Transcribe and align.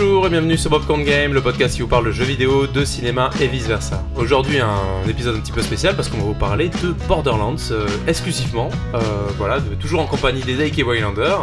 Bonjour 0.00 0.26
et 0.26 0.30
bienvenue 0.30 0.56
sur 0.56 0.70
Popcorn 0.70 1.02
Game, 1.02 1.32
le 1.34 1.40
podcast 1.42 1.74
qui 1.74 1.82
vous 1.82 1.88
parle 1.88 2.06
de 2.06 2.12
jeux 2.12 2.22
vidéo, 2.24 2.68
de 2.68 2.84
cinéma 2.84 3.30
et 3.40 3.48
vice 3.48 3.66
versa. 3.66 4.04
Aujourd'hui 4.14 4.60
un 4.60 4.78
épisode 5.08 5.34
un 5.34 5.40
petit 5.40 5.50
peu 5.50 5.60
spécial 5.60 5.96
parce 5.96 6.08
qu'on 6.08 6.18
va 6.18 6.22
vous 6.22 6.34
parler 6.34 6.68
de 6.68 6.92
Borderlands 7.08 7.56
euh, 7.72 7.88
exclusivement, 8.06 8.68
euh, 8.94 8.98
voilà, 9.38 9.58
de- 9.58 9.74
toujours 9.74 9.98
en 10.00 10.06
compagnie 10.06 10.42
des 10.42 10.54
Dake 10.54 10.78
et 10.78 10.84
Waylander. 10.84 11.34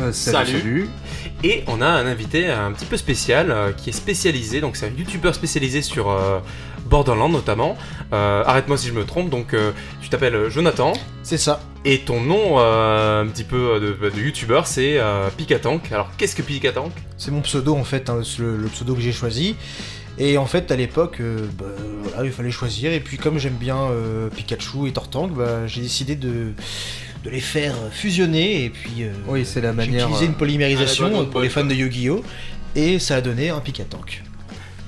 Euh, 0.00 0.12
Salut. 0.12 0.90
Et 1.42 1.64
on 1.68 1.80
a 1.80 1.86
un 1.86 2.06
invité 2.06 2.50
un 2.50 2.72
petit 2.72 2.84
peu 2.84 2.98
spécial 2.98 3.50
euh, 3.50 3.72
qui 3.72 3.88
est 3.88 3.94
spécialisé, 3.94 4.60
donc 4.60 4.76
c'est 4.76 4.86
un 4.88 4.92
youtubeur 4.98 5.34
spécialisé 5.34 5.80
sur 5.80 6.10
euh, 6.10 6.38
Borderlands 6.84 7.30
notamment. 7.30 7.78
Euh, 8.12 8.42
Arrête-moi 8.44 8.76
si 8.76 8.88
je 8.88 8.92
me 8.92 9.04
trompe, 9.04 9.30
donc 9.30 9.54
euh, 9.54 9.72
tu 10.02 10.10
t'appelles 10.10 10.50
Jonathan. 10.50 10.92
C'est 11.22 11.38
ça. 11.38 11.60
Et 11.84 11.98
ton 12.00 12.20
nom 12.20 12.58
euh, 12.60 13.22
un 13.22 13.26
petit 13.26 13.42
peu 13.44 13.56
euh, 13.74 13.80
de, 13.80 14.10
de 14.10 14.20
youtubeur 14.20 14.66
c'est 14.68 14.98
euh, 14.98 15.28
Picatank. 15.36 15.90
Alors 15.90 16.10
qu'est-ce 16.16 16.36
que 16.36 16.42
Picatank 16.42 16.92
C'est 17.18 17.32
mon 17.32 17.40
pseudo 17.40 17.74
en 17.74 17.82
fait, 17.84 18.08
hein, 18.08 18.20
le, 18.38 18.56
le 18.56 18.68
pseudo 18.68 18.94
que 18.94 19.00
j'ai 19.00 19.12
choisi. 19.12 19.56
Et 20.18 20.36
en 20.36 20.44
fait, 20.44 20.70
à 20.70 20.76
l'époque, 20.76 21.16
euh, 21.20 21.38
bah, 21.58 21.64
voilà, 22.02 22.26
il 22.26 22.32
fallait 22.32 22.50
choisir. 22.50 22.92
Et 22.92 23.00
puis, 23.00 23.16
comme 23.16 23.38
j'aime 23.38 23.54
bien 23.54 23.78
euh, 23.78 24.28
Pikachu 24.28 24.86
et 24.86 24.92
Tortank, 24.92 25.32
bah, 25.32 25.66
j'ai 25.66 25.80
décidé 25.80 26.16
de, 26.16 26.52
de 27.24 27.30
les 27.30 27.40
faire 27.40 27.74
fusionner. 27.90 28.64
Et 28.66 28.68
puis, 28.70 28.92
euh, 29.04 29.12
Oui, 29.26 29.46
c'est 29.46 29.62
la 29.62 29.70
j'ai 29.70 29.76
manière. 29.76 30.04
utilisé 30.04 30.26
une 30.26 30.32
Ah, 30.32 30.38
polymérisation 30.38 31.10
bonne, 31.10 31.30
pour 31.30 31.40
les 31.40 31.48
fans 31.48 31.64
de 31.64 31.74
Yu-Gi-Oh! 31.74 32.22
Et 32.76 32.98
ça 32.98 33.16
a 33.16 33.20
donné 33.22 33.48
un 33.48 33.60
Picatank. 33.60 34.22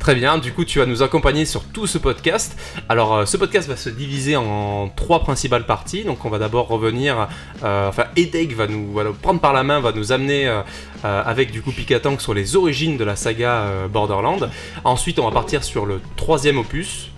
Très 0.04 0.14
bien, 0.14 0.36
du 0.36 0.52
coup 0.52 0.66
tu 0.66 0.80
vas 0.80 0.84
nous 0.84 1.02
accompagner 1.02 1.46
sur 1.46 1.64
tout 1.64 1.86
ce 1.86 1.96
podcast. 1.96 2.60
Alors 2.90 3.14
euh, 3.14 3.24
ce 3.24 3.38
podcast 3.38 3.66
va 3.70 3.76
se 3.76 3.88
diviser 3.88 4.36
en 4.36 4.90
trois 4.94 5.20
principales 5.20 5.64
parties. 5.64 6.04
Donc 6.04 6.26
on 6.26 6.28
va 6.28 6.38
d'abord 6.38 6.68
revenir, 6.68 7.26
euh, 7.62 7.88
enfin 7.88 8.04
Edek 8.14 8.54
va 8.54 8.66
nous, 8.66 9.00
prendre 9.22 9.40
par 9.40 9.54
la 9.54 9.62
main, 9.62 9.80
va 9.80 9.92
nous 9.92 10.12
amener 10.12 10.46
euh, 10.46 10.60
avec 11.02 11.52
du 11.52 11.62
coup 11.62 11.72
Picatank 11.72 12.20
sur 12.20 12.34
les 12.34 12.54
origines 12.54 12.98
de 12.98 13.04
la 13.04 13.16
saga 13.16 13.64
Borderland. 13.90 14.50
Ensuite 14.84 15.18
on 15.18 15.24
va 15.24 15.30
partir 15.30 15.64
sur 15.64 15.86
le 15.86 16.02
troisième 16.16 16.58
opus. 16.58 17.10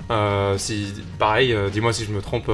Pareil, 1.18 1.56
dis-moi 1.72 1.92
si 1.92 2.04
je 2.04 2.12
me 2.12 2.22
trompe. 2.22 2.48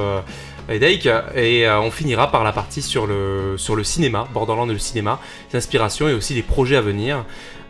Edek, 0.69 1.09
et 1.35 1.69
on 1.69 1.91
finira 1.91 2.31
par 2.31 2.45
la 2.45 2.53
partie 2.53 2.83
sur 2.83 3.09
le, 3.09 3.57
sur 3.59 3.75
le 3.75 3.83
cinéma, 3.83 4.29
Borderland 4.33 4.71
et 4.71 4.73
le 4.73 4.79
cinéma, 4.79 5.19
les 5.53 5.59
inspirations 5.59 6.09
et 6.09 6.15
aussi 6.15 6.35
les 6.35 6.43
projets 6.43 6.77
à 6.77 6.81
venir. 6.81 7.25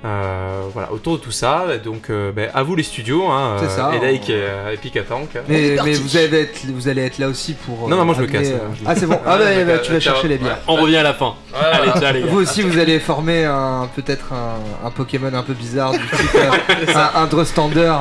Euh, 0.04 0.62
voilà, 0.72 0.90
autour 0.92 1.16
de 1.18 1.22
tout 1.22 1.30
ça, 1.30 1.64
donc 1.84 2.10
euh, 2.10 2.32
ben, 2.32 2.50
à 2.54 2.64
vous 2.64 2.74
les 2.74 2.82
studios, 2.82 3.28
hein, 3.30 3.56
C'est 3.60 3.68
ça, 3.70 3.88
on- 3.92 4.02
et, 4.04 4.20
euh, 4.30 4.72
et 4.72 4.76
Picatank. 4.76 5.28
On 5.48 5.52
est 5.52 5.78
Mais, 5.84 5.92
vous, 5.94 6.16
allez 6.16 6.40
être, 6.40 6.60
vous 6.74 6.88
allez 6.88 7.02
être 7.02 7.18
là 7.18 7.28
aussi 7.28 7.52
pour. 7.54 7.86
euh, 7.86 7.88
Non, 7.90 7.96
non, 7.98 8.04
moi 8.04 8.14
je 8.16 8.22
me 8.22 8.26
casse. 8.26 8.48
euh, 8.48 8.58
Ah, 8.84 8.96
c'est 8.96 9.06
bon. 9.06 9.20
Ah, 9.24 9.36
Ouais, 9.38 9.64
bah, 9.64 9.74
bah, 9.74 9.78
tu 9.78 9.92
vas 9.92 10.00
chercher 10.00 10.26
les 10.26 10.38
bières. 10.38 10.58
On 10.66 10.74
revient 10.74 10.96
à 10.96 11.04
la 11.04 11.14
fin. 11.14 11.34
Allez, 11.54 11.92
ciao 12.00 12.12
les 12.12 12.20
gars. 12.22 12.26
Vous 12.28 12.40
aussi, 12.40 12.62
vous 12.62 12.78
allez 12.78 12.98
former 12.98 13.44
un 13.44 13.88
peut-être 13.94 14.32
un, 14.32 14.86
un 14.86 14.90
Pokémon 14.90 15.32
un 15.32 15.42
peu 15.44 15.52
bizarre 15.54 15.92
du 15.92 15.98
type 15.98 16.34
euh, 16.34 16.94
un, 16.96 17.22
un 17.22 17.26
Drustander. 17.26 17.92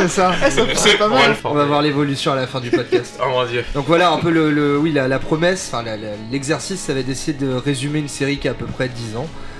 c'est 0.00 0.08
ça. 0.08 0.32
C'est 0.74 0.96
pas 0.96 1.04
On 1.06 1.08
va 1.10 1.22
le 1.22 1.28
mal. 1.28 1.36
On 1.44 1.52
va 1.54 1.64
voir 1.64 1.82
l'évolution 1.82 2.32
à 2.32 2.36
la 2.36 2.46
fin 2.46 2.60
du 2.60 2.70
podcast. 2.70 3.18
Oh 3.22 3.28
mon 3.30 3.44
dieu. 3.44 3.62
Donc 3.74 3.84
voilà 3.86 4.10
un 4.10 4.18
peu 4.18 4.30
le, 4.30 4.50
le- 4.50 4.78
oui 4.78 4.92
la, 4.92 5.06
la 5.08 5.18
promesse, 5.18 5.70
enfin 5.72 5.82
la- 5.82 5.96
la- 5.96 6.08
l'exercice, 6.32 6.80
ça 6.80 6.94
va 6.94 7.00
être 7.00 7.06
d'essayer 7.06 7.32
de 7.36 7.54
résumer 7.54 7.98
une 7.98 8.08
série 8.08 8.38
qui 8.38 8.48
a 8.48 8.52
à 8.52 8.54
peu 8.54 8.66
près 8.66 8.88
10 8.88 9.16
ans 9.16 9.26
euh, 9.26 9.53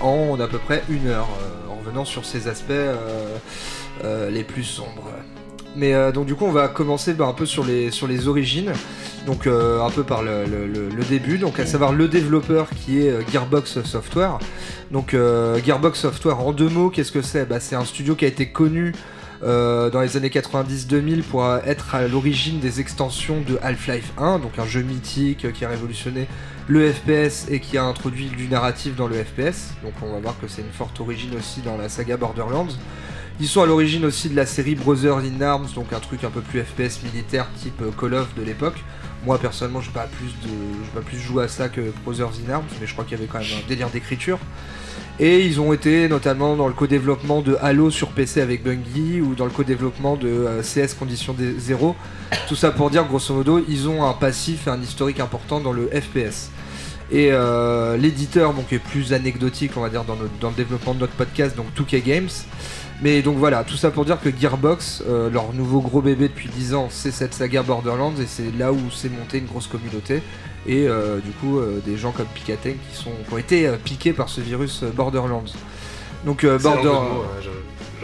en 0.00 0.38
à 0.40 0.46
peu 0.48 0.58
près 0.58 0.82
une 0.88 1.08
heure, 1.08 1.28
euh, 1.42 1.72
en 1.72 1.76
revenant 1.76 2.04
sur 2.04 2.24
ses 2.24 2.48
aspects 2.48 2.70
euh, 2.70 3.36
euh, 4.04 4.30
les 4.30 4.44
plus 4.44 4.64
sombres. 4.64 5.10
Mais 5.76 5.94
euh, 5.94 6.10
donc 6.10 6.26
du 6.26 6.34
coup 6.34 6.46
on 6.46 6.52
va 6.52 6.66
commencer 6.68 7.14
bah, 7.14 7.26
un 7.26 7.32
peu 7.32 7.46
sur 7.46 7.64
les, 7.64 7.90
sur 7.92 8.08
les 8.08 8.26
origines, 8.26 8.72
donc 9.26 9.46
euh, 9.46 9.80
un 9.82 9.90
peu 9.90 10.02
par 10.02 10.22
le, 10.22 10.44
le- 10.44 11.04
début, 11.04 11.38
donc 11.38 11.58
à 11.60 11.66
savoir 11.66 11.92
le 11.92 12.08
développeur 12.08 12.68
qui 12.70 13.04
est 13.04 13.10
euh, 13.10 13.22
Gearbox 13.32 13.82
Software. 13.82 14.38
Donc 14.90 15.14
euh, 15.14 15.58
Gearbox 15.64 15.98
Software 16.00 16.38
en 16.40 16.52
deux 16.52 16.68
mots, 16.68 16.90
qu'est-ce 16.90 17.12
que 17.12 17.22
c'est? 17.22 17.46
Bah, 17.46 17.58
C'est 17.60 17.76
un 17.76 17.84
studio 17.84 18.14
qui 18.14 18.24
a 18.24 18.28
été 18.28 18.46
connu 18.48 18.92
euh, 18.92 19.19
dans 19.42 20.00
les 20.00 20.16
années 20.16 20.28
90-2000 20.28 21.22
pour 21.22 21.44
euh, 21.44 21.60
être 21.64 21.94
à 21.94 22.06
l'origine 22.06 22.60
des 22.60 22.80
extensions 22.80 23.40
de 23.40 23.58
Half-Life 23.62 24.12
1, 24.18 24.38
donc 24.38 24.58
un 24.58 24.66
jeu 24.66 24.82
mythique 24.82 25.46
euh, 25.46 25.50
qui 25.50 25.64
a 25.64 25.68
révolutionné 25.68 26.28
le 26.68 26.92
FPS 26.92 27.46
et 27.48 27.60
qui 27.60 27.78
a 27.78 27.84
introduit 27.84 28.26
du 28.26 28.48
narratif 28.48 28.96
dans 28.96 29.08
le 29.08 29.16
FPS. 29.16 29.74
Donc 29.82 29.94
on 30.02 30.12
va 30.12 30.18
voir 30.18 30.38
que 30.38 30.46
c'est 30.46 30.62
une 30.62 30.72
forte 30.72 31.00
origine 31.00 31.34
aussi 31.36 31.62
dans 31.62 31.76
la 31.76 31.88
saga 31.88 32.16
Borderlands. 32.16 32.68
Ils 33.40 33.48
sont 33.48 33.62
à 33.62 33.66
l'origine 33.66 34.04
aussi 34.04 34.28
de 34.28 34.36
la 34.36 34.44
série 34.44 34.74
Brothers 34.74 35.18
in 35.18 35.40
Arms, 35.40 35.68
donc 35.74 35.94
un 35.94 36.00
truc 36.00 36.24
un 36.24 36.30
peu 36.30 36.42
plus 36.42 36.60
FPS 36.62 37.02
militaire 37.02 37.48
type 37.56 37.80
euh, 37.80 37.90
Call 37.98 38.14
of 38.14 38.34
de 38.34 38.42
l'époque. 38.42 38.84
Moi 39.24 39.38
personnellement, 39.38 39.80
j'ai 39.80 39.90
pas 39.90 40.06
plus 40.06 40.32
de, 40.42 40.54
pas 40.94 41.00
plus 41.00 41.18
joué 41.18 41.44
à 41.44 41.48
ça 41.48 41.68
que 41.68 41.92
Brothers 42.04 42.32
in 42.46 42.52
Arms, 42.52 42.64
mais 42.80 42.86
je 42.86 42.92
crois 42.92 43.04
qu'il 43.04 43.18
y 43.18 43.20
avait 43.20 43.28
quand 43.30 43.38
même 43.38 43.48
un 43.62 43.68
délire 43.68 43.90
d'écriture. 43.90 44.38
Et 45.18 45.44
ils 45.44 45.60
ont 45.60 45.74
été 45.74 46.08
notamment 46.08 46.56
dans 46.56 46.66
le 46.66 46.72
co-développement 46.72 47.42
de 47.42 47.58
Halo 47.60 47.90
sur 47.90 48.08
PC 48.08 48.40
avec 48.40 48.62
Bungie 48.62 49.20
ou 49.20 49.34
dans 49.34 49.44
le 49.44 49.50
co-développement 49.50 50.16
de 50.16 50.28
euh, 50.28 50.62
CS 50.62 50.94
Condition 50.94 51.36
0. 51.58 51.94
Tout 52.48 52.56
ça 52.56 52.70
pour 52.70 52.88
dire 52.88 53.04
grosso 53.04 53.34
modo, 53.34 53.62
ils 53.68 53.86
ont 53.86 54.06
un 54.06 54.14
passif 54.14 54.66
et 54.66 54.70
un 54.70 54.80
historique 54.80 55.20
important 55.20 55.60
dans 55.60 55.72
le 55.72 55.88
FPS. 55.88 56.50
Et 57.12 57.28
euh, 57.32 57.98
l'éditeur 57.98 58.54
donc 58.54 58.72
est 58.72 58.78
plus 58.78 59.12
anecdotique 59.12 59.72
on 59.76 59.80
va 59.80 59.90
dire 59.90 60.04
dans, 60.04 60.16
dans 60.40 60.48
le 60.48 60.54
développement 60.54 60.94
de 60.94 61.00
notre 61.00 61.12
podcast, 61.12 61.54
donc 61.54 61.66
2K 61.76 62.02
Games. 62.02 62.30
Mais 63.02 63.22
donc 63.22 63.36
voilà, 63.38 63.64
tout 63.64 63.76
ça 63.76 63.90
pour 63.90 64.04
dire 64.04 64.18
que 64.20 64.28
Gearbox, 64.30 65.02
euh, 65.08 65.30
leur 65.30 65.52
nouveau 65.54 65.80
gros 65.80 66.02
bébé 66.02 66.28
depuis 66.28 66.48
10 66.48 66.74
ans, 66.74 66.88
c'est 66.90 67.10
cette 67.10 67.32
saga 67.34 67.62
Borderlands 67.62 68.12
et 68.20 68.26
c'est 68.26 68.54
là 68.58 68.72
où 68.72 68.90
s'est 68.90 69.08
montée 69.08 69.38
une 69.38 69.46
grosse 69.46 69.66
communauté. 69.68 70.22
Et 70.66 70.86
euh, 70.86 71.18
du 71.18 71.30
coup, 71.30 71.58
euh, 71.58 71.80
des 71.86 71.96
gens 71.96 72.12
comme 72.12 72.26
Picatank 72.26 72.74
qui, 72.90 72.96
sont, 72.96 73.10
qui 73.26 73.32
ont 73.34 73.38
été 73.38 73.66
euh, 73.66 73.76
piqués 73.82 74.12
par 74.12 74.28
ce 74.28 74.42
virus 74.42 74.82
euh, 74.82 74.90
Borderlands. 74.94 75.44
Donc 76.26 76.44
euh, 76.44 76.58
Border... 76.58 76.90
je- 77.40 77.44
je 77.44 77.50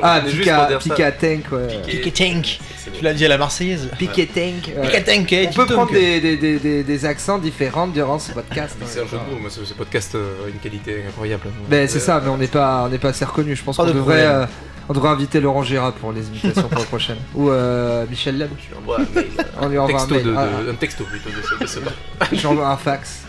Ah, 0.02 0.22
Pika, 0.26 0.68
ça. 0.70 0.78
Picatank, 0.78 1.52
ouais. 1.52 1.78
Picatank. 2.00 2.58
C'est 2.78 2.92
Tu 2.92 3.04
l'as 3.04 3.12
dit 3.12 3.26
à 3.26 3.28
la 3.28 3.36
Marseillaise. 3.36 3.90
Ouais. 3.92 3.96
Picatank, 3.98 5.32
eh, 5.34 5.48
On 5.48 5.52
peut 5.52 5.66
prendre 5.66 5.92
des, 5.92 6.20
des, 6.22 6.38
des, 6.38 6.58
des, 6.58 6.82
des 6.82 7.04
accents 7.04 7.36
différents 7.38 7.86
durant 7.86 8.18
ce 8.18 8.32
podcast. 8.32 8.76
C'est 8.86 9.00
un 9.00 9.06
jeu 9.06 9.18
de 9.18 9.42
mots, 9.42 9.48
ce, 9.50 9.74
podcast 9.74 10.14
euh, 10.14 10.46
a 10.46 10.48
une 10.48 10.58
qualité 10.58 11.02
incroyable. 11.06 11.48
Ben 11.68 11.86
c'est 11.86 12.00
ça, 12.00 12.22
mais 12.24 12.30
on 12.30 12.38
n'est 12.38 12.46
pas, 12.46 12.84
on 12.86 12.88
n'est 12.88 12.98
pas 12.98 13.08
assez 13.10 13.24
reconnu. 13.26 13.54
Je 13.54 13.62
pense 13.62 13.76
qu'on 13.76 13.84
de 13.84 13.92
devrait, 13.92 14.24
euh, 14.26 14.46
on 14.88 14.92
devrait 14.92 15.08
inviter 15.10 15.40
Laurent 15.40 15.62
Gérard 15.62 15.92
pour 15.94 16.12
les 16.12 16.26
imitations 16.28 16.68
pour 16.68 16.78
la 16.78 16.84
prochaine. 16.84 17.16
Ou 17.34 17.50
euh, 17.50 18.04
Michel 18.08 18.38
Leb. 18.38 18.50
Un 18.52 18.98
mail, 19.14 19.26
euh, 19.38 19.42
On 19.60 19.68
lui 19.68 19.78
envoie 19.78 19.94
un 20.00 20.06
texto, 20.06 20.14
mail. 20.14 20.24
de, 20.24 20.30
de- 20.30 20.36
Ah, 20.36 20.70
un 20.70 20.74
texto 20.74 21.04
plutôt 21.04 21.30
de 21.30 21.42
ce, 21.42 21.62
de 21.62 21.66
ce 21.66 22.34
J'envoie 22.36 22.68
un 22.68 22.76
fax. 22.76 23.24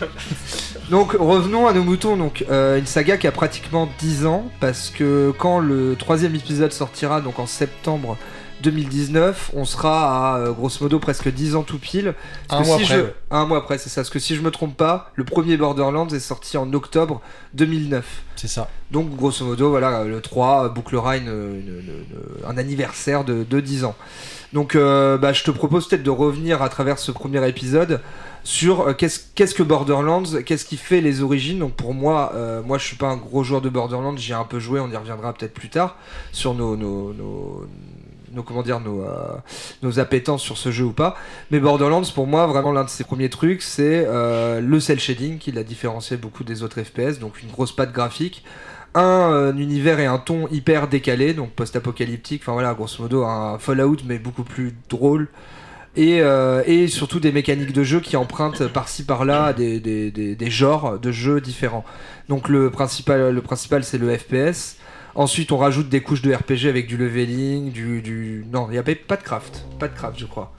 Donc 0.90 1.12
revenons 1.18 1.66
à 1.66 1.72
nos 1.72 1.82
moutons. 1.84 2.16
Donc 2.16 2.44
euh, 2.50 2.78
une 2.78 2.86
saga 2.86 3.16
qui 3.16 3.26
a 3.26 3.32
pratiquement 3.32 3.88
10 3.98 4.26
ans 4.26 4.50
parce 4.60 4.90
que 4.90 5.32
quand 5.38 5.58
le 5.58 5.96
troisième 5.98 6.34
épisode 6.34 6.72
sortira, 6.72 7.20
donc 7.20 7.38
en 7.38 7.46
septembre 7.46 8.16
2019, 8.62 9.52
on 9.54 9.64
sera 9.64 10.34
à 10.34 10.38
euh, 10.38 10.52
grosso 10.52 10.78
modo 10.82 10.98
presque 10.98 11.28
10 11.32 11.54
ans 11.56 11.62
tout 11.62 11.78
pile. 11.78 12.14
Parce 12.48 12.60
Un 12.60 12.62
que 12.62 12.68
mois 12.68 12.76
si 12.78 12.84
après, 12.84 12.96
je-. 12.98 13.04
Un 13.30 13.46
mois 13.46 13.58
après, 13.58 13.78
c'est 13.78 13.88
ça. 13.88 14.00
Parce 14.02 14.10
que 14.10 14.18
si 14.18 14.34
je 14.36 14.40
me 14.42 14.50
trompe 14.50 14.76
pas, 14.76 15.10
le 15.14 15.24
premier 15.24 15.56
Borderlands 15.56 16.08
est 16.08 16.20
sorti 16.20 16.56
en 16.56 16.72
octobre 16.72 17.20
2009. 17.54 18.04
C'est 18.36 18.48
ça. 18.48 18.68
Donc 18.90 19.14
grosso 19.16 19.44
modo, 19.44 19.70
voilà, 19.70 20.04
le 20.04 20.20
3 20.20 20.68
bouclera 20.70 21.16
une- 21.16 21.26
une- 21.28 21.82
une- 21.82 22.46
un 22.48 22.56
anniversaire 22.58 23.24
de, 23.24 23.44
de 23.48 23.60
10 23.60 23.84
ans. 23.84 23.94
Donc 24.52 24.74
euh, 24.76 25.18
bah, 25.18 25.32
je 25.32 25.44
te 25.44 25.50
propose 25.50 25.86
peut-être 25.88 26.02
de 26.02 26.10
revenir 26.10 26.62
à 26.62 26.68
travers 26.70 26.98
ce 26.98 27.12
premier 27.12 27.46
épisode 27.46 28.00
sur 28.44 28.80
euh, 28.88 28.92
qu'est-ce 28.94 29.20
qu'est-ce 29.34 29.54
que 29.54 29.62
Borderlands, 29.62 30.22
qu'est-ce 30.46 30.64
qui 30.64 30.78
fait 30.78 31.02
les 31.02 31.20
origines. 31.22 31.58
Donc 31.58 31.74
pour 31.74 31.92
moi, 31.92 32.32
euh, 32.34 32.62
moi 32.62 32.78
je 32.78 32.86
suis 32.86 32.96
pas 32.96 33.08
un 33.08 33.16
gros 33.18 33.44
joueur 33.44 33.60
de 33.60 33.68
Borderlands, 33.68 34.16
j'ai 34.16 34.32
un 34.32 34.44
peu 34.44 34.58
joué, 34.58 34.80
on 34.80 34.88
y 34.90 34.96
reviendra 34.96 35.34
peut-être 35.34 35.52
plus 35.52 35.68
tard 35.68 35.96
sur 36.32 36.54
nos, 36.54 36.76
nos, 36.76 37.12
nos, 37.12 37.66
nos- 38.32 38.42
comment 38.42 38.62
dire 38.62 38.80
nos, 38.80 39.02
euh, 39.02 39.36
nos 39.82 39.98
appétences 40.00 40.42
sur 40.42 40.58
ce 40.58 40.70
jeu 40.70 40.84
ou 40.84 40.92
pas. 40.92 41.16
Mais 41.50 41.60
Borderlands 41.60 42.02
pour 42.14 42.26
moi 42.26 42.46
vraiment 42.46 42.72
l'un 42.72 42.84
de 42.84 42.90
ses 42.90 43.04
premiers 43.04 43.30
trucs 43.30 43.62
c'est 43.62 44.04
euh, 44.06 44.60
le 44.60 44.80
cel 44.80 44.98
shading 45.00 45.38
qui 45.38 45.52
l'a 45.52 45.64
différencié 45.64 46.16
beaucoup 46.16 46.44
des 46.44 46.62
autres 46.62 46.82
FPS, 46.82 47.18
donc 47.18 47.42
une 47.42 47.50
grosse 47.50 47.72
patte 47.74 47.92
graphique 47.92 48.44
un 48.94 49.30
euh, 49.32 49.52
univers 49.52 50.00
et 50.00 50.06
un 50.06 50.18
ton 50.18 50.48
hyper 50.48 50.88
décalé, 50.88 51.34
donc 51.34 51.50
post-apocalyptique, 51.50 52.42
enfin 52.42 52.52
voilà, 52.52 52.72
grosso 52.74 53.02
modo 53.02 53.24
un 53.24 53.58
Fallout 53.58 53.98
mais 54.06 54.18
beaucoup 54.18 54.44
plus 54.44 54.74
drôle. 54.88 55.28
Et, 55.96 56.22
euh, 56.22 56.62
et 56.66 56.88
surtout 56.88 57.20
des 57.20 57.32
mécaniques 57.32 57.72
de 57.72 57.84
jeu 57.84 58.00
qui 58.00 58.16
empruntent 58.16 58.66
par-ci 58.68 59.04
par-là 59.04 59.52
des, 59.52 59.80
des, 59.80 60.10
des, 60.10 60.36
des 60.36 60.50
genres 60.50 60.98
de 60.98 61.12
jeux 61.12 61.40
différents. 61.40 61.84
Donc 62.28 62.48
le 62.48 62.70
principal, 62.70 63.34
le 63.34 63.42
principal 63.42 63.84
c'est 63.84 63.98
le 63.98 64.16
FPS. 64.16 64.77
Ensuite, 65.18 65.50
on 65.50 65.56
rajoute 65.56 65.88
des 65.88 66.00
couches 66.00 66.22
de 66.22 66.32
RPG 66.32 66.68
avec 66.68 66.86
du 66.86 66.96
leveling, 66.96 67.72
du, 67.72 68.44
non, 68.52 68.68
il 68.68 68.74
n'y 68.74 68.78
avait 68.78 68.94
pas 68.94 69.16
de 69.16 69.22
craft, 69.24 69.64
pas 69.80 69.88
de 69.88 69.92
craft, 69.92 70.16
je 70.16 70.26
crois. 70.26 70.54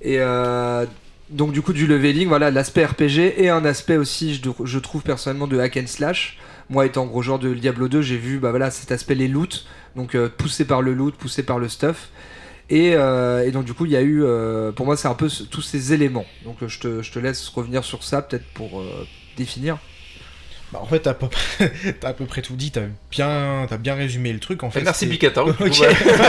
Et 0.00 0.16
euh, 0.18 0.86
donc 1.28 1.52
du 1.52 1.60
coup 1.60 1.74
du 1.74 1.86
leveling, 1.86 2.26
voilà, 2.26 2.50
l'aspect 2.50 2.86
RPG 2.86 3.34
et 3.36 3.50
un 3.50 3.66
aspect 3.66 3.98
aussi, 3.98 4.40
je, 4.64 4.78
trouve 4.78 5.02
personnellement 5.02 5.46
de 5.46 5.58
hack 5.58 5.76
and 5.76 5.88
slash. 5.88 6.38
Moi, 6.70 6.86
étant 6.86 7.04
gros 7.04 7.20
joueur 7.20 7.38
de 7.38 7.52
Diablo 7.52 7.88
2, 7.88 8.00
j'ai 8.00 8.16
vu 8.16 8.38
bah, 8.38 8.48
voilà, 8.48 8.70
cet 8.70 8.92
aspect 8.92 9.14
les 9.14 9.28
loot, 9.28 9.66
donc 9.94 10.14
euh, 10.14 10.30
poussé 10.30 10.64
par 10.64 10.80
le 10.80 10.94
loot, 10.94 11.14
poussé 11.14 11.42
par 11.42 11.58
le 11.58 11.68
stuff. 11.68 12.08
Et, 12.70 12.92
euh, 12.94 13.50
donc 13.50 13.66
du 13.66 13.74
coup, 13.74 13.84
il 13.84 13.92
y 13.92 13.96
a 13.96 14.02
eu, 14.02 14.24
pour 14.74 14.86
moi, 14.86 14.96
c'est 14.96 15.08
un 15.08 15.14
peu 15.14 15.28
tous 15.50 15.60
ces 15.60 15.92
éléments. 15.92 16.24
Donc 16.46 16.66
je 16.66 16.78
te, 16.78 17.18
laisse 17.18 17.46
revenir 17.50 17.84
sur 17.84 18.04
ça, 18.04 18.22
peut-être 18.22 18.46
pour 18.54 18.82
définir. 19.36 19.76
Bah, 20.72 20.80
en 20.82 20.86
fait, 20.86 21.00
t'as 21.00 21.10
à, 21.10 21.14
peu 21.14 21.28
près- 21.28 21.72
t'as 22.00 22.08
à 22.08 22.12
peu 22.14 22.24
près 22.24 22.40
tout 22.42 22.56
dit, 22.56 22.70
t'as 22.70 22.80
bien, 23.10 23.66
t'as 23.68 23.76
bien 23.76 23.94
résumé 23.94 24.32
le 24.32 24.38
truc. 24.38 24.62
En 24.62 24.70
fait, 24.70 24.80
Merci. 24.84 25.04
Ok. 25.60 25.80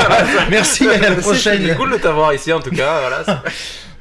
Merci, 0.52 0.88
à 0.88 0.98
la 0.98 1.16
prochaine. 1.16 1.66
C'est 1.66 1.76
cool 1.76 1.92
de 1.94 1.98
t'avoir 1.98 2.34
ici 2.34 2.52
en 2.52 2.60
tout 2.60 2.72
cas. 2.72 3.00
Voilà. 3.00 3.44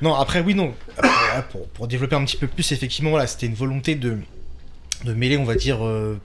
Non, 0.03 0.15
après, 0.17 0.41
oui, 0.41 0.57
non. 0.57 0.75
Après, 0.99 1.45
pour, 1.53 1.69
pour 1.69 1.87
développer 1.87 2.17
un 2.17 2.25
petit 2.25 2.37
peu 2.37 2.49
plus, 2.49 2.73
effectivement, 2.73 3.11
voilà, 3.11 3.29
c'était 3.29 3.47
une 3.47 3.55
volonté 3.55 3.95
de, 3.95 4.19
de 5.05 5.15
mêler, 5.15 5.37
on 5.37 5.45
va 5.45 5.55
dire, 5.55 5.87
euh, 5.87 6.19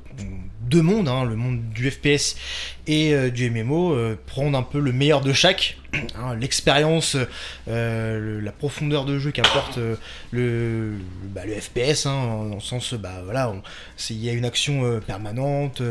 deux 0.70 0.82
mondes, 0.82 1.08
hein, 1.08 1.24
le 1.26 1.36
monde 1.36 1.62
du 1.74 1.90
FPS 1.90 2.36
et 2.88 3.14
euh, 3.14 3.30
du 3.30 3.50
MMO, 3.50 3.94
euh, 3.94 4.18
prendre 4.26 4.58
un 4.58 4.64
peu 4.64 4.80
le 4.80 4.92
meilleur 4.92 5.22
de 5.22 5.34
chaque, 5.34 5.78
hein, 6.16 6.36
l'expérience, 6.36 7.18
euh, 7.68 8.42
la 8.42 8.52
profondeur 8.52 9.06
de 9.06 9.20
jeu 9.20 9.32
qu'apporte 9.32 9.80
le, 10.32 10.94
bah, 11.34 11.42
le 11.46 11.54
FPS, 11.54 12.06
hein, 12.06 12.48
dans 12.50 12.56
le 12.56 12.62
sens, 12.62 12.94
bah 12.94 13.22
voilà, 13.24 13.54
il 14.10 14.24
y 14.24 14.30
a 14.30 14.34
une 14.34 14.46
action 14.46 15.00
permanente, 15.06 15.82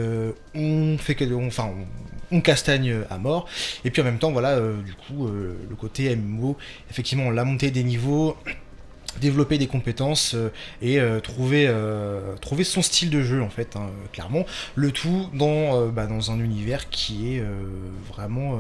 on 0.55 0.99
fait 0.99 1.15
que, 1.15 1.25
enfin, 1.47 1.71
on, 2.31 2.41
castagne 2.41 2.95
à 3.09 3.19
mort, 3.19 3.49
et 3.85 3.91
puis 3.91 4.03
en 4.03 4.05
même 4.05 4.19
temps, 4.19 4.33
voilà, 4.33 4.59
du 4.61 4.95
coup, 4.95 5.29
le 5.29 5.77
côté 5.77 6.15
MMO, 6.15 6.57
effectivement, 6.91 7.31
la 7.31 7.45
montée 7.45 7.71
des 7.71 7.85
niveaux, 7.85 8.37
développer 9.21 9.59
des 9.59 9.67
compétences 9.67 10.35
euh, 10.35 10.51
et 10.83 10.99
euh, 11.01 11.21
trouver, 11.21 11.67
euh, 11.69 12.37
trouver 12.41 12.65
son 12.65 12.83
style 12.83 13.11
de 13.11 13.23
jeu 13.23 13.43
en 13.43 13.51
fait 13.51 13.77
hein, 13.77 13.91
clairement. 14.13 14.45
Le 14.75 14.93
tout 14.93 15.29
dans, 15.35 15.89
bah, 15.89 16.07
dans 16.07 16.31
un 16.31 16.39
univers 16.41 16.89
qui 16.91 17.35
est 17.35 17.43
vraiment 18.13 18.59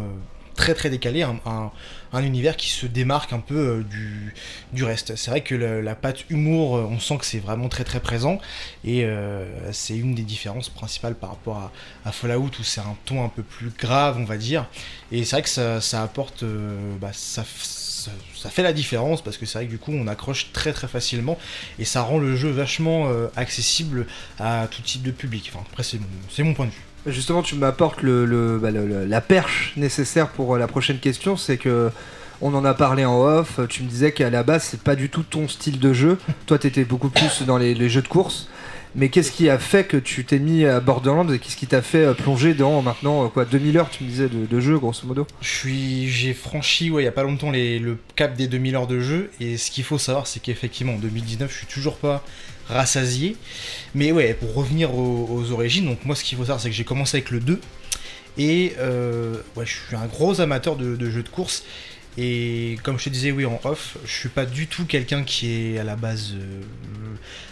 très 0.54 0.74
très 0.74 0.88
décalé 0.88 1.22
un, 1.22 1.38
un- 1.44 1.70
un 2.12 2.22
univers 2.24 2.56
qui 2.56 2.70
se 2.70 2.86
démarque 2.86 3.32
un 3.34 3.40
peu 3.40 3.84
du, 3.90 4.34
du 4.72 4.84
reste. 4.84 5.14
C'est 5.16 5.30
vrai 5.30 5.42
que 5.42 5.54
la, 5.54 5.94
patte 5.94 6.24
humour 6.30 6.72
on 6.72 6.98
sent 6.98 7.18
que 7.18 7.26
c'est 7.26 7.38
vraiment 7.40 7.68
très 7.68 7.84
très 7.84 8.00
présent 8.00 8.38
et 8.84 9.06
c'est 9.72 9.96
une 9.96 10.14
des 10.14 10.22
différences 10.22 10.68
principales 10.68 11.14
par 11.14 11.30
rapport 11.30 11.70
à, 12.04 12.12
Fallout 12.12 12.50
où 12.58 12.62
c'est 12.62 12.80
un 12.80 12.96
ton 13.04 13.24
un 13.24 13.28
peu 13.28 13.42
plus 13.42 13.70
grave 13.70 14.16
on 14.18 14.24
va 14.24 14.36
dire. 14.38 14.66
Et 15.12 15.24
c'est 15.24 15.36
vrai 15.36 15.42
que 15.42 15.48
ça, 15.48 15.80
ça 15.80 16.02
apporte 16.02 16.44
bah, 17.00 17.10
ça, 17.12 17.44
ça- 18.34 18.50
fait 18.50 18.62
la 18.62 18.72
différence 18.72 19.22
parce 19.22 19.36
que 19.36 19.46
c'est 19.46 19.58
vrai 19.58 19.66
que 19.66 19.70
du 19.70 19.78
coup 19.78 19.92
on 19.92 20.06
accroche 20.06 20.48
très 20.52 20.72
très 20.72 20.88
facilement 20.88 21.38
et 21.78 21.84
ça 21.84 22.02
rend 22.02 22.18
le 22.18 22.36
jeu 22.36 22.50
vachement 22.50 23.08
euh, 23.08 23.26
accessible 23.36 24.06
à 24.38 24.66
tout 24.70 24.82
type 24.82 25.02
de 25.02 25.10
public. 25.10 25.50
Enfin 25.52 25.64
après 25.70 25.82
c'est 25.82 25.98
mon, 26.44 26.54
point 26.54 26.66
de 26.66 26.70
vue. 26.70 27.12
Justement, 27.12 27.42
tu 27.42 27.54
m'apportes 27.54 28.02
le, 28.02 28.58
bah, 28.60 28.70
la 28.70 29.20
perche 29.20 29.72
nécessaire 29.76 30.28
pour 30.28 30.54
euh, 30.54 30.58
la 30.58 30.66
prochaine 30.66 30.98
question, 30.98 31.36
c'est 31.36 31.56
que 31.56 31.90
on 32.42 32.52
en 32.54 32.64
a 32.64 32.74
parlé 32.74 33.04
en 33.04 33.20
off. 33.20 33.60
Tu 33.68 33.82
me 33.82 33.88
disais 33.88 34.12
qu'à 34.12 34.28
la 34.28 34.42
base, 34.42 34.64
c'est 34.64 34.80
pas 34.80 34.96
du 34.96 35.08
tout 35.08 35.22
ton 35.22 35.48
style 35.48 35.78
de 35.78 35.92
jeu. 35.92 36.18
Toi, 36.46 36.58
t'étais 36.58 36.84
beaucoup 36.84 37.08
plus 37.08 37.42
dans 37.42 37.56
les 37.56 37.88
jeux 37.88 38.02
de 38.02 38.08
course. 38.08 38.48
Mais 38.98 39.10
qu'est-ce 39.10 39.30
qui 39.30 39.50
a 39.50 39.58
fait 39.58 39.86
que 39.86 39.98
tu 39.98 40.24
t'es 40.24 40.38
mis 40.38 40.64
à 40.64 40.80
Borderlands 40.80 41.30
et 41.30 41.38
qu'est-ce 41.38 41.56
qui 41.56 41.66
t'a 41.66 41.82
fait 41.82 42.06
euh, 42.06 42.14
plonger 42.14 42.54
dans 42.54 42.80
maintenant 42.80 43.26
euh, 43.26 43.28
quoi 43.28 43.44
2000 43.44 43.76
heures, 43.76 43.90
tu 43.90 44.04
me 44.04 44.08
disais, 44.08 44.28
de, 44.28 44.60
jeu, 44.60 44.78
grosso 44.78 45.06
modo 45.06 45.26
j'ai 45.42 46.32
franchi 46.32 46.90
ouais, 46.90 47.02
il 47.02 47.04
y 47.04 47.08
a 47.08 47.12
pas 47.12 47.22
longtemps 47.22 47.50
le 47.52 47.98
cap 48.14 48.34
des 48.34 48.46
2000 48.46 48.74
heures 48.74 48.86
de 48.86 49.00
jeu 49.00 49.30
et 49.38 49.58
ce 49.58 49.70
qu'il 49.70 49.84
faut 49.84 49.98
savoir 49.98 50.26
c'est 50.26 50.40
qu'effectivement 50.40 50.94
en 50.94 50.98
2019 50.98 51.52
je 51.52 51.58
suis 51.58 51.66
toujours 51.66 51.98
pas 51.98 52.24
rassasié. 52.68 53.36
Mais 53.94 54.12
ouais, 54.12 54.34
pour 54.34 54.54
revenir 54.54 54.94
aux, 54.94 55.52
origines, 55.52 55.84
donc 55.84 56.04
moi 56.06 56.16
ce 56.16 56.24
qu'il 56.24 56.38
faut 56.38 56.44
savoir 56.44 56.60
c'est 56.60 56.70
que 56.70 56.74
j'ai 56.74 56.84
commencé 56.84 57.18
avec 57.18 57.30
le 57.30 57.40
2 57.40 57.60
et 58.38 58.74
euh, 58.78 59.34
ouais, 59.56 59.66
je 59.66 59.72
suis 59.72 59.96
un 59.96 60.06
gros 60.06 60.40
amateur 60.40 60.76
de, 60.76 61.10
jeux 61.10 61.22
de 61.22 61.28
course. 61.28 61.64
Et 62.18 62.78
comme 62.82 62.98
je 62.98 63.04
te 63.04 63.08
disais, 63.10 63.30
oui, 63.30 63.44
en 63.44 63.60
off, 63.64 63.98
je 64.06 64.12
suis 64.12 64.28
pas 64.30 64.46
du 64.46 64.66
tout 64.68 64.86
quelqu'un 64.86 65.22
qui 65.22 65.52
est 65.52 65.78
à 65.78 65.84
la 65.84 65.96
base 65.96 66.32
euh, 66.34 66.62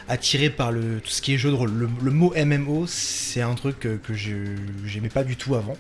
attiré 0.09 0.51
par 0.51 0.71
le, 0.71 1.01
tout 1.01 1.11
ce 1.11 1.23
qui 1.23 1.35
est 1.35 1.39
jeu 1.39 1.51
de 1.51 1.55
rôle. 1.55 1.73
Le, 1.73 2.11
mot 2.11 2.35
MMO, 2.37 2.87
c'est 2.87 3.41
un 3.41 3.55
truc 3.55 3.81
que, 3.81 3.97
que 3.97 4.15
j'aimais 4.15 5.09
pas 5.09 5.25
du 5.25 5.37
tout 5.37 5.55
avant. 5.55 5.77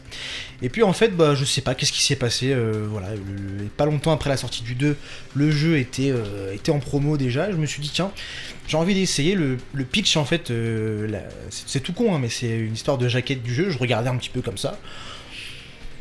Et 0.62 0.69
puis 0.69 0.82
en 0.82 0.93
fait, 0.93 1.09
bah, 1.09 1.35
je 1.35 1.44
sais 1.44 1.61
pas 1.61 1.75
qu'est-ce 1.75 1.93
qui 1.93 2.03
s'est 2.03 2.17
passé. 2.17 2.53
euh, 2.53 2.87
voilà, 2.88 3.09
pas 3.76 3.87
longtemps 3.87 4.12
après 4.12 4.31
la 4.31 4.37
sortie 4.37 4.62
du 4.62 4.75
2, 4.75 4.97
le 5.35 5.50
jeu 5.50 5.79
était, 5.79 6.11
euh, 6.11 6.55
était 6.55 6.73
en 6.73 6.79
promo 6.79 7.17
déjà. 7.17 7.50
Je 7.50 7.56
me 7.56 7.67
suis 7.67 7.82
dit, 7.82 7.91
tiens, 7.93 8.11
j'ai 8.67 8.76
envie 8.76 8.94
d'essayer. 8.94 9.35
Le, 9.35 9.59
pitch, 9.85 10.17
en 10.17 10.25
fait, 10.25 10.50
euh, 10.50 11.09
c'est 11.50 11.81
tout 11.81 11.93
con, 11.93 12.15
hein, 12.15 12.19
mais 12.19 12.31
c'est 12.31 12.59
une 12.59 12.75
histoire 12.75 12.99
de 12.99 13.09
jaquette 13.09 13.43
du 13.43 13.55
jeu. 13.55 13.71
Je 13.71 13.79
regardais 13.79 14.09
un 14.09 14.17
petit 14.17 14.31
peu 14.31 14.41
comme 14.41 14.59
ça. 14.59 14.79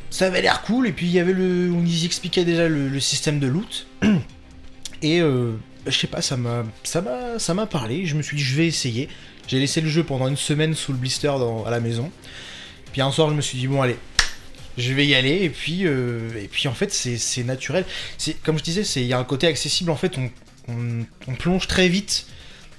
Ça 0.09 0.27
avait 0.27 0.41
l'air 0.41 0.61
cool, 0.61 0.87
et 0.87 0.91
puis 0.91 1.07
il 1.07 1.11
y 1.11 1.19
avait 1.19 1.33
le. 1.33 1.71
On 1.75 1.83
y 1.83 2.05
expliquait 2.05 2.45
déjà 2.45 2.69
le, 2.69 2.99
système 2.99 3.39
de 3.39 3.47
loot. 3.47 3.87
Et 5.01 5.21
je 5.85 5.97
sais 5.97 6.07
pas, 6.07 6.21
ça 6.21 6.37
m'a, 6.37 6.63
ça 6.83 7.01
m'a, 7.01 7.39
ça 7.39 7.53
m'a 7.53 7.65
parlé. 7.65 8.05
Je 8.05 8.15
me 8.15 8.21
suis 8.21 8.37
dit, 8.37 8.43
je 8.43 8.55
vais 8.55 8.67
essayer. 8.67 9.09
J'ai 9.47 9.59
laissé 9.59 9.81
le 9.81 9.89
jeu 9.89 10.03
pendant 10.03 10.27
une 10.27 10.37
semaine 10.37 10.73
sous 10.73 10.91
le 10.91 10.97
blister 10.97 11.27
à 11.27 11.69
la 11.69 11.79
maison. 11.79 12.11
Puis 12.91 13.01
un 13.01 13.11
soir, 13.11 13.29
je 13.29 13.35
me 13.35 13.41
suis 13.41 13.57
dit, 13.57 13.67
bon, 13.67 13.81
allez, 13.81 13.97
je 14.77 14.93
vais 14.93 15.05
y 15.05 15.15
aller. 15.15 15.43
Et 15.43 15.49
puis, 15.49 15.85
euh, 15.85 16.29
et 16.41 16.47
puis 16.47 16.67
en 16.67 16.73
fait, 16.73 16.91
c'est, 16.91 17.43
naturel. 17.43 17.85
C'est, 18.17 18.41
comme 18.41 18.57
je 18.57 18.63
disais, 18.63 18.83
il 19.01 19.07
y 19.07 19.13
a 19.13 19.19
un 19.19 19.23
côté 19.23 19.47
accessible. 19.47 19.91
En 19.91 19.95
fait, 19.97 20.17
on 20.67 21.35
plonge 21.35 21.67
très 21.67 21.89
vite 21.89 22.25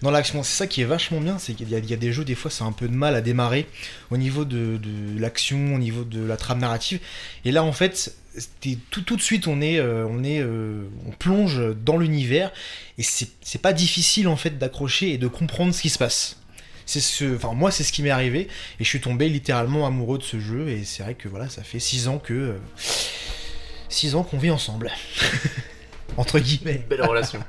dans 0.05 0.11
l'action. 0.11 0.43
C'est 0.43 0.57
ça 0.57 0.67
qui 0.67 0.83
est 0.83 0.85
vachement 0.85 1.21
bien. 1.21 1.39
C'est 1.39 1.55
qu'il 1.55 1.69
y 1.69 1.75
a, 1.75 1.79
il 1.79 1.91
y 1.91 1.95
a 1.95 1.97
des 1.97 2.13
jeux, 2.13 2.25
des 2.25 2.35
fois, 2.37 2.51
c'est 2.51 2.63
un 2.63 2.73
peu 2.73 2.87
de 2.87 2.95
mal 2.95 3.17
à 3.17 3.21
démarrer 3.21 3.67
au 4.11 4.17
niveau 4.17 4.45
de, 4.45 4.77
de 4.77 5.19
l'action, 5.19 5.75
au 5.75 5.79
niveau 5.79 6.05
de 6.05 6.23
la 6.23 6.37
trame 6.37 6.61
narrative. 6.61 7.01
Et 7.45 7.51
là, 7.51 7.65
en 7.65 7.73
fait, 7.73 8.15
tout, 8.91 9.01
tout 9.01 9.17
de 9.17 9.23
suite, 9.23 9.49
on 9.49 9.61
est, 9.61 9.79
euh, 9.79 10.07
on 10.09 10.23
est, 10.23 10.41
euh, 10.41 10.85
on 11.07 11.11
plonge 11.11 11.61
dans 11.85 11.97
l'univers 11.97 12.53
et 12.99 13.03
c'est, 13.03 13.61
pas 13.61 13.73
difficile 13.73 14.29
en 14.29 14.37
fait 14.37 14.59
d'accrocher 14.59 15.13
et 15.13 15.19
de 15.19 15.27
comprendre 15.27 15.75
ce 15.75 15.81
qui 15.81 15.89
se 15.89 15.99
passe. 15.99 16.39
C'est 16.87 17.01
ce, 17.01 17.37
enfin 17.37 17.55
moi, 17.55 17.71
c'est 17.71 17.83
ce 17.83 17.93
qui 17.93 18.03
m'est 18.03 18.11
arrivé 18.11 18.49
et 18.79 18.85
je 18.85 18.89
suis 18.89 19.01
tombé 19.01 19.31
littéralement 19.31 19.87
amoureux 19.87 20.19
de 20.19 20.23
ce 20.23 20.39
jeu 20.39 20.69
et 20.69 20.85
c'est 20.85 21.03
vrai 21.03 21.15
que 21.15 21.29
voilà, 21.29 21.49
ça 21.49 21.63
fait 21.63 21.81
6 21.81 22.09
ans 22.09 22.19
que, 22.19 22.57
6 23.89 24.17
ans 24.17 24.23
qu'on 24.23 24.39
vit 24.39 24.51
ensemble, 24.51 24.93
entre 26.19 26.41
guillemets. 26.41 26.85
Belle 26.91 27.07
relation. 27.07 27.41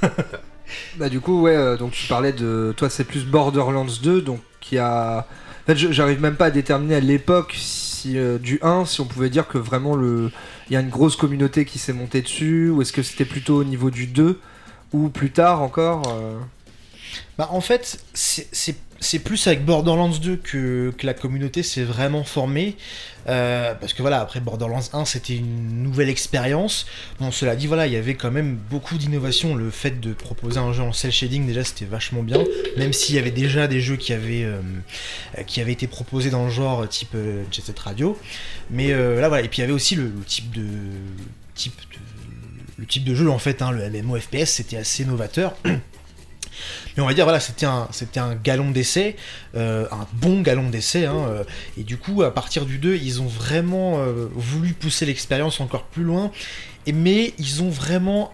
Bah 0.96 1.08
du 1.08 1.20
coup 1.20 1.42
ouais 1.42 1.54
euh, 1.56 1.76
donc 1.76 1.92
tu 1.92 2.06
parlais 2.08 2.32
de 2.32 2.74
toi 2.76 2.88
c'est 2.90 3.04
plus 3.04 3.24
Borderlands 3.24 3.86
2 4.02 4.22
donc 4.22 4.40
qui 4.60 4.78
a 4.78 5.26
en 5.62 5.66
fait 5.66 5.76
j'arrive 5.76 6.20
même 6.20 6.36
pas 6.36 6.46
à 6.46 6.50
déterminer 6.50 6.96
à 6.96 7.00
l'époque 7.00 7.54
si 7.56 8.16
euh, 8.18 8.38
du 8.38 8.58
1 8.62 8.84
si 8.86 9.00
on 9.00 9.04
pouvait 9.04 9.30
dire 9.30 9.46
que 9.48 9.58
vraiment 9.58 9.94
le 9.94 10.30
il 10.70 10.72
y 10.74 10.76
a 10.76 10.80
une 10.80 10.88
grosse 10.88 11.14
communauté 11.16 11.64
qui 11.64 11.78
s'est 11.78 11.92
montée 11.92 12.22
dessus 12.22 12.70
ou 12.70 12.82
est-ce 12.82 12.92
que 12.92 13.02
c'était 13.02 13.24
plutôt 13.26 13.56
au 13.56 13.64
niveau 13.64 13.90
du 13.90 14.06
2 14.06 14.40
ou 14.92 15.08
plus 15.10 15.30
tard 15.30 15.62
encore 15.62 16.02
euh, 16.08 16.38
Bah 17.38 17.48
en 17.52 17.60
fait, 17.60 18.02
c'est- 18.14 18.48
c'est 19.00 19.20
plus 19.20 19.46
avec 19.46 19.64
Borderlands 19.64 20.08
2 20.08 20.36
que, 20.36 20.92
la 21.02 21.14
communauté 21.14 21.62
s'est 21.62 21.84
vraiment 21.84 22.24
formée. 22.24 22.76
Euh, 23.28 23.74
parce 23.74 23.92
que 23.92 24.00
voilà, 24.00 24.20
après 24.20 24.40
Borderlands 24.40 24.88
1, 24.92 25.04
c'était 25.04 25.36
une 25.36 25.82
nouvelle 25.82 26.08
expérience. 26.08 26.86
Bon, 27.20 27.30
cela 27.30 27.56
dit, 27.56 27.66
voilà, 27.66 27.86
il 27.86 27.92
y 27.92 27.96
avait 27.96 28.14
quand 28.14 28.30
même 28.30 28.58
beaucoup 28.70 28.96
d'innovation. 28.96 29.54
Le 29.54 29.70
fait 29.70 30.00
de 30.00 30.14
proposer 30.14 30.58
un 30.58 30.72
jeu 30.72 30.82
en 30.82 30.92
cel 30.92 31.12
shading, 31.12 31.46
déjà, 31.46 31.62
c'était 31.62 31.84
vachement 31.84 32.22
bien. 32.22 32.42
Même 32.76 32.92
s'il 32.92 33.14
y 33.14 33.18
avait 33.18 33.30
déjà 33.30 33.68
des 33.68 33.80
jeux 33.80 33.96
qui 33.96 34.12
avaient, 34.12 34.44
euh, 34.44 34.60
été 35.46 35.86
proposés 35.86 36.30
dans 36.30 36.46
le 36.46 36.50
genre, 36.50 36.88
type 36.88 37.10
euh, 37.14 37.44
Jet 37.52 37.62
Set 37.62 37.78
Radio. 37.78 38.18
Mais 38.70 38.88
là, 38.88 39.28
voilà. 39.28 39.44
Et 39.44 39.48
puis 39.48 39.58
il 39.58 39.60
y 39.60 39.64
avait 39.64 39.72
aussi 39.72 39.94
le 39.94 40.12
type 40.24 40.50
de 40.50 40.64
jeu 43.14 43.30
en 43.30 43.38
fait, 43.38 43.62
hein, 43.62 43.70
le 43.70 43.88
MMO 43.90 44.18
FPS, 44.18 44.46
c'était 44.46 44.76
assez 44.76 45.04
novateur. 45.04 45.54
Mais 46.96 47.02
on 47.02 47.06
va 47.06 47.14
dire, 47.14 47.24
voilà, 47.24 47.40
c'était 47.40 47.66
un, 47.66 47.88
un 48.16 48.34
galon 48.34 48.70
d'essai, 48.70 49.16
euh, 49.54 49.86
un 49.90 50.06
bon 50.14 50.40
galon 50.40 50.68
d'essai, 50.68 51.06
hein, 51.06 51.24
euh, 51.28 51.44
et 51.78 51.84
du 51.84 51.96
coup, 51.96 52.22
à 52.22 52.32
partir 52.32 52.66
du 52.66 52.78
2, 52.78 52.96
ils 52.96 53.22
ont 53.22 53.26
vraiment 53.26 53.98
euh, 53.98 54.26
voulu 54.34 54.72
pousser 54.72 55.06
l'expérience 55.06 55.60
encore 55.60 55.84
plus 55.84 56.04
loin, 56.04 56.30
mais 56.92 57.34
ils 57.38 57.62
ont 57.62 57.68
vraiment 57.68 58.32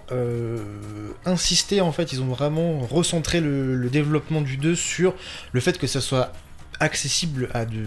insisté, 1.27 1.81
en 1.81 1.91
fait, 1.91 2.13
ils 2.13 2.23
ont 2.23 2.29
vraiment 2.29 2.79
recentré 2.81 3.41
le, 3.41 3.75
le 3.75 3.91
développement 3.91 4.43
du 4.43 4.57
2 4.57 4.77
sur 4.77 5.15
le 5.53 5.61
fait 5.61 5.77
que 5.77 5.89
ça 5.89 6.01
soit 6.01 6.33
accessible 6.79 7.49
à, 7.53 7.65
de, 7.65 7.87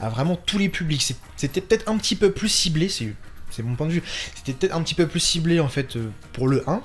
à 0.00 0.08
vraiment 0.08 0.34
tous 0.34 0.58
les 0.58 0.68
publics. 0.68 1.14
C'était 1.36 1.60
peut-être 1.60 1.88
un 1.88 1.96
petit 1.98 2.16
peu 2.16 2.32
plus 2.32 2.48
ciblé, 2.48 2.88
c'est 2.88 3.12
c'est 3.50 3.62
mon 3.62 3.76
point 3.76 3.86
de 3.86 3.92
vue, 3.92 4.02
c'était 4.34 4.52
peut-être 4.52 4.76
un 4.76 4.82
petit 4.82 4.94
peu 4.94 5.06
plus 5.06 5.20
ciblé, 5.20 5.58
en 5.58 5.68
fait, 5.68 5.96
pour 6.32 6.48
le 6.48 6.68
1. 6.68 6.82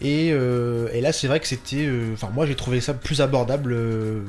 Et, 0.00 0.30
euh, 0.32 0.88
et 0.92 1.00
là, 1.00 1.12
c'est 1.12 1.28
vrai 1.28 1.38
que 1.40 1.46
c'était. 1.46 1.84
euh, 1.86 2.12
Enfin, 2.14 2.30
moi, 2.34 2.46
j'ai 2.46 2.56
trouvé 2.56 2.80
ça 2.80 2.94
plus 2.94 3.20
abordable 3.20 3.72
euh, 3.72 4.22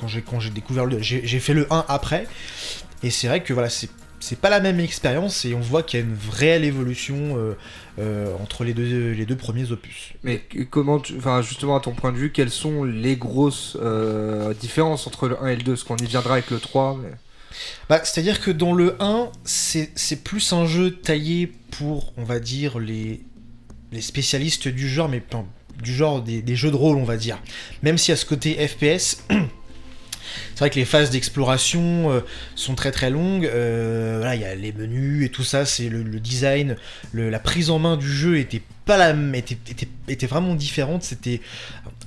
quand 0.00 0.06
j'ai 0.08 0.22
quand 0.22 0.38
j'ai 0.40 0.50
découvert 0.50 0.84
le 0.86 0.96
2. 0.96 1.02
J'ai 1.02 1.40
fait 1.40 1.54
le 1.54 1.66
1 1.72 1.84
après. 1.88 2.26
Et 3.02 3.10
c'est 3.10 3.26
vrai 3.28 3.42
que 3.42 3.52
voilà, 3.52 3.68
c'est. 3.68 3.90
C'est 4.18 4.40
pas 4.40 4.48
la 4.50 4.60
même 4.60 4.80
expérience 4.80 5.44
et 5.44 5.54
on 5.54 5.60
voit 5.60 5.82
qu'il 5.82 6.00
y 6.00 6.02
a 6.02 6.06
une 6.06 6.16
réelle 6.32 6.64
évolution 6.64 7.36
euh, 7.36 7.52
euh, 7.98 8.34
entre 8.42 8.64
les 8.64 8.72
deux, 8.72 9.12
les 9.12 9.26
deux 9.26 9.36
premiers 9.36 9.70
opus. 9.72 10.14
mais 10.24 10.42
comment 10.70 10.98
tu 10.98 11.14
enfin 11.18 11.42
justement 11.42 11.76
à 11.76 11.80
ton 11.80 11.92
point 11.92 12.12
de 12.12 12.16
vue 12.16 12.32
quelles 12.32 12.50
sont 12.50 12.82
les 12.82 13.16
grosses 13.16 13.76
euh, 13.80 14.54
différences 14.54 15.06
entre 15.06 15.28
le 15.28 15.40
1 15.40 15.48
et 15.48 15.56
le 15.56 15.62
2 15.62 15.72
parce 15.72 15.84
qu'on 15.84 15.96
y 15.98 16.06
viendra 16.06 16.32
avec 16.32 16.50
le 16.50 16.58
3 16.58 16.98
mais... 17.00 17.10
Bah, 17.88 18.00
C'est-à-dire 18.02 18.40
que 18.40 18.50
dans 18.50 18.72
le 18.72 18.96
1, 19.00 19.30
c'est 19.44 19.90
c'est 19.94 20.24
plus 20.24 20.52
un 20.54 20.66
jeu 20.66 20.90
taillé 20.92 21.52
pour, 21.70 22.12
on 22.16 22.24
va 22.24 22.40
dire, 22.40 22.78
les, 22.78 23.20
les 23.96 24.02
spécialistes 24.02 24.68
du 24.68 24.88
genre, 24.88 25.08
mais 25.08 25.22
du 25.82 25.92
genre 25.92 26.22
des, 26.22 26.56
jeux 26.56 26.70
de 26.70 26.76
rôle, 26.76 26.96
on 26.96 27.04
va 27.04 27.16
dire. 27.16 27.38
Même 27.82 27.96
y 28.06 28.12
a 28.12 28.16
ce 28.16 28.26
côté 28.26 28.66
FPS, 28.66 29.24
C'est 30.54 30.60
vrai 30.60 30.70
que 30.70 30.76
les 30.76 30.84
phases 30.84 31.10
d'exploration 31.10 32.10
euh, 32.10 32.20
sont 32.54 32.74
très 32.74 32.90
très 32.90 33.10
longues. 33.10 33.46
Euh, 33.46 34.16
voilà, 34.18 34.34
il 34.34 34.42
y 34.42 34.60
les 34.60 34.72
menus 34.72 35.24
et 35.24 35.28
tout 35.28 35.44
ça, 35.44 35.64
c'est 35.64 35.88
le, 35.88 36.02
design, 36.18 36.76
la 37.14 37.38
prise 37.38 37.70
en 37.70 37.78
main 37.78 37.96
du 37.96 38.10
jeu 38.10 38.38
était 38.38 38.62
pas 38.84 38.96
la 38.96 39.12
même, 39.12 39.34
était, 39.34 39.56
était, 39.70 39.88
était 40.08 40.26
vraiment 40.26 40.54
différente. 40.54 41.02
C'était 41.02 41.40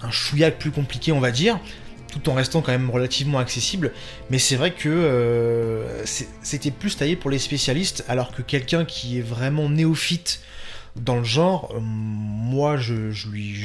un 0.02 0.12
chouïa 0.12 0.52
plus 0.52 0.72
compliqué, 0.72 1.12
on 1.12 1.20
va 1.20 1.32
dire, 1.32 1.60
tout 2.12 2.30
en 2.30 2.34
restant 2.34 2.62
quand 2.62 2.72
même 2.72 2.90
relativement 2.90 3.40
accessible. 3.40 3.92
Mais 4.30 4.40
c'est 4.40 4.56
vrai 4.56 4.72
que 4.72 4.90
euh, 4.90 6.06
c'était 6.42 6.72
plus 6.72 6.98
taillé 6.98 7.16
pour 7.16 7.30
les 7.30 7.40
spécialistes, 7.40 8.04
alors 8.08 8.32
que 8.32 8.42
quelqu'un 8.42 8.86
qui 8.86 9.20
est 9.20 9.24
vraiment 9.24 9.70
néophyte 9.70 10.42
dans 10.96 11.18
le 11.18 11.24
genre, 11.24 11.72
euh, 11.76 11.80
moi 11.82 12.78
je, 12.78 12.94
lui 13.30 13.56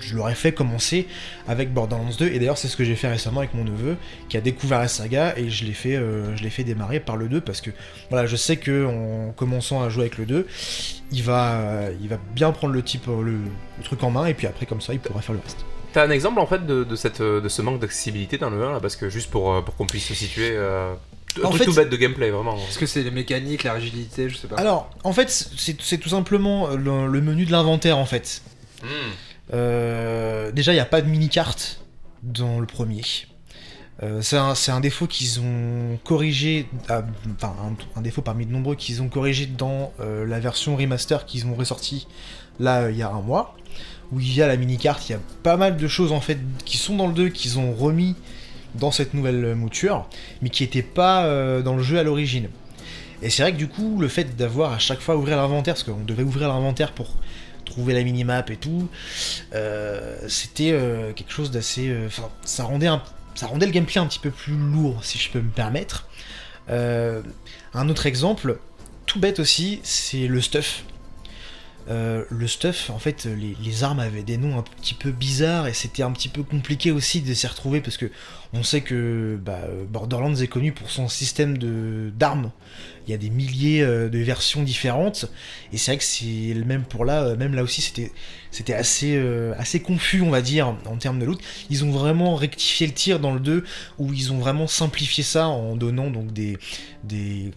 je, 0.00 0.16
l'aurais 0.16 0.34
fait 0.34 0.52
commencer 0.52 1.06
avec 1.46 1.72
Borderlands 1.72 2.10
2 2.18 2.26
et 2.28 2.38
d'ailleurs 2.38 2.58
c'est 2.58 2.68
ce 2.68 2.76
que 2.76 2.84
j'ai 2.84 2.96
fait 2.96 3.08
récemment 3.08 3.40
avec 3.40 3.54
mon 3.54 3.64
neveu 3.64 3.96
qui 4.28 4.36
a 4.36 4.40
découvert 4.40 4.78
la 4.78 4.88
saga 4.88 5.36
et 5.36 5.50
je 5.50 5.64
l'ai 5.64 5.72
fait 5.72 5.96
euh, 5.96 6.34
je 6.36 6.42
l'ai 6.42 6.50
fait 6.50 6.64
démarrer 6.64 7.00
par 7.00 7.16
le 7.16 7.28
2 7.28 7.40
parce 7.40 7.60
que 7.60 7.70
voilà 8.10 8.26
je 8.26 8.36
sais 8.36 8.56
que 8.56 8.86
en 8.86 9.32
commençant 9.32 9.82
à 9.82 9.88
jouer 9.88 10.02
avec 10.02 10.18
le 10.18 10.26
2 10.26 10.46
il 11.12 11.22
va 11.22 11.88
il 12.00 12.08
va 12.08 12.18
bien 12.34 12.52
prendre 12.52 12.72
le 12.72 12.82
type 12.82 13.06
le, 13.06 13.38
truc 13.84 14.02
en 14.02 14.10
main 14.10 14.26
et 14.26 14.34
puis 14.34 14.46
après 14.46 14.66
comme 14.66 14.80
ça 14.80 14.92
il 14.92 15.00
pourra 15.00 15.20
faire 15.20 15.34
le 15.34 15.40
reste. 15.40 15.64
T'as 15.92 16.06
un 16.06 16.10
exemple 16.10 16.40
en 16.40 16.46
fait 16.46 16.64
de 16.66 16.96
ce 16.96 17.62
manque 17.62 17.80
d'accessibilité 17.80 18.38
dans 18.38 18.48
le 18.48 18.64
1 18.64 18.72
là? 18.72 18.80
Parce 18.80 18.96
que 18.96 19.10
juste 19.10 19.30
pour, 19.30 19.52
euh, 19.52 19.60
pour 19.60 19.76
qu'on 19.76 19.86
puisse 19.86 20.06
se 20.06 20.14
situer. 20.14 20.56
Euh, 21.38 21.42
un 21.42 21.46
En 21.46 21.48
truc 21.50 21.62
fait, 21.62 21.64
tout 21.66 21.74
bête 21.74 21.90
de 21.90 21.96
gameplay, 21.96 22.30
vraiment. 22.30 22.56
Est-ce 22.56 22.78
que 22.78 22.86
c'est 22.86 23.02
les 23.02 23.10
mécaniques, 23.10 23.64
la 23.64 23.74
rigidité, 23.74 24.28
je 24.28 24.36
sais 24.36 24.48
pas. 24.48 24.56
Alors 24.56 24.90
en 25.04 25.12
fait 25.12 25.30
c'est 25.30 25.98
tout 25.98 26.08
simplement 26.08 26.68
le, 26.68 27.06
le 27.06 27.20
menu 27.20 27.44
de 27.44 27.52
l'inventaire 27.52 27.98
en 27.98 28.06
fait. 28.06 28.42
Hmm. 28.82 28.86
Euh, 29.52 30.52
déjà, 30.52 30.72
il 30.72 30.76
n'y 30.76 30.80
a 30.80 30.86
pas 30.86 31.02
de 31.02 31.08
mini-carte 31.08 31.80
dans 32.22 32.60
le 32.60 32.66
premier. 32.66 33.02
Euh, 34.02 34.20
c'est 34.22 34.36
un, 34.70 34.80
défaut 34.80 35.06
qu'ils 35.06 35.40
ont 35.40 35.98
corrigé, 36.02 36.66
ah, 36.88 37.02
enfin 37.36 37.54
un, 37.62 37.98
un 37.98 38.02
défaut 38.02 38.22
parmi 38.22 38.46
de 38.46 38.52
nombreux 38.52 38.74
qu'ils 38.74 39.02
ont 39.02 39.08
corrigé 39.08 39.46
dans 39.46 39.92
euh, 40.00 40.26
la 40.26 40.40
version 40.40 40.76
remaster 40.76 41.24
qu'ils 41.26 41.46
ont 41.46 41.54
ressorti 41.54 42.08
là 42.58 42.82
euh, 42.82 42.90
il 42.90 42.96
y 42.96 43.02
a 43.02 43.10
un 43.10 43.20
mois, 43.20 43.54
où 44.10 44.18
il 44.18 44.34
y 44.34 44.42
a 44.42 44.48
la 44.48 44.56
mini-carte, 44.56 45.08
il 45.08 45.12
y 45.12 45.14
a 45.14 45.20
pas 45.42 45.56
mal 45.56 45.76
de 45.76 45.88
choses 45.88 46.10
en 46.10 46.20
fait 46.20 46.38
qui 46.64 46.78
sont 46.78 46.96
dans 46.96 47.06
le 47.06 47.12
2 47.12 47.28
qu'ils 47.28 47.58
ont 47.58 47.74
remis 47.74 48.16
dans 48.74 48.90
cette 48.90 49.14
nouvelle 49.14 49.54
mouture, 49.54 50.08
mais 50.40 50.48
qui 50.48 50.62
n'étaient 50.62 50.82
pas 50.82 51.24
euh, 51.26 51.62
dans 51.62 51.76
le 51.76 51.82
jeu 51.82 51.98
à 51.98 52.02
l'origine. 52.02 52.48
Et 53.22 53.30
c'est 53.30 53.42
vrai 53.42 53.52
que 53.52 53.58
du 53.58 53.68
coup, 53.68 53.98
le 54.00 54.08
fait 54.08 54.36
d'avoir 54.36 54.72
à 54.72 54.78
chaque 54.78 55.00
fois 55.00 55.16
ouvrir 55.16 55.36
l'inventaire, 55.36 55.74
parce 55.74 55.84
qu'on 55.84 56.04
devait 56.04 56.24
ouvrir 56.24 56.48
l'inventaire 56.48 56.92
pour 56.92 57.14
trouver 57.64 57.94
la 57.94 58.02
minimap 58.02 58.50
et 58.50 58.56
tout, 58.56 58.88
euh, 59.54 60.16
c'était 60.28 60.72
euh, 60.72 61.12
quelque 61.12 61.32
chose 61.32 61.50
d'assez. 61.50 61.94
Enfin, 62.06 62.28
ça 62.44 62.64
rendait 62.64 62.88
le 63.66 63.72
gameplay 63.72 64.00
un 64.00 64.06
petit 64.06 64.18
peu 64.18 64.30
plus 64.30 64.56
lourd, 64.56 65.04
si 65.04 65.18
je 65.18 65.30
peux 65.30 65.40
me 65.40 65.50
permettre. 65.50 66.08
Un 66.68 67.88
autre 67.88 68.06
exemple, 68.06 68.58
tout 69.06 69.20
bête 69.20 69.40
aussi, 69.40 69.80
c'est 69.82 70.26
le 70.26 70.40
stuff. 70.40 70.84
Euh, 71.88 72.24
le 72.30 72.46
stuff, 72.46 72.90
en 72.90 72.98
fait, 72.98 73.26
les, 73.26 73.84
armes 73.84 74.00
avaient 74.00 74.22
des 74.22 74.36
noms 74.36 74.58
un 74.58 74.62
petit 74.62 74.94
peu 74.94 75.10
bizarres 75.10 75.66
et 75.66 75.72
c'était 75.72 76.02
un 76.02 76.12
petit 76.12 76.28
peu 76.28 76.42
compliqué 76.42 76.90
aussi 76.92 77.20
de 77.20 77.34
s'y 77.34 77.46
retrouver 77.46 77.80
parce 77.80 77.96
que 77.96 78.10
on 78.52 78.62
sait 78.62 78.82
que 78.82 79.38
bah, 79.42 79.60
Borderlands 79.88 80.34
est 80.36 80.46
connu 80.46 80.72
pour 80.72 80.90
son 80.90 81.08
système 81.08 81.58
d'armes. 82.16 82.52
Il 83.06 83.10
y 83.10 83.14
a 83.14 83.16
des 83.16 83.30
milliers 83.30 83.82
euh, 83.82 84.08
de 84.08 84.18
versions 84.18 84.62
différentes 84.62 85.26
et 85.72 85.78
c'est 85.78 85.92
vrai 85.92 85.98
que 85.98 86.04
c'est 86.04 86.54
le 86.54 86.64
même 86.64 86.84
pour 86.84 87.04
là, 87.04 87.24
euh, 87.24 87.36
même 87.36 87.54
là 87.54 87.62
aussi 87.62 87.80
c'était 87.80 88.12
c'était 88.52 88.74
assez 88.74 89.16
euh, 89.16 89.52
assez 89.58 89.80
confus 89.80 90.22
on 90.22 90.30
va 90.30 90.40
dire 90.42 90.68
en 90.86 90.96
termes 90.96 91.18
de 91.18 91.24
loot. 91.24 91.40
Ils 91.70 91.84
ont 91.84 91.90
vraiment 91.90 92.36
rectifié 92.36 92.86
le 92.86 92.92
tir 92.92 93.18
dans 93.18 93.32
le 93.34 93.40
2 93.40 93.64
où 93.98 94.12
ils 94.12 94.32
ont 94.32 94.38
vraiment 94.38 94.68
simplifié 94.68 95.24
ça 95.24 95.48
en 95.48 95.74
donnant 95.74 96.10
donc 96.10 96.32
des 96.32 96.58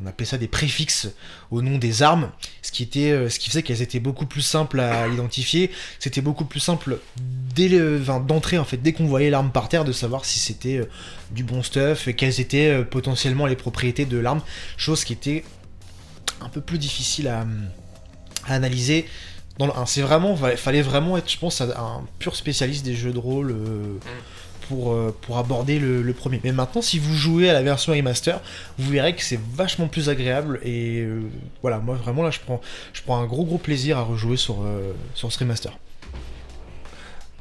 on 0.02 0.08
appelait 0.08 0.26
ça 0.26 0.40
des 0.40 0.48
préfixes 0.48 1.10
au 1.52 1.62
nom 1.62 1.78
des 1.78 2.02
armes, 2.02 2.32
ce 2.64 2.72
qui 2.72 2.82
était 2.82 3.12
euh, 3.12 3.30
ce 3.30 3.38
qui 3.38 3.50
faisait 3.50 3.62
qu'elles 3.62 3.84
étaient 3.84 4.00
beaucoup 4.00 4.26
plus 4.26 4.42
simples 4.42 4.80
à 4.80 5.08
identifier, 5.08 5.70
c'était 6.00 6.22
beaucoup 6.22 6.46
plus 6.46 6.60
simple 6.60 6.98
dès 7.54 7.68
le- 7.68 8.00
d'entrer 8.28 8.58
en 8.58 8.66
fait 8.66 8.78
dès 8.78 8.92
qu'on 8.94 9.06
voyait 9.06 9.30
l'arme 9.30 9.52
par 9.52 9.70
terre 9.70 9.86
de 9.86 9.92
savoir 9.92 10.26
si 10.26 10.40
c'était 10.40 10.78
euh, 10.78 10.90
du 11.32 11.44
bon 11.44 11.62
stuff 11.62 12.08
et 12.08 12.16
quelles 12.16 12.40
étaient 12.42 12.84
potentiellement 12.86 13.46
les 13.46 13.56
propriétés 13.56 14.06
de 14.06 14.18
l'arme, 14.18 14.42
chose 14.78 15.04
qui 15.04 15.14
était 15.14 15.44
un 16.42 16.50
peu 16.50 16.62
plus 16.62 16.78
difficile 16.80 17.28
à 17.28 17.46
analyser. 18.48 19.06
Dans 19.58 19.68
le 19.68 19.72
1. 19.78 19.86
C'est 19.86 20.02
vraiment, 20.02 20.36
fa- 20.36 20.58
fallait 20.58 20.82
vraiment 20.82 21.18
être, 21.18 21.30
je 21.32 21.38
pense, 21.38 21.62
un 21.62 21.70
un 21.70 22.02
pur 22.20 22.36
spécialiste 22.36 22.84
des 22.86 22.94
jeux 22.96 23.14
de 23.14 23.20
rôle 23.20 23.52
euh, 23.52 23.98
pour, 24.68 24.92
euh, 24.94 25.16
pour 25.22 25.38
aborder 25.38 25.80
le, 25.80 26.02
le 26.02 26.14
premier. 26.14 26.42
Mais 26.44 26.52
maintenant, 26.52 26.82
si 26.82 27.00
vous 27.00 27.14
jouez 27.14 27.50
à 27.50 27.54
la 27.54 27.62
version 27.62 27.94
remaster, 27.94 28.40
vous 28.78 28.90
verrez 28.92 29.16
que 29.16 29.22
c'est 29.24 29.40
vachement 29.56 29.88
plus 29.88 30.10
agréable 30.10 30.60
et 30.64 31.00
euh, 31.02 31.22
voilà, 31.62 31.78
moi 31.80 31.96
vraiment 31.96 32.24
là, 32.24 32.32
je 32.32 32.40
prends, 32.40 32.60
je 32.94 33.02
prends 33.04 33.18
un 33.22 33.26
gros 33.26 33.46
gros 33.46 33.58
plaisir 33.60 33.98
à 33.98 34.02
rejouer 34.02 34.38
sur, 34.38 34.58
sur 35.14 35.32
ce 35.32 35.40
remaster. 35.40 35.72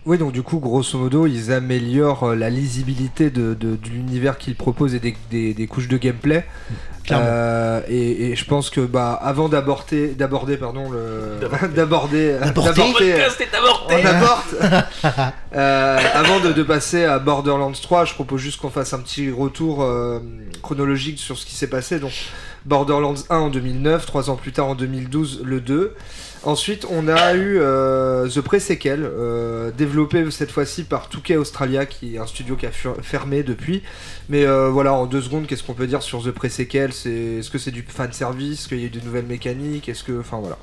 Oui, 0.07 0.19
donc 0.19 0.33
du 0.33 0.43
coup, 0.43 0.59
grosso 0.59 0.99
modo, 0.99 1.27
ils 1.27 1.51
améliorent 1.51 2.25
euh, 2.31 2.35
la 2.35 2.51
lisibilité 2.51 3.31
de, 3.31 3.55
de- 3.55 3.77
de 3.77 3.89
l'univers 3.89 4.37
qu'ils 4.37 4.55
proposent 4.55 4.95
et 4.95 5.01
des, 5.01 5.17
des- 5.31 5.55
des 5.55 5.67
couches 5.67 5.89
de 5.89 5.97
gameplay. 5.97 6.45
Euh, 7.19 7.81
et, 7.89 8.31
et 8.31 8.37
je 8.37 8.45
pense 8.47 8.69
que 8.71 8.81
bah, 8.81 9.13
avant 9.13 9.49
d'aborder, 9.49 10.09
d'aborder, 10.09 10.57
pardon, 10.59 10.91
le, 10.91 11.39
d'aborder, 11.75 12.33
D'aborder. 12.39 12.73
d'aborder, 13.53 13.95
euh, 13.95 14.03
on. 14.03 14.45
Euh, 15.55 15.99
avant 16.15 16.41
de, 16.41 16.53
de 16.53 16.63
passer 16.63 17.05
à 17.05 17.19
Borderlands 17.19 17.73
3, 17.73 18.05
je 18.07 18.15
propose 18.15 18.41
juste 18.41 18.61
qu'on 18.61 18.71
fasse 18.71 18.93
un 18.93 19.01
petit 19.01 19.31
retour 19.31 19.83
euh, 19.83 20.19
chronologique 20.63 21.19
sur 21.19 21.39
ce 21.39 21.47
qui 21.47 21.55
s'est 21.55 21.69
passé. 21.69 21.99
Donc, 21.99 22.13
Borderlands 22.67 23.15
1 23.31 23.37
en 23.37 23.51
2009, 23.51 24.05
trois 24.07 24.29
ans 24.31 24.37
plus 24.37 24.53
tard 24.53 24.69
en 24.69 24.75
2012, 24.75 25.43
le 25.45 25.61
2. 25.61 25.95
Ensuite, 26.47 26.87
on 26.91 27.09
a 27.09 27.33
eu 27.35 27.59
euh, 27.59 28.29
The 28.29 28.43
Pre-Sequel, 28.43 29.01
euh, 29.03 29.71
développé 29.71 30.31
cette 30.31 30.51
fois-ci 30.51 30.85
par 30.85 31.09
2K 31.09 31.37
Australia, 31.39 31.87
qui 31.87 32.17
est 32.17 32.19
un 32.19 32.27
studio 32.27 32.55
qui 32.55 32.67
a 32.67 32.71
fermé 32.71 33.43
depuis. 33.43 33.83
Mais 34.29 34.45
euh, 34.45 34.69
voilà, 34.69 34.93
en 34.93 35.07
deux 35.07 35.23
secondes, 35.23 35.47
qu'est-ce 35.47 35.63
qu'on 35.63 35.73
peut 35.73 35.87
dire 35.87 36.03
sur 36.03 36.23
The 36.23 36.33
Pre-Sequel? 36.33 36.91
Est-ce 36.91 37.51
que 37.51 37.57
c'est 37.57 37.71
du 37.71 37.83
fan 37.83 38.13
service? 38.13 38.61
Est-ce 38.61 38.69
qu'il 38.69 38.79
y 38.81 38.83
a 38.83 38.87
eu 38.87 38.91
de 38.91 39.01
nouvelles 39.01 39.25
mécaniques? 39.25 39.89
Est-ce 39.89 40.05
que. 40.05 40.21
Enfin 40.21 40.39
voilà. 40.39 40.59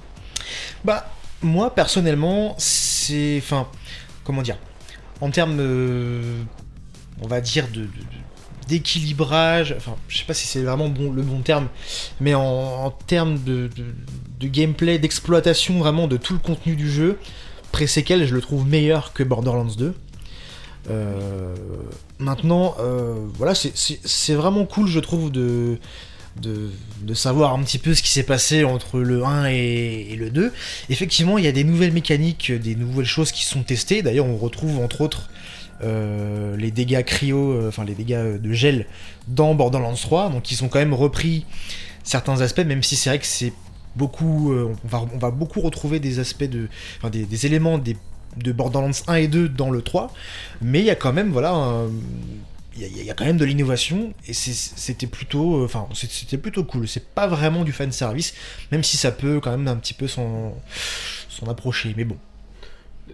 Bah, 0.86 1.10
moi 1.42 1.74
personnellement, 1.74 2.54
c'est. 2.60 3.38
Enfin, 3.42 3.68
comment 4.24 4.44
dire? 4.44 4.58
En 5.20 5.32
termes. 5.32 5.60
on 7.22 7.28
va 7.28 7.42
dire 7.42 7.68
de- 7.74 7.88
d'équilibrage, 8.72 9.75
enfin 9.78 9.96
je 10.08 10.18
sais 10.18 10.24
pas 10.24 10.34
si 10.34 10.48
c'est 10.48 10.62
vraiment 10.63 10.88
bon, 10.88 11.12
le 11.12 11.22
bon 11.24 11.42
terme, 11.42 11.68
mais 12.22 12.34
en, 12.34 12.90
termes 13.06 13.38
de, 13.44 13.70
gameplay, 14.42 14.98
d'exploitation 14.98 15.78
vraiment 15.80 16.08
de 16.08 16.16
tout 16.16 16.32
le 16.32 16.40
contenu 16.40 16.78
du 16.78 16.90
jeu, 16.90 17.20
pré-séquel 17.74 18.25
je 18.25 18.34
le 18.34 18.40
trouve 18.40 18.66
meilleur 18.66 19.12
que 19.12 19.24
Borderlands 19.24 19.75
2. 19.78 19.94
Euh, 20.90 21.54
maintenant, 22.18 22.75
euh, 22.80 23.16
voilà, 23.36 23.54
c'est- 23.56 24.34
vraiment 24.34 24.66
cool 24.66 24.88
je 24.88 25.00
trouve 25.01 25.32
de, 25.32 25.78
de, 26.42 26.70
de 27.01 27.13
savoir 27.13 27.54
un 27.54 27.62
petit 27.63 27.78
peu 27.78 27.94
ce 27.94 28.01
qui 28.01 28.10
s'est 28.10 28.24
passé 28.24 28.63
entre 28.63 29.00
le 29.00 29.25
1 29.25 29.50
et, 29.50 30.08
et 30.12 30.16
le 30.16 30.30
2. 30.30 30.54
Effectivement, 30.90 31.38
il 31.38 31.44
y 31.44 31.48
a 31.48 31.51
des 31.51 31.66
nouvelles 31.66 31.92
mécaniques, 31.92 32.54
des 32.54 32.75
nouvelles 32.75 33.06
choses 33.06 33.34
qui 33.34 33.44
sont 33.44 33.63
testées. 33.63 34.01
D'ailleurs, 34.01 34.28
on 34.28 34.38
retrouve 34.38 34.80
entre 34.80 35.01
autres 35.01 35.30
euh, 35.84 36.56
les 36.58 36.72
dégâts 36.72 37.04
cryo, 37.04 37.54
euh, 37.54 37.68
enfin 37.70 37.84
les 37.84 37.96
dégâts 37.96 38.38
de 38.40 38.54
gel 38.54 38.86
dans 39.28 39.56
Borderlands 39.56 39.94
3. 39.94 40.30
Donc, 40.30 40.52
ils 40.52 40.64
ont 40.64 40.68
quand 40.68 40.80
même 40.80 40.94
repris 40.94 41.46
certains 42.04 42.42
aspects, 42.42 42.66
même 42.66 42.84
si 42.84 42.96
c'est 42.96 43.10
vrai 43.10 43.20
que 43.20 43.26
c'est 43.26 43.54
beaucoup. 43.96 44.52
euh, 44.52 44.74
on, 44.92 45.18
va, 45.18 45.32
beaucoup 45.32 45.62
retrouver 45.62 46.00
des 46.00 46.20
aspects 46.20 46.44
de. 46.44 46.68
Enfin, 46.98 47.10
des, 47.10 47.46
éléments 47.46 47.80
de 47.80 48.52
Borderlands 48.52 48.92
1 49.08 49.16
et 49.16 49.28
2 49.28 49.50
dans 49.50 49.70
le 49.72 49.82
3. 49.82 50.14
Mais 50.62 50.80
il 50.80 50.86
y 50.86 50.92
a 50.92 50.96
quand 50.96 51.14
même, 51.14 51.32
voilà. 51.32 51.86
il 52.78 53.06
y, 53.06 53.10
a- 53.10 53.14
quand 53.14 53.26
même 53.26 53.38
de 53.38 53.46
l'innovation 53.46 54.14
et 54.28 54.34
c'était 54.34 55.08
plutôt 55.08 55.58
euh, 55.58 55.66
enfin 55.66 55.88
c'était 55.94 56.38
plutôt 56.38 56.64
cool 56.64 56.88
c'est 56.88 57.06
pas 57.14 57.28
vraiment 57.28 57.66
du 57.66 57.74
fan 57.74 57.92
service 57.92 58.34
même 58.72 58.82
si 58.82 58.96
ça 58.96 59.12
peut 59.12 59.42
quand 59.42 59.52
même 59.52 59.68
un 59.68 59.76
petit 59.76 59.94
peu 59.94 60.08
s'en 60.08 60.56
approcher 61.50 61.94
mais 61.98 62.06
bon 62.06 62.18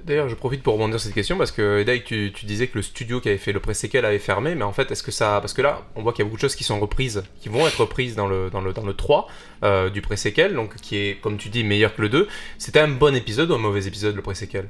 D'ailleurs, 0.08 0.30
je 0.30 0.36
profite 0.36 0.64
pour 0.64 0.74
rebondir 0.74 1.00
sur 1.00 1.08
cette 1.08 1.14
question 1.14 1.38
parce 1.38 1.52
que 1.52 1.82
Edai, 1.82 2.02
tu, 2.02 2.32
tu 2.34 2.46
disais 2.46 2.68
que 2.68 2.78
le 2.78 2.82
studio 2.82 3.20
qui 3.20 3.28
avait 3.28 3.38
fait 3.38 3.52
le 3.52 3.60
pré-séquel 3.60 4.06
avait 4.06 4.20
fermé, 4.20 4.56
mais 4.56 4.64
en 4.64 4.72
fait, 4.72 4.90
est-ce 4.90 5.04
que 5.04 5.12
ça. 5.12 5.40
Parce 5.42 5.54
que 5.54 5.62
là, 5.62 5.86
on 5.96 6.02
voit 6.02 6.14
qu'il 6.14 6.24
y 6.24 6.26
a 6.26 6.26
beaucoup 6.26 6.38
de 6.38 6.42
choses 6.42 6.56
qui 6.56 6.64
sont 6.64 6.80
reprises, 6.80 7.24
qui 7.42 7.50
vont 7.50 7.68
être 7.68 7.82
reprises 7.82 8.16
dans 8.16 8.28
le, 8.28 8.50
dans 8.50 8.62
le, 8.62 8.72
dans 8.72 8.86
le 8.86 8.94
3 8.94 9.28
euh, 9.64 9.90
du 9.90 10.02
pré-séquel, 10.02 10.56
donc 10.56 10.78
qui 10.78 10.96
est, 10.96 11.20
comme 11.22 11.38
tu 11.38 11.50
dis, 11.50 11.66
meilleur 11.66 11.94
que 11.94 12.02
le 12.02 12.10
2. 12.10 12.28
C'était 12.58 12.80
un 12.80 12.88
bon 12.88 13.16
épisode 13.16 13.52
ou 13.52 13.56
un 13.56 13.60
mauvais 13.60 13.86
épisode, 13.86 14.16
le 14.16 14.22
pré-séquel? 14.22 14.70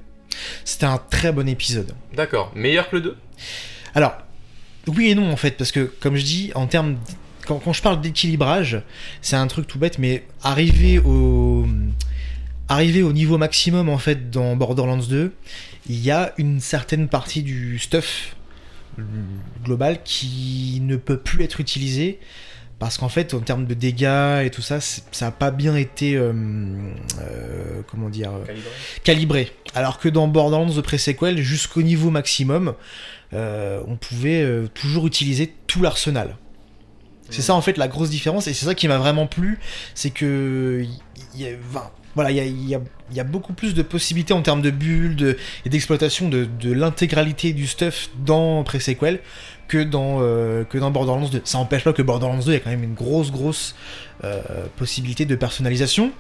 C'était 0.66 0.86
un 0.86 0.98
très 0.98 1.32
bon 1.32 1.48
épisode 1.48 1.94
D'accord, 2.14 2.52
meilleur 2.56 2.90
que 2.90 2.98
le 2.98 3.02
2 3.02 3.18
alors 3.96 4.18
oui 4.88 5.10
et 5.10 5.16
non 5.16 5.32
en 5.32 5.36
fait 5.38 5.58
parce 5.58 5.72
que 5.72 5.92
comme 6.00 6.16
je 6.16 6.24
dis 6.24 6.52
en 6.54 6.68
termes 6.68 6.98
quand 7.48 7.74
je 7.74 7.82
parle 7.82 8.00
d'équilibrage 8.00 8.84
c'est 9.22 9.36
un 9.36 9.48
truc 9.48 9.66
tout 9.66 9.80
bête 9.80 9.98
mais 9.98 10.24
arriver 10.44 11.00
au 11.00 11.66
arriver 12.70 13.04
au 13.04 13.14
niveau 13.14 13.38
maximum 13.38 13.90
en 13.90 13.98
fait 13.98 14.30
dans 14.30 14.56
Borderlands 14.56 14.98
2 14.98 15.34
il 15.90 16.00
y 16.00 16.12
a 16.12 16.34
une 16.38 16.60
certaine 16.60 17.08
partie 17.08 17.44
du 17.44 17.80
stuff 17.80 18.36
global 19.64 20.02
qui 20.04 20.80
ne 20.82 20.96
peut 20.96 21.18
plus 21.18 21.44
être 21.44 21.60
utilisé 21.60 22.20
parce 22.80 23.00
qu'en 23.00 23.10
fait, 23.10 23.34
en 23.34 23.40
termes 23.40 23.66
de 23.66 23.74
dégâts 23.74 24.46
et 24.46 24.52
tout 24.52 24.62
ça, 24.62 24.80
ça 24.80 25.02
n'a 25.22 25.32
pas 25.32 25.50
bien 25.50 25.76
été, 25.76 26.16
euh, 26.16 26.32
euh, 27.20 27.82
comment 27.88 28.10
dire, 28.10 28.32
euh, 28.34 28.54
calibré. 29.04 29.52
Alors 29.74 29.98
que 29.98 30.10
dans 30.10 30.28
Borderlands 30.28 30.70
The 30.70 30.82
Pre-Sequel, 30.82 31.40
jusqu'au 31.40 31.82
niveau 31.82 32.12
maximum, 32.12 32.76
on 33.34 33.98
pouvait 34.00 34.46
toujours 34.74 35.08
utiliser 35.08 35.54
tout 35.66 35.82
l'arsenal. 35.82 36.38
C'est 37.30 37.42
ça 37.42 37.56
en 37.56 37.62
fait 37.62 37.78
la 37.78 37.90
grosse 37.90 38.10
différence 38.10 38.48
et 38.48 38.54
c'est 38.54 38.66
ça 38.66 38.74
qui 38.74 38.88
m'a 38.88 38.98
vraiment 38.98 39.28
plu, 39.28 39.60
c'est 39.96 40.12
que 40.12 40.86
il 41.36 41.42
y 41.42 41.46
a, 41.46 41.50
voilà, 42.18 42.32
il 42.32 42.68
y 42.68 43.20
a, 43.20 43.24
beaucoup 43.24 43.54
plus 43.54 43.76
de 43.76 43.84
possibilités 43.84 44.34
en 44.34 44.42
termes 44.42 44.64
de 44.64 44.72
de- 44.72 45.38
et 45.66 45.70
d'exploitation 45.70 46.30
de, 46.30 46.48
l'intégralité 46.74 47.54
du 47.54 47.68
stuff 47.68 48.10
dans 48.26 48.64
Pre-Sequel 48.64 49.20
que 49.68 49.84
dans, 49.84 50.18
euh, 50.22 50.64
que 50.64 50.80
dans 50.80 50.90
Borderlands 50.90 51.30
2. 51.30 51.42
Ça 51.44 51.60
n'empêche 51.60 51.84
pas 51.84 51.94
que 51.94 52.02
Borderlands 52.02 52.40
2, 52.40 52.46
il 52.48 52.54
y 52.54 52.56
a 52.56 52.60
quand 52.60 52.72
même 52.72 52.84
une 52.84 52.96
grosse, 52.96 53.32
grosse 53.32 53.76
euh, 54.24 54.42
possibilité 54.78 55.26
de 55.26 55.36
personnalisation. 55.36 56.12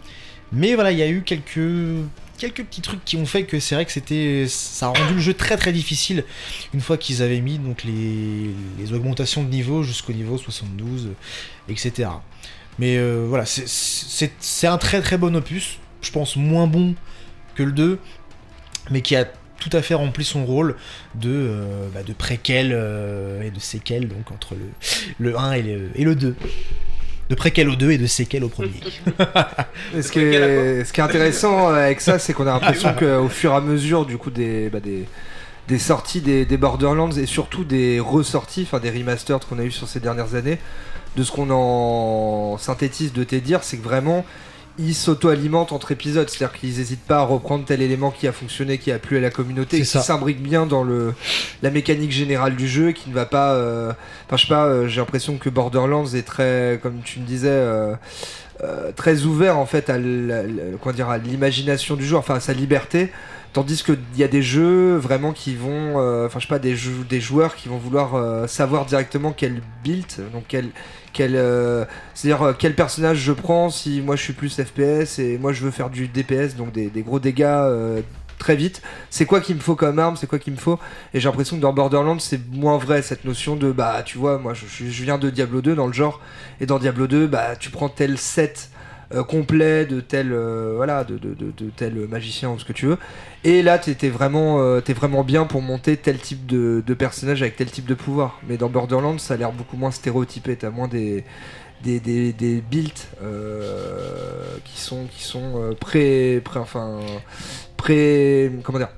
Mais 0.51 0.75
voilà, 0.75 0.91
il 0.91 0.99
y 0.99 1.01
a 1.01 1.09
eu 1.09 1.23
quelques, 1.23 2.05
quelques 2.37 2.63
petits 2.63 2.81
trucs 2.81 3.03
qui 3.03 3.17
ont 3.17 3.25
fait 3.25 3.45
que 3.45 3.59
c'est 3.59 3.73
vrai 3.73 3.85
que 3.85 3.91
c'était, 3.91 4.45
ça 4.47 4.85
a 4.85 4.89
rendu 4.89 5.15
le 5.15 5.19
jeu 5.19 5.33
très 5.33 5.57
très 5.57 5.71
difficile 5.71 6.25
une 6.75 6.81
fois 6.81 6.97
qu'ils 6.97 7.23
avaient 7.23 7.41
mis 7.41 7.57
donc 7.57 7.83
les, 7.83 8.51
les 8.77 8.93
augmentations 8.93 9.43
de 9.43 9.49
niveau 9.49 9.81
jusqu'au 9.81 10.13
niveau 10.13 10.37
72, 10.37 11.07
euh, 11.07 11.71
etc. 11.71 12.09
Mais 12.79 12.97
euh, 12.97 13.25
voilà, 13.27 13.45
c'est 13.45 14.67
un 14.67 14.77
très 14.77 15.01
très 15.01 15.17
bon 15.17 15.35
opus. 15.35 15.79
Je 16.01 16.11
pense 16.11 16.35
moins 16.35 16.67
bon 16.67 16.95
que 17.55 17.63
le 17.63 17.71
2, 17.71 17.99
mais 18.91 19.01
qui 19.01 19.15
a 19.15 19.25
tout 19.59 19.69
à 19.73 19.81
fait 19.81 19.95
rempli 19.95 20.23
son 20.23 20.45
rôle 20.45 20.75
de, 21.15 21.31
euh, 21.31 21.87
bah, 21.93 22.03
de 22.03 22.13
préquel 22.13 22.71
euh, 22.73 23.41
et 23.41 23.51
de 23.51 23.59
séquel, 23.59 24.07
donc 24.07 24.31
entre 24.31 24.55
le, 24.55 25.31
le 25.31 25.37
1 25.37 25.53
et 25.53 25.61
le, 25.63 25.89
et 25.95 26.03
le 26.03 26.15
2. 26.15 26.35
De 27.29 27.35
préquel 27.35 27.67
au 27.67 27.75
2 27.75 27.91
et 27.91 27.97
de 27.97 28.05
séquel 28.05 28.43
au 28.43 28.49
premier. 28.49 28.79
Ce, 30.01 30.11
qui 30.11 30.19
est, 30.19 30.85
ce 30.85 30.93
qui 30.93 31.01
est 31.01 31.03
intéressant 31.03 31.67
avec 31.67 31.99
ça, 31.99 32.19
c'est 32.19 32.33
qu'on 32.33 32.47
a 32.47 32.53
l'impression 32.53 32.93
qu'au 32.93 33.27
fur 33.27 33.51
et 33.51 33.55
à 33.55 33.61
mesure 33.61 34.05
du 34.05 34.17
coup 34.17 34.29
des, 34.29 34.69
bah, 34.69 34.79
des, 34.79 35.03
des 35.67 35.79
sorties 35.79 36.21
des, 36.21 36.45
des 36.45 36.57
Borderlands 36.57 37.11
et 37.11 37.25
surtout 37.25 37.65
des 37.65 37.99
ressorties, 37.99 38.63
enfin 38.63 38.79
des 38.79 38.91
remasters 38.91 39.39
qu'on 39.39 39.59
a 39.59 39.63
eu 39.63 39.71
sur 39.71 39.89
ces 39.89 39.99
dernières 39.99 40.35
années, 40.35 40.59
de 41.17 41.23
ce 41.23 41.31
qu'on 41.31 41.49
en 41.49 42.57
synthétise 42.57 43.11
de 43.11 43.23
tes 43.23 43.41
dires, 43.41 43.63
c'est 43.63 43.77
que 43.77 43.83
vraiment 43.83 44.23
ils 44.79 44.93
s'auto-alimentent 44.93 45.71
entre 45.71 45.91
épisodes, 45.91 46.29
c'est-à-dire 46.29 46.57
qu'ils 46.57 46.77
n'hésitent 46.77 47.05
pas 47.05 47.17
à 47.19 47.23
reprendre 47.23 47.65
tel 47.65 47.81
élément 47.81 48.11
qui 48.11 48.27
a 48.27 48.31
fonctionné, 48.31 48.77
qui 48.77 48.91
a 48.91 48.99
plu 48.99 49.17
à 49.17 49.21
la 49.21 49.29
communauté, 49.31 49.77
et 49.77 49.79
qui 49.81 49.85
s'imbrique 49.85 50.41
bien 50.41 50.65
dans 50.65 50.83
le, 50.83 51.13
la 51.61 51.71
mécanique 51.71 52.11
générale 52.11 52.55
du 52.55 52.67
jeu, 52.67 52.91
qui 52.91 53.09
ne 53.09 53.15
va 53.15 53.25
pas... 53.25 53.53
euh, 53.53 53.91
Enfin 54.27 54.37
je 54.37 54.41
sais 54.43 54.47
pas, 54.49 54.65
euh, 54.65 54.87
j'ai 54.87 54.99
l'impression 55.01 55.37
que 55.37 55.49
Borderlands 55.49 56.05
est 56.13 56.25
très, 56.25 56.79
comme 56.83 56.99
tu 57.03 57.19
me 57.19 57.25
disais... 57.25 57.49
euh, 57.49 57.95
euh, 58.63 58.91
très 58.95 59.21
ouvert 59.21 59.59
en 59.59 59.67
fait 59.67 59.87
à 59.87 59.99
l'imagination 59.99 61.95
du 61.95 62.05
joueur, 62.05 62.21
enfin 62.21 62.35
à 62.35 62.39
sa 62.39 62.53
liberté. 62.53 63.11
Tandis 63.53 63.83
qu'il 63.83 63.97
y 64.17 64.23
a 64.23 64.27
des 64.27 64.41
jeux 64.41 64.95
vraiment 64.97 65.31
qui 65.31 65.55
vont, 65.55 65.99
euh, 65.99 66.25
enfin 66.25 66.39
je 66.39 66.45
sais 66.45 66.49
pas, 66.49 66.59
des, 66.59 66.75
jou- 66.75 67.03
des 67.07 67.21
joueurs 67.21 67.55
qui 67.55 67.69
vont 67.69 67.77
vouloir 67.77 68.49
savoir 68.49 68.85
directement 68.85 69.31
quel 69.31 69.61
build, 69.83 70.07
donc 70.33 70.45
quel, 70.47 70.69
euh, 71.21 71.85
c'est-à-dire 72.13 72.41
euh, 72.43 72.53
quel 72.57 72.75
personnage 72.75 73.17
je 73.17 73.31
prends 73.33 73.69
si 73.69 74.01
moi 74.01 74.15
je 74.15 74.23
suis 74.23 74.33
plus 74.33 74.61
FPS 74.61 75.19
et 75.19 75.37
moi 75.37 75.53
je 75.53 75.63
veux 75.63 75.71
faire 75.71 75.89
du 75.89 76.07
DPS, 76.07 76.55
donc 76.55 76.71
des, 76.71 76.89
gros 77.01 77.19
dégâts 77.19 77.43
euh, 77.45 78.01
très 78.37 78.55
vite. 78.55 78.81
C'est 79.09 79.25
quoi 79.25 79.41
qu'il 79.41 79.55
me 79.55 79.61
faut 79.61 79.75
comme 79.75 79.97
arme, 79.99 80.15
c'est 80.15 80.27
quoi 80.27 80.39
qu'il 80.39 80.53
me 80.53 80.57
faut. 80.59 80.79
Et 81.13 81.19
j'ai 81.19 81.27
l'impression 81.27 81.55
que 81.57 81.61
dans 81.61 81.73
Borderlands 81.73 82.19
c'est 82.19 82.39
moins 82.51 82.77
vrai 82.77 83.01
cette 83.01 83.25
notion 83.25 83.55
de 83.55 83.71
bah 83.71 84.03
tu 84.05 84.17
vois, 84.17 84.37
moi 84.37 84.53
je, 84.53 84.65
je- 84.67 84.89
je 84.91 85.03
viens 85.03 85.17
de 85.17 85.29
Diablo 85.29 85.61
2 85.61 85.75
dans 85.75 85.87
le 85.87 85.93
genre 85.93 86.21
et 86.61 86.65
dans 86.65 86.79
Diablo 86.79 87.07
2 87.07 87.27
bah 87.27 87.55
tu 87.55 87.69
prends 87.69 87.89
tel 87.89 88.17
set 88.17 88.69
euh, 89.13 89.23
complet 89.23 89.85
de 89.85 90.01
tel 90.01 90.31
euh, 90.33 90.73
voilà 90.75 91.03
de, 91.03 91.17
de, 91.17 91.33
de- 91.33 91.69
tel 91.75 91.93
magicien 92.07 92.49
ou 92.51 92.59
ce 92.59 92.65
que 92.65 92.73
tu 92.73 92.85
veux. 92.87 92.97
Et 93.43 93.61
là 93.63 93.77
t'es 93.79 94.09
vraiment 94.09 94.59
euh, 94.61 94.81
t'es 94.81 94.93
vraiment 94.93 95.23
bien 95.23 95.45
pour 95.45 95.61
monter 95.61 95.97
tel 95.97 96.17
type 96.19 96.45
de, 96.45 96.81
personnage 96.93 97.41
avec 97.41 97.55
tel 97.55 97.69
type 97.71 97.85
de 97.85 97.93
pouvoir. 97.93 98.39
Mais 98.47 98.57
dans 98.57 98.69
Borderlands 98.69 99.17
ça 99.17 99.35
a 99.35 99.37
l'air 99.37 99.51
beaucoup 99.51 99.77
moins 99.77 99.91
stéréotypé. 99.91 100.55
T'as 100.55 100.69
moins 100.69 100.87
des 100.87 101.23
des, 101.83 101.99
des, 101.99 102.33
des 102.33 102.61
builds 102.61 103.05
euh, 103.21 104.57
qui 104.65 104.79
sont 104.79 105.05
qui 105.05 105.23
sont 105.23 105.75
pré, 105.79 106.41
pré 106.43 106.59
enfin 106.59 106.99
pré 107.77 108.51
comment 108.63 108.79
dire 108.79 108.89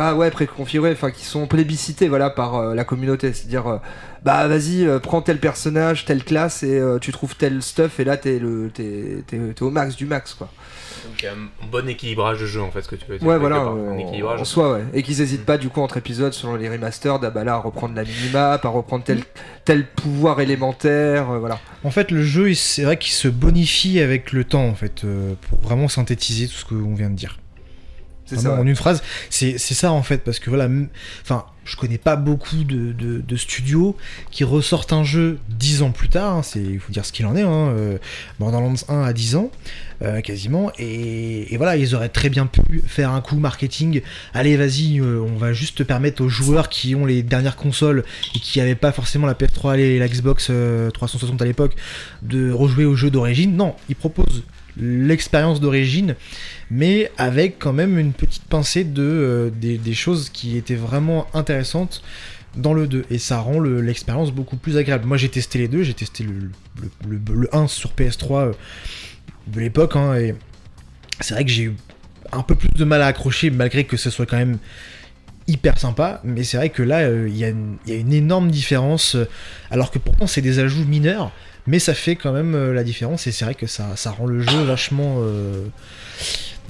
pas 0.00 0.14
ouais 0.14 0.30
préconfigurés 0.30 0.92
enfin 0.92 1.10
qui 1.10 1.24
sont 1.26 1.46
plébiscités 1.46 2.08
voilà 2.08 2.30
par 2.30 2.54
euh, 2.54 2.74
la 2.74 2.84
communauté 2.84 3.32
c'est 3.34 3.46
à 3.46 3.48
dire 3.48 3.80
bah 4.24 4.48
vas-y 4.48 4.86
euh, 4.86 4.98
prends 4.98 5.20
tel 5.22 5.38
personnage 5.38 6.04
telle 6.06 6.24
classe 6.24 6.62
et 6.62 6.78
euh, 6.78 6.98
tu 6.98 7.12
trouves 7.12 7.36
tel 7.36 7.60
stuff 7.62 8.00
et 8.00 8.04
là 8.04 8.16
t'es 8.16 8.38
le 8.38 8.70
t'es, 8.72 9.22
t'es, 9.26 9.38
t'es 9.54 9.62
au 9.62 9.70
max 9.70 9.96
du 9.96 10.06
max 10.06 10.32
quoi 10.34 10.48
Donc, 11.06 11.20
il 11.22 11.24
y 11.24 11.28
a 11.28 11.32
un 11.32 11.66
bon 11.70 11.86
équilibrage 11.88 12.40
de 12.40 12.46
jeu 12.46 12.62
en 12.62 12.70
fait, 12.70 12.82
ce 12.82 12.88
que 12.88 12.96
tu 12.96 13.04
veux 13.08 13.18
dire. 13.18 13.28
ouais 13.28 13.38
voilà 13.38 13.56
part. 13.56 13.74
euh, 13.76 13.90
un 13.94 13.98
équilibrage. 13.98 14.40
en 14.40 14.44
soi 14.44 14.72
ouais 14.74 14.84
et 14.94 15.02
qu'ils 15.02 15.20
hésitent 15.20 15.44
pas 15.46 15.58
du 15.58 15.68
coup 15.68 15.80
entre 15.82 15.96
épisodes 15.98 16.32
selon 16.32 16.56
les 16.56 16.68
remasters 16.68 17.18
bah 17.18 17.44
là 17.44 17.54
à 17.54 17.58
reprendre 17.58 17.94
la 17.94 18.04
minimap 18.04 18.64
à 18.64 18.68
reprendre 18.68 19.04
tel 19.04 19.22
tel 19.66 19.86
pouvoir 19.86 20.40
élémentaire 20.40 21.30
euh, 21.30 21.38
voilà 21.38 21.58
En 21.84 21.90
fait, 21.90 22.10
le 22.10 22.22
jeu, 22.22 22.52
c'est 22.54 22.82
vrai 22.84 22.96
qu'il 22.98 23.12
se 23.12 23.28
bonifie 23.28 24.00
avec 24.00 24.32
le 24.32 24.44
temps, 24.44 24.66
en 24.66 24.74
fait, 24.74 25.04
euh, 25.04 25.34
pour 25.48 25.58
vraiment 25.60 25.88
synthétiser 25.88 26.46
tout 26.46 26.54
ce 26.54 26.64
qu'on 26.66 26.94
vient 26.94 27.08
de 27.10 27.16
dire. 27.16 27.38
C'est 28.30 28.36
Vraiment, 28.36 28.56
ça 28.56 28.60
En 28.62 28.66
une 28.66 28.76
phrase, 28.76 29.02
c'est 29.28 29.58
c'est 29.58 29.74
ça 29.74 29.92
en 29.92 30.02
fait, 30.02 30.18
parce 30.24 30.38
que 30.38 30.48
voilà, 30.50 30.68
enfin, 31.22 31.44
je 31.64 31.76
connais 31.76 31.98
pas 31.98 32.16
beaucoup 32.16 32.64
de, 32.64 32.92
de- 32.92 33.20
de 33.20 33.36
studios 33.36 33.96
qui 34.30 34.42
ressortent 34.44 34.92
un 34.92 35.04
jeu 35.04 35.38
10 35.50 35.82
ans 35.82 35.90
plus 35.92 36.08
tard, 36.08 36.36
hein, 36.36 36.42
c'est, 36.42 36.60
il 36.62 36.80
faut 36.80 36.92
dire 36.92 37.04
ce 37.04 37.12
qu'il 37.12 37.26
en 37.26 37.36
est, 37.36 37.42
hein, 37.42 37.68
euh, 37.76 37.98
Borderlands 38.40 38.74
1 38.88 39.02
à 39.02 39.12
10 39.12 39.36
ans, 39.36 39.50
euh, 40.02 40.20
quasiment, 40.20 40.72
et, 40.78 41.52
et 41.52 41.56
voilà, 41.58 41.76
ils 41.76 41.94
auraient 41.94 42.08
très 42.08 42.28
bien 42.30 42.46
pu 42.46 42.82
faire 42.86 43.12
un 43.12 43.20
coup 43.20 43.36
marketing, 43.36 44.00
allez 44.34 44.56
vas-y, 44.56 44.98
euh, 45.00 45.20
on 45.20 45.36
va 45.36 45.52
juste 45.52 45.84
permettre 45.84 46.24
aux 46.24 46.28
joueurs 46.28 46.70
qui 46.70 46.94
ont 46.94 47.04
les 47.06 47.22
dernières 47.22 47.56
consoles 47.56 48.04
et 48.34 48.38
qui 48.40 48.58
n'avaient 48.58 48.74
pas 48.74 48.90
forcément 48.92 49.26
la 49.26 49.34
PS3 49.34 49.78
et 49.78 49.98
la 49.98 50.08
Xbox 50.08 50.48
euh, 50.50 50.90
360 50.90 51.40
à 51.40 51.44
l'époque, 51.44 51.76
de 52.22 52.50
rejouer 52.50 52.84
au 52.86 52.96
jeu 52.96 53.10
d'origine, 53.10 53.54
non, 53.54 53.74
ils 53.88 53.96
proposent 53.96 54.42
l'expérience 54.76 55.60
d'origine 55.60 56.14
mais 56.70 57.10
avec 57.18 57.58
quand 57.58 57.72
même 57.72 57.98
une 57.98 58.12
petite 58.12 58.44
pincée 58.44 58.84
de 58.84 59.02
euh, 59.02 59.50
des, 59.50 59.94
choses 59.94 60.30
qui 60.30 60.56
étaient 60.56 60.74
vraiment 60.76 61.26
intéressantes 61.34 62.02
dans 62.56 62.72
le 62.74 62.86
2 62.86 63.04
et 63.10 63.18
ça 63.18 63.38
rend 63.40 63.58
le- 63.58 63.80
l'expérience 63.80 64.32
beaucoup 64.32 64.56
plus 64.56 64.76
agréable. 64.76 65.06
Moi 65.06 65.16
j'ai 65.16 65.28
testé 65.28 65.58
les 65.58 65.68
deux, 65.68 65.82
j'ai 65.82 65.94
testé 65.94 66.24
le, 66.24 66.50
le, 66.80 66.90
le- 67.08 67.34
le 67.42 67.54
1 67.56 67.66
sur 67.66 67.90
PS3 67.92 68.32
euh, 68.48 68.52
de 69.48 69.60
l'époque 69.60 69.96
hein, 69.96 70.14
et 70.14 70.34
c'est 71.20 71.34
vrai 71.34 71.44
que 71.44 71.50
j'ai 71.50 71.64
eu 71.64 71.74
un 72.32 72.42
peu 72.42 72.54
plus 72.54 72.68
de 72.70 72.84
mal 72.84 73.02
à 73.02 73.06
accrocher 73.06 73.50
malgré 73.50 73.84
que 73.84 73.96
ce 73.96 74.10
soit 74.10 74.26
quand 74.26 74.36
même 74.36 74.58
hyper 75.48 75.78
sympa 75.78 76.20
mais 76.24 76.44
c'est 76.44 76.56
vrai 76.56 76.70
que 76.70 76.82
là 76.82 77.00
euh, 77.00 77.28
il 77.28 77.36
y, 77.36 77.44
a 77.44 77.48
une- 77.48 77.76
il 77.86 77.92
y 77.92 77.96
a 77.96 78.00
une 78.00 78.12
énorme 78.12 78.50
différence 78.50 79.14
euh, 79.16 79.28
alors 79.70 79.90
que 79.90 79.98
pourtant 79.98 80.26
c'est 80.26 80.42
des 80.42 80.58
ajouts 80.60 80.84
mineurs 80.84 81.32
mais 81.66 81.78
ça 81.78 81.92
fait 81.94 82.14
quand 82.16 82.32
même 82.32 82.54
euh, 82.54 82.72
la 82.72 82.84
différence 82.84 83.26
et 83.26 83.32
c'est 83.32 83.44
vrai 83.44 83.54
que 83.54 83.66
ça, 83.66 83.96
ça 83.96 84.10
rend 84.10 84.26
le 84.26 84.40
jeu 84.42 84.62
vachement 84.62 85.20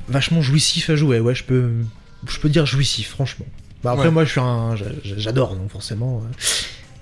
vachement 0.09 0.43
jouissif 0.43 0.91
à 0.91 0.97
jouer. 0.97 1.21
Ouais, 1.21 1.35
je 1.37 1.45
peux, 1.45 1.71
je 2.29 2.39
peux 2.41 2.49
dire 2.49 2.67
jouissif, 2.67 3.11
franchement. 3.11 3.47
Bah 3.85 3.93
après, 3.93 4.07
Ouais. 4.07 4.11
moi, 4.11 4.25
je 4.25 4.31
suis 4.31 4.41
un, 4.41 4.75
j'a- 4.75 4.87
j'adore, 5.05 5.55
donc 5.55 5.71
forcément. 5.71 6.23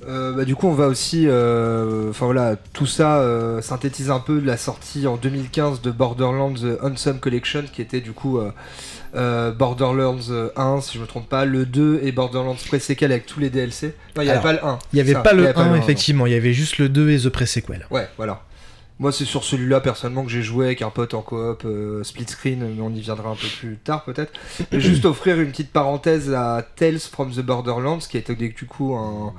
euh, 0.08 0.18
Euh, 0.18 0.34
bah, 0.34 0.46
du 0.46 0.56
coup, 0.56 0.68
on 0.68 0.74
va 0.74 0.88
aussi, 0.88 1.26
euh, 1.28 2.10
enfin 2.10 2.26
voilà, 2.26 2.56
tout 2.74 2.86
ça 2.86 3.20
euh, 3.20 3.62
synthétise 3.62 4.10
un 4.10 4.20
peu 4.20 4.40
de 4.40 4.46
la 4.46 4.58
sortie 4.58 5.06
en 5.08 5.16
2015 5.18 5.82
de 5.82 5.92
Borderlands 5.92 6.54
The 6.54 6.82
Handsome 6.82 7.20
Collection, 7.20 7.64
qui 7.72 7.82
était 7.82 8.02
du 8.02 8.12
coup 8.14 8.40
euh, 8.40 8.52
euh, 9.16 9.52
Borderlands 9.52 10.18
1, 10.56 10.82
si 10.82 10.98
je 10.98 11.02
me 11.02 11.08
trompe 11.08 11.30
pas, 11.30 11.46
le 11.46 11.66
2 11.66 12.02
et 12.04 12.12
Borderlands 12.12 12.56
Pre-Sequel 12.56 13.12
avec 13.12 13.26
tous 13.26 13.40
les 13.40 13.50
DLC. 13.50 13.96
Non, 14.16 14.22
il 14.22 14.26
n'y 14.26 14.32
avait 14.32 14.42
pas 14.42 14.54
le 14.54 14.66
1. 14.66 14.80
Il 14.94 14.98
y 14.98 15.02
avait 15.02 15.14
pas 15.14 15.34
le 15.34 15.48
avait 15.48 15.60
1, 15.60 15.70
non. 15.70 15.76
effectivement, 15.76 16.26
il 16.26 16.34
y 16.34 16.36
avait 16.36 16.54
juste 16.54 16.78
le 16.78 16.90
2 16.90 17.12
et 17.12 17.20
The 17.20 17.30
Pre-Sequel. 17.30 17.88
Ouais, 17.92 18.08
voilà. 18.18 18.42
Moi, 19.00 19.12
c'est 19.12 19.26
sur 19.26 19.44
celui-là 19.44 19.80
personnellement 19.80 20.24
que 20.24 20.32
j'ai 20.32 20.42
joué 20.42 20.66
avec 20.66 20.82
un 20.82 20.90
pote 20.90 21.14
en 21.14 21.22
coop 21.22 21.62
euh, 21.66 22.04
split 22.04 22.26
screen, 22.28 22.60
mais 22.76 22.82
on 22.82 22.90
y 22.90 23.00
viendra 23.02 23.30
un 23.30 23.36
peu 23.36 23.48
plus 23.60 23.78
tard 23.78 24.04
peut-être. 24.06 24.32
Et 24.72 24.80
juste 24.80 25.06
offrir 25.06 25.40
une 25.40 25.52
petite 25.52 25.72
parenthèse 25.72 26.34
à 26.34 26.66
Tales 26.76 27.00
from 27.00 27.32
the 27.32 27.42
Borderlands, 27.42 28.00
qui 28.00 28.18
est 28.18 28.32
du 28.32 28.66
coup 28.66 28.96
un, 28.96 29.34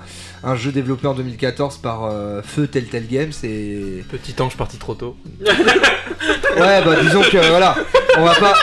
un 0.45 0.55
jeu 0.55 0.71
développé 0.71 1.09
en 1.09 1.15
2014 1.15 1.79
par 1.79 2.05
euh, 2.05 2.41
Feu 2.43 2.69
Telltale 2.69 3.07
Games. 3.09 3.33
Et 3.43 4.05
Petit 4.09 4.41
ange 4.41 4.57
parti 4.57 4.77
trop 4.79 4.95
tôt. 4.95 5.17
ouais, 5.41 6.85
bah 6.85 6.97
disons 7.03 7.23
que 7.23 7.49
voilà, 7.49 7.77
on 8.17 8.25
va 8.25 8.35
pas, 8.35 8.55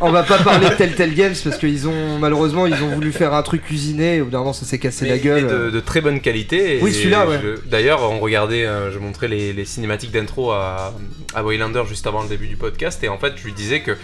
on 0.00 0.10
va 0.10 0.22
pas 0.22 0.38
parler 0.38 0.68
de 0.68 0.74
Telltale 0.74 1.14
Games 1.14 1.34
parce 1.42 1.58
qu'ils 1.58 1.88
ont 1.88 2.18
malheureusement 2.18 2.66
ils 2.66 2.82
ont 2.82 2.88
voulu 2.94 3.12
faire 3.12 3.34
un 3.34 3.42
truc 3.42 3.62
cuisiné 3.62 4.16
et 4.16 4.20
au 4.20 4.24
bout 4.26 4.30
d'un 4.30 4.38
moment 4.38 4.52
ça 4.52 4.64
s'est 4.66 4.78
cassé 4.78 5.06
la 5.08 5.18
gueule. 5.18 5.42
il 5.42 5.44
est 5.46 5.58
de, 5.58 5.70
de 5.70 5.80
très 5.80 6.00
bonne 6.00 6.20
qualité. 6.20 6.78
et 6.78 6.82
Oui, 6.82 6.92
celui-là, 6.92 7.26
ouais. 7.28 7.38
D'ailleurs, 7.66 8.02
on 8.02 8.18
regardait, 8.20 8.66
euh, 8.66 8.92
je 8.92 8.98
montrais 8.98 9.28
les, 9.28 9.52
les 9.52 9.64
cinématiques 9.64 10.10
d'intro 10.24 10.50
à, 10.52 10.94
à 11.34 11.42
Waylander 11.44 11.82
juste 11.88 12.06
avant 12.06 12.22
le 12.22 12.28
début 12.28 12.48
du 12.48 12.56
podcast, 12.56 13.02
et 13.04 13.08
en 13.08 13.18
fait, 13.18 13.34
je 13.36 13.44
lui 13.44 13.52
disais 13.52 13.80
que 13.82 13.96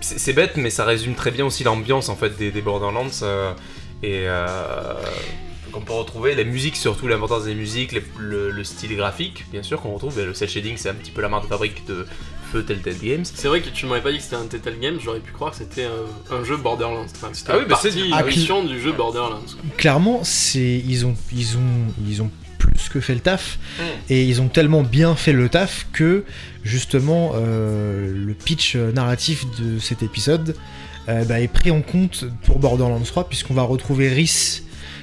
c'est 0.00 0.32
bête, 0.32 0.56
mais 0.56 0.70
ça 0.70 0.84
résume 0.84 1.14
très 1.14 1.30
bien 1.32 1.44
aussi 1.44 1.64
l'ambiance 1.64 2.08
en 2.08 2.16
fait 2.16 2.36
des, 2.36 2.50
des 2.52 2.62
Borderlands. 2.62 3.10
euh, 3.22 3.52
et 4.02 4.28
euh, 4.28 4.94
qu'on 5.72 5.80
peut 5.82 5.92
retrouver 5.92 6.34
la 6.34 6.44
musique, 6.44 6.76
surtout 6.76 7.08
l'importance 7.08 7.44
des 7.44 7.54
musiques, 7.54 7.92
les- 7.92 8.02
le, 8.18 8.50
le 8.50 8.64
style 8.64 8.96
graphique, 8.96 9.44
bien 9.50 9.62
sûr, 9.62 9.80
qu'on 9.82 9.92
retrouve. 9.92 10.18
Et 10.18 10.24
le 10.24 10.32
cel 10.32 10.48
shading, 10.48 10.76
c'est 10.78 10.88
un 10.88 10.94
petit 10.94 11.10
peu 11.10 11.20
la 11.20 11.28
marque 11.28 11.42
de 11.44 11.48
fabrique 11.48 11.84
de 11.86 12.06
Feu 12.52 12.62
Telltale 12.64 12.96
Games. 13.02 13.24
C'est 13.26 13.48
vrai 13.48 13.60
que 13.60 13.68
tu 13.68 13.84
m'aurais 13.84 14.00
pas 14.02 14.10
dit 14.10 14.16
que 14.16 14.22
c'était 14.22 14.36
un 14.36 14.46
Telltale 14.46 14.78
Game, 14.80 14.98
j'aurais 14.98 15.20
pu 15.20 15.32
croire 15.32 15.50
que 15.50 15.58
c'était 15.58 15.84
un, 15.84 16.34
un 16.36 16.42
jeu 16.44 16.56
Borderlands. 16.56 17.04
Enfin, 17.14 17.28
c'était 17.32 17.52
Ah 17.52 17.58
oui, 17.58 17.64
bah 17.68 17.78
c'est- 17.82 17.90
Ah, 18.12 18.22
du 18.22 18.80
jeu 18.80 18.92
Borderlands. 18.92 19.40
quoi. 19.40 19.60
Clairement, 19.76 20.20
c'est 20.24 20.82
ils 20.86 21.04
ont 21.04 21.14
ils 21.34 21.56
ont 21.58 21.92
ils 22.06 22.22
ont 22.22 22.30
plus 22.68 22.88
que 22.88 23.00
fait 23.00 23.14
le 23.14 23.20
taf 23.20 23.58
Mm. 23.78 23.82
et 24.10 24.24
ils 24.24 24.40
ont 24.40 24.48
tellement 24.48 24.82
bien 24.82 25.14
fait 25.14 25.32
le 25.32 25.48
taf 25.48 25.86
que 25.92 26.24
justement 26.64 27.32
euh, 27.34 28.12
le 28.12 28.34
pitch 28.34 28.76
narratif 28.76 29.44
de 29.60 29.78
cet 29.78 30.02
épisode 30.02 30.56
euh, 31.08 31.24
bah, 31.24 31.40
est 31.40 31.48
pris 31.48 31.70
en 31.70 31.80
compte 31.80 32.24
pour 32.44 32.58
Borderlands 32.58 33.00
3 33.00 33.28
puisqu'on 33.28 33.54
va 33.54 33.62
retrouver 33.62 34.08
Rhys 34.08 34.62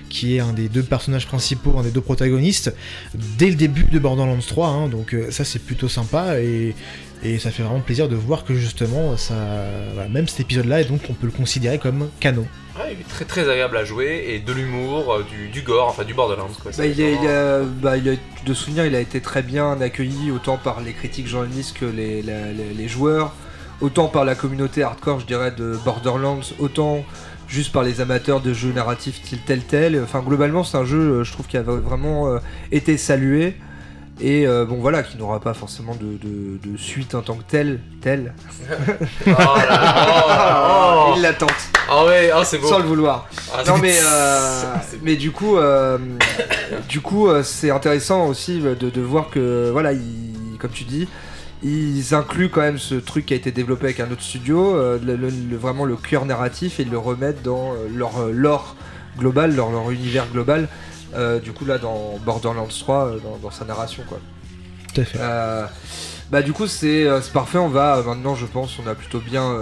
qui 0.09 0.35
est 0.35 0.39
un 0.39 0.53
des 0.53 0.69
deux 0.69 0.83
personnages 0.83 1.25
principaux, 1.27 1.77
un 1.77 1.83
des 1.83 1.91
deux 1.91 1.99
protagonistes, 1.99 2.73
dès 3.37 3.47
le 3.49 3.55
début 3.55 3.83
de 3.83 3.99
Borderlands 3.99 4.37
3, 4.37 4.67
hein, 4.67 4.87
donc 4.87 5.13
euh, 5.13 5.31
ça 5.31 5.43
c'est 5.43 5.59
plutôt 5.59 5.89
sympa 5.89 6.39
et, 6.39 6.75
et 7.23 7.39
ça 7.39 7.49
fait 7.51 7.63
vraiment 7.63 7.81
plaisir 7.81 8.07
de 8.07 8.15
voir 8.15 8.45
que 8.45 8.53
justement 8.53 9.17
ça, 9.17 9.35
même 10.09 10.27
cet 10.27 10.41
épisode-là, 10.41 10.81
et 10.81 10.85
donc 10.85 11.01
on 11.09 11.13
peut 11.13 11.25
le 11.25 11.33
considérer 11.33 11.79
comme 11.79 12.09
canon. 12.19 12.45
Ouais, 12.77 12.93
il 12.93 12.99
est 12.99 13.07
très 13.07 13.23
très 13.25 13.49
agréable 13.49 13.77
à 13.77 13.85
jouer 13.85 14.25
et 14.29 14.39
de 14.39 14.51
l'humour, 14.51 15.13
euh, 15.13 15.25
du, 15.53 15.61
gore, 15.61 15.87
enfin 15.87 16.03
du 16.03 16.13
Borderlands 16.13 16.49
quoi. 16.61 16.71
Bah, 16.77 16.85
il, 16.85 17.01
a, 17.27 17.61
bah, 17.63 17.91
a- 17.93 18.45
de 18.45 18.53
souvenir, 18.53 18.85
il 18.85 18.95
a 18.95 18.99
été 18.99 19.21
très 19.21 19.41
bien 19.41 19.79
accueilli 19.79 20.29
autant 20.31 20.57
par 20.57 20.81
les 20.81 20.91
critiques 20.91 21.27
journalistes 21.27 21.77
que 21.77 21.85
les, 21.85 22.87
joueurs, 22.89 23.33
autant 23.79 24.07
par 24.09 24.25
la 24.25 24.35
communauté 24.35 24.83
hardcore, 24.83 25.21
je 25.21 25.25
dirais, 25.25 25.51
de 25.51 25.77
Borderlands, 25.85 26.41
autant 26.59 27.05
juste 27.47 27.71
par 27.71 27.83
les 27.83 28.01
amateurs 28.01 28.41
de 28.41 28.53
jeux 28.53 28.73
narratifs 28.73 29.17
style 29.23 29.39
Telltale. 29.39 30.01
Enfin, 30.03 30.19
globalement, 30.19 30.63
c'est 30.65 30.77
un 30.77 30.85
jeu, 30.85 30.99
euh, 30.99 31.23
je 31.23 31.31
trouve, 31.31 31.47
qui 31.47 31.55
a 31.57 31.61
vraiment 31.61 32.27
euh, 32.27 32.39
été 32.73 32.97
salué. 32.97 33.55
Et 34.21 34.47
euh, 34.47 34.63
bon 34.65 34.75
voilà, 34.77 35.03
qui 35.03 35.17
n'aura 35.17 35.41
pas 35.41 35.53
forcément 35.53 35.93
de, 35.95 36.17
de- 36.17 36.57
de 36.71 36.77
suite 36.77 37.15
en 37.15 37.21
tant 37.21 37.35
que 37.35 37.43
tel, 37.43 37.81
tel. 38.01 38.33
Oh 39.27 39.29
là 39.29 41.05
oh, 41.09 41.13
Il 41.17 41.21
l'attend, 41.21 41.47
Ah 41.89 42.05
ouais, 42.05 42.31
oh, 42.35 42.41
c'est 42.45 42.57
beau. 42.59 42.67
sans 42.67 42.79
le 42.79 42.85
vouloir. 42.85 43.27
Ah, 43.53 43.63
Non 43.67 43.77
mais 43.77 43.93
euh, 44.03 44.63
mais 45.03 45.15
du 45.17 45.31
coup 45.31 45.57
euh, 45.57 45.97
du 46.87 47.01
coup 47.01 47.27
euh, 47.27 47.43
c'est 47.43 47.71
intéressant 47.71 48.27
aussi 48.27 48.59
de, 48.61 48.73
de 48.75 49.01
voir 49.01 49.29
que 49.29 49.69
voilà 49.71 49.91
ils, 49.91 50.57
comme 50.59 50.71
tu 50.71 50.85
dis 50.85 51.07
ils 51.63 52.13
incluent 52.13 52.49
quand 52.49 52.61
même 52.61 52.77
ce 52.77 52.95
truc 52.95 53.25
qui 53.25 53.33
a 53.33 53.37
été 53.37 53.51
développé 53.51 53.85
avec 53.85 53.99
un 53.99 54.11
autre 54.11 54.21
studio 54.21 54.75
le- 54.75 54.97
le- 55.15 55.29
le- 55.29 55.57
vraiment 55.57 55.83
le 55.85 55.95
cœur 55.95 56.25
narratif 56.25 56.79
et 56.79 56.83
ils 56.83 56.89
le 56.91 56.97
remettent 56.97 57.41
dans 57.43 57.73
leur 57.93 58.27
lore 58.31 58.75
global 59.17 59.55
leur, 59.55 59.71
leur 59.71 59.89
univers 59.91 60.25
global 60.31 60.67
euh, 61.13 61.39
du 61.39 61.51
coup 61.51 61.65
là 61.65 61.77
dans 61.77 62.17
Borderlands 62.25 62.67
3 62.67 63.05
euh, 63.05 63.19
dans, 63.19 63.37
dans 63.41 63.51
sa 63.51 63.65
narration 63.65 64.03
quoi 64.07 64.19
Tout 64.93 65.01
à 65.01 65.05
fait. 65.05 65.17
euh, 65.21 65.65
bah 66.31 66.41
du 66.41 66.53
coup 66.53 66.65
c'est 66.67 67.07
parfait, 67.33 67.57
on 67.59 67.69
va 67.69 68.01
maintenant 68.03 68.33
je 68.35 68.45
pense 68.47 68.77
on 68.83 68.89
a 68.89 68.95
plutôt 68.95 69.19
bien 69.19 69.55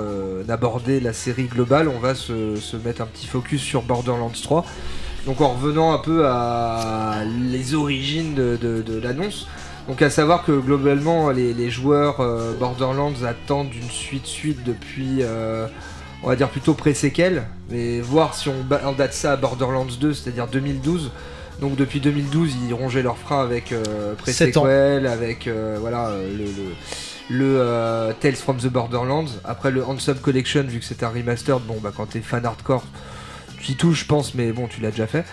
abordé 0.48 1.00
la 1.02 1.12
série 1.14 1.46
globale, 1.46 1.90
on 1.90 2.00
va 2.00 2.16
se, 2.16 2.56
se 2.56 2.78
mettre 2.78 3.02
un 3.02 3.06
petit 3.06 3.28
focus 3.28 3.62
sur 3.62 3.82
Borderlands 3.82 4.32
3. 4.42 4.66
Donc 5.26 5.42
en 5.42 5.50
revenant 5.54 5.94
un 5.94 6.00
peu 6.00 6.26
à 6.28 7.24
les 7.52 7.76
origines 7.76 8.34
de, 8.34 8.58
de- 8.62 8.82
de 8.82 9.00
l'annonce. 9.00 9.48
Donc 9.90 10.02
à 10.02 10.10
savoir 10.10 10.46
que 10.46 10.52
globalement 10.54 11.30
les, 11.32 11.54
les 11.54 11.70
joueurs 11.70 12.18
Borderlands 12.60 13.14
attendent 13.26 13.74
une 13.74 13.90
suite 13.90 14.26
suite 14.26 14.64
depuis 14.64 15.22
on 16.24 16.28
va 16.30 16.38
dire 16.38 16.48
plutôt 16.50 16.74
pré-séquel, 16.74 17.44
mais 17.70 18.00
voir 18.00 18.34
si 18.36 18.48
on, 18.48 18.66
on 18.86 18.92
date 18.94 19.12
ça 19.14 19.34
à 19.34 19.36
Borderlands 19.36 19.86
2, 20.00 20.14
c'est-à-dire 20.14 20.48
2012. 20.48 21.12
Donc 21.64 21.78
depuis 21.78 22.02
2012, 22.02 22.58
ils 22.68 22.74
rongeaient 22.74 23.04
leurs 23.04 23.18
freins 23.18 23.42
avec 23.42 23.72
euh, 23.72 24.16
pré-sequel, 24.16 25.08
avec 25.08 25.48
euh, 25.48 25.78
voilà 25.80 26.10
euh, 26.10 26.30
le, 26.38 26.44
le, 26.44 27.38
le, 27.38 27.56
euh, 27.58 28.12
Tales 28.20 28.36
from 28.36 28.58
the 28.58 28.68
Borderlands. 28.68 29.28
Après 29.46 29.72
le 29.72 29.82
Handsome 29.82 30.18
Collection, 30.18 30.64
vu 30.64 30.80
que 30.80 30.86
c'est 30.86 31.04
un 31.04 31.08
remastered, 31.08 31.62
bon 31.66 31.78
bah 31.82 31.94
quand 31.96 32.08
t'es 32.08 32.20
fan 32.20 32.46
hardcore, 32.46 32.84
tu 33.62 33.72
y 33.72 33.76
touches, 33.78 34.02
je 34.02 34.06
pense, 34.08 34.36
mais 34.36 34.52
bon, 34.52 34.68
tu 34.68 34.82
l'as 34.82 34.92
déjà 34.92 35.08
fait. 35.08 35.24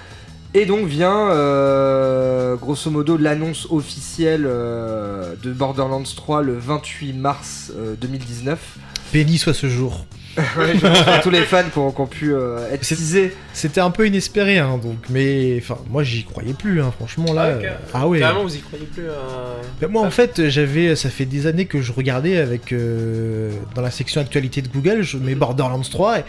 Et 0.55 0.67
donc 0.67 0.87
vient 0.87 1.31
euh, 1.31 2.55
grosso 2.55 2.93
modo 2.93 3.17
l'annonce 3.17 3.67
officielle 3.69 4.45
de 4.45 5.53
Borderlands 5.53 6.05
3 6.05 6.43
le 6.43 6.57
28 6.57 7.13
mars 7.13 7.73
euh, 7.77 7.97
2019. 8.01 8.77
Béni 9.13 9.37
soit 9.37 9.53
ce 9.53 9.69
jour. 9.69 10.07
Ouais, 10.57 10.75
je 10.75 10.81
pense 10.81 11.09
à 11.09 11.19
tous 11.19 11.31
les 11.31 11.43
fans 11.43 11.69
qui 11.71 11.79
ont, 11.79 11.91
qui 11.91 12.01
ont 12.01 12.07
pu 12.07 12.33
euh, 12.33 12.71
être 12.73 12.87
teasés. 12.87 13.35
C'était 13.53 13.81
un 13.81 13.91
peu 13.91 14.07
inespéré, 14.07 14.59
hein, 14.59 14.79
donc, 14.83 14.97
mais 15.11 15.57
enfin, 15.59 15.79
moi 15.89 16.03
j'y 16.03 16.25
croyais 16.25 16.55
plus, 16.55 16.81
hein, 16.81 16.93
franchement 16.97 17.33
là. 17.33 17.43
Ah, 17.43 17.65
euh, 17.65 17.71
ah 17.95 18.09
ouais. 18.09 18.21
Carrément, 18.21 18.45
vous 18.45 18.57
y 18.57 18.61
croyez 18.61 18.87
plus 18.87 19.09
à. 19.09 19.57
Bah, 19.81 19.89
moi 19.89 20.03
en 20.03 20.11
fait, 20.11 20.49
j'avais, 20.49 20.95
ça 20.97 21.11
fait 21.11 21.25
des 21.25 21.47
années 21.47 21.67
que 21.67 21.81
je 21.81 21.93
regardais 21.93 22.37
avec 22.37 22.73
euh, 22.73 23.51
dans 23.75 23.83
la 23.83 23.91
section 23.91 24.21
actualité 24.21 24.63
de 24.63 24.69
Google, 24.69 25.03
je 25.03 25.19
mets 25.19 25.35
Borderlands 25.35 25.81
3 25.81 26.21
et 26.21 26.25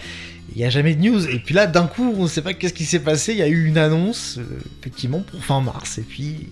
il 0.53 0.57
n'y 0.57 0.65
a 0.65 0.69
jamais 0.69 0.95
de 0.95 1.01
news. 1.01 1.27
Et 1.29 1.39
puis 1.39 1.53
là, 1.53 1.67
d'un 1.67 1.87
coup, 1.87 2.13
on 2.17 2.23
ne 2.23 2.27
sait 2.27 2.41
pas 2.41 2.53
qu'est-ce 2.53 2.73
qui 2.73 2.85
s'est 2.85 2.99
passé. 2.99 3.33
Il 3.33 3.37
y 3.37 3.43
a 3.43 3.47
eu 3.47 3.65
une 3.65 3.77
annonce, 3.77 4.37
euh, 4.37 4.59
effectivement, 4.81 5.19
pour 5.19 5.43
fin 5.43 5.61
mars. 5.61 5.97
Et 5.97 6.03
puis 6.03 6.49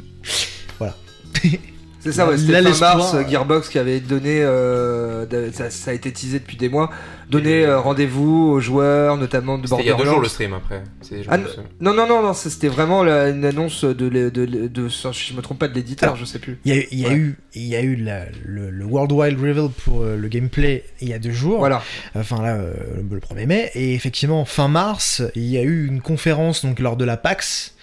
voilà. 0.78 0.96
C'est 2.02 2.14
ça, 2.14 2.28
ouais, 2.30 2.38
c'était 2.38 2.62
fin 2.64 2.96
mars, 2.96 3.14
euh, 3.14 3.28
Gearbox 3.28 3.68
qui 3.68 3.78
avait 3.78 4.00
donné, 4.00 4.42
euh, 4.42 5.26
ça, 5.52 5.70
ça 5.70 5.92
a 5.92 5.94
été 5.94 6.14
teasé 6.14 6.40
depuis 6.40 6.56
des 6.56 6.70
mois, 6.70 6.90
donné 7.30 7.66
euh, 7.66 7.78
rendez-vous 7.80 8.52
aux 8.54 8.60
joueurs, 8.62 9.18
notamment 9.18 9.58
de 9.58 9.68
C'était 9.68 9.82
il 9.84 9.86
y 9.88 9.90
a 9.90 9.94
deux 9.96 10.06
jours 10.06 10.22
Borderlands. 10.22 10.22
le 10.24 10.30
stream 10.30 10.54
après. 10.54 10.82
Ah. 11.28 11.38
Non, 11.82 11.94
non, 11.94 12.08
non, 12.08 12.24
non, 12.24 12.34
c'était 12.34 12.70
vraiment 12.70 13.04
la- 13.04 13.30
une 13.30 13.44
annonce 13.44 13.84
de, 13.84 13.94
de, 13.94 14.30
de, 14.30 14.46
de- 14.46 14.88
je 14.88 15.34
me 15.34 15.42
trompe 15.42 15.60
pas 15.60 15.68
de 15.68 15.74
l'éditeur, 15.76 16.14
Ah. 16.16 16.18
je 16.18 16.24
sais 16.24 16.40
plus. 16.40 16.58
Il 16.64 16.74
y 16.74 16.80
a, 16.80 16.84
il 16.90 17.00
y 17.00 17.06
a 17.06 17.10
Ouais. 17.10 17.16
eu, 17.16 17.38
il 17.56 17.66
y 17.66 17.76
a 17.76 17.82
eu 17.82 17.96
la- 17.98 18.26
le, 18.46 18.70
le 18.70 18.86
World 18.86 19.12
Wide 19.12 19.38
Reveal 19.38 19.70
pour 19.84 20.04
euh, 20.04 20.16
le 20.16 20.28
gameplay 20.30 20.86
il 21.02 21.10
y 21.10 21.14
a 21.14 21.20
deux 21.20 21.32
jours. 21.32 21.60
Voilà. 21.60 21.82
enfin 22.16 22.42
là, 22.42 22.56
euh, 22.56 22.74
le, 23.10 23.16
le 23.16 23.20
1er 23.20 23.46
mai, 23.46 23.72
et 23.76 23.94
effectivement, 23.94 24.46
fin 24.46 24.70
mars, 24.70 25.22
il 25.36 25.44
y 25.46 25.58
a 25.58 25.64
eu 25.64 25.86
une 25.86 26.00
conférence 26.00 26.64
donc 26.66 26.80
lors 26.80 26.96
de 26.96 27.04
la 27.04 27.18
PAX, 27.18 27.76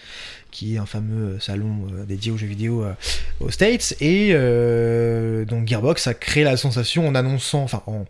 qui 0.56 0.74
est 0.74 0.78
un 0.78 0.86
fameux 0.86 1.38
salon 1.38 1.86
euh, 1.92 2.04
dédié 2.06 2.32
aux 2.32 2.38
jeux 2.38 2.46
vidéo 2.46 2.82
euh, 2.82 2.92
aux 3.40 3.50
States, 3.50 3.94
et 4.00 4.30
euh, 4.32 5.44
donc 5.44 5.68
Gearbox 5.68 6.06
a 6.06 6.14
créé 6.14 6.44
la 6.44 6.56
sensation 6.56 7.06
en 7.06 7.14
annonçant, 7.14 7.62
enfin 7.62 7.82
en, 7.86 8.06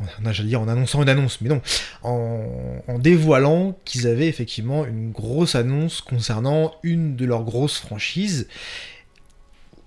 en- 0.00 0.32
j'allais 0.32 0.50
dire 0.50 0.60
en 0.60 0.68
annonçant 0.68 1.02
une 1.02 1.08
annonce, 1.08 1.40
mais 1.40 1.48
non, 1.48 1.62
en, 2.02 2.44
en 2.86 2.98
dévoilant 2.98 3.78
qu'ils 3.86 4.06
avaient 4.06 4.28
effectivement 4.28 4.84
une 4.84 5.10
grosse 5.10 5.54
annonce 5.54 6.02
concernant 6.02 6.74
une 6.82 7.16
de 7.16 7.24
leurs 7.24 7.44
grosses 7.44 7.78
franchises. 7.78 8.46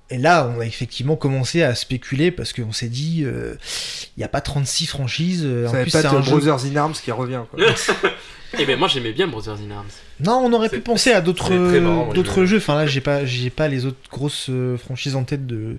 Et 0.09 0.17
là, 0.17 0.51
on 0.55 0.59
a 0.59 0.65
effectivement 0.65 1.15
commencé 1.15 1.63
à 1.63 1.73
spéculer 1.75 2.29
parce 2.29 2.53
qu'on 2.53 2.71
s'est 2.71 2.89
dit, 2.89 3.23
euh, 3.23 3.55
il 4.15 4.19
n'y 4.19 4.23
a 4.23 4.27
pas 4.27 4.41
36 4.41 4.85
franchises. 4.85 5.43
euh, 5.45 5.67
en 5.67 5.71
Ça 5.71 5.81
plus, 5.81 5.91
pas 5.91 6.07
un 6.07 6.21
jeu- 6.21 6.31
Brothers 6.31 6.65
in 6.65 6.75
Arms 6.75 6.93
qui 6.93 7.11
revient. 7.11 7.41
Quoi. 7.51 7.59
Eh 8.59 8.67
ben 8.67 8.77
moi 8.77 8.87
j'aimais 8.87 9.13
bien 9.13 9.25
Brothers 9.27 9.57
in 9.67 9.71
Arms. 9.71 9.87
Non, 10.23 10.41
on 10.45 10.53
aurait 10.53 10.69
pu 10.69 10.79
penser 10.79 11.11
à 11.11 11.21
d'autres 11.21 12.45
jeux. 12.45 12.57
Enfin 12.57 12.75
là, 12.75 12.85
j'ai 12.85 13.01
pas 13.01 13.25
j'ai 13.25 13.49
pas 13.49 13.67
les 13.67 13.85
autres 13.85 13.97
grosses 14.11 14.47
euh, 14.49 14.77
franchises 14.77 15.15
en 15.15 15.23
tête 15.23 15.45
de 15.45 15.77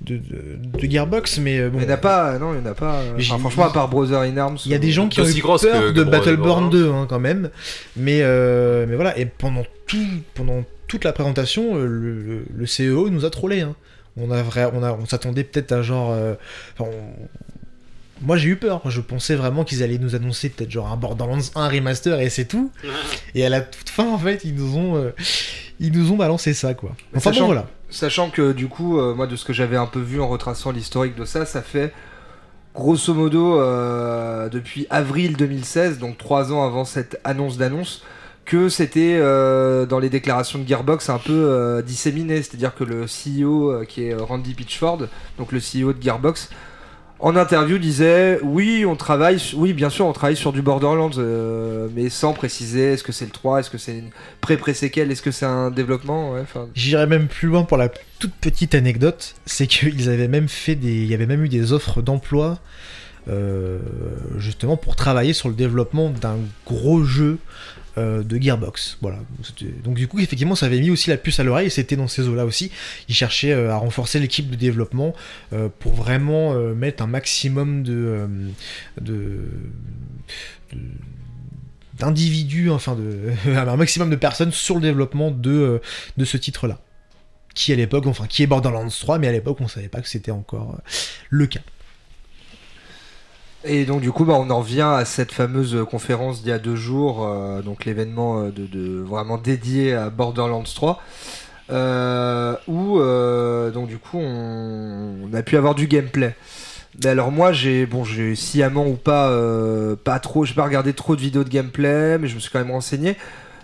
de, 0.00 0.16
de, 0.16 0.78
de 0.78 0.90
Gearbox, 0.90 1.38
mais 1.38 1.58
euh, 1.60 1.70
bon. 1.70 1.78
Il 1.80 1.86
n'y 1.86 1.90
en 1.90 1.94
a 1.94 1.98
pas, 1.98 2.38
non, 2.38 2.54
il 2.54 2.60
n'y 2.60 2.66
en 2.68 2.70
a 2.70 2.74
pas. 2.74 2.96
euh, 3.00 3.12
enfin, 3.18 3.38
franchement, 3.38 3.64
à 3.66 3.72
part 3.72 3.88
Brothers 3.88 4.20
in 4.22 4.36
Arms. 4.36 4.58
Il 4.66 4.72
y 4.72 4.74
a 4.74 4.78
des 4.78 4.90
gens 4.90 5.08
qui 5.08 5.20
ont 5.20 5.24
aussi 5.24 5.38
eu 5.38 5.42
grosse 5.42 5.62
peur 5.62 5.80
que- 5.80 5.90
de 5.92 6.04
Battleborn 6.04 6.70
Borderlands. 6.70 6.70
2 6.70 6.90
hein, 6.90 7.06
quand 7.08 7.20
même, 7.20 7.50
mais 7.96 8.20
euh, 8.22 8.86
mais 8.88 8.96
voilà. 8.96 9.16
Et 9.18 9.26
pendant 9.26 9.64
tout 9.86 9.98
pendant 10.34 10.64
toute 10.88 11.04
la 11.04 11.12
présentation, 11.12 11.76
le, 11.76 12.44
le 12.54 12.64
CEO 12.66 13.08
nous 13.10 13.24
a 13.24 13.30
trollé. 13.30 13.60
Hein. 13.60 13.74
On 14.16 14.30
a 14.30 14.42
vrai, 14.42 14.68
on 14.74 14.82
a 14.82 14.92
on 14.92 15.06
s'attendait 15.06 15.44
peut-être 15.44 15.72
à 15.72 15.82
genre. 15.82 16.10
euh, 16.12 16.34
enfin, 16.78 16.90
Moi 18.22 18.36
j'ai 18.36 18.48
eu 18.50 18.56
peur, 18.56 18.80
je 18.88 19.00
pensais 19.00 19.34
vraiment 19.34 19.64
qu'ils 19.64 19.82
allaient 19.82 19.98
nous 19.98 20.14
annoncer 20.14 20.48
peut-être 20.48 20.70
genre 20.70 20.90
un 20.90 20.96
Borderlands 20.96 21.38
1 21.54 21.68
remaster 21.68 22.20
et 22.20 22.30
c'est 22.30 22.44
tout. 22.46 22.70
Et 23.34 23.44
à 23.44 23.48
la 23.48 23.60
toute 23.60 23.88
fin 23.88 24.08
en 24.08 24.18
fait 24.18 24.42
ils 24.44 24.54
nous 24.54 24.76
ont 24.76 24.96
euh, 24.96 25.10
ils 25.80 25.92
nous 25.92 26.12
ont 26.12 26.16
balancé 26.16 26.54
ça 26.54 26.74
quoi. 26.74 26.90
Enfin 27.16 27.30
sachant- 27.30 27.40
bon 27.40 27.46
voilà. 27.46 27.66
Sachant 27.90 28.30
que 28.30 28.52
du 28.52 28.68
coup, 28.68 28.98
euh, 28.98 29.14
moi 29.14 29.26
de 29.26 29.36
ce 29.36 29.44
que 29.44 29.52
j'avais 29.52 29.76
un 29.76 29.86
peu 29.86 30.00
vu 30.00 30.20
en 30.20 30.28
retraçant 30.28 30.70
l'historique 30.70 31.14
de 31.14 31.24
ça, 31.26 31.44
ça 31.44 31.60
fait 31.60 31.92
grosso 32.74 33.12
modo 33.12 33.60
euh, 33.60 34.48
depuis 34.48 34.86
avril 34.88 35.36
2016, 35.36 35.98
donc 35.98 36.16
trois 36.16 36.52
ans 36.52 36.64
avant 36.64 36.86
cette 36.86 37.20
annonce 37.24 37.58
d'annonce, 37.58 38.02
que 38.46 38.70
c'était 38.70 39.18
euh, 39.20 39.84
dans 39.84 39.98
les 39.98 40.08
déclarations 40.08 40.58
de 40.58 40.66
Gearbox 40.66 41.10
un 41.10 41.18
peu 41.18 41.32
euh, 41.34 41.82
disséminé. 41.82 42.36
C'est-à-dire 42.42 42.74
que 42.74 42.84
le 42.84 43.04
CEO 43.04 43.70
euh, 43.70 43.84
qui 43.84 44.04
est 44.06 44.14
Randy 44.14 44.54
Pitchford, 44.54 45.06
donc 45.38 45.52
le 45.52 45.58
CEO 45.58 45.92
de 45.92 46.02
Gearbox, 46.02 46.48
en 47.22 47.36
interview 47.36 47.78
disait 47.78 48.40
oui 48.42 48.84
on 48.84 48.96
travaille 48.96 49.40
oui 49.54 49.72
bien 49.72 49.90
sûr 49.90 50.06
on 50.06 50.12
travaille 50.12 50.36
sur 50.36 50.52
du 50.52 50.60
Borderlands 50.60 51.12
euh, 51.18 51.88
mais 51.94 52.10
sans 52.10 52.32
préciser 52.32 52.92
est-ce 52.92 53.04
que 53.04 53.12
c'est 53.12 53.24
le 53.24 53.30
3 53.30 53.60
est-ce 53.60 53.70
que 53.70 53.78
c'est 53.78 53.96
une 53.96 54.10
pré-pré-séquelle 54.40 55.10
est-ce 55.10 55.22
que 55.22 55.30
c'est 55.30 55.46
un 55.46 55.70
développement 55.70 56.32
ouais, 56.32 56.44
J'irais 56.74 57.06
même 57.06 57.28
plus 57.28 57.48
loin 57.48 57.62
pour 57.62 57.76
la 57.76 57.88
toute 58.18 58.34
petite 58.34 58.74
anecdote, 58.74 59.34
c'est 59.46 59.66
qu'ils 59.66 60.08
avaient 60.08 60.28
même 60.28 60.48
fait 60.48 60.74
des, 60.74 60.92
il 60.92 61.06
y 61.06 61.14
avait 61.14 61.26
même 61.26 61.44
eu 61.44 61.48
des 61.48 61.72
offres 61.72 62.02
d'emploi 62.02 62.58
euh, 63.28 63.78
justement 64.36 64.76
pour 64.76 64.96
travailler 64.96 65.32
sur 65.32 65.48
le 65.48 65.54
développement 65.54 66.10
d'un 66.10 66.38
gros 66.66 67.04
jeu 67.04 67.38
euh, 67.98 68.22
de 68.22 68.38
Gearbox. 68.40 68.98
Voilà. 69.02 69.18
Donc 69.84 69.96
du 69.96 70.08
coup, 70.08 70.18
effectivement, 70.18 70.54
ça 70.54 70.66
avait 70.66 70.80
mis 70.80 70.90
aussi 70.90 71.10
la 71.10 71.16
puce 71.16 71.38
à 71.40 71.44
l'oreille 71.44 71.66
et 71.66 71.70
c'était 71.70 71.96
dans 71.96 72.08
ces 72.08 72.26
eaux-là 72.28 72.46
aussi. 72.46 72.70
Ils 73.08 73.14
cherchaient 73.14 73.52
euh, 73.52 73.70
à 73.70 73.76
renforcer 73.76 74.18
l'équipe 74.18 74.48
de 74.50 74.56
développement 74.56 75.14
euh, 75.52 75.68
pour 75.78 75.94
vraiment 75.94 76.54
mettre 76.74 77.02
un 77.02 77.06
maximum 77.06 77.82
de... 77.82 78.26
de- 79.00 79.48
d'individus, 81.98 82.70
enfin 82.70 82.96
de 82.96 83.30
un 83.54 83.76
maximum 83.76 84.08
de 84.10 84.16
personnes 84.16 84.52
sur 84.52 84.76
le 84.76 84.80
développement 84.80 85.30
de, 85.30 85.80
ce 86.24 86.36
titre-là. 86.36 86.78
Qui 87.54 87.72
à 87.72 87.76
l'époque, 87.76 88.06
enfin 88.06 88.26
qui 88.26 88.42
est 88.42 88.46
Borderlands 88.46 88.88
3, 88.88 89.18
mais 89.18 89.28
à 89.28 89.32
l'époque 89.32 89.58
on 89.60 89.68
savait 89.68 89.88
pas 89.88 90.00
que 90.00 90.08
c'était 90.08 90.30
encore 90.30 90.80
le 91.28 91.46
cas. 91.46 91.60
Et 93.64 93.84
donc 93.84 94.00
du 94.00 94.10
coup, 94.10 94.24
bah, 94.24 94.34
on 94.36 94.50
en 94.50 94.60
vient 94.60 94.92
à 94.92 95.04
cette 95.04 95.30
fameuse 95.30 95.84
conférence 95.88 96.42
d'il 96.42 96.50
y 96.50 96.52
a 96.52 96.58
deux 96.58 96.74
jours, 96.74 97.24
euh, 97.24 97.62
donc 97.62 97.84
l'événement 97.84 98.42
euh, 98.42 98.50
de, 98.50 99.00
vraiment 99.00 99.38
dédié 99.38 99.94
à 99.94 100.10
Borderlands 100.10 100.64
3, 100.64 101.00
euh, 101.70 102.56
où 102.66 102.98
donc 103.72 103.88
du 103.88 103.98
coup 103.98 104.18
on, 104.18 105.32
a 105.32 105.42
pu 105.42 105.56
avoir 105.56 105.74
du 105.74 105.86
gameplay. 105.86 106.34
Mais 107.02 107.10
alors 107.10 107.30
moi 107.30 107.52
j'ai 107.52 107.86
bon 107.86 108.04
j'ai 108.04 108.34
sciemment 108.34 108.86
ou 108.86 108.96
pas 108.96 109.32
pas 110.04 110.18
trop 110.18 110.44
j'ai 110.44 110.54
pas 110.54 110.64
regardé 110.64 110.92
trop 110.92 111.16
de 111.16 111.22
vidéos 111.22 111.42
de 111.42 111.48
gameplay 111.48 112.18
mais 112.18 112.28
je 112.28 112.34
me 112.34 112.40
suis 112.40 112.50
quand 112.50 112.58
même 112.58 112.70
renseigné 112.70 113.16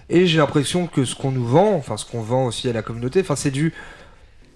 et 0.08 0.26
j'ai 0.26 0.38
l'impression 0.38 0.86
que 0.86 1.04
ce 1.04 1.14
qu'on 1.14 1.30
nous 1.30 1.44
vend 1.44 1.74
enfin 1.74 1.98
ce 1.98 2.06
qu'on 2.06 2.22
vend 2.22 2.46
aussi 2.46 2.70
à 2.70 2.72
la 2.72 2.80
communauté 2.80 3.20
enfin 3.20 3.36
c'est 3.36 3.50
du 3.50 3.74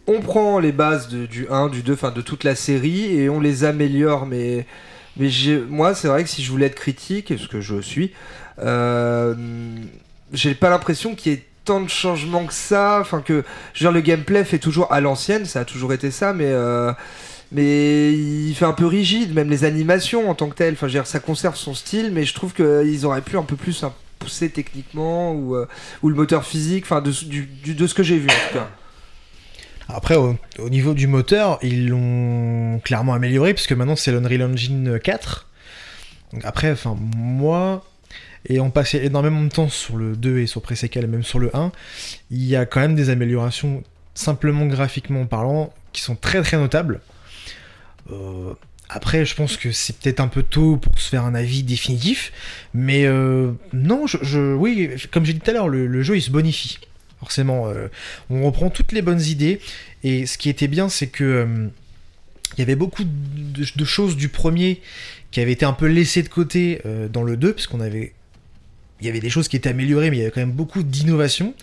on 0.06 0.20
prend 0.20 0.58
les 0.58 0.72
bases 0.72 1.08
du 1.08 1.46
1 1.50 1.68
du 1.68 1.82
2 1.82 1.92
enfin 1.92 2.12
de 2.12 2.22
toute 2.22 2.44
la 2.44 2.54
série 2.54 3.14
et 3.14 3.28
on 3.28 3.40
les 3.40 3.64
améliore 3.64 4.24
mais 4.24 4.64
mais 5.16 5.28
moi, 5.68 5.94
c'est 5.94 6.08
vrai 6.08 6.24
que 6.24 6.30
si 6.30 6.42
je 6.42 6.50
voulais 6.50 6.66
être 6.66 6.74
critique, 6.74 7.32
ce 7.38 7.48
que 7.48 7.60
je 7.60 7.80
suis, 7.80 8.12
euh, 8.58 9.34
j'ai 10.32 10.54
pas 10.54 10.70
l'impression 10.70 11.14
qu'il 11.14 11.32
y 11.32 11.34
ait 11.36 11.44
tant 11.64 11.80
de 11.80 11.88
changements 11.88 12.46
que 12.46 12.54
ça. 12.54 12.98
Enfin, 13.00 13.20
que 13.20 13.44
je 13.74 13.88
le 13.88 14.00
gameplay 14.00 14.44
fait 14.44 14.58
toujours 14.58 14.92
à 14.92 15.00
l'ancienne, 15.00 15.44
ça 15.44 15.60
a 15.60 15.64
toujours 15.64 15.92
été 15.92 16.10
ça, 16.10 16.32
mais. 16.32 16.46
euh, 16.48 16.92
mais 17.54 18.12
il 18.14 18.54
fait 18.54 18.64
un 18.64 18.72
peu 18.72 18.86
rigide, 18.86 19.34
même 19.34 19.50
les 19.50 19.64
animations 19.64 20.30
en 20.30 20.34
tant 20.34 20.48
que 20.48 20.54
telles. 20.54 20.72
Enfin, 20.74 20.88
je 20.88 20.94
veux 20.94 20.98
dire, 21.00 21.06
ça 21.06 21.20
conserve 21.20 21.56
son 21.56 21.74
style, 21.74 22.10
mais 22.12 22.24
je 22.24 22.34
trouve 22.34 22.54
qu'ils 22.54 23.04
auraient 23.06 23.20
pu 23.22 23.36
un 23.36 23.42
peu 23.42 23.56
plus 23.56 23.84
hein, 23.84 23.92
pousser 24.18 24.50
techniquement 24.50 25.32
ou, 25.34 25.54
euh, 25.56 25.66
ou 26.02 26.08
le 26.08 26.14
moteur 26.14 26.44
physique, 26.46 26.84
enfin, 26.86 27.02
de, 27.02 27.10
de 27.72 27.86
ce 27.86 27.94
que 27.94 28.02
j'ai 28.02 28.18
vu 28.18 28.30
en 28.32 28.38
tout 28.38 28.48
cas. 28.50 28.70
Après, 29.94 30.16
au, 30.16 30.36
au 30.58 30.70
niveau 30.70 30.94
du 30.94 31.06
moteur, 31.06 31.58
ils 31.62 31.88
l'ont 31.88 32.80
clairement 32.82 33.14
amélioré, 33.14 33.54
puisque 33.54 33.72
maintenant 33.72 33.96
c'est 33.96 34.12
l'Unreal 34.12 34.42
Engine 34.42 34.98
4. 35.02 35.48
Donc 36.32 36.44
après, 36.44 36.72
enfin, 36.72 36.96
moi, 37.16 37.84
ayant 38.48 38.70
passé 38.70 39.00
énormément 39.04 39.42
de 39.42 39.48
temps 39.48 39.68
sur 39.68 39.96
le 39.96 40.16
2 40.16 40.38
et 40.38 40.46
sur 40.46 40.62
Presecal 40.62 41.04
et 41.04 41.06
même 41.06 41.22
sur 41.22 41.38
le 41.38 41.54
1, 41.54 41.72
il 42.30 42.44
y 42.44 42.56
a 42.56 42.64
quand 42.64 42.80
même 42.80 42.94
des 42.94 43.10
améliorations, 43.10 43.82
simplement 44.14 44.66
graphiquement 44.66 45.26
parlant, 45.26 45.72
qui 45.92 46.02
sont 46.02 46.16
très 46.16 46.42
très 46.42 46.56
notables. 46.56 47.00
Euh, 48.10 48.54
après, 48.88 49.24
je 49.24 49.34
pense 49.34 49.56
que 49.56 49.72
c'est 49.72 49.96
peut-être 49.98 50.20
un 50.20 50.28
peu 50.28 50.42
tôt 50.42 50.76
pour 50.76 50.98
se 50.98 51.08
faire 51.08 51.24
un 51.24 51.34
avis 51.34 51.62
définitif, 51.62 52.32
mais 52.74 53.04
euh, 53.06 53.52
non, 53.72 54.06
je, 54.06 54.54
oui, 54.54 54.90
comme 55.10 55.24
j'ai 55.24 55.34
dit 55.34 55.40
tout 55.40 55.50
à 55.50 55.54
l'heure, 55.54 55.68
le 55.68 56.02
jeu 56.02 56.16
il 56.16 56.22
se 56.22 56.30
bonifie. 56.30 56.78
Forcément, 57.22 57.68
euh, 57.68 57.86
on 58.30 58.44
reprend 58.44 58.68
toutes 58.68 58.90
les 58.90 59.00
bonnes 59.00 59.20
idées, 59.20 59.60
et 60.02 60.26
ce 60.26 60.36
qui 60.36 60.48
était 60.48 60.66
bien, 60.66 60.88
c'est 60.88 61.06
que 61.06 61.22
euh, 61.22 61.68
y 62.58 62.62
avait 62.62 62.74
beaucoup 62.74 63.04
de, 63.04 63.64
de 63.76 63.84
choses 63.84 64.16
du 64.16 64.28
premier 64.28 64.82
qui 65.30 65.40
avaient 65.40 65.52
été 65.52 65.64
un 65.64 65.72
peu 65.72 65.86
laissées 65.86 66.24
de 66.24 66.28
côté 66.28 66.80
euh, 66.84 67.06
dans 67.06 67.22
le 67.22 67.36
2, 67.36 67.52
puisqu'on 67.52 67.80
avait 67.80 68.12
il 69.00 69.06
y 69.06 69.08
avait 69.08 69.20
des 69.20 69.30
choses 69.30 69.46
qui 69.46 69.56
étaient 69.56 69.70
améliorées, 69.70 70.10
mais 70.10 70.16
il 70.16 70.20
y 70.20 70.22
avait 70.22 70.32
quand 70.32 70.40
même 70.40 70.50
beaucoup 70.50 70.82
d'innovations. 70.82 71.54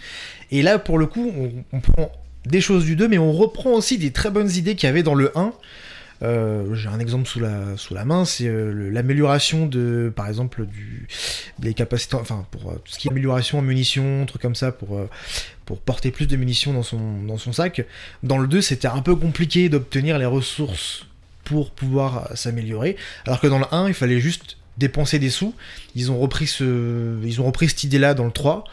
Et 0.51 0.61
là, 0.61 0.79
pour 0.79 0.97
le 0.97 1.07
coup, 1.07 1.29
on, 1.37 1.51
on 1.71 1.81
prend 1.81 2.11
des 2.45 2.61
choses 2.61 2.85
du 2.85 2.95
2, 2.95 3.09
mais 3.09 3.17
on 3.17 3.33
reprend 3.33 3.71
aussi 3.71 3.97
des 3.97 4.11
très 4.11 4.31
bonnes 4.31 4.49
idées 4.51 4.75
qu'il 4.75 4.87
y 4.87 4.89
avait 4.89 5.03
dans 5.03 5.15
le 5.15 5.37
1. 5.37 5.53
Euh, 6.21 6.73
J'ai 6.75 6.89
un 6.89 6.99
exemple 6.99 7.27
sous 7.27 7.39
la, 7.39 7.77
sous 7.77 7.93
la 7.93 8.05
main, 8.05 8.25
c'est 8.25 8.47
euh, 8.47 8.89
l'amélioration 8.91 9.65
de, 9.65 10.11
par 10.13 10.27
exemple, 10.27 10.65
du, 10.65 11.07
des 11.59 11.73
capacités, 11.73 12.15
enfin, 12.15 12.45
pour 12.51 12.71
euh, 12.71 12.75
tout 12.83 12.91
ce 12.91 12.99
qui 12.99 13.07
est 13.07 13.11
amélioration 13.11 13.59
en 13.59 13.61
munitions, 13.61 14.25
trucs 14.25 14.41
comme 14.41 14.55
ça, 14.55 14.71
pour, 14.71 14.99
pour 15.65 15.79
porter 15.79 16.11
plus 16.11 16.27
de 16.27 16.35
munitions 16.35 16.73
dans 16.73 16.83
son, 16.83 17.21
dans 17.23 17.37
son 17.37 17.53
sac. 17.53 17.85
Dans 18.23 18.37
le 18.37 18.47
2, 18.47 18.61
c'était 18.61 18.87
un 18.87 19.01
peu 19.01 19.15
compliqué 19.15 19.69
d'obtenir 19.69 20.17
les 20.17 20.25
ressources 20.25 21.05
pour 21.43 21.71
pouvoir 21.71 22.29
s'améliorer, 22.35 22.95
alors 23.25 23.39
que 23.39 23.47
dans 23.47 23.59
le 23.59 23.65
1, 23.71 23.87
il 23.87 23.93
fallait 23.93 24.19
juste 24.19 24.57
dépenser 24.77 25.19
des 25.19 25.29
sous. 25.29 25.53
Ils 25.95 26.11
ont 26.11 26.19
repris, 26.19 26.47
ce, 26.47 27.17
ils 27.23 27.41
ont 27.41 27.45
repris 27.45 27.69
cette 27.69 27.83
idée-là 27.83 28.13
dans 28.13 28.25
le 28.25 28.31
3. 28.31 28.65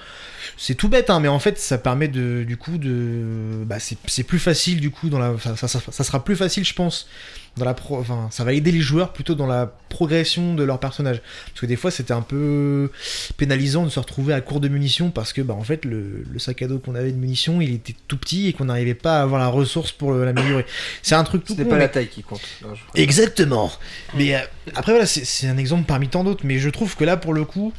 C'est 0.57 0.75
tout 0.75 0.89
bête, 0.89 1.11
hein, 1.11 1.21
mais 1.21 1.29
en 1.29 1.39
fait, 1.39 1.59
ça 1.59 1.79
permet 1.79 2.09
de, 2.09 2.45
du 2.45 2.57
coup 2.57 2.79
de, 2.79 3.65
bah, 3.65 3.79
c'est 3.79 3.97
c'est 4.07 4.23
plus 4.25 4.39
facile 4.39 4.81
du 4.81 4.91
coup 4.91 5.09
dans 5.09 5.19
la, 5.19 5.35
ça, 5.39 5.57
ça, 5.57 5.81
ça 5.81 6.05
sera 6.05 6.25
plus 6.25 6.37
facile, 6.37 6.65
je 6.65 6.75
pense, 6.75 7.09
dans 7.57 7.65
la 7.65 7.73
pro, 7.75 7.99
enfin, 7.99 8.29
ça 8.31 8.45
va 8.45 8.53
aider 8.53 8.71
les 8.71 8.81
joueurs 8.81 9.13
plutôt 9.15 9.35
dans 9.35 9.47
la 9.47 9.73
progression 9.89 10.55
de 10.55 10.63
leur 10.63 10.79
personnage, 10.79 11.23
parce 11.49 11.61
que 11.61 11.67
des 11.67 11.77
fois, 11.77 11.91
c'était 11.91 12.13
un 12.13 12.21
peu 12.21 12.91
pénalisant 13.39 13.85
de 13.85 13.89
se 13.89 13.99
retrouver 13.99 14.35
à 14.35 14.41
court 14.43 14.61
de 14.61 14.69
munitions 14.69 15.11
parce 15.11 15.33
que, 15.33 15.41
bah, 15.41 15.55
en 15.55 15.63
fait, 15.63 15.85
le, 15.87 16.25
le 16.31 16.39
sac 16.39 16.61
à 16.63 16.67
dos 16.69 16.79
qu'on 16.79 16.95
avait 16.95 17.13
de 17.13 17.17
munitions, 17.17 17.61
il 17.63 17.73
était 17.73 17.95
tout 18.09 18.19
petit 18.19 18.49
et 18.49 18.53
qu'on 18.53 18.67
n'arrivait 18.67 18.95
pas 18.95 19.21
à 19.21 19.23
avoir 19.23 19.41
la 19.41 19.49
ressource 19.49 19.93
pour 19.93 20.13
l'améliorer. 20.13 20.67
C'est 21.03 21.15
un 21.15 21.25
truc 21.25 21.45
tout 21.45 21.55
Ce 21.55 21.59
n'est 21.59 21.65
pas 21.65 21.77
mais- 21.77 21.81
la 21.83 21.89
taille 21.89 22.09
qui 22.09 22.23
compte. 22.23 22.43
Non, 22.63 22.75
je- 22.75 23.01
Exactement. 23.01 23.73
Mais 24.17 24.35
euh, 24.35 24.41
après 24.75 24.93
voilà, 24.93 25.07
c'est 25.07 25.25
c'est 25.25 25.49
un 25.49 25.57
exemple 25.57 25.85
parmi 25.87 26.09
tant 26.09 26.25
d'autres. 26.25 26.45
Mais 26.45 26.59
je 26.59 26.69
trouve 26.69 26.95
que 26.97 27.05
là, 27.05 27.17
pour 27.17 27.33
le 27.33 27.45
coup, 27.45 27.73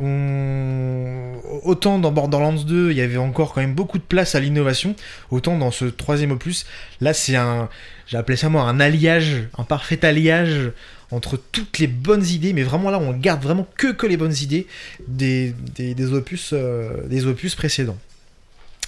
autant 0.00 1.98
dans 1.98 2.12
Borderlands 2.12 2.52
2, 2.52 2.90
il 2.90 2.96
y 2.96 3.00
avait 3.00 3.16
encore 3.16 3.52
quand 3.52 3.60
même 3.60 3.74
beaucoup 3.74 3.98
de 3.98 4.02
place 4.02 4.34
à 4.34 4.40
l'innovation, 4.40 4.96
autant 5.30 5.58
dans 5.58 5.70
ce 5.70 5.84
troisième 5.84 6.30
opus, 6.30 6.66
là 7.00 7.12
c'est 7.12 7.36
un, 7.36 7.68
j'ai 8.06 8.36
ça 8.36 8.48
moi 8.48 8.62
un 8.62 8.80
alliage, 8.80 9.44
un 9.58 9.64
parfait 9.64 10.04
alliage 10.04 10.72
entre 11.10 11.36
toutes 11.36 11.78
les 11.78 11.86
bonnes 11.86 12.24
idées. 12.26 12.52
Mais 12.52 12.62
vraiment 12.62 12.90
là, 12.90 12.98
on 12.98 13.12
garde 13.12 13.42
vraiment 13.42 13.66
que 13.76 14.06
les 14.06 14.16
bonnes 14.16 14.34
idées 14.40 14.66
des 15.06 15.54
opus, 16.12 16.50
euh, 16.52 17.06
des 17.06 17.26
opus 17.26 17.54
précédents. 17.54 17.98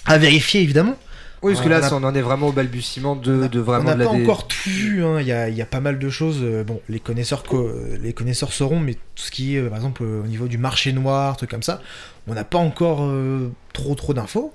À 0.05 0.17
vérifier 0.17 0.61
évidemment. 0.61 0.97
Oui, 1.43 1.53
parce 1.53 1.63
que 1.63 1.67
On 1.67 1.71
là, 1.71 1.85
a- 1.85 1.93
on 1.93 2.03
en 2.03 2.15
est 2.15 2.21
vraiment 2.21 2.47
au 2.47 2.51
balbutiement 2.53 3.15
de, 3.15 3.43
a- 3.43 3.47
de 3.49 3.59
on 3.59 3.63
vraiment 3.63 3.85
n'a 3.89 3.93
de 3.95 3.99
la 3.99 4.05
pas 4.05 4.11
encore 4.11 4.47
tout 4.47 4.69
vu, 4.69 5.03
hein. 5.03 5.19
il, 5.19 5.27
y 5.27 5.31
a, 5.31 5.49
il 5.49 5.55
y 5.55 5.61
a 5.61 5.65
pas 5.65 5.81
mal 5.81 5.99
de 5.99 6.09
choses. 6.09 6.39
euh, 6.41 6.63
bon, 6.63 6.81
les 6.89 6.99
connaisseurs, 6.99 7.43
co- 7.43 7.69
les 8.01 8.13
connaisseurs 8.13 8.53
sauront, 8.53 8.79
mais 8.79 8.93
tout 8.93 8.99
ce 9.15 9.29
qui 9.31 9.55
est, 9.55 9.59
euh, 9.59 9.67
par 9.69 9.77
exemple, 9.77 10.03
euh, 10.03 10.23
au 10.23 10.27
niveau 10.27 10.47
du 10.47 10.57
marché 10.57 10.93
noir, 10.93 11.35
trucs 11.37 11.49
comme 11.51 11.63
ça, 11.63 11.81
on 12.27 12.33
n'a 12.33 12.45
pas 12.45 12.57
encore 12.59 13.03
euh, 13.03 13.51
trop 13.73 13.93
trop 13.95 14.13
d'infos. 14.13 14.53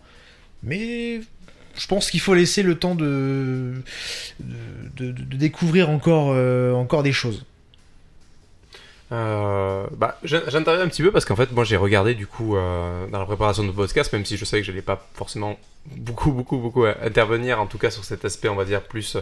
Mais 0.63 1.21
je 1.77 1.87
pense 1.87 2.11
qu'il 2.11 2.21
faut 2.21 2.35
laisser 2.35 2.63
le 2.63 2.77
temps 2.79 2.95
de, 2.95 3.75
de, 4.41 5.11
de- 5.11 5.13
de 5.13 5.37
découvrir 5.37 5.91
encore, 5.91 6.31
euh, 6.33 6.73
encore 6.73 7.03
des 7.03 7.13
choses. 7.13 7.45
Euh, 9.11 9.87
bah, 9.97 10.19
j'in- 10.23 10.43
j'interviens 10.49 10.85
un 10.85 10.89
petit 10.89 11.03
peu 11.03 11.11
parce 11.11 11.25
qu'en 11.25 11.37
fait, 11.37 11.51
moi 11.53 11.65
j'ai 11.65 11.77
regardé 11.77 12.15
du 12.15 12.27
coup 12.27 12.57
euh, 12.57 13.07
dans 13.09 13.19
la 13.19 13.25
préparation 13.25 13.65
de 13.65 13.71
podcast, 13.73 14.13
même 14.13 14.25
si 14.27 14.37
je 14.37 14.45
sais 14.45 14.59
que 14.59 14.65
je 14.67 14.71
n'allais 14.71 14.83
pas 14.83 15.07
forcément 15.15 15.59
beaucoup, 15.87 16.31
beaucoup, 16.33 16.59
beaucoup 16.59 16.85
à- 16.85 16.95
intervenir, 17.03 17.61
en 17.61 17.67
tout 17.67 17.79
cas 17.79 17.91
sur 17.91 18.05
cet 18.05 18.25
aspect, 18.27 18.49
on 18.51 18.55
va 18.55 18.65
dire, 18.67 18.83
plus 18.83 19.17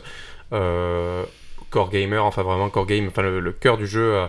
euh, 0.52 1.24
core 1.70 1.90
gamer, 1.90 2.24
enfin 2.24 2.42
vraiment 2.42 2.68
core 2.68 2.86
game, 2.86 3.06
enfin 3.08 3.22
le, 3.22 3.52
cœur 3.52 3.76
du 3.78 3.86
jeu 3.86 4.14
euh, 4.14 4.26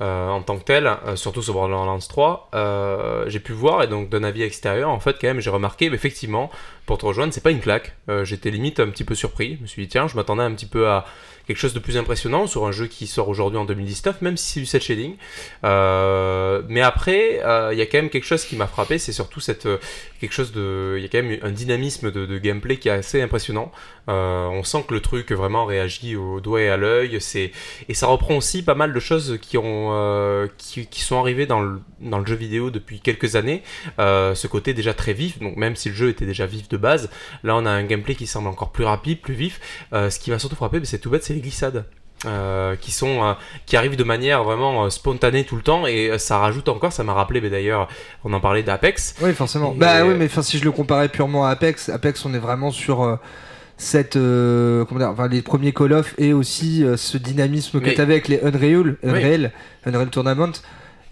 euh, 0.00 0.28
en 0.28 0.42
tant 0.42 0.56
que 0.56 0.64
tel, 0.64 0.86
euh, 0.86 1.16
surtout 1.16 1.42
sur 1.42 1.54
Borderlands 1.54 1.98
3. 1.98 2.50
euh, 2.54 3.24
j'ai 3.28 3.40
pu 3.40 3.52
voir 3.52 3.82
et 3.82 3.88
donc 3.88 4.08
d'un 4.08 4.22
avis 4.24 4.42
extérieur, 4.42 4.90
en 4.90 4.98
fait, 5.00 5.16
quand 5.20 5.28
même, 5.28 5.40
j'ai 5.40 5.50
remarqué, 5.50 5.90
mais 5.90 5.96
effectivement, 5.96 6.50
pour 6.86 6.98
te 6.98 7.06
rejoindre, 7.06 7.32
c'est 7.32 7.42
pas 7.42 7.50
une 7.52 7.60
claque. 7.60 7.96
Euh, 8.08 8.24
J'étais 8.24 8.50
limite 8.50 8.78
un 8.80 8.88
petit 8.88 9.04
peu 9.04 9.14
surpris. 9.14 9.56
Je 9.58 9.62
me 9.62 9.66
suis 9.66 9.82
dit, 9.82 9.88
tiens, 9.88 10.08
je 10.08 10.16
m'attendais 10.16 10.42
un 10.42 10.52
petit 10.54 10.66
peu 10.66 10.88
à 10.88 11.04
quelque 11.46 11.58
chose 11.58 11.74
de 11.74 11.78
plus 11.78 11.96
impressionnant 11.96 12.46
sur 12.46 12.66
un 12.66 12.72
jeu 12.72 12.86
qui 12.86 13.06
sort 13.06 13.28
aujourd'hui 13.28 13.58
en 13.58 13.64
2019, 13.64 14.22
même 14.22 14.36
si 14.36 14.52
c'est 14.52 14.60
du 14.60 14.66
set 14.66 14.82
shading. 14.82 15.16
Euh, 15.64 16.62
mais 16.68 16.82
après, 16.82 17.40
euh, 17.44 17.70
il 17.72 17.78
y 17.78 17.82
a 17.82 17.86
quand 17.86 17.98
même 17.98 18.10
quelque 18.10 18.26
chose 18.26 18.44
qui 18.44 18.56
m'a 18.56 18.66
frappé, 18.66 18.98
c'est 18.98 19.12
surtout 19.12 19.40
cette 19.40 19.66
euh, 19.66 19.78
quelque 20.22 20.34
chose 20.34 20.52
de, 20.52 20.94
il 20.98 21.02
y 21.02 21.04
a 21.04 21.08
quand 21.08 21.20
même 21.20 21.36
un 21.42 21.50
dynamisme 21.50 22.12
de, 22.12 22.38
gameplay 22.38 22.76
qui 22.76 22.88
est 22.88 22.92
assez 22.92 23.20
impressionnant. 23.20 23.72
Euh, 24.08 24.46
on 24.46 24.62
sent 24.62 24.84
que 24.86 24.94
le 24.94 25.00
truc 25.00 25.32
vraiment 25.32 25.64
réagit 25.64 26.14
au 26.14 26.40
doigt 26.40 26.60
et 26.60 26.68
à 26.68 26.76
l'œil. 26.76 27.18
Et 27.88 27.94
ça 27.94 28.06
reprend 28.06 28.36
aussi 28.36 28.62
pas 28.62 28.76
mal 28.76 28.92
de 28.92 29.00
choses 29.00 29.38
qui 29.42 29.58
euh, 29.58 30.46
sont 30.92 31.18
arrivées 31.18 31.46
dans 31.46 31.60
le, 31.60 31.80
jeu 32.24 32.36
vidéo 32.36 32.70
depuis 32.70 33.00
quelques 33.00 33.34
années. 33.34 33.64
Euh, 33.98 34.36
ce 34.36 34.46
côté 34.46 34.74
déjà 34.74 34.94
très 34.94 35.12
vif, 35.12 35.40
donc 35.40 35.56
même 35.56 35.74
si 35.74 35.88
le 35.88 35.96
jeu 35.96 36.08
était 36.08 36.26
déjà 36.26 36.46
vif 36.46 36.68
de 36.68 36.76
base, 36.76 37.10
là 37.42 37.56
on 37.56 37.66
a 37.66 37.70
un 37.70 37.82
gameplay 37.82 38.14
qui 38.14 38.28
semble 38.28 38.46
encore 38.46 38.70
plus 38.70 38.84
rapide, 38.84 39.20
plus 39.20 39.34
vif. 39.34 39.60
Ce 39.92 40.18
qui 40.20 40.30
m'a 40.30 40.38
surtout 40.38 40.54
frappé, 40.54 40.80
c'est 40.84 41.00
tout 41.00 41.10
bête, 41.10 41.24
c'est 41.24 41.34
les 41.34 41.40
glissades. 41.40 41.84
Euh, 42.26 42.76
qui 42.76 42.90
sont 42.92 43.22
euh, 43.24 43.32
qui 43.66 43.76
arrivent 43.76 43.96
de 43.96 44.04
manière 44.04 44.44
vraiment 44.44 44.84
euh, 44.84 44.90
spontanée 44.90 45.44
tout 45.44 45.56
le 45.56 45.62
temps 45.62 45.86
et 45.86 46.18
ça 46.18 46.38
rajoute 46.38 46.68
encore 46.68 46.92
ça 46.92 47.02
m'a 47.02 47.14
rappelé 47.14 47.40
mais 47.40 47.50
d'ailleurs 47.50 47.88
on 48.24 48.32
en 48.32 48.38
parlait 48.40 48.62
d'Apex 48.62 49.14
Oui, 49.20 49.32
forcément. 49.32 49.72
Et- 49.74 49.78
Bah 49.78 50.04
oui, 50.04 50.14
mais 50.16 50.26
enfin, 50.26 50.42
si 50.42 50.58
je 50.58 50.64
le 50.64 50.70
comparais 50.72 51.08
purement 51.08 51.44
à 51.46 51.50
Apex, 51.50 51.88
Apex, 51.88 52.24
on 52.24 52.32
est 52.34 52.38
vraiment 52.38 52.70
sur, 52.70 53.18
cette 53.76 54.16
euh, 54.16 54.84
comment 54.84 55.00
dire, 55.00 55.08
enfin, 55.10 55.26
les 55.28 55.42
premiers 55.42 55.72
Call 55.72 55.92
of 55.92 56.14
et 56.18 56.32
aussi 56.32 56.84
euh, 56.84 56.96
ce 56.96 57.18
dynamisme 57.18 57.80
que 57.80 57.90
tu 57.90 58.00
avais 58.00 58.14
avec 58.14 58.28
les 58.28 58.40
Unreal, 58.42 58.96
Oui. 59.02 59.10
Unreal, 59.10 59.52
Unreal 59.86 60.08
Tournament. 60.10 60.52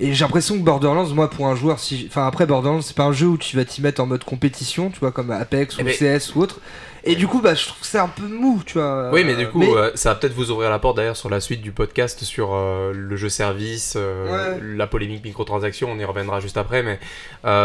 Et 0.02 0.14
j'ai 0.14 0.24
l'impression 0.24 0.56
que 0.56 0.62
Borderlands, 0.62 1.08
moi, 1.14 1.28
pour 1.28 1.46
un 1.48 1.54
joueur, 1.54 1.78
si, 1.78 2.06
enfin 2.08 2.26
après 2.26 2.46
Borderlands, 2.46 2.80
c'est 2.80 2.96
pas 2.96 3.04
un 3.04 3.12
jeu 3.12 3.26
où 3.26 3.36
tu 3.36 3.56
vas 3.56 3.64
t'y 3.66 3.82
mettre 3.82 4.00
en 4.00 4.06
mode 4.06 4.24
compétition, 4.24 4.90
tu 4.90 4.98
vois, 5.00 5.12
comme 5.12 5.30
Apex 5.30 5.76
ou 5.76 5.80
Eh 5.80 5.84
ben- 5.84 5.92
CS 6.18 6.34
ou 6.34 6.40
autre. 6.42 6.60
Et 7.04 7.14
du 7.16 7.26
coup, 7.26 7.40
bah, 7.40 7.54
je 7.54 7.66
trouve 7.66 7.80
que 7.80 7.86
c'est 7.86 7.98
un 7.98 8.08
peu 8.08 8.26
mou, 8.26 8.62
tu 8.64 8.74
vois. 8.78 9.10
Oui, 9.12 9.24
mais 9.24 9.34
du 9.34 9.48
coup, 9.48 9.60
Mais- 9.60 9.74
euh, 9.74 9.90
ça 9.94 10.10
va 10.10 10.14
peut-être 10.16 10.34
vous 10.34 10.50
ouvrir 10.50 10.70
la 10.70 10.78
porte 10.78 10.96
d'ailleurs 10.96 11.16
sur 11.16 11.30
la 11.30 11.40
suite 11.40 11.62
du 11.62 11.72
podcast 11.72 12.22
sur 12.24 12.54
euh, 12.54 12.92
le 12.94 13.16
jeu 13.16 13.28
service, 13.28 13.94
euh, 13.96 14.58
la 14.76 14.86
polémique 14.86 15.24
microtransaction, 15.24 15.90
on 15.90 15.98
y 15.98 16.04
reviendra 16.04 16.40
juste 16.40 16.56
après, 16.56 16.82
mais 16.82 16.98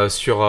sur. 0.09 0.45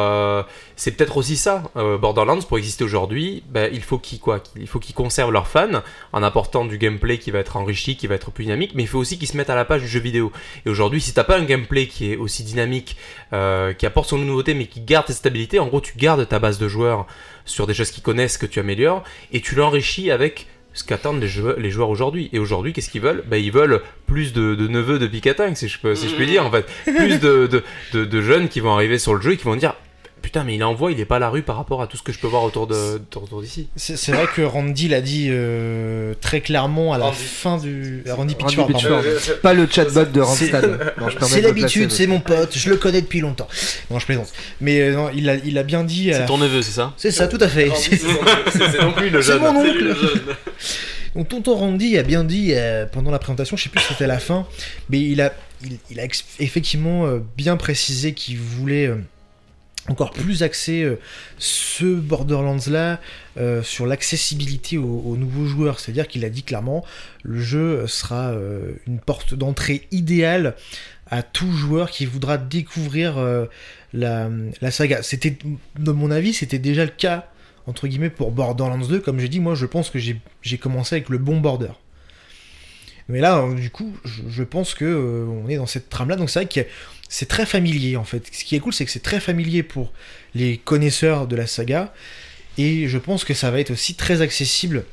C'est 0.79 0.91
peut-être 0.93 1.17
aussi 1.17 1.37
ça, 1.39 1.63
euh, 1.77 1.97
Borderlands, 1.97 2.43
pour 2.43 2.59
exister 2.59 2.85
aujourd'hui, 2.85 3.43
bah, 3.49 3.67
il 3.69 3.81
faut 3.83 3.99
qu'ils 3.99 4.21
quoi 4.21 4.43
Il 4.57 4.67
faut 4.69 4.79
qu'ils 4.79 4.95
conservent 4.95 5.33
leurs 5.33 5.49
fans 5.49 5.83
en 6.13 6.23
apportant 6.23 6.67
du 6.67 6.77
gameplay 6.77 7.17
qui 7.17 7.31
va 7.31 7.39
être 7.39 7.57
enrichi, 7.57 7.97
qui 7.97 8.07
va 8.07 8.15
être 8.15 8.31
plus 8.31 8.45
dynamique, 8.45 8.73
mais 8.75 8.83
il 8.83 8.87
faut 8.87 8.99
aussi 8.99 9.19
qu'ils 9.19 9.29
se 9.29 9.39
mettent 9.39 9.49
à 9.49 9.55
la 9.55 9.65
page 9.65 9.81
du 9.83 9.89
jeu 9.89 10.01
vidéo. 10.01 10.31
Et 10.67 10.69
aujourd'hui, 10.69 11.01
si 11.01 11.15
t'as 11.15 11.25
pas 11.25 11.39
un 11.39 11.45
gameplay 11.45 11.87
qui 11.87 12.13
est 12.13 12.17
aussi 12.17 12.45
dynamique, 12.45 12.97
euh, 13.33 13.73
qui 13.73 13.87
apporte 13.87 14.11
son 14.11 14.19
nouveauté, 14.19 14.53
mais 14.53 14.67
qui 14.67 14.81
garde 14.83 15.07
cette 15.07 15.17
stabilité, 15.17 15.59
en 15.59 15.67
gros, 15.67 15.81
tu 15.81 15.97
gardes 15.97 16.29
ta 16.29 16.39
base 16.39 16.59
de 16.59 16.69
joueurs 16.69 17.07
sur 17.47 17.67
des 17.67 17.73
choses 17.73 17.91
qu'ils 17.91 18.03
connaissent, 18.03 18.37
que 18.37 18.45
tu 18.47 18.61
améliores, 18.61 19.03
et 19.33 19.41
tu 19.41 19.55
l'enrichis 19.55 20.11
avec 20.11 20.47
ce 20.75 20.85
qu'attendent 20.85 21.23
les 21.23 21.71
joueurs, 21.71 21.89
aujourd'hui. 21.89 22.29
Et 22.35 22.39
aujourd'hui, 22.39 22.75
qu'est-ce 22.75 22.91
qu'ils 22.91 23.01
veulent? 23.01 23.25
Ben, 23.27 23.39
Ils 23.43 23.51
veulent 23.51 23.81
plus 24.07 24.35
de, 24.35 24.55
de 24.55 24.69
neveux 24.69 24.99
de 24.99 25.07
Picatin, 25.07 25.55
si 25.55 25.69
je, 25.69 25.79
peux, 25.79 25.95
si 25.95 26.11
je 26.11 26.15
puis 26.15 26.27
dire, 26.27 26.45
en 26.45 26.51
fait. 26.51 26.67
Plus 26.85 27.19
de- 27.19 27.63
de 27.95 28.21
jeunes 28.21 28.49
qui 28.51 28.61
vont 28.61 28.75
arriver 28.75 28.99
sur 28.99 29.15
le 29.15 29.23
jeu 29.23 29.33
et 29.33 29.37
qui 29.39 29.45
vont 29.45 29.57
dire 29.57 29.73
Putain, 30.27 30.43
mais 30.43 30.57
il 30.57 30.65
envoie, 30.65 30.91
il 30.91 30.99
est 30.99 31.05
pas 31.05 31.17
à 31.17 31.19
la 31.21 31.31
rue 31.31 31.43
par 31.43 31.57
rapport 31.57 31.81
à 31.83 31.87
tout 31.87 31.97
ce 31.97 32.03
que 32.03 32.11
je 32.11 32.19
peux 32.19 32.27
voir 32.27 32.43
autour 32.43 32.67
de- 32.67 33.01
autour 33.15 33.41
d'ici. 33.43 33.69
C'est 33.77 34.11
vrai 34.11 34.27
que 34.35 34.43
Randy 34.43 34.89
l'a 34.89 35.01
dit 35.01 35.29
euh, 35.31 36.15
très 36.21 36.41
clairement 36.41 36.93
à 36.93 36.99
la 36.99 37.05
Randy. 37.05 37.17
fin 37.17 37.59
du. 37.59 38.03
Randy 38.09 38.11
Randy 38.11 38.35
Pitchford, 38.35 38.67
pardon. 38.73 39.03
Pitchford. 39.03 39.39
Pas 39.41 39.55
le 39.55 39.69
chatbot 39.71 40.05
de 40.05 40.13
C'est- 40.13 40.21
Randstad. 40.21 40.95
C'est 41.23 41.41
l'habitude, 41.43 41.93
c'est 41.93 42.09
mon 42.09 42.19
pote, 42.19 42.59
je 42.59 42.71
le 42.71 42.77
connais 42.77 43.03
depuis 43.03 43.21
longtemps. 43.21 43.47
Non, 43.89 44.01
je 44.01 44.05
plaisante. 44.07 44.33
Mais 44.61 44.81
euh, 44.81 44.95
non, 44.95 45.11
il 45.15 45.31
a, 45.31 45.37
il 45.37 45.57
a 45.59 45.63
bien 45.63 45.85
dit. 45.85 46.11
C'est 46.13 46.19
la- 46.19 46.27
ton 46.27 46.39
neveu, 46.39 46.61
c'est 46.61 46.73
ça? 46.73 46.93
C'est 46.97 47.13
ça, 47.13 47.29
tout 47.29 47.39
à 47.41 47.47
fait. 47.49 47.71
C'est- 47.77 48.03
mon 49.39 49.57
oncle. 49.61 49.97
Donc 51.15 51.29
tonton 51.29 51.55
Randy 51.55 51.97
a 51.99 52.03
bien 52.03 52.25
dit 52.25 52.49
euh, 52.53 52.85
pendant 52.85 53.11
la 53.13 53.19
présentation, 53.21 53.57
je 53.57 53.63
sais 53.63 53.69
plus 53.69 53.81
si 53.81 53.89
c'était 53.93 54.05
à 54.05 54.09
la 54.09 54.19
fin, 54.19 54.45
mais 54.91 55.01
il 55.01 55.21
a, 55.23 55.33
il, 55.65 55.79
il 55.91 56.01
a 56.01 56.05
effectivement 56.41 57.07
euh, 57.07 57.21
bien 57.39 57.57
précisé 57.57 58.13
qu'il 58.13 58.37
voulait 58.39 58.87
euh, 58.89 58.97
encore 59.89 60.11
plus 60.11 60.43
axer 60.43 60.83
euh, 60.83 60.99
ce 61.39 61.85
Borderlands-là 61.85 63.01
euh, 63.37 63.63
sur 63.63 63.87
l'accessibilité 63.87 64.79
aux, 64.79 65.03
aux 65.07 65.17
nouveaux 65.17 65.47
joueurs. 65.47 65.81
C'est-à-dire 65.81 66.09
qu'il 66.09 66.25
a 66.25 66.31
dit 66.31 66.43
clairement, 66.43 66.85
le 67.23 67.41
jeu 67.41 67.87
sera 67.87 68.31
euh, 68.31 68.73
une 68.87 68.99
porte 68.99 69.35
d'entrée 69.35 69.87
idéale 69.91 70.57
à 71.09 71.23
tout 71.23 71.53
joueur 71.53 71.91
qui 71.91 72.05
voudra 72.05 72.37
découvrir 72.37 73.25
la, 73.93 74.29
saga. 74.71 75.05
C'était, 75.05 75.39
de 75.79 75.93
mon 75.93 76.11
avis, 76.11 76.35
c'était 76.35 76.59
déjà 76.59 76.85
le 76.85 76.91
cas 76.91 77.29
entre 77.69 77.87
guillemets 77.87 78.11
pour 78.11 78.33
Borderlands 78.33 78.87
2 78.87 78.99
comme 79.01 79.21
j'ai 79.21 79.29
dit 79.29 79.39
moi 79.39 79.55
je 79.55 79.67
pense 79.67 79.91
que 79.91 80.01
j'ai 80.01 80.59
commencé 80.59 80.97
avec 80.97 81.09
le 81.09 81.19
bon 81.19 81.41
border 81.41 81.73
mais 83.09 83.21
là 83.21 83.45
du 83.55 83.71
coup 83.71 83.97
je, 84.05 84.43
pense 84.45 84.75
que 84.75 85.27
on 85.29 85.49
est 85.49 85.57
dans 85.57 85.67
cette 85.67 85.89
trame 85.89 86.09
là 86.09 86.17
donc 86.17 86.31
c'est 86.31 86.45
vrai 86.45 86.49
que 86.49 86.69
c'est 87.09 87.29
très 87.29 87.47
familier 87.47 87.97
en 87.97 88.05
fait 88.05 88.29
ce 88.33 88.45
qui 88.45 88.57
est 88.57 88.61
cool 88.61 88.73
c'est 88.73 88.85
que 88.85 88.91
c'est 88.91 89.03
très 89.03 89.21
familier 89.21 89.63
pour 89.63 89.93
les 90.35 90.59
connaisseurs 90.59 91.27
de 91.27 91.37
la 91.37 91.47
saga 91.47 91.93
et 92.59 92.89
je 92.89 92.99
pense 92.99 93.25
que 93.25 93.35
ça 93.35 93.51
va 93.51 93.61
être 93.61 93.71
aussi 93.71 93.95
très 93.95 94.23
accessible 94.23 94.85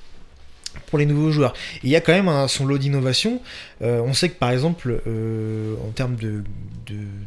pour 0.87 0.99
les 0.99 1.05
nouveaux 1.05 1.31
joueurs. 1.31 1.53
Il 1.83 1.89
y 1.89 1.95
a 1.95 2.01
quand 2.01 2.13
même 2.13 2.47
son 2.47 2.65
lot 2.65 2.77
d'innovation. 2.77 3.41
Euh, 3.81 4.01
on 4.01 4.13
sait 4.13 4.29
que 4.29 4.35
par 4.37 4.51
exemple, 4.51 5.01
euh, 5.07 5.75
en 5.87 5.91
termes 5.91 6.15
de, 6.15 6.43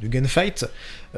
gunfight, 0.03 0.66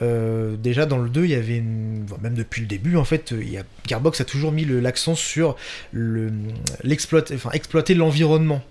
euh, 0.02 0.57
déjà 0.57 0.87
dans 0.87 0.98
le 0.98 1.09
2, 1.09 1.24
il 1.24 1.31
y 1.31 1.35
avait 1.35 1.57
une- 1.57 2.07
même 2.22 2.35
depuis 2.35 2.61
le 2.62 2.66
début, 2.66 2.96
en 2.96 3.04
fait, 3.04 3.33
a, 3.33 3.62
Gearbox 3.87 4.20
a 4.20 4.24
toujours 4.24 4.52
mis 4.52 4.64
l'accent 4.64 5.14
sur 5.14 5.57
le, 5.92 6.31
exploiter 6.85 7.94
l'environnement. 7.94 8.62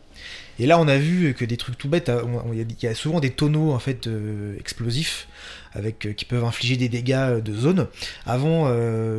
Et 0.60 0.66
là, 0.66 0.80
on 0.80 0.88
a 0.88 0.98
vu 0.98 1.34
que 1.34 1.46
des 1.46 1.58
trucs 1.58 1.78
tout 1.78 1.90
bêtes, 1.90 2.10
hein, 2.10 2.22
il 2.52 2.66
y 2.82 2.88
a- 2.88 2.96
souvent 2.96 3.20
des 3.20 3.30
tonneaux 3.30 3.72
en 3.72 3.80
fait 3.80 4.08
euh, 4.08 4.58
explosifs 4.60 5.28
avec 5.74 6.08
euh, 6.08 6.14
qui 6.14 6.26
peuvent 6.26 6.44
infliger 6.44 6.78
des 6.78 6.90
dégâts 6.90 7.14
euh, 7.14 7.42
de 7.42 7.54
zone. 7.54 7.88
Avant, 8.26 8.68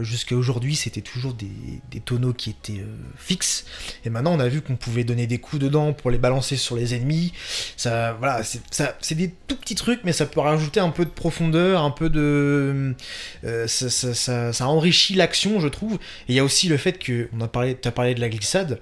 jusqu'à 0.02 0.34
aujourd'hui, 0.34 0.74
c'était 0.74 1.00
toujours 1.00 1.34
des, 1.34 2.00
tonneaux 2.00 2.32
qui 2.32 2.50
étaient 2.50 2.84
fixes. 3.16 3.64
Et 4.04 4.10
maintenant, 4.10 4.32
on 4.32 4.40
a 4.40 4.48
vu 4.48 4.60
qu'on 4.60 4.76
pouvait 4.76 5.04
donner 5.04 5.26
des 5.26 5.38
coups 5.38 5.60
dedans 5.60 5.92
pour 5.92 6.10
les 6.10 6.18
balancer 6.18 6.56
sur 6.56 6.76
les 6.76 6.94
ennemis. 6.94 7.32
Ça, 7.76 8.14
voilà, 8.14 8.42
c'est, 8.42 9.14
des 9.14 9.32
tout 9.46 9.56
petits 9.56 9.74
trucs, 9.74 10.00
mais 10.04 10.12
ça 10.12 10.26
peut 10.26 10.40
rajouter 10.40 10.80
un 10.80 10.90
peu 10.90 11.04
de 11.04 11.10
profondeur, 11.10 11.82
un 11.82 11.90
peu 11.90 12.08
de, 12.08 12.94
ça, 13.66 14.66
enrichit 14.66 15.14
l'action, 15.14 15.60
je 15.60 15.68
trouve. 15.68 15.94
Et 15.94 16.32
il 16.32 16.34
y 16.34 16.38
a 16.38 16.44
aussi 16.44 16.68
le 16.68 16.76
fait 16.76 16.98
que, 16.98 17.28
on 17.32 17.40
a 17.40 17.48
parlé, 17.48 17.74
t'as 17.74 17.90
parlé 17.90 18.14
de 18.14 18.20
la 18.20 18.28
glissade. 18.28 18.80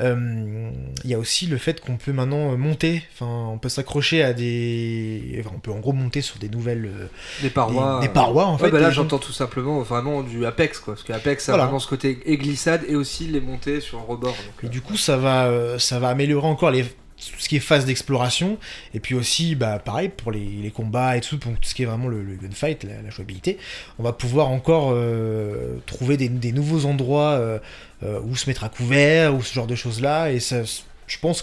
Euh, 0.00 0.70
Il 1.04 1.10
y 1.10 1.14
a 1.14 1.18
aussi 1.18 1.46
le 1.46 1.58
fait 1.58 1.80
qu'on 1.80 1.96
peut 1.96 2.12
maintenant 2.12 2.52
euh, 2.52 2.56
monter, 2.56 3.02
enfin, 3.14 3.48
on 3.52 3.58
peut 3.58 3.68
s'accrocher 3.68 4.22
à 4.22 4.32
des, 4.32 5.36
enfin, 5.40 5.50
on 5.54 5.58
peut 5.60 5.70
en 5.72 5.78
gros 5.80 5.92
monter 5.92 6.20
sur 6.22 6.38
des 6.38 6.48
nouvelles, 6.48 6.86
euh, 6.86 7.06
Des 7.42 7.50
parois. 7.50 8.00
des, 8.00 8.06
des 8.08 8.12
parois 8.12 8.46
en 8.46 8.54
Ouais, 8.54 8.58
fait. 8.66 8.70
bah 8.70 8.80
là 8.80 8.90
j'entends 8.90 9.18
tout 9.18 9.32
simplement 9.32 9.80
vraiment 9.82 10.22
du 10.22 10.44
Apex 10.46 10.78
quoi, 10.80 10.94
parce 10.94 11.04
que 11.04 11.12
Apex 11.12 11.44
ça 11.44 11.54
a 11.54 11.56
vraiment 11.58 11.78
ce 11.78 11.88
côté 11.88 12.18
et 12.24 12.36
glissade 12.36 12.82
et 12.88 12.96
aussi 12.96 13.26
les 13.26 13.40
montées 13.40 13.80
sur 13.80 13.98
un 13.98 14.02
rebord. 14.02 14.32
donc, 14.34 14.64
Et 14.64 14.68
du 14.68 14.80
coup, 14.80 14.96
ça 14.96 15.16
va, 15.16 15.78
ça 15.78 15.98
va 15.98 16.08
améliorer 16.08 16.46
encore 16.46 16.70
les, 16.70 16.84
tout 17.20 17.38
ce 17.38 17.48
qui 17.48 17.56
est 17.56 17.60
phase 17.60 17.84
d'exploration. 17.84 18.58
Et 18.94 19.00
puis 19.00 19.14
aussi, 19.14 19.54
bah, 19.54 19.78
pareil, 19.78 20.08
pour 20.08 20.32
les, 20.32 20.72
combats 20.74 21.16
et 21.16 21.20
tout, 21.20 21.38
pour 21.38 21.52
tout 21.52 21.58
ce 21.68 21.74
qui 21.74 21.82
est 21.82 21.86
vraiment 21.86 22.08
le, 22.08 22.22
gunfight, 22.40 22.84
la, 22.84 23.10
jouabilité, 23.10 23.58
on 23.98 24.02
va 24.02 24.12
pouvoir 24.12 24.48
encore 24.48 24.92
euh, 24.92 25.76
trouver 25.86 26.16
des, 26.16 26.52
nouveaux 26.52 26.86
endroits 26.86 27.32
euh, 27.32 27.58
euh, 28.02 28.20
où 28.20 28.36
se 28.36 28.48
mettre 28.48 28.64
à 28.64 28.68
couvert, 28.68 29.34
ou 29.34 29.42
ce 29.42 29.52
genre 29.52 29.66
de 29.66 29.74
choses-là. 29.74 30.32
Et 30.32 30.40
ça, 30.40 30.64
ça, 30.64 30.82
je 31.06 31.18
pense 31.18 31.42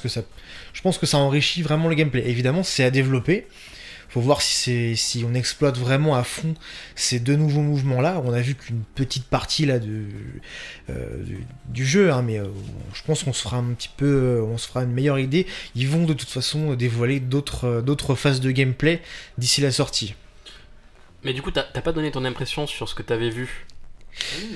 que 0.97 1.05
ça 1.05 1.17
enrichit 1.17 1.61
vraiment 1.61 1.89
le 1.89 1.95
gameplay. 1.95 2.23
Évidemment, 2.27 2.63
c'est 2.63 2.83
à 2.83 2.91
développer. 2.91 3.47
Faut 4.09 4.21
voir 4.21 4.41
si, 4.41 4.53
c'est, 4.55 4.95
si 4.95 5.25
on 5.27 5.33
exploite 5.33 5.77
vraiment 5.77 6.15
à 6.15 6.23
fond 6.23 6.53
ces 6.95 7.19
deux 7.19 7.35
nouveaux 7.35 7.61
mouvements-là. 7.61 8.21
On 8.23 8.31
a 8.33 8.41
vu 8.41 8.55
qu'une 8.55 8.83
petite 8.95 9.25
partie 9.25 9.65
là 9.65 9.79
de, 9.79 10.05
euh, 10.89 11.23
du, 11.23 11.45
du 11.67 11.85
jeu, 11.85 12.11
hein, 12.11 12.21
mais 12.21 12.39
euh, 12.39 12.47
je 12.93 13.03
pense 13.03 13.23
qu'on 13.23 13.33
se 13.33 13.41
fera 13.41 13.57
un 13.57 13.73
petit 13.73 13.89
peu, 13.95 14.05
euh, 14.05 14.41
on 14.43 14.57
se 14.57 14.67
fera 14.67 14.83
une 14.83 14.93
meilleure 14.93 15.19
idée. 15.19 15.45
Ils 15.75 15.87
vont 15.87 16.05
de 16.05 16.13
toute 16.13 16.29
façon 16.29 16.73
dévoiler 16.75 17.19
d'autres, 17.19 17.65
euh, 17.65 17.81
d'autres 17.81 18.15
phases 18.15 18.39
de 18.39 18.51
gameplay 18.51 19.01
d'ici 19.37 19.59
la 19.61 19.71
sortie. 19.71 20.15
Mais 21.23 21.33
du 21.33 21.41
coup, 21.41 21.51
t'as 21.51 21.63
t'as 21.63 21.81
pas 21.81 21.91
donné 21.91 22.11
ton 22.11 22.23
impression 22.23 22.67
sur 22.67 22.87
ce 22.87 22.95
que 22.95 23.03
t'avais 23.03 23.29
vu 23.29 23.65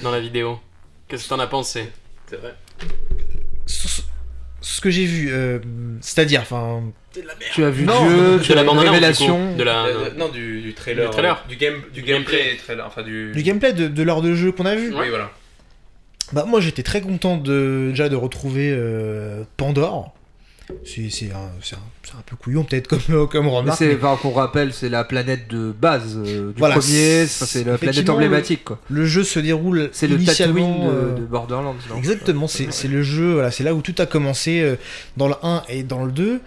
dans 0.01 0.11
la 0.11 0.21
vidéo? 0.21 0.59
Qu'est-ce 1.07 1.25
que 1.25 1.29
t'en 1.29 1.39
as 1.39 1.47
pensé? 1.47 1.91
C'est 2.27 2.37
vrai. 2.37 2.55
Ce, 3.65 4.01
ce 4.61 4.79
que 4.79 4.89
j'ai 4.89 5.05
vu, 5.05 5.31
euh, 5.31 5.59
c'est-à-dire, 5.99 6.41
enfin, 6.41 6.83
Tu 7.53 7.63
as 7.63 7.69
vu 7.69 7.83
Non, 7.85 8.05
Dieu, 8.07 8.37
de 8.37 8.43
tu 8.43 8.51
as 8.53 8.55
la 8.55 8.63
une 8.63 8.69
révélation. 8.79 9.55
de 9.55 9.63
la. 9.63 9.85
Euh, 9.85 10.09
non, 10.17 10.29
du, 10.29 10.61
du 10.61 10.73
trailer. 10.73 11.09
Du 11.09 11.11
trailer. 11.11 11.43
euh, 11.45 11.49
du, 11.49 11.55
game, 11.57 11.75
du 11.93 12.01
Du 12.01 12.07
gameplay, 12.07 12.37
gameplay. 12.37 12.57
trailer. 12.57 12.85
Enfin, 12.87 13.03
du. 13.03 13.31
du 13.33 13.43
gameplay 13.43 13.73
de, 13.73 13.87
de 13.87 14.03
l'heure 14.03 14.21
de 14.21 14.33
jeu 14.33 14.51
qu'on 14.51 14.65
a 14.65 14.75
vu. 14.75 14.93
Oui, 14.95 15.09
voilà. 15.09 15.29
Bah 16.33 16.45
moi 16.47 16.61
j'étais 16.61 16.83
très 16.83 17.01
content 17.01 17.35
de 17.35 17.87
déjà 17.89 18.07
de 18.07 18.15
retrouver 18.15 18.69
euh, 18.73 19.43
Pandore. 19.57 20.13
C'est 20.85 21.09
c'est 21.09 21.31
un, 21.33 21.51
c'est 21.61 21.75
un, 21.75 22.21
peu 22.25 22.37
couillon 22.37 22.63
peut-être 22.63 22.87
comme, 22.87 23.27
comme 23.29 23.45
Mais 23.47 23.51
remarque. 23.51 23.81
mais 23.81 23.97
enfin, 24.01 24.17
qu'on 24.21 24.31
rappelle, 24.31 24.71
c'est 24.71 24.87
la 24.87 25.03
planète 25.03 25.49
de 25.49 25.73
base 25.73 26.15
euh, 26.25 26.53
du 26.53 26.57
Voilà, 26.59 26.75
premier, 26.75 27.25
c'est- 27.25 27.65
la 27.65 27.77
planète 27.77 28.09
emblématique 28.09 28.63
quoi. 28.63 28.79
Le 28.89 29.05
jeu 29.05 29.25
se 29.25 29.39
déroule 29.41 29.89
C'est 29.91 30.07
le 30.07 30.15
initialement, 30.15 30.71
Tatooine 30.85 30.87
de, 30.87 30.95
euh, 31.11 31.15
de 31.15 31.25
Borderlands. 31.25 31.75
non? 31.89 31.97
Exactement, 31.97 32.47
c'est 32.47 32.71
c'est 32.71 32.87
le 32.87 33.03
jeu, 33.03 33.33
voilà, 33.33 33.51
c'est 33.51 33.65
là 33.65 33.73
où 33.73 33.81
tout 33.81 33.95
a 33.97 34.05
commencé 34.05 34.61
euh, 34.61 34.77
dans 35.17 35.27
le 35.27 35.35
1 35.43 35.63
et 35.67 35.83
dans 35.83 36.05
le 36.05 36.13
2. 36.13 36.39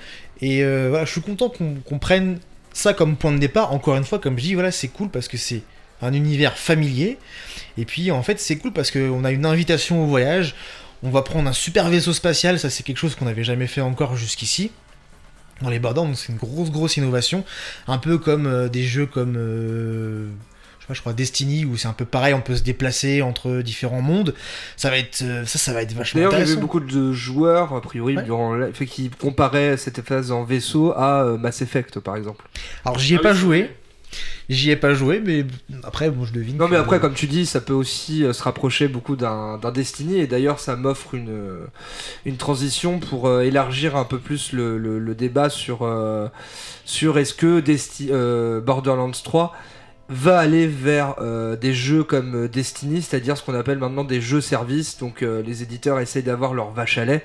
Et 0.45 0.63
euh, 0.63 0.89
voilà, 0.91 1.07
je 1.07 1.11
suis 1.11 1.23
content 1.23 1.49
qu'on 1.49 1.99
prenne 1.99 2.39
ça 2.75 2.93
comme 2.93 3.17
point 3.17 3.33
de 3.33 3.39
départ. 3.39 3.73
Encore 3.73 3.97
une 3.97 4.05
fois, 4.05 4.19
comme 4.19 4.37
je 4.37 4.43
dis, 4.43 4.53
voilà, 4.53 4.71
c'est 4.71 4.89
cool 4.89 5.09
parce 5.09 5.27
que 5.27 5.39
c'est 5.39 5.63
un 6.03 6.13
univers 6.13 6.59
familier. 6.59 7.17
Et 7.79 7.87
puis 7.87 8.11
en 8.11 8.23
fait, 8.23 8.39
c'est 8.39 8.59
cool 8.59 8.71
parce 8.75 8.91
qu'on 8.91 9.25
a 9.25 9.31
une 9.31 9.47
invitation 9.47 10.05
au 10.05 10.07
voyage. 10.07 10.55
On 11.03 11.09
va 11.09 11.23
prendre 11.23 11.49
un 11.49 11.55
super 11.55 11.89
vaisseau 11.89 12.13
spatial, 12.13 12.59
ça 12.59 12.69
c'est 12.69 12.83
quelque 12.83 12.99
chose 12.99 13.15
qu'on 13.15 13.25
n'avait 13.25 13.43
jamais 13.43 13.67
fait 13.67 13.81
encore 13.81 14.17
jusqu'ici. 14.17 14.71
Dans 15.63 15.71
les 15.71 15.79
Borderlands, 15.79 16.09
donc 16.09 16.19
c'est 16.19 16.31
une 16.31 16.39
grosse 16.39 16.71
grosse 16.71 16.99
innovation. 16.99 17.43
Un 17.89 17.97
peu 17.97 18.19
comme 18.19 18.47
euh, 18.47 18.69
des 18.69 18.83
jeux 18.83 19.07
comme. 19.07 19.37
euh, 19.39 20.29
je 20.85 20.87
sais 20.87 20.89
pas, 20.89 20.95
je 20.95 21.01
crois 21.01 21.13
Destiny 21.15 21.65
où 21.65 21.77
c'est 21.79 21.89
un 21.89 21.93
peu 21.95 22.05
pareil, 22.05 22.35
on 22.35 22.41
peut 22.43 22.57
se 22.57 22.63
déplacer 22.63 23.23
entre 23.23 23.63
différents 23.63 24.03
mondes. 24.03 24.35
Ça 24.77 24.91
va 24.91 24.99
être 24.99 25.23
euh, 25.23 25.45
ça, 25.47 25.59
ça 25.59 25.73
va 25.73 25.81
être 25.83 25.93
vachement 25.95 26.19
D'ailleurs, 26.19 26.33
j'ai 26.33 26.37
vu 26.39 26.43
intéressant. 26.43 26.61
beaucoup 26.61 26.81
de 26.81 27.13
joueurs, 27.13 27.73
a 27.75 27.81
priori, 27.81 28.17
Ouais. 28.17 28.23
durant 28.23 28.53
le 28.55 28.71
fait 28.73 28.87
qui 28.87 29.09
comparaient 29.09 29.77
cette 29.79 30.03
phase 30.03 30.31
en 30.31 30.45
vaisseau 30.45 30.93
à 30.97 31.23
euh, 31.25 31.39
Mass 31.39 31.63
Effect, 31.63 32.01
par 32.01 32.17
exemple. 32.17 32.45
Alors 32.85 32.99
j'y 32.99 33.15
ai 33.15 33.19
Ah 33.19 33.23
pas 33.23 33.33
oui, 33.33 33.39
joué, 33.39 33.71
J'y 34.51 34.71
ai 34.71 34.77
pas 34.77 34.93
joué, 34.93 35.21
mais 35.25 35.45
après, 35.85 36.11
bon, 36.11 36.25
je 36.27 36.33
devine. 36.35 36.59
Non, 36.59 36.69
mais 36.69 36.77
après, 36.77 37.01
comme 37.01 37.15
tu 37.15 37.27
dis, 37.27 37.47
ça 37.47 37.61
peut 37.63 37.73
aussi 37.73 38.23
euh, 38.23 38.33
se 38.35 38.43
rapprocher 38.43 38.87
beaucoup 38.89 39.17
d'un 39.17 39.59
Destiny. 39.73 40.19
Et 40.19 40.27
d'ailleurs, 40.27 40.61
ça 40.61 40.77
m'offre 40.77 41.15
une, 41.15 41.31
euh, 41.31 41.65
une 42.27 42.37
transition 42.37 43.01
pour 43.01 43.41
élargir 43.41 43.97
un 43.97 44.05
peu 44.05 44.19
plus 44.19 44.53
le, 44.53 44.77
le- 44.79 44.99
le 44.99 45.15
débat 45.15 45.49
sur, 45.49 45.79
euh, 45.83 46.29
sur 46.85 47.19
est-ce 47.19 47.33
que 47.35 47.61
Desti- 47.61 48.11
euh, 48.13 48.61
Borderlands 48.61 49.11
3 49.13 49.55
va 50.09 50.39
aller 50.39 50.67
vers 50.67 51.17
euh, 51.21 51.57
des 51.57 51.73
jeux 51.73 52.05
comme 52.05 52.45
euh, 52.45 52.49
Destiny, 52.49 53.03
c'est-à-dire 53.03 53.37
ce 53.37 53.43
qu'on 53.43 53.55
appelle 53.55 53.79
maintenant 53.79 54.05
des 54.05 54.21
jeux 54.21 54.41
services. 54.41 54.99
Donc, 54.99 55.23
euh, 55.23 55.43
les 55.43 55.63
éditeurs 55.63 56.01
essayent 56.01 56.23
d'avoir 56.23 56.55
leur 56.55 56.71
vache 56.73 56.99
à 56.99 57.05
lait. 57.05 57.25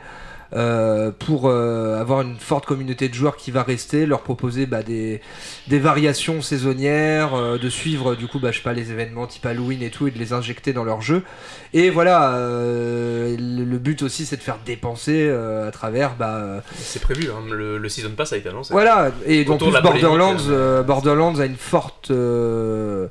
Euh, 0.53 1.11
pour 1.11 1.47
euh, 1.47 1.99
avoir 1.99 2.21
une 2.21 2.37
forte 2.37 2.65
communauté 2.65 3.07
de 3.07 3.13
joueurs 3.13 3.35
qui 3.35 3.51
va 3.51 3.63
rester, 3.63 4.05
leur 4.05 4.21
proposer 4.21 4.65
bah, 4.65 4.81
des, 4.81 5.21
des 5.67 5.79
variations 5.79 6.41
saisonnières, 6.41 7.35
euh, 7.35 7.57
de 7.57 7.69
suivre 7.69 8.15
du 8.15 8.27
coup, 8.27 8.39
bah, 8.39 8.51
je 8.51 8.57
sais 8.57 8.63
pas, 8.63 8.73
les 8.73 8.91
événements 8.91 9.27
type 9.27 9.45
Halloween 9.45 9.83
et 9.83 9.91
tout, 9.91 10.07
et 10.07 10.11
de 10.11 10.17
les 10.17 10.33
injecter 10.33 10.73
dans 10.73 10.83
leur 10.83 11.01
jeu. 11.01 11.23
Et 11.73 11.89
voilà, 11.91 12.33
euh, 12.33 13.35
le, 13.37 13.77
but 13.77 14.01
aussi, 14.01 14.25
c'est 14.25 14.37
de 14.37 14.41
faire 14.41 14.57
dépenser 14.65 15.27
euh, 15.29 15.67
à 15.67 15.71
travers, 15.71 16.15
bah, 16.15 16.63
C'est 16.75 17.01
prévu, 17.01 17.29
hein, 17.29 17.43
le, 17.51 17.77
le 17.77 17.89
Season 17.89 18.11
Pass 18.11 18.33
a 18.33 18.37
été 18.37 18.49
annoncé. 18.49 18.73
voilà. 18.73 19.11
Et 19.25 19.45
donc 19.45 19.59
Borderlands, 19.59 20.83
Borderlands 20.85 21.39
a 21.39 21.45
une 21.45 21.55
forte, 21.55 22.09
euh, 22.11 23.07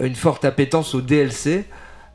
une 0.00 0.14
forte 0.14 0.44
appétence 0.44 0.94
au 0.94 1.00
DLC. 1.00 1.64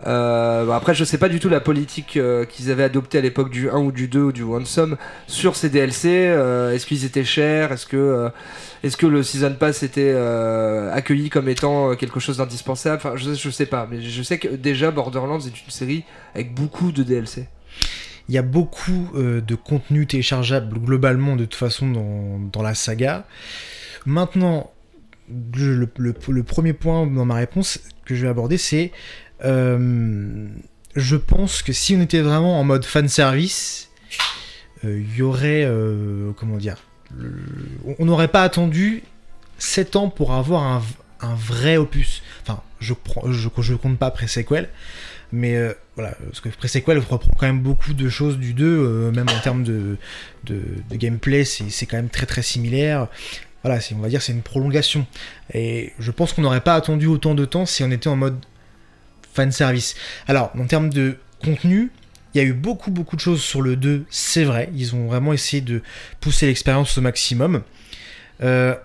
Euh, 0.06 0.66
bah, 0.66 0.76
après, 0.76 0.94
je 0.94 1.04
sais 1.06 1.18
pas 1.18 1.30
du 1.30 1.40
tout 1.40 1.48
la 1.50 1.62
politique 1.62 2.18
euh, 2.18 2.46
qu'ils 2.46 2.70
avaient 2.70 2.84
adoptée 2.84 3.18
à 3.18 3.22
l'époque 3.22 3.50
du 3.50 3.70
1 3.70 3.78
ou 3.78 3.92
du 3.92 4.08
2 4.08 4.20
ou 4.22 4.32
du 4.32 4.44
Ransom 4.44 4.98
sur 5.28 5.56
ces 5.56 5.70
DLC. 5.70 6.10
euh, 6.28 6.74
est-ce 6.74 6.86
qu'ils 6.86 7.06
étaient 7.06 7.24
chers? 7.24 7.72
Est-ce 7.72 7.86
que, 7.86 8.30
est-ce 8.84 8.98
que 8.98 9.08
le 9.08 9.24
Season 9.24 9.54
Pass 9.58 9.84
était 9.84 10.14
accueilli 10.92 11.30
comme 11.30 11.48
étant 11.50 11.96
quelque 11.96 12.20
chose 12.20 12.38
d'indispensable? 12.38 12.98
Enfin, 12.98 13.16
je, 13.16 13.34
je 13.34 13.50
sais 13.50 13.66
pas, 13.66 13.88
mais 13.90 14.02
je 14.02 14.22
sais 14.22 14.38
que 14.38 14.50
déjà 14.50 14.92
Borderlands 14.92 15.40
est 15.40 15.48
une 15.66 15.72
série 15.72 16.04
avec 16.34 16.54
beaucoup 16.54 16.92
de 16.92 17.02
DLC. 17.04 17.48
Il 18.28 18.36
y 18.36 18.38
a 18.38 18.42
beaucoup 18.42 19.12
de 19.16 19.56
contenu 19.56 20.08
téléchargeable 20.08 20.80
globalement 20.80 21.36
de 21.36 21.46
toute 21.46 21.56
façon 21.56 21.90
dans, 21.90 22.40
dans 22.52 22.64
la 22.64 22.74
saga. 22.74 23.26
Maintenant, 24.06 24.72
le- 25.56 25.88
le 25.98 26.44
premier 26.44 26.74
point 26.74 27.08
dans 27.08 27.26
ma 27.26 27.36
réponse 27.36 27.80
que 28.06 28.14
je 28.16 28.24
vais 28.24 28.30
aborder, 28.30 28.58
c'est 28.58 28.92
euh, 29.46 30.48
je 30.96 31.16
pense 31.16 31.62
que 31.62 31.74
si 31.74 31.96
on 31.96 32.02
était 32.02 32.22
vraiment 32.22 32.60
en 32.60 32.64
mode 32.64 32.86
fan 32.86 33.08
service, 33.08 33.90
il 34.84 35.16
y 35.16 35.22
aurait 35.22 35.64
euh, 35.66 36.32
comment 36.38 36.58
dire, 36.58 36.78
on 38.00 38.06
n'aurait 38.06 38.28
pas 38.28 38.44
attendu 38.44 39.04
7 39.58 39.96
ans 39.96 40.10
pour 40.10 40.34
avoir 40.34 40.64
un, 40.64 40.82
vrai 41.36 41.78
opus. 41.78 42.22
Enfin, 42.44 42.62
je 42.80 42.94
je 43.34 43.74
compte 43.74 43.98
pas 43.98 44.12
pré-sequel, 44.12 44.70
mais 45.32 45.56
euh, 45.56 45.74
voilà, 45.96 46.16
parce 46.26 46.40
que 46.40 46.50
pré-sequel 46.50 47.00
reprend 47.00 47.32
quand 47.38 47.48
même 47.48 47.62
beaucoup 47.62 47.94
de 47.94 48.10
choses 48.10 48.38
du 48.38 48.54
2, 48.54 48.66
euh, 48.66 49.12
même 49.12 49.28
en 49.30 49.40
termes 49.40 49.64
de, 49.64 49.98
de, 50.44 50.64
gameplay, 50.92 51.46
c'est 51.46 51.86
quand 51.86 51.98
même 51.98 52.10
très 52.10 52.26
très 52.26 52.44
similaire. 52.44 53.08
Voilà, 53.64 53.80
on 53.96 54.00
va 54.00 54.10
dire 54.10 54.22
c'est 54.22 54.34
une 54.34 54.44
prolongation. 54.44 55.08
Et 55.54 55.94
je 55.98 56.12
pense 56.12 56.34
qu'on 56.34 56.44
n'aurait 56.44 56.62
pas 56.62 56.76
attendu 56.76 57.08
autant 57.08 57.34
de 57.34 57.46
temps 57.46 57.66
si 57.66 57.84
on 57.84 57.90
était 57.90 58.10
en 58.10 58.16
mode 58.16 58.38
fan 59.36 59.52
service. 59.52 59.96
Alors, 60.28 60.52
en 60.58 60.66
termes 60.66 60.90
de 60.90 61.18
contenu, 61.44 61.92
il 62.34 62.42
y 62.42 62.42
a 62.42 62.44
eu 62.44 62.54
beaucoup 62.54 62.92
beaucoup 62.92 63.16
de 63.16 63.22
choses 63.22 63.42
sur 63.42 63.62
le 63.62 63.76
2, 63.76 64.06
c'est 64.10 64.44
vrai. 64.44 64.70
Ils 64.76 64.96
ont 64.96 65.08
vraiment 65.08 65.34
essayé 65.34 65.62
de 65.62 65.82
pousser 66.20 66.48
l'expérience 66.48 66.98
au 66.98 67.02
maximum. 67.02 67.62
Euh, 68.44 68.76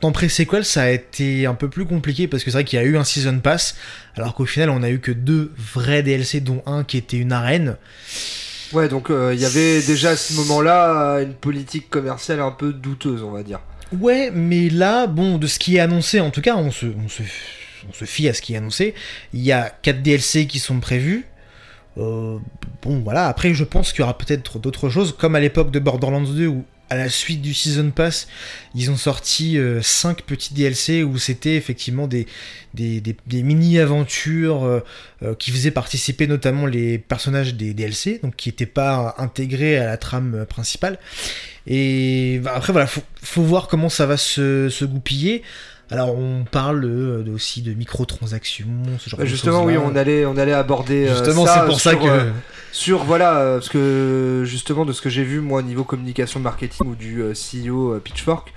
dans 0.00 0.12
pré-sequel, 0.12 0.64
ça 0.64 0.82
a 0.82 0.90
été 0.90 1.46
un 1.46 1.54
peu 1.54 1.68
plus 1.68 1.86
compliqué 1.86 2.28
parce 2.28 2.44
que 2.44 2.50
c'est 2.50 2.58
vrai 2.58 2.64
qu'il 2.64 2.78
y 2.78 2.82
a 2.82 2.84
eu 2.84 2.96
un 2.96 3.04
season 3.04 3.38
pass, 3.38 3.76
alors 4.16 4.34
qu'au 4.34 4.44
final, 4.44 4.70
on 4.70 4.82
a 4.82 4.90
eu 4.90 5.00
que 5.00 5.12
deux 5.12 5.52
vrais 5.56 6.02
DLC, 6.02 6.40
dont 6.40 6.62
un 6.66 6.84
qui 6.84 6.98
était 6.98 7.16
une 7.16 7.32
arène. 7.32 7.76
Ouais, 8.72 8.88
donc 8.88 9.10
euh, 9.10 9.32
il 9.34 9.40
y 9.40 9.44
avait 9.44 9.80
déjà 9.82 10.10
à 10.10 10.16
ce 10.16 10.34
moment-là 10.34 11.20
une 11.20 11.34
politique 11.34 11.88
commerciale 11.88 12.40
un 12.40 12.50
peu 12.50 12.72
douteuse, 12.72 13.22
on 13.22 13.30
va 13.30 13.42
dire. 13.42 13.60
Ouais, 13.98 14.30
mais 14.34 14.68
là, 14.68 15.06
bon, 15.06 15.38
de 15.38 15.46
ce 15.46 15.58
qui 15.58 15.76
est 15.76 15.80
annoncé, 15.80 16.20
en 16.20 16.30
tout 16.30 16.40
cas, 16.40 16.56
on 16.56 16.70
se, 16.70 16.86
on 16.86 17.08
se, 17.08 17.22
on 17.88 17.92
se 17.92 18.04
fie 18.04 18.28
à 18.28 18.34
ce 18.34 18.42
qui 18.42 18.54
est 18.54 18.56
annoncé. 18.56 18.94
Il 19.32 19.42
y 19.42 19.52
a 19.52 19.70
4 19.82 20.02
DLC 20.02 20.46
qui 20.46 20.58
sont 20.58 20.80
prévus. 20.80 21.26
Euh, 21.98 22.38
bon, 22.82 23.00
voilà. 23.00 23.28
Après, 23.28 23.54
je 23.54 23.64
pense 23.64 23.92
qu'il 23.92 24.00
y 24.00 24.02
aura 24.02 24.18
peut-être 24.18 24.58
d'autres 24.58 24.88
choses, 24.88 25.14
comme 25.16 25.34
à 25.34 25.40
l'époque 25.40 25.70
de 25.70 25.78
Borderlands 25.78 26.22
2, 26.22 26.46
où 26.46 26.64
à 26.90 26.96
la 26.96 27.08
suite 27.08 27.40
du 27.40 27.54
Season 27.54 27.90
Pass, 27.90 28.28
ils 28.74 28.90
ont 28.90 28.96
sorti 28.96 29.58
5 29.80 30.22
petits 30.22 30.54
DLC 30.54 31.02
où 31.02 31.18
c'était 31.18 31.56
effectivement 31.56 32.06
des, 32.06 32.26
mini-aventures 33.32 34.64
euh, 34.64 34.80
euh, 35.22 35.34
qui 35.34 35.50
faisaient 35.50 35.70
participer 35.70 36.26
notamment 36.26 36.66
les 36.66 36.98
personnages 36.98 37.54
des 37.54 37.74
DLC, 37.74 38.20
donc 38.22 38.36
qui 38.36 38.48
n'étaient 38.48 38.66
pas 38.66 39.14
intégrés 39.18 39.78
à 39.78 39.86
la 39.86 39.96
trame 39.96 40.34
euh, 40.34 40.44
principale. 40.44 40.98
Et 41.66 42.40
bah, 42.42 42.52
après, 42.54 42.72
voilà, 42.72 42.86
faut, 42.86 43.02
faut 43.22 43.42
voir 43.42 43.68
comment 43.68 43.88
ça 43.88 44.06
va 44.06 44.16
se 44.16 44.84
goupiller. 44.84 45.42
Alors, 45.90 46.16
on 46.18 46.44
parle 46.50 46.84
aussi 47.34 47.62
de 47.62 47.72
microtransactions, 47.74 48.66
ce 48.98 49.10
genre 49.10 49.18
Bah, 49.18 49.24
de 49.24 49.28
justement, 49.28 49.64
oui, 49.64 49.76
on 49.76 49.94
allait, 49.96 50.24
on 50.26 50.36
allait 50.36 50.52
aborder. 50.54 51.06
euh, 51.06 51.12
Justement, 51.14 51.46
c'est 51.46 51.66
pour 51.66 51.80
ça 51.80 51.94
que. 51.94 52.06
euh, 52.06 52.30
sur 52.72 53.04
voilà, 53.04 53.36
euh, 53.38 53.58
parce 53.58 53.68
que 53.68 54.42
justement 54.46 54.84
de 54.84 54.92
ce 54.92 55.00
que 55.02 55.08
j'ai 55.10 55.22
vu 55.24 55.40
moi 55.40 55.60
au 55.60 55.62
niveau 55.62 55.84
communication 55.84 56.40
marketing 56.40 56.86
ou 56.88 56.94
du 56.94 57.22
CEO 57.34 57.98
Pitchfork, 58.00 58.52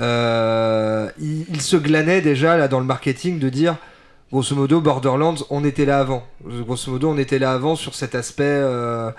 euh, 0.00 1.08
il, 1.20 1.46
il 1.48 1.60
se 1.60 1.76
glanait 1.76 2.20
déjà 2.20 2.56
là 2.56 2.68
dans 2.68 2.80
le 2.80 2.86
marketing 2.86 3.38
de 3.38 3.48
dire. 3.48 3.76
Grosso 4.30 4.54
modo, 4.54 4.82
Borderlands, 4.82 5.36
on 5.48 5.64
était 5.64 5.86
là 5.86 6.00
avant. 6.00 6.22
Grosso 6.44 6.90
modo, 6.92 7.08
on 7.08 7.16
était 7.16 7.38
là 7.38 7.52
avant 7.52 7.76
sur 7.76 7.94
cet 7.94 8.14
aspect 8.14 8.44
euh, 8.44 9.10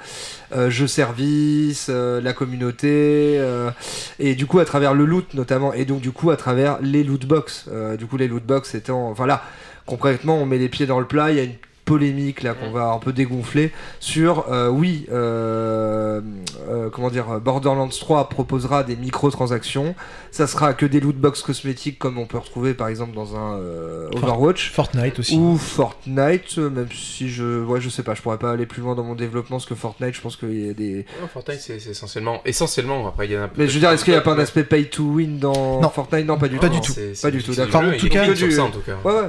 euh, 0.55 0.70
jeu 0.70 0.86
service, 0.86 1.88
euh, 1.89 2.22
la 2.22 2.32
communauté, 2.32 3.38
euh, 3.39 3.72
et 4.20 4.36
du 4.36 4.45
coup 4.45 4.60
à 4.60 4.66
travers 4.66 4.93
le 4.93 5.05
loot 5.05 5.34
notamment, 5.34 5.74
et 5.74 5.86
donc 5.86 6.01
du 6.01 6.12
coup 6.12 6.30
à 6.30 6.38
travers 6.38 6.78
les 6.84 7.03
loot 7.03 7.26
box. 7.26 7.68
Du 7.97 8.05
coup, 8.05 8.18
les 8.18 8.28
loot 8.28 8.43
box 8.43 8.76
étant, 8.76 9.10
enfin 9.10 9.26
là, 9.26 9.41
concrètement, 9.88 10.38
on 10.38 10.45
met 10.45 10.60
les 10.60 10.70
pieds 10.70 10.86
dans 10.86 10.99
le 10.99 11.07
plat. 11.07 11.32
Il 11.32 11.38
y 11.38 11.39
a 11.39 11.43
une 11.43 11.55
polémique 11.90 12.44
là 12.44 12.54
qu'on 12.54 12.70
va 12.72 12.92
un 12.92 13.00
peu 13.00 13.12
dégonfler 13.12 13.72
sur 14.00 14.46
euh, 14.52 14.70
oui 14.70 15.06
euh, 15.12 16.22
euh, 16.70 16.90
comment 16.92 17.10
dire 17.10 17.40
Borderlands 17.40 17.88
3 17.90 18.30
proposera 18.30 18.84
des 18.84 18.96
microtransactions 18.96 19.96
ça 20.32 20.46
sera 20.46 20.74
que 20.74 20.86
des 20.86 21.00
loot 21.00 21.16
box 21.16 21.42
cosmétiques 21.42 21.98
comme 21.98 22.20
on 22.20 22.28
peut 22.28 22.38
retrouver 22.38 22.76
par 22.76 22.88
exemple 22.90 23.16
dans 23.16 23.36
un 23.36 23.58
euh, 23.58 24.08
Overwatch 24.16 24.72
Fortnite 24.72 25.18
aussi. 25.20 25.36
ou 25.36 25.58
Fortnite 25.58 26.58
même 26.60 26.90
si 26.94 27.30
je 27.30 27.64
ouais 27.64 27.82
je 27.82 27.90
sais 27.90 28.04
pas 28.04 28.14
je 28.14 28.22
pourrais 28.22 28.38
pas 28.38 28.52
aller 28.52 28.68
plus 28.68 28.82
loin 28.84 28.94
dans 28.94 29.04
mon 29.04 29.16
développement 29.16 29.58
parce 29.58 29.66
que 29.66 29.76
Fortnite 29.76 30.14
je 30.14 30.22
pense 30.22 30.36
qu'il 30.36 30.68
y 30.68 30.70
a 30.70 30.74
des 30.74 31.06
Non, 31.22 31.28
Fortnite, 31.34 31.60
c'est 31.60 31.76
essentiellement. 31.90 32.42
Essentiellement, 32.46 33.08
après, 33.08 33.26
il 33.26 33.32
y 33.32 33.38
en 33.38 33.44
a 33.44 33.50
mais 33.58 33.68
je 33.68 33.74
veux 33.74 33.80
dire 33.80 33.90
est-ce 33.92 34.04
qu'il 34.06 34.14
y 34.14 34.18
a 34.18 34.22
pas 34.22 34.34
un 34.34 34.40
aspect 34.40 34.64
pay 34.64 34.86
to 34.90 35.04
win 35.04 35.40
dans 35.40 35.82
Non. 35.82 35.90
Fortnite? 35.90 36.28
Non 36.28 36.38
pas 36.38 36.48
du 36.48 36.58
Pas 36.58 36.68
tout 36.70 36.76
du 36.76 36.82
tout. 36.82 36.94
Pas 37.22 37.32
du 37.32 37.44
tout, 37.44 37.54
d'accord. 37.54 37.82
En 37.82 37.92
tout 37.98 38.10
cas- 38.10 38.28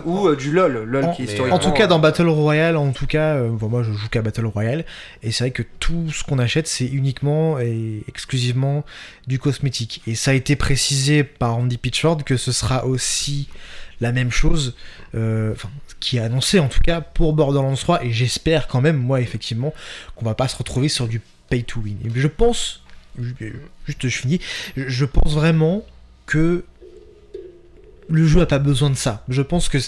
ou 0.05 0.35
du 0.35 0.53
lol 0.53 0.85
lol 0.85 1.05
En- 1.05 1.13
qui 1.13 1.27
En 1.51 1.59
tout 1.59 1.73
cas, 1.73 1.87
dans 1.87 1.99
Battle 1.99 2.29
Royale, 2.29 2.50
en 2.51 2.93
tout 2.93 3.07
cas, 3.07 3.37
euh, 3.37 3.51
moi 3.51 3.83
je 3.83 3.93
joue 3.93 4.09
qu'à 4.09 4.23
Battle 4.23 4.47
Royale, 4.47 4.85
et 5.23 5.31
c'est 5.31 5.45
vrai 5.45 5.51
que 5.51 5.63
tout 5.79 6.11
ce 6.11 6.25
qu'on 6.25 6.39
achète, 6.39 6.67
c'est 6.67 6.87
uniquement 6.87 7.59
et 7.59 8.03
exclusivement 8.09 8.85
du 9.27 9.39
cosmétique. 9.39 10.03
Et 10.07 10.15
ça 10.15 10.33
a 10.33 10.35
été 10.35 10.57
précisé 10.57 11.25
par 11.25 11.57
Andy 11.57 11.79
Pitchford 11.79 12.25
que 12.25 12.37
ce 12.37 12.53
sera 12.53 12.85
aussi 12.87 13.49
la 14.01 14.13
même 14.13 14.31
chose, 14.31 14.75
euh, 15.15 15.53
enfin, 15.53 15.71
qui 16.01 16.17
est 16.17 16.21
annoncé 16.21 16.59
en 16.59 16.69
tout 16.69 16.81
cas 16.81 17.01
pour 17.01 17.33
Borderlands 17.33 17.75
3, 17.75 18.05
et 18.05 18.13
j'espère 18.13 18.67
quand 18.67 18.81
même, 18.81 18.97
moi 18.97 19.21
effectivement, 19.21 19.75
qu'on 20.17 20.25
va 20.25 20.35
pas 20.35 20.49
se 20.49 20.57
retrouver 20.57 20.89
sur 20.89 21.07
du 21.07 21.21
pay 21.49 21.63
to 21.63 21.81
win. 21.81 21.99
Et 22.05 22.11
je 22.15 22.29
pense, 22.29 22.83
juste 23.19 24.09
je 24.09 24.17
finis, 24.17 24.41
je 24.77 25.05
pense 25.05 25.35
vraiment 25.35 25.85
que 26.27 26.65
le 28.11 28.27
jeu 28.27 28.41
a 28.41 28.47
pas 28.47 28.59
besoin 28.59 28.91
de 28.91 28.97
ça. 28.97 29.25
Je 29.29 29.41
pense 29.43 29.69
que 29.69 29.79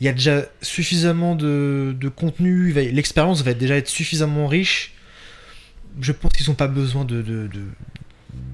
il 0.00 0.04
y 0.04 0.08
a 0.08 0.12
déjà 0.12 0.42
suffisamment 0.62 1.34
de, 1.34 1.94
de 1.98 2.08
contenu, 2.08 2.72
l'expérience 2.72 3.42
va 3.42 3.54
déjà 3.54 3.76
être 3.76 3.88
suffisamment 3.88 4.46
riche. 4.46 4.92
Je 6.00 6.12
pense 6.12 6.32
qu'ils 6.32 6.48
n'ont 6.48 6.54
pas 6.54 6.68
besoin 6.68 7.04
de, 7.04 7.16
de, 7.22 7.48
de, 7.48 7.62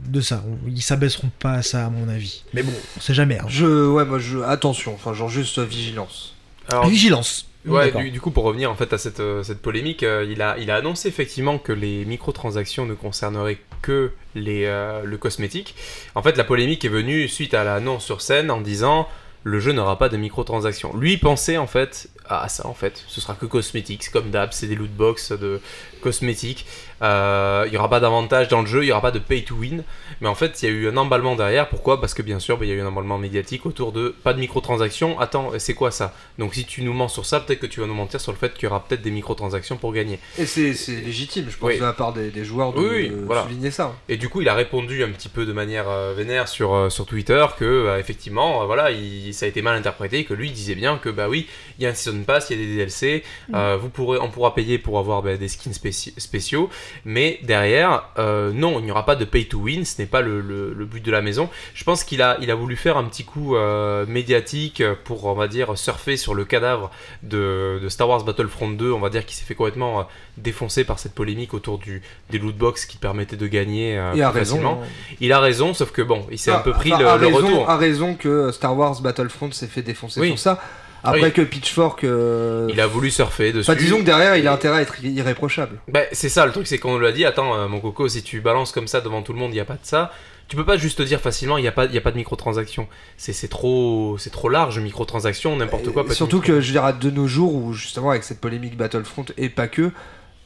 de 0.09 0.21
ça. 0.21 0.43
Ils 0.69 0.81
s'abaisseront 0.83 1.31
pas 1.39 1.53
à 1.53 1.63
ça, 1.63 1.85
à 1.87 1.91
mon 1.91 2.09
avis. 2.09 2.45
Mais 2.55 2.63
bon, 2.63 2.73
on 2.97 3.01
sait 3.01 3.15
jamais. 3.15 3.39
hein. 3.39 3.45
je 3.49 3.67
ouais 3.91 4.05
moi 4.05 4.19
je 4.19 4.39
attention 4.39 4.95
enfin 4.95 5.13
genre 5.13 5.29
juste 5.29 5.59
euh, 5.59 5.65
vigilance 5.65 6.35
Alors, 6.69 6.87
Vigilance. 6.89 7.47
Ouais, 7.67 7.91
du, 7.91 8.11
du 8.11 8.21
coup, 8.21 8.31
pour 8.31 8.45
revenir 8.45 8.71
en 8.71 8.75
fait 8.75 8.93
à 8.93 8.99
cette, 8.99 9.21
euh, 9.21 9.43
cette 9.43 9.61
polémique, 9.61 10.03
euh, 10.03 10.27
il, 10.29 10.41
a, 10.43 10.57
il 10.59 10.71
a 10.71 10.77
annoncé 10.77 11.09
effectivement 11.09 11.59
que 11.59 11.73
les 11.73 12.05
microtransactions 12.05 12.87
ne 12.87 12.95
concerneraient 12.95 13.59
que 13.83 14.13
les, 14.35 14.65
euh, 14.67 15.03
le 15.05 15.19
cosmétique. 15.19 15.75
En 16.15 16.23
fait, 16.23 16.37
la 16.37 16.45
polémique 16.45 16.85
est 16.85 16.91
venue 16.91 17.29
suite 17.29 17.55
à 17.55 17.65
l'annonce 17.65 18.05
sur 18.05 18.21
scène 18.21 18.51
en 18.51 18.61
disant 18.61 19.09
le 19.47 19.61
jeu 19.61 19.71
n'aura 19.73 19.97
pas 19.97 20.09
de 20.09 20.17
microtransactions. 20.17 20.97
Lui 20.97 21.19
pensait 21.19 21.57
en 21.57 21.69
fait 21.69 22.09
à 22.29 22.49
ça 22.49 22.67
en 22.67 22.75
fait, 22.75 23.05
ce 23.07 23.21
sera 23.21 23.35
que 23.35 23.47
cosmétiques, 23.47 24.11
comme 24.11 24.31
d'hab, 24.31 24.53
c'est 24.53 24.67
des 24.67 24.75
loot 24.75 24.91
box 24.91 25.31
de 25.31 25.61
cosmétiques. 26.01 26.67
Euh, 27.03 27.63
il 27.67 27.71
n'y 27.71 27.77
aura 27.79 27.89
pas 27.89 28.01
d'avantage 28.01 28.49
dans 28.49 28.61
le 28.61 28.67
jeu, 28.67 28.83
il 28.83 28.87
n'y 28.87 28.91
aura 28.93 29.03
pas 29.03 29.13
de 29.13 29.21
pay 29.21 29.45
to 29.45 29.55
win. 29.55 29.85
Mais 30.21 30.29
en 30.29 30.35
fait, 30.35 30.63
il 30.63 30.67
y 30.67 30.69
a 30.69 30.73
eu 30.73 30.89
un 30.89 30.97
emballement 30.97 31.37
derrière. 31.37 31.69
Pourquoi? 31.69 32.01
Parce 32.01 32.15
que 32.15 32.23
bien 32.23 32.39
sûr, 32.39 32.57
bah, 32.59 32.65
il 32.65 32.69
y 32.69 32.73
a 32.73 32.75
eu 32.75 32.81
un 32.81 32.87
emballement 32.87 33.19
médiatique 33.19 33.67
autour 33.67 33.93
de 33.93 34.15
pas 34.23 34.33
de 34.33 34.41
microtransactions. 34.41 35.19
Attends, 35.21 35.53
c'est 35.59 35.75
quoi 35.75 35.91
ça? 35.91 36.15
Donc 36.39 36.55
si 36.55 36.65
tu 36.65 36.83
nous 36.83 36.93
mens 36.93 37.09
sur 37.09 37.27
ça, 37.27 37.41
peut-être 37.41 37.61
que 37.61 37.67
tu 37.67 37.81
vas 37.81 37.87
nous 37.87 37.95
mentir 37.95 38.21
sur 38.21 38.33
le 38.33 38.39
fait 38.39 38.53
qu'il 38.55 38.65
y 38.65 38.67
aura 38.67 38.85
peut-être 38.85 39.03
des 39.03 39.11
microtransactions 39.11 39.77
pour 39.77 39.93
gagner. 39.93 40.19
Et 40.39 40.47
c'est 40.47 40.73
légitime, 40.89 41.47
je 41.51 41.57
pense, 41.57 41.69
Oui. 41.71 41.77
de 41.79 41.83
la 41.83 41.93
part 41.93 42.13
des, 42.13 42.31
des 42.31 42.45
joueurs 42.45 42.73
de, 42.73 42.79
Oui, 42.81 42.89
oui, 42.91 43.09
de 43.11 43.17
voilà. 43.27 43.43
souligner 43.43 43.71
ça. 43.71 43.95
Et 44.09 44.17
du 44.17 44.29
coup, 44.29 44.41
il 44.43 44.49
a 44.49 44.55
répondu 44.55 45.03
un 45.05 45.11
petit 45.11 45.29
peu 45.29 45.45
de 45.47 45.53
manière 45.53 45.89
euh, 45.89 46.15
vénère 46.17 46.49
sur, 46.49 46.75
euh, 46.75 46.89
sur 46.91 47.07
Twitter 47.07 47.45
que 47.59 47.65
euh, 47.65 47.99
effectivement, 47.99 48.63
euh, 48.63 48.67
voilà, 48.67 48.91
il- 48.91 49.35
ça 49.35 49.47
a 49.47 49.49
été 49.49 49.63
mal 49.63 49.77
interprété, 49.77 50.25
que 50.25 50.35
lui 50.35 50.49
il 50.49 50.53
disait 50.53 50.75
bien 50.75 50.99
que 50.99 51.09
bah 51.09 51.29
oui, 51.29 51.47
il 51.79 51.85
y 51.85 51.87
a 51.87 51.91
un 51.91 51.95
season 51.95 52.23
pass, 52.25 52.49
il 52.51 52.59
y 52.61 52.63
a 52.63 52.67
des 52.67 52.75
DLC, 52.77 53.23
euh, 53.55 53.77
vous 53.81 53.89
pourrez, 53.91 54.19
on 54.21 54.29
pourra 54.31 54.55
payer 54.55 54.79
pour 54.79 54.99
avoir 54.99 55.23
bah, 55.23 55.37
des 55.37 55.49
skins 55.49 55.73
spéci- 55.73 56.13
spéciaux, 56.19 56.71
mais 57.05 57.39
derrière, 57.43 58.09
euh, 58.19 58.53
non, 58.53 58.79
il 58.81 58.85
n'y 58.85 58.91
aura 58.91 59.05
pas 59.05 59.17
de 59.17 59.25
pay 59.25 59.47
to 59.47 59.59
win, 59.59 59.85
ce 59.85 60.01
n'est 60.01 60.06
pas 60.07 60.21
le, 60.21 60.41
le- 60.41 60.73
le 60.73 60.85
but 60.85 61.05
de 61.05 61.11
la 61.11 61.23
maison. 61.23 61.49
Je 61.75 61.85
pense 61.85 62.05
qu'il 62.05 62.23
a, 62.23 62.37
il 62.41 62.51
a 62.51 62.55
voulu 62.55 62.77
faire 62.77 62.97
un 62.97 63.05
petit 63.05 63.25
coup 63.25 63.57
euh, 63.57 64.05
médiatique 64.07 64.83
pour, 65.05 65.25
on 65.27 65.35
va 65.35 65.49
dire, 65.49 65.77
surfer 65.79 66.17
sur 66.17 66.35
le 66.35 66.45
cadavre 66.45 66.91
de, 67.23 67.79
de 67.83 67.89
Star 67.89 68.09
Wars 68.09 68.25
Battlefront 68.25 68.71
2, 68.71 68.91
on 68.93 69.01
va 69.01 69.09
dire, 69.11 69.25
qui 69.27 69.35
s'est 69.35 69.45
fait 69.45 69.55
complètement 69.55 70.01
euh, 70.01 70.03
défoncer 70.39 70.85
par 70.85 70.99
cette 70.99 71.15
polémique 71.15 71.55
autour 71.55 71.79
du, 71.79 72.03
des 72.31 72.39
loot 72.39 72.57
box 72.57 72.87
qui 72.87 72.97
permettaient 72.99 73.37
de 73.37 73.47
gagner 73.47 73.97
euh, 73.99 74.11
à 74.13 74.31
plus 74.31 74.39
raison. 74.41 74.67
hein. 74.67 74.79
Il 75.21 75.33
a 75.33 75.41
raison, 75.41 75.75
sauf 75.75 75.91
que 75.93 76.03
bon, 76.03 76.27
il 76.31 76.39
s'est 76.39 76.51
un 76.51 76.57
Ah, 76.57 76.61
peu 76.61 76.73
pris 76.73 76.93
enfin, 76.93 77.03
le, 77.03 77.09
a 77.09 77.17
le 77.17 77.27
raison, 77.27 77.37
retour. 77.47 77.71
A 77.71 77.77
raison 77.77 78.15
que 78.15 78.53
Star 78.53 78.77
Wars 78.77 79.01
Battlefront 79.01 79.51
s'est 79.53 79.67
fait 79.67 79.83
défoncer 79.83 80.21
Oui. 80.21 80.29
sur 80.29 80.39
ça. 80.39 80.61
Après 81.07 81.23
Oui. 81.25 81.33
que 81.33 81.43
Pitchfork. 81.43 82.05
euh, 82.05 82.69
Il 82.73 82.81
a 82.81 82.87
voulu 82.87 83.11
surfer 83.11 83.53
dessus. 83.53 83.71
Enfin, 83.71 83.79
disons 83.79 83.99
que 83.99 84.05
derrière, 84.05 84.37
il 84.37 84.47
a 84.49 84.53
intérêt 84.53 84.79
à 84.79 84.83
être 84.83 85.03
irréprochable. 85.05 85.79
Bah, 85.89 86.01
c'est 86.13 86.29
ça 86.29 86.45
le 86.47 86.53
truc, 86.53 86.67
c'est 86.67 86.79
qu'on 86.79 86.99
lui 86.99 87.07
a 87.07 87.13
dit 87.13 87.25
attends, 87.25 87.55
euh, 87.55 87.69
mon 87.69 87.81
coco, 87.81 88.09
si 88.09 88.23
tu 88.23 88.41
balances 88.41 88.73
comme 88.73 88.87
ça 88.89 89.01
devant 89.01 89.23
tout 89.23 89.33
le 89.33 89.39
monde, 89.39 89.51
il 89.51 89.55
n'y 89.55 89.61
a 89.61 89.65
pas 89.65 89.75
de 89.75 89.79
ça. 89.83 90.13
Tu 90.49 90.55
peux 90.55 90.65
pas 90.65 90.77
juste 90.77 90.99
te 90.99 91.03
dire 91.03 91.21
facilement, 91.21 91.59
il 91.59 91.63
n'y 91.63 91.69
a, 91.69 91.73
pas- 91.73 91.87
y 91.87 91.99
a 91.99 92.01
pas 92.01 92.13
de 92.13 92.17
microtransactions. 92.17 92.87
C'est 93.17 93.49
trop, 93.49 94.17
trop 94.31 94.49
large, 94.49 94.79
microtransactions, 94.79 95.57
n'importe 95.57 95.91
quoi. 95.93 96.05
Peut 96.07 96.15
surtout 96.15 96.41
que 96.41 96.61
je 96.61 96.71
dirais 96.71 96.93
de 97.01 97.11
nos 97.11 97.27
jours 97.27 97.55
où 97.55 97.73
justement 97.73 98.11
avec 98.11 98.23
cette 98.23 98.41
polémique 98.41 98.77
Battlefront 98.77 99.25
et 99.39 99.49
pas 99.49 99.67
que, 99.67 99.91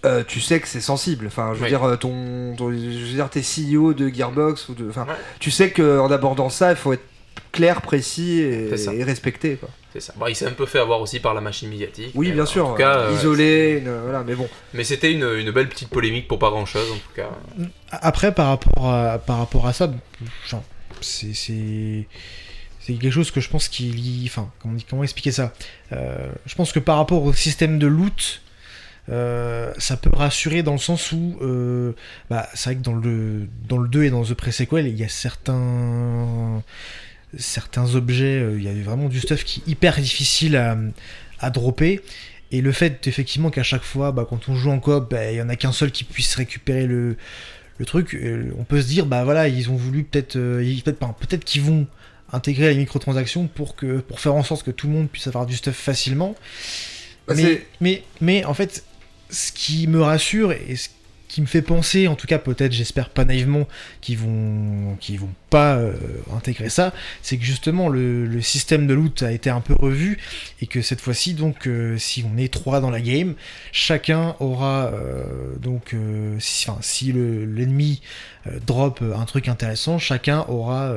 euh, 0.06 0.24
tu 0.26 0.40
sais 0.40 0.58
que 0.58 0.68
c'est 0.68 0.80
sensible. 0.80 1.26
Enfin, 1.26 1.50
je 1.52 1.58
veux 1.58 1.64
Oui. 1.64 1.68
dire, 1.68 1.98
ton, 1.98 2.54
ton- 2.56 2.70
je 2.72 2.76
veux 2.76 3.12
dire, 3.14 3.28
t'es 3.28 3.42
CEO 3.42 3.92
de 3.92 4.08
Gearbox 4.08 4.70
ou 4.70 4.74
de, 4.74 4.88
enfin, 4.88 5.02
Ouais. 5.02 5.14
tu 5.38 5.50
sais 5.50 5.70
qu'en 5.70 6.10
abordant 6.10 6.48
ça, 6.48 6.70
il 6.70 6.76
faut 6.76 6.94
être 6.94 7.04
clair, 7.52 7.82
précis 7.82 8.40
et, 8.40 8.68
respecté. 9.04 9.56
Quoi. 9.56 9.68
C'est 9.92 10.00
ça. 10.00 10.12
Bon, 10.16 10.26
il 10.26 10.36
s'est 10.36 10.46
un 10.46 10.52
peu 10.52 10.66
fait 10.66 10.78
avoir 10.78 11.00
aussi 11.00 11.18
par 11.20 11.34
la 11.34 11.40
machine 11.40 11.68
médiatique. 11.68 12.12
Oui, 12.14 12.30
bien 12.32 12.46
sûr. 12.46 12.66
En 12.68 12.70
tout 12.72 12.76
cas, 12.78 12.96
euh, 12.96 13.10
euh, 13.10 13.14
isolé, 13.16 13.82
une- 13.84 14.00
voilà, 14.02 14.22
mais 14.24 14.34
bon. 14.34 14.48
Mais 14.74 14.84
c'était 14.84 15.12
une, 15.12 15.24
une 15.38 15.50
belle 15.50 15.68
petite 15.68 15.88
polémique 15.88 16.28
pour 16.28 16.38
pas 16.38 16.50
grand 16.50 16.66
chose 16.66 16.90
en 16.92 16.94
tout 16.96 17.14
cas. 17.16 17.28
Après, 17.90 18.32
par 18.32 18.48
rapport 18.48 18.88
à, 18.92 19.18
par 19.18 19.38
rapport 19.38 19.66
à 19.66 19.72
ça, 19.72 19.90
genre, 20.48 20.62
c'est, 21.00 21.34
c'est, 21.34 22.06
c'est 22.78 22.92
quelque 22.94 23.10
chose 23.12 23.30
que 23.32 23.40
je 23.40 23.48
pense 23.48 23.68
qu'il 23.68 23.98
y... 23.98 24.26
Enfin, 24.26 24.50
comment, 24.60 24.76
comment 24.88 25.02
expliquer 25.02 25.32
ça? 25.32 25.52
Euh, 25.92 26.30
Je 26.46 26.54
pense 26.54 26.72
que 26.72 26.78
par 26.78 26.96
rapport 26.96 27.24
au 27.24 27.32
système 27.32 27.78
de 27.80 27.86
loot, 27.88 28.42
euh, 29.08 29.72
ça 29.78 29.96
peut 29.96 30.10
rassurer 30.14 30.62
dans 30.62 30.72
le 30.72 30.78
sens 30.78 31.10
où, 31.10 31.36
euh, 31.42 31.92
bah, 32.28 32.48
c'est 32.54 32.70
vrai 32.70 32.76
que 32.76 32.82
dans 32.82 32.94
le, 32.94 33.48
dans 33.68 33.78
le 33.78 33.88
2 33.88 34.04
et 34.04 34.10
dans 34.10 34.22
The 34.22 34.34
Pre-Sequel, 34.34 34.86
il 34.86 34.96
y 34.96 35.02
a 35.02 35.08
certains, 35.08 36.62
certains 37.38 37.94
objets, 37.94 38.40
euh, 38.40 38.56
il 38.58 38.64
y 38.64 38.68
avait 38.68 38.82
vraiment 38.82 39.08
du 39.08 39.20
stuff 39.20 39.44
qui 39.44 39.62
est 39.66 39.70
hyper 39.70 40.00
difficile 40.00 40.56
à, 40.56 40.76
à 41.38 41.50
dropper. 41.50 42.00
Et 42.52 42.60
le 42.62 42.72
fait 42.72 43.06
effectivement 43.06 43.50
qu'à 43.50 43.62
chaque 43.62 43.84
fois, 43.84 44.10
bah, 44.12 44.26
quand 44.28 44.48
on 44.48 44.56
joue 44.56 44.70
en 44.70 44.80
coop, 44.80 45.10
bah, 45.10 45.30
il 45.30 45.36
y 45.36 45.42
en 45.42 45.48
a 45.48 45.56
qu'un 45.56 45.72
seul 45.72 45.92
qui 45.92 46.02
puisse 46.04 46.34
récupérer 46.34 46.86
le, 46.86 47.16
le 47.78 47.86
truc, 47.86 48.14
euh, 48.14 48.50
on 48.58 48.64
peut 48.64 48.82
se 48.82 48.88
dire, 48.88 49.06
bah 49.06 49.22
voilà, 49.24 49.46
ils 49.48 49.70
ont 49.70 49.76
voulu 49.76 50.02
peut-être, 50.02 50.36
euh, 50.36 50.62
peut-être 50.84 51.44
qu'ils 51.44 51.62
vont 51.62 51.86
intégrer 52.32 52.70
les 52.70 52.76
microtransactions 52.78 53.46
pour 53.46 53.76
que, 53.76 53.98
pour 54.00 54.20
faire 54.20 54.34
en 54.34 54.42
sorte 54.42 54.64
que 54.64 54.70
tout 54.72 54.86
le 54.88 54.92
monde 54.94 55.08
puisse 55.08 55.26
avoir 55.28 55.46
du 55.46 55.56
stuff 55.56 55.76
facilement. 55.76 56.34
Bah, 57.28 57.34
mais, 57.36 57.42
c'est- 57.42 57.66
mais, 57.80 58.02
mais 58.20 58.44
en 58.44 58.54
fait, 58.54 58.84
ce 59.30 59.52
qui 59.52 59.86
me 59.86 60.02
rassure 60.02 60.50
et 60.52 60.74
ce 60.76 60.88
qui 61.30 61.40
me 61.40 61.46
fait 61.46 61.62
penser, 61.62 62.08
en 62.08 62.16
tout 62.16 62.26
cas 62.26 62.38
peut-être, 62.38 62.72
j'espère 62.72 63.08
pas 63.08 63.24
naïvement, 63.24 63.68
qu'ils 64.00 64.18
vont, 64.18 64.96
qu'ils 65.00 65.20
vont 65.20 65.30
pas 65.48 65.76
euh, 65.76 65.92
intégrer 66.36 66.68
ça, 66.68 66.92
c'est 67.22 67.36
que 67.38 67.44
justement 67.44 67.88
le, 67.88 68.26
le 68.26 68.40
système 68.42 68.86
de 68.88 68.94
loot 68.94 69.22
a 69.22 69.30
été 69.30 69.48
un 69.48 69.60
peu 69.60 69.74
revu 69.74 70.18
et 70.60 70.66
que 70.66 70.82
cette 70.82 71.00
fois-ci, 71.00 71.34
donc, 71.34 71.66
euh, 71.68 71.96
si 71.98 72.24
on 72.32 72.36
est 72.36 72.52
trois 72.52 72.80
dans 72.80 72.90
la 72.90 73.00
game, 73.00 73.34
chacun 73.70 74.34
aura 74.40 74.86
euh, 74.92 75.22
donc, 75.60 75.94
si, 76.40 76.68
enfin, 76.68 76.78
si 76.82 77.12
le- 77.12 77.44
l'ennemi 77.44 78.00
drop 78.66 79.02
un 79.02 79.24
truc 79.26 79.48
intéressant, 79.48 79.98
chacun 79.98 80.44
aura 80.48 80.94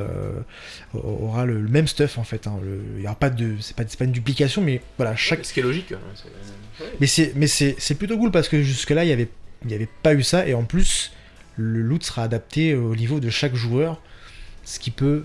aura 0.94 1.44
le, 1.44 1.60
le 1.60 1.68
même 1.68 1.86
stuff 1.86 2.18
en 2.18 2.24
fait. 2.24 2.46
hein. 2.46 2.58
Il 2.96 3.02
y 3.02 3.06
aura 3.06 3.14
pas 3.16 3.30
de, 3.30 3.54
c'est 3.60 3.76
pas, 3.76 3.84
une 4.04 4.12
duplication, 4.12 4.62
mais 4.62 4.80
voilà, 4.96 5.14
chaque 5.16 5.44
Ce 5.44 5.52
qui 5.52 5.60
est 5.60 5.62
logique. 5.62 5.92
hein, 5.92 5.98
mais 7.00 7.06
c'est 7.06 7.32
mais 7.36 7.46
c'est 7.46 7.76
c'est 7.78 7.94
plutôt 7.94 8.18
cool 8.18 8.30
parce 8.32 8.48
que 8.48 8.62
jusque 8.62 8.90
là 8.90 9.04
il 9.04 9.08
y 9.08 9.12
avait 9.12 9.28
il 9.64 9.70
y 9.70 9.74
avait 9.74 9.88
pas 10.02 10.14
eu 10.14 10.22
ça 10.22 10.46
et 10.46 10.54
en 10.54 10.64
plus 10.64 11.12
le 11.56 11.80
loot 11.82 12.02
sera 12.02 12.22
adapté 12.24 12.74
au 12.74 12.94
niveau 12.96 13.20
de 13.20 13.30
chaque 13.30 13.54
joueur, 13.54 14.00
ce 14.64 14.78
qui 14.78 14.90
peut 14.90 15.24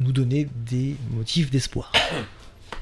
nous 0.00 0.12
donner 0.12 0.48
des 0.66 0.96
motifs 1.10 1.50
d'espoir. 1.50 1.92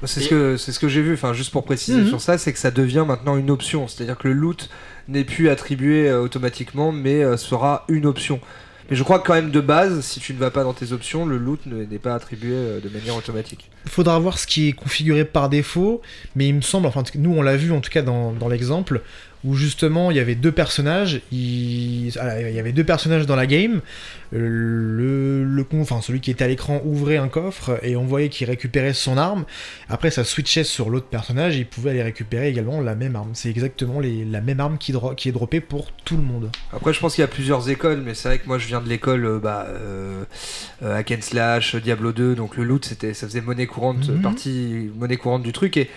C'est 0.03 0.21
ce 0.21 0.29
que 0.29 0.57
c'est 0.57 0.71
ce 0.71 0.79
que 0.79 0.87
j'ai 0.87 1.03
vu. 1.03 1.13
Enfin, 1.13 1.31
juste 1.33 1.51
pour 1.51 1.63
préciser 1.63 2.01
Mhm. 2.01 2.07
sur 2.07 2.21
ça, 2.21 2.39
c'est 2.39 2.51
que 2.53 2.57
ça 2.57 2.71
devient 2.71 3.03
maintenant 3.07 3.37
une 3.37 3.51
option. 3.51 3.87
C'est-à-dire 3.87 4.17
que 4.17 4.27
le 4.29 4.33
loot 4.33 4.67
n'est 5.07 5.25
plus 5.25 5.47
attribué 5.49 6.09
euh, 6.09 6.21
automatiquement, 6.23 6.91
mais 6.91 7.23
euh, 7.23 7.37
sera 7.37 7.85
une 7.87 8.07
option. 8.07 8.39
Mais 8.89 8.95
je 8.95 9.03
crois 9.03 9.19
que 9.19 9.27
quand 9.27 9.35
même 9.35 9.51
de 9.51 9.59
base, 9.59 10.01
si 10.01 10.19
tu 10.19 10.33
ne 10.33 10.39
vas 10.39 10.49
pas 10.49 10.63
dans 10.63 10.73
tes 10.73 10.91
options, 10.91 11.27
le 11.27 11.37
loot 11.37 11.59
ne- 11.67 11.83
n'est 11.85 11.99
pas 11.99 12.15
attribué 12.15 12.51
euh, 12.53 12.79
de 12.79 12.89
manière 12.89 13.15
automatique. 13.15 13.69
Faudra 13.87 14.19
voir 14.19 14.37
ce 14.37 14.45
qui 14.47 14.69
est 14.69 14.73
configuré 14.73 15.25
par 15.25 15.49
défaut, 15.49 16.01
mais 16.35 16.47
il 16.47 16.55
me 16.55 16.61
semble, 16.61 16.85
enfin 16.87 17.03
nous 17.15 17.31
on 17.33 17.41
l'a 17.41 17.57
vu 17.57 17.71
en 17.71 17.81
tout 17.81 17.89
cas 17.89 18.01
dans, 18.03 18.31
dans 18.31 18.47
l'exemple, 18.47 19.01
où 19.43 19.55
justement 19.55 20.11
il 20.11 20.17
y 20.17 20.19
avait 20.19 20.35
deux 20.35 20.51
personnages, 20.51 21.21
il... 21.31 22.11
ah, 22.19 22.39
il 22.41 22.55
y 22.55 22.59
avait 22.59 22.73
deux 22.73 22.83
personnages 22.83 23.25
dans 23.25 23.35
la 23.35 23.47
game, 23.47 23.81
le, 24.31 25.43
le 25.43 25.65
enfin 25.73 26.01
celui 26.01 26.19
qui 26.19 26.31
était 26.31 26.43
à 26.43 26.47
l'écran 26.47 26.81
ouvrait 26.85 27.17
un 27.17 27.27
coffre 27.27 27.79
et 27.83 27.95
on 27.95 28.05
voyait 28.05 28.29
qu'il 28.29 28.47
récupérait 28.47 28.93
son 28.93 29.17
arme, 29.17 29.45
après 29.89 30.11
ça 30.11 30.23
switchait 30.23 30.63
sur 30.63 30.89
l'autre 30.89 31.07
personnage 31.07 31.55
et 31.55 31.59
il 31.59 31.65
pouvait 31.65 31.91
aller 31.91 32.03
récupérer 32.03 32.49
également 32.49 32.81
la 32.81 32.95
même 32.95 33.15
arme. 33.15 33.31
C'est 33.33 33.49
exactement 33.49 33.99
la 33.99 34.41
même 34.41 34.59
arme 34.59 34.77
qui, 34.77 34.91
dro- 34.91 35.15
qui 35.15 35.29
est 35.29 35.31
droppée 35.31 35.61
pour 35.61 35.91
tout 35.91 36.17
le 36.17 36.23
monde. 36.23 36.49
Après, 36.73 36.93
je 36.93 36.99
pense 36.99 37.15
qu'il 37.15 37.21
y 37.21 37.25
a 37.25 37.27
plusieurs 37.27 37.69
écoles, 37.69 38.01
mais 38.05 38.13
c'est 38.13 38.27
vrai 38.29 38.39
que 38.39 38.47
moi 38.47 38.57
je 38.57 38.67
viens 38.67 38.81
de 38.81 38.89
l'école 38.89 39.25
euh, 39.25 39.39
bah, 39.39 39.65
euh, 39.69 40.23
euh, 40.83 40.95
Hack 40.97 41.11
and 41.11 41.21
Slash, 41.21 41.75
Diablo 41.75 42.11
2, 42.11 42.35
donc 42.35 42.57
le 42.57 42.63
loot 42.63 42.85
c'était, 42.85 43.13
ça 43.13 43.27
faisait 43.27 43.41
monnaie 43.41 43.67
courante, 43.71 44.07
Mhm. 44.09 44.21
partie 44.21 44.89
monnaie 44.97 45.17
courante 45.17 45.43
du 45.43 45.51
truc. 45.53 45.77
Et, 45.77 45.89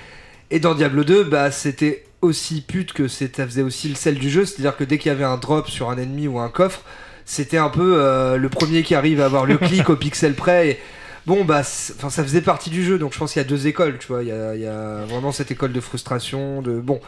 et 0.50 0.60
dans 0.60 0.74
Diablo 0.74 1.04
2, 1.04 1.24
bah, 1.24 1.50
c'était 1.50 2.04
aussi 2.22 2.62
pute 2.62 2.92
que 2.94 3.06
ça 3.08 3.26
faisait 3.46 3.62
aussi 3.62 3.88
le 3.88 3.94
sel 3.96 4.14
du 4.18 4.30
jeu, 4.30 4.44
c'est-à-dire 4.46 4.76
que 4.76 4.84
dès 4.84 4.96
qu'il 4.98 5.10
y 5.10 5.14
avait 5.14 5.24
un 5.24 5.36
drop 5.36 5.68
sur 5.68 5.90
un 5.90 5.98
ennemi 5.98 6.26
ou 6.26 6.38
un 6.38 6.48
coffre, 6.48 6.82
c'était 7.26 7.58
un 7.58 7.68
peu 7.70 7.96
euh, 7.98 8.36
le 8.38 8.48
premier 8.48 8.82
qui 8.82 8.94
arrive 8.94 9.20
à 9.20 9.26
avoir 9.26 9.44
le 9.46 9.58
clic 9.58 9.90
au 9.90 9.96
pixel 10.04 10.34
près. 10.34 10.68
Et, 10.70 10.78
Bon 11.26 11.42
bah, 11.42 11.60
enfin 11.60 12.10
ça 12.10 12.22
faisait 12.22 12.42
partie 12.42 12.68
du 12.68 12.84
jeu, 12.84 12.98
donc 12.98 13.14
je 13.14 13.18
pense 13.18 13.32
qu'il 13.32 13.40
y 13.40 13.44
a 13.46 13.48
deux 13.48 13.66
écoles, 13.66 13.96
tu 13.98 14.08
vois. 14.08 14.22
Il 14.22 14.28
y 14.28 14.30
a, 14.30 14.54
il 14.54 14.60
y 14.60 14.66
a 14.66 15.06
vraiment 15.08 15.32
cette 15.32 15.50
école 15.50 15.72
de 15.72 15.80
frustration, 15.80 16.60
de 16.60 16.78
bon. 16.78 17.00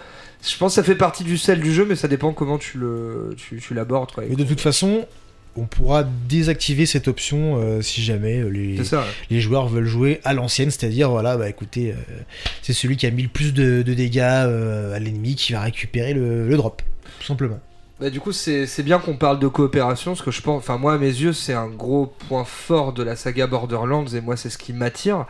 Je 0.42 0.56
pense 0.56 0.72
que 0.72 0.76
ça 0.76 0.82
fait 0.82 0.94
partie 0.94 1.22
du 1.22 1.36
sel 1.36 1.60
du 1.60 1.70
jeu, 1.70 1.84
mais 1.86 1.96
ça 1.96 2.08
dépend 2.08 2.32
comment 2.32 2.56
tu 2.56 2.78
le, 2.78 3.34
tu, 3.36 3.60
tu 3.60 3.74
l'abordes. 3.74 4.12
quoi. 4.12 4.24
Mais 4.26 4.34
de 4.34 4.44
toute 4.44 4.62
façon, 4.62 5.04
on 5.56 5.64
pourra 5.64 6.04
désactiver 6.28 6.86
cette 6.86 7.08
option 7.08 7.58
euh, 7.60 7.80
si 7.80 8.02
jamais 8.02 8.38
euh, 8.40 8.48
les, 8.48 8.76
C'est 8.78 8.84
ça. 8.84 8.98
ouais. 9.00 9.06
les 9.30 9.40
joueurs 9.40 9.68
veulent 9.68 9.86
jouer 9.86 10.20
à 10.24 10.32
l'ancienne, 10.34 10.70
c'est-à-dire 10.70 11.10
voilà, 11.10 11.36
bah 11.36 11.48
écoutez, 11.48 11.92
euh, 11.92 11.94
c'est 12.62 12.72
celui 12.72 12.96
qui 12.96 13.06
a 13.06 13.10
mis 13.10 13.22
le 13.22 13.28
plus 13.28 13.52
de, 13.54 13.82
de 13.82 13.94
dégâts 13.94 14.20
euh, 14.22 14.94
à 14.94 14.98
l'ennemi 14.98 15.34
qui 15.34 15.52
va 15.52 15.60
récupérer 15.62 16.14
le, 16.14 16.48
le 16.48 16.56
drop, 16.56 16.82
tout 17.20 17.26
simplement. 17.26 17.58
Bah, 17.98 18.10
du 18.10 18.20
coup, 18.20 18.32
c'est 18.32 18.66
c'est 18.66 18.82
bien 18.82 18.98
qu'on 18.98 19.16
parle 19.16 19.38
de 19.38 19.48
coopération, 19.48 20.12
parce 20.12 20.22
que 20.22 20.30
je 20.30 20.42
pense, 20.42 20.58
enfin 20.58 20.76
moi 20.76 20.92
à 20.94 20.98
mes 20.98 21.06
yeux, 21.06 21.32
c'est 21.32 21.54
un 21.54 21.68
gros 21.68 22.06
point 22.28 22.44
fort 22.44 22.92
de 22.92 23.02
la 23.02 23.16
saga 23.16 23.46
Borderlands, 23.46 24.06
et 24.08 24.20
moi 24.20 24.36
c'est 24.36 24.50
ce 24.50 24.58
qui 24.58 24.72
m'attire. 24.74 25.24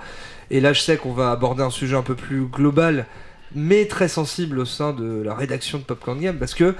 Et 0.50 0.60
là, 0.60 0.72
je 0.72 0.80
sais 0.80 0.96
qu'on 0.96 1.12
va 1.12 1.30
aborder 1.30 1.62
un 1.62 1.70
sujet 1.70 1.96
un 1.96 2.02
peu 2.02 2.14
plus 2.16 2.46
global, 2.46 3.06
mais 3.56 3.86
très 3.86 4.08
sensible 4.08 4.58
au 4.58 4.64
sein 4.64 4.92
de 4.92 5.22
la 5.22 5.34
rédaction 5.34 5.78
de 5.78 5.82
Popcorn 5.82 6.20
Game, 6.20 6.36
parce 6.36 6.54
que 6.54 6.74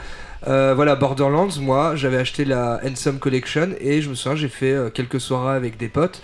euh, 0.47 0.75
voilà, 0.75 0.95
Borderlands, 0.95 1.59
moi, 1.61 1.97
j'avais 1.97 2.19
acheté 2.19 2.45
la 2.45 2.81
Handsome 2.85 3.19
Collection, 3.19 3.71
et 3.81 4.03
je 4.03 4.11
me 4.11 4.15
souviens, 4.15 4.37
j'ai 4.37 4.49
fait 4.49 4.73
euh, 4.73 4.91
quelques 4.91 5.21
soirées 5.21 5.57
avec 5.57 5.77
des 5.77 5.89
potes 5.89 6.23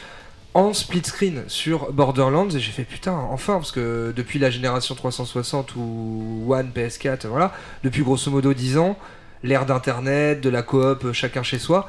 en 0.55 0.74
split 0.74 1.03
screen 1.05 1.44
sur 1.48 1.92
Borderlands 1.92 2.50
et 2.50 2.61
j'ai 2.61 2.72
fait 2.72 2.84
putain 2.84 3.14
enfin 3.14 3.55
parce 3.55 3.72
que 3.72 4.12
depuis 4.14 4.38
la 4.38 4.50
génération 4.50 4.94
360 4.94 5.76
ou 5.76 6.44
One 6.46 6.70
PS4 6.76 7.26
voilà 7.28 7.55
depuis 7.82 8.03
grosso 8.03 8.30
modo 8.30 8.53
10 8.53 8.76
ans 8.76 8.98
l'ère 9.42 9.64
d'internet 9.64 10.42
de 10.42 10.50
la 10.50 10.61
coop 10.61 11.07
euh, 11.07 11.14
chacun 11.14 11.42
chez 11.42 11.59
soi 11.59 11.88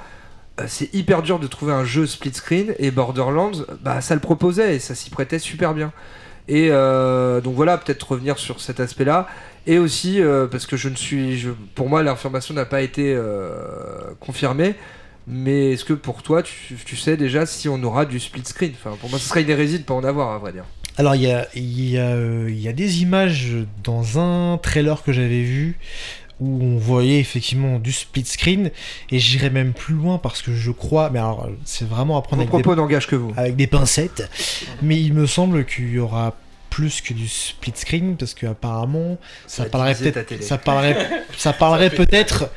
c'est 0.68 0.93
hyper 0.93 1.24
dur 1.24 1.39
de 1.39 1.47
trouver 1.47 1.74
un 1.74 1.84
jeu 1.84 2.05
split 2.05 2.34
screen 2.34 2.76
et 2.78 2.91
Borderlands, 2.91 3.51
bah 3.82 4.01
ça 4.01 4.14
le 4.14 4.22
proposait 4.22 4.76
et 4.76 4.80
ça 4.80 4.93
s'y 4.93 5.09
prêtait 5.09 5.39
super 5.39 5.74
bien. 5.74 5.91
Et 6.48 6.68
euh, 6.70 7.41
donc 7.41 7.56
voilà, 7.56 7.78
peut-être 7.78 8.12
revenir 8.12 8.38
sur 8.38 8.60
cet 8.60 8.80
aspect-là. 8.80 9.28
Et 9.66 9.78
aussi, 9.78 10.22
euh, 10.22 10.48
parce 10.48 10.66
que 10.66 10.76
je 10.76 10.89
ne 10.89 10.96
suis. 10.96 11.48
pour 11.76 11.89
moi, 11.89 12.04
l'information 12.04 12.54
n'a 12.54 12.66
pas 12.66 12.82
été 12.82 13.14
euh, 13.16 14.12
confirmée. 14.20 14.76
Mais 15.26 15.72
est-ce 15.72 15.86
que 15.86 15.94
pour 15.94 16.22
toi, 16.22 16.44
tu, 16.44 16.98
sais 16.98 17.16
déjà 17.16 17.46
si 17.46 17.70
on 17.70 17.82
aura 17.84 18.06
du 18.06 18.20
split 18.20 18.44
screen? 18.44 18.74
Pour 18.74 19.10
moi, 19.10 19.18
ce 19.20 19.30
serait 19.30 19.44
une 19.44 19.50
hérésie 19.50 19.80
de 19.80 19.86
pas 19.86 19.94
en 19.94 20.04
avoir, 20.04 20.32
à 20.32 20.38
vrai 20.38 20.52
dire. 20.52 20.66
Alors, 20.98 21.16
il 21.16 21.24
y 21.24 22.68
a 22.68 22.74
des 22.74 23.02
images 23.02 23.56
dans 23.86 24.20
un 24.20 24.58
trailer 24.58 25.02
que 25.02 25.14
j'avais 25.14 25.44
vu 25.44 25.78
où 26.44 26.60
on 26.62 26.78
voyait 26.78 27.20
effectivement 27.20 27.80
du 27.80 27.91
split 27.91 28.26
screen. 28.26 28.72
Et 29.10 29.20
j'irais 29.20 29.50
même 29.50 29.74
plus 29.74 29.96
loin 29.96 30.18
parce 30.18 30.41
que 30.41 30.54
je 30.54 30.72
crois. 30.72 31.10
Mais 31.10 31.20
alors, 31.20 31.50
c'est 31.66 31.88
vraiment 31.88 32.18
à 32.18 32.22
prendre 32.22 32.44
Vos 32.44 32.48
avec 32.48 32.58
des, 32.58 32.64
propos 32.64 32.76
n'engagent 32.76 33.08
que 33.08 33.16
vous. 33.16 33.34
avec 33.38 33.56
des 33.56 33.68
pincettes. 33.68 34.30
Mais 34.82 35.00
il 35.00 35.14
me 35.14 35.26
semble 35.26 35.66
qu'il 35.66 35.91
y 35.91 36.00
aura 36.00 36.36
plus 36.70 37.02
que 37.02 37.14
du 37.14 37.28
split 37.28 37.74
screen 37.76 38.18
parce 38.18 38.34
ça 39.48 39.66
parlerait 39.66 39.96
peut-être. 39.96 40.26
télé. 40.26 40.41
Ça 40.41 40.58
parlerait, 40.58 41.24
ça 41.38 41.54
parlerait 41.54 41.89
peut-être 41.91 42.50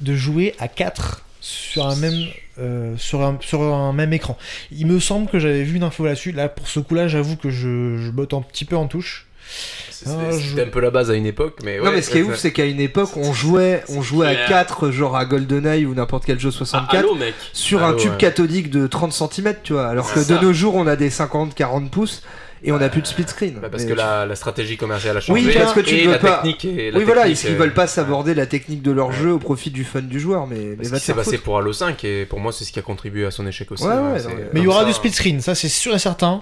de 0.00 0.14
jouer 0.14 0.54
à 0.58 0.68
4 0.68 1.24
sur 1.40 1.86
un 1.86 1.96
même 1.96 2.26
euh, 2.58 2.96
sur 2.96 3.22
un 3.22 3.36
sur 3.40 3.62
un 3.62 3.92
même 3.92 4.12
écran. 4.12 4.38
Il 4.70 4.86
me 4.86 5.00
semble 5.00 5.28
que 5.28 5.38
j'avais 5.38 5.64
vu 5.64 5.76
une 5.76 5.82
info 5.82 6.06
là-dessus. 6.06 6.32
Là 6.32 6.48
pour 6.48 6.68
ce 6.68 6.80
coup-là, 6.80 7.08
j'avoue 7.08 7.36
que 7.36 7.50
je, 7.50 7.98
je 7.98 8.10
botte 8.10 8.32
un 8.32 8.42
petit 8.42 8.64
peu 8.64 8.76
en 8.76 8.86
touche. 8.86 9.26
Ah, 10.06 10.10
C'était 10.32 10.62
un 10.62 10.66
peu 10.68 10.80
la 10.80 10.90
base 10.90 11.10
à 11.10 11.14
une 11.14 11.24
époque, 11.24 11.58
mais 11.64 11.78
non 11.78 11.90
mais 11.90 12.02
ce 12.02 12.10
qui 12.10 12.18
est 12.18 12.22
ouf 12.22 12.36
c'est 12.36 12.52
qu'à 12.52 12.66
une 12.66 12.80
époque 12.80 13.16
on 13.16 13.32
jouait 13.32 13.82
on 13.88 14.02
jouait 14.02 14.26
à 14.26 14.34
clair. 14.34 14.48
4 14.48 14.90
genre 14.90 15.16
à 15.16 15.24
GoldenEye 15.24 15.86
ou 15.86 15.94
n'importe 15.94 16.24
quel 16.26 16.38
jeu 16.38 16.50
Ah, 16.52 16.58
64 16.58 16.98
allô, 16.98 17.14
mec 17.14 17.34
sur 17.54 17.82
un 17.82 17.94
tube 17.94 18.10
ouais. 18.12 18.16
cathodique 18.18 18.68
de 18.70 18.86
30 18.86 19.12
cm 19.12 19.54
tu 19.62 19.72
vois 19.72 19.86
alors 19.86 20.12
que 20.12 20.20
de 20.20 20.38
nos 20.38 20.52
jours 20.52 20.74
on 20.74 20.86
a 20.86 20.96
des 20.96 21.08
50-40 21.10 21.88
pouces 21.88 22.22
et 22.62 22.72
on 22.72 22.76
a 22.80 22.88
plus 22.90 23.00
de 23.02 23.06
split 23.06 23.24
screen 23.28 23.54
Bah, 23.62 23.68
parce 23.70 23.84
Mais 23.84 23.90
que 23.90 23.94
tu- 23.94 23.98
la, 23.98 24.26
la 24.26 24.34
stratégie 24.36 24.76
commerciale 24.76 25.16
a 25.16 25.20
changé. 25.20 25.46
Oui, 25.46 25.54
parce 25.54 25.72
que 25.74 25.80
tu 25.80 25.94
et 25.96 26.04
veux 26.06 26.12
la 26.12 26.18
pas- 26.18 26.36
technique 26.42 26.64
et 26.64 26.90
la 26.90 26.98
oui 26.98 27.04
voilà 27.04 27.22
technique, 27.22 27.44
ils, 27.44 27.50
euh, 27.54 27.58
veulent 27.58 27.74
pas 27.74 27.86
s'aborder 27.86 28.34
la 28.34 28.46
technique 28.46 28.82
de 28.82 28.90
leur 28.90 29.12
jeu 29.12 29.32
au 29.32 29.38
profit 29.38 29.70
du 29.70 29.84
fun 29.84 30.00
du 30.02 30.18
joueur 30.20 30.46
mais, 30.46 30.76
mais 30.78 30.98
C'est 30.98 31.14
passé 31.14 31.38
pour 31.38 31.56
Halo 31.58 31.72
5 31.72 32.02
et 32.04 32.24
pour 32.26 32.40
moi 32.40 32.52
c'est 32.52 32.64
ce 32.64 32.72
qui 32.72 32.78
a 32.78 32.82
contribué 32.82 33.24
à 33.26 33.30
son 33.30 33.46
échec 33.46 33.70
aussi. 33.72 33.84
Ouais, 33.84 33.92
hein, 33.92 34.12
ouais, 34.14 34.48
mais- 34.52 34.60
il 34.60 34.64
y 34.64 34.66
aura 34.66 34.80
ça, 34.80 34.86
du 34.86 34.92
split 34.92 35.12
screen, 35.12 35.40
ça 35.40 35.54
c'est 35.54 35.68
sûr 35.68 35.94
et 35.94 35.98
certain. 35.98 36.40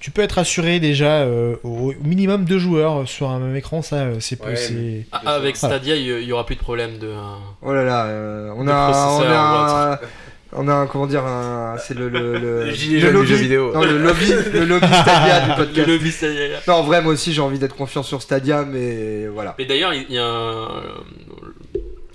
Tu 0.00 0.10
peux 0.12 0.22
être 0.22 0.38
assuré 0.38 0.78
déjà 0.78 1.22
euh, 1.22 1.56
au 1.64 1.92
minimum 2.04 2.44
deux 2.44 2.58
joueurs 2.60 3.08
sur 3.08 3.30
un 3.30 3.40
même 3.40 3.56
écran, 3.56 3.82
ça 3.82 3.96
euh, 3.96 4.16
c'est 4.20 4.40
Ouais, 4.44 4.54
c'est- 4.54 5.06
Ah, 5.10 5.34
Avec 5.34 5.56
Voilà. 5.58 5.76
Stadia, 5.76 5.96
il 5.96 6.02
y- 6.02 6.22
il 6.22 6.28
y 6.28 6.32
aura 6.32 6.46
plus 6.46 6.54
de 6.54 6.60
problème 6.60 6.98
de. 6.98 7.08
euh, 7.08 7.16
oh 7.62 7.72
là 7.72 7.82
là 7.84 8.04
euh, 8.06 8.52
on 8.56 8.68
a 8.68 8.88
on 8.88 8.92
processeur 8.92 9.32
a 9.32 9.92
un, 9.94 9.98
on 10.52 10.68
a 10.68 10.72
un 10.74 10.86
comment 10.86 11.06
dire 11.08 11.24
un 11.26 11.76
c'est 11.78 11.94
le 11.94 12.08
le, 12.08 12.38
le, 12.38 12.64
Le 12.66 12.70
gilet 12.72 13.00
le 13.00 13.00
jaune 13.00 13.10
du 13.10 13.16
lobby 13.18 13.28
jeu 13.28 13.36
vidéo. 13.36 13.72
non 13.74 13.80
le 13.82 13.98
lobby 13.98 14.32
le 14.54 14.64
lobby 14.64 14.86
Stadia 14.86 15.40
du 15.40 15.48
Le 15.50 15.56
podcast 15.56 15.88
lobby 15.88 16.10
Stadia. 16.12 16.44
non 16.68 16.74
en 16.74 16.82
vrai 16.84 17.02
moi 17.02 17.12
aussi 17.12 17.32
j'ai 17.32 17.40
envie 17.42 17.58
d'être 17.58 17.76
confiant 17.76 18.04
sur 18.04 18.22
Stadia 18.22 18.64
mais 18.64 19.26
voilà 19.26 19.56
Mais 19.58 19.64
d'ailleurs, 19.66 19.92
il 19.94 20.10
y 20.12 20.18
a 20.18 20.24
un. 20.24 20.68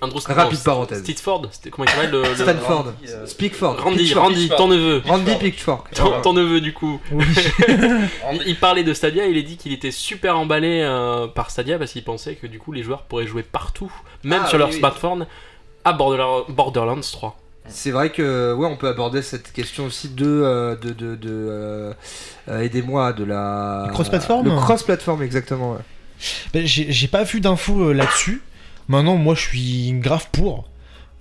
Andrew 0.04 0.20
Rapide 0.26 0.64
parenthèse. 0.64 1.00
Stitford, 1.00 1.48
c'était 1.52 1.70
comment 1.70 1.86
il 1.86 1.92
s'appelle 1.92 2.12
le, 2.12 2.22
le- 2.24 2.36
Stanford 2.36 2.86
Randy, 2.86 3.08
euh, 3.10 3.26
Speakford 3.26 3.78
Randy. 3.82 4.14
Randy, 4.14 4.50
ton 4.56 4.68
neveu. 4.68 5.02
Randy 5.06 5.36
Pitchfork 5.40 5.92
Ton, 5.94 6.22
ton 6.22 6.34
neveu 6.34 6.62
du 6.62 6.74
coup. 6.74 7.00
Oui. 7.12 7.26
Il, 8.46 8.56
parlait 8.58 8.84
de 8.84 8.94
Stadia, 8.94 9.26
il 9.28 9.38
a 9.38 9.42
dit 9.42 9.58
qu'il 9.58 9.72
était 9.74 9.92
super 9.92 10.38
emballé 10.38 10.82
euh, 10.82 11.28
par 11.28 11.50
Stadia 11.52 11.78
parce 11.78 11.92
qu'il 11.92 12.04
pensait 12.04 12.36
que 12.36 12.48
du 12.48 12.60
coup 12.60 12.72
les 12.72 12.84
joueurs 12.84 13.04
pourraient 13.04 13.28
jouer 13.28 13.44
partout, 13.44 13.92
même 14.24 14.42
Ah, 14.46 14.48
sur 14.48 14.58
leur 14.58 14.68
oui, 14.70 14.74
oui. 14.76 14.80
smartphone, 14.80 15.26
à 15.86 15.94
Borderla- 15.94 16.46
Borderlands 16.50 17.00
3. 17.02 17.40
C'est 17.68 17.92
vrai 17.92 18.10
que 18.12 18.54
ouais, 18.54 18.68
on 18.68 18.76
peut 18.76 18.90
aborder 18.90 19.22
cette 19.22 19.54
question 19.54 19.86
aussi 19.86 20.10
de 20.10 20.26
euh, 20.26 20.76
de 20.76 20.90
de, 20.90 21.16
de, 21.16 21.30
euh, 21.30 21.94
aidez-moi 22.62 23.14
de 23.14 23.24
la 23.24 23.86
Le 23.88 23.94
cross-platform 23.94 24.44
Le 24.46 24.52
cross-platform 24.56 25.22
exactement. 25.24 25.72
ouais. 25.74 25.80
Ben, 26.54 26.66
j'ai 26.66 26.92
j'ai 26.92 27.08
pas 27.08 27.24
vu 27.24 27.40
d'infos 27.40 27.90
euh, 27.90 27.94
là-dessus. 27.94 28.42
Maintenant, 28.88 29.16
moi, 29.16 29.36
je 29.36 29.42
suis 29.42 29.92
grave 29.94 30.28
pour. 30.32 30.70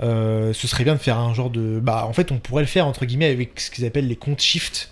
Euh, 0.01 0.53
ce 0.53 0.67
serait 0.67 0.85
bien 0.85 0.95
de 0.95 1.01
faire 1.01 1.19
un 1.19 1.35
genre 1.35 1.51
de. 1.51 1.81
Bah, 1.81 2.07
en 2.09 2.13
fait, 2.13 2.33
on 2.33 2.39
pourrait 2.39 2.63
le 2.63 2.69
faire 2.69 2.87
entre 2.87 3.05
guillemets 3.05 3.31
avec 3.31 3.61
ce 3.61 3.71
qu'ils 3.71 3.85
appellent 3.85 4.09
les 4.09 4.17
comptes 4.17 4.41
shift. 4.41 4.91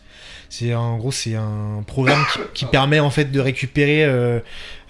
C'est 0.48 0.74
en 0.74 0.98
gros, 0.98 1.12
c'est 1.12 1.36
un 1.36 1.84
programme 1.86 2.24
qui, 2.54 2.64
permet 2.64 2.98
en 2.98 3.10
fait 3.10 3.26
de 3.26 3.38
récupérer 3.38 4.04
euh, 4.04 4.40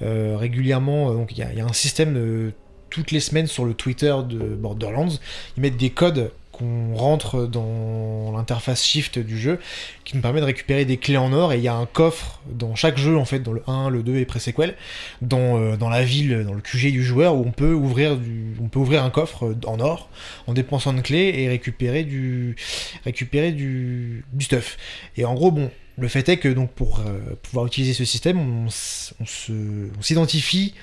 euh, 0.03 0.37
régulièrement. 0.39 1.13
Donc, 1.13 1.33
il 1.33 1.39
y, 1.39 1.57
y 1.57 1.61
a 1.61 1.65
un 1.65 1.73
système 1.73 2.15
de 2.15 2.53
toutes 2.89 3.11
les 3.11 3.21
semaines 3.21 3.47
sur 3.47 3.65
le 3.65 3.75
Twitter 3.75 4.15
de 4.27 4.39
Borderlands. 4.39 5.19
Ils 5.57 5.61
mettent 5.61 5.77
des 5.77 5.91
codes 5.91 6.33
qu'on 6.61 6.95
rentre 6.95 7.47
dans 7.47 8.33
l'interface 8.33 8.85
shift 8.85 9.19
du 9.19 9.39
jeu 9.39 9.59
qui 10.05 10.15
nous 10.15 10.23
permet 10.23 10.41
de 10.41 10.45
récupérer 10.45 10.85
des 10.85 10.99
clés 10.99 11.17
en 11.17 11.33
or 11.33 11.53
et 11.53 11.57
il 11.57 11.63
y 11.63 11.69
a 11.69 11.75
un 11.75 11.87
coffre 11.87 12.41
dans 12.51 12.75
chaque 12.75 12.99
jeu 12.99 13.17
en 13.17 13.25
fait 13.25 13.41
dans 13.41 13.53
le 13.53 13.63
1, 13.67 13.89
le 13.89 14.03
2 14.03 14.17
et 14.17 14.25
pré-sequel 14.27 14.77
dans, 15.23 15.59
euh, 15.59 15.77
dans 15.77 15.89
la 15.89 16.05
ville, 16.05 16.45
dans 16.45 16.53
le 16.53 16.61
QG 16.61 16.93
du 16.93 17.03
joueur 17.03 17.35
où 17.35 17.45
on 17.47 17.53
peut 17.53 17.73
ouvrir 17.73 18.17
du, 18.17 18.55
on 18.61 18.69
peut 18.69 18.79
ouvrir 18.79 19.03
un 19.03 19.11
coffre 19.11 19.47
euh, 19.47 19.57
en 19.67 19.81
or 19.81 20.11
en 20.47 20.53
dépensant 20.53 20.93
une 20.93 21.03
clé 21.03 21.33
et 21.37 21.49
récupérer 21.49 22.05
du 22.05 22.57
récupérer 23.05 23.53
du, 23.53 24.25
du 24.33 24.45
stuff. 24.45 24.77
Et 25.17 25.25
en 25.25 25.35
gros 25.35 25.51
bon, 25.51 25.71
le 25.99 26.09
fait 26.09 26.29
est 26.29 26.37
que 26.37 26.49
donc 26.49 26.71
pour 26.73 27.01
euh, 27.01 27.19
pouvoir 27.43 27.67
utiliser 27.67 27.95
ce 27.95 28.05
système, 28.05 28.39
on, 28.39 28.67
on 28.67 29.25
on 29.99 30.03
s'identifie 30.03 30.75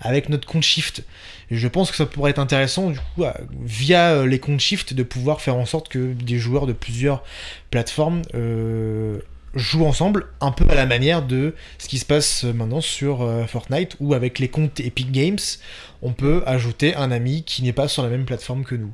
avec 0.00 0.28
notre 0.28 0.46
compte 0.46 0.62
shift. 0.62 1.04
Et 1.50 1.56
je 1.56 1.68
pense 1.68 1.90
que 1.90 1.96
ça 1.96 2.06
pourrait 2.06 2.30
être 2.30 2.38
intéressant 2.38 2.90
du 2.90 2.98
coup 2.98 3.24
via 3.62 4.12
euh, 4.12 4.26
les 4.26 4.38
comptes 4.38 4.60
shift 4.60 4.94
de 4.94 5.02
pouvoir 5.02 5.40
faire 5.40 5.56
en 5.56 5.66
sorte 5.66 5.88
que 5.88 6.12
des 6.12 6.38
joueurs 6.38 6.66
de 6.66 6.72
plusieurs 6.72 7.22
plateformes 7.70 8.22
euh, 8.34 9.18
jouent 9.54 9.86
ensemble 9.86 10.26
un 10.40 10.50
peu 10.50 10.68
à 10.68 10.74
la 10.74 10.86
manière 10.86 11.22
de 11.22 11.54
ce 11.78 11.88
qui 11.88 11.98
se 11.98 12.04
passe 12.04 12.44
maintenant 12.44 12.80
sur 12.80 13.22
euh, 13.22 13.46
Fortnite 13.46 13.96
où 14.00 14.12
avec 14.14 14.38
les 14.38 14.48
comptes 14.48 14.80
Epic 14.80 15.12
Games 15.12 15.38
on 16.02 16.12
peut 16.12 16.42
ajouter 16.46 16.94
un 16.94 17.10
ami 17.10 17.42
qui 17.44 17.62
n'est 17.62 17.72
pas 17.72 17.88
sur 17.88 18.02
la 18.02 18.08
même 18.08 18.24
plateforme 18.24 18.64
que 18.64 18.74
nous. 18.74 18.92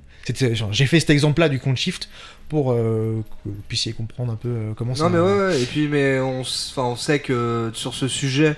J'ai 0.70 0.86
fait 0.86 1.00
cet 1.00 1.10
exemple-là 1.10 1.48
du 1.48 1.58
compte 1.58 1.76
Shift 1.76 2.08
pour 2.48 2.72
euh, 2.72 3.24
que 3.44 3.48
vous 3.48 3.62
puissiez 3.66 3.92
comprendre 3.92 4.32
un 4.32 4.36
peu 4.36 4.48
euh, 4.48 4.72
comment 4.76 4.94
ça. 4.94 5.04
Non 5.04 5.10
mais 5.10 5.18
ouais, 5.18 5.46
ouais, 5.46 5.62
et 5.62 5.64
puis 5.64 5.88
mais 5.88 6.20
on, 6.20 6.42
on 6.76 6.96
sait 6.96 7.18
que 7.18 7.70
sur 7.74 7.94
ce 7.94 8.08
sujet, 8.08 8.56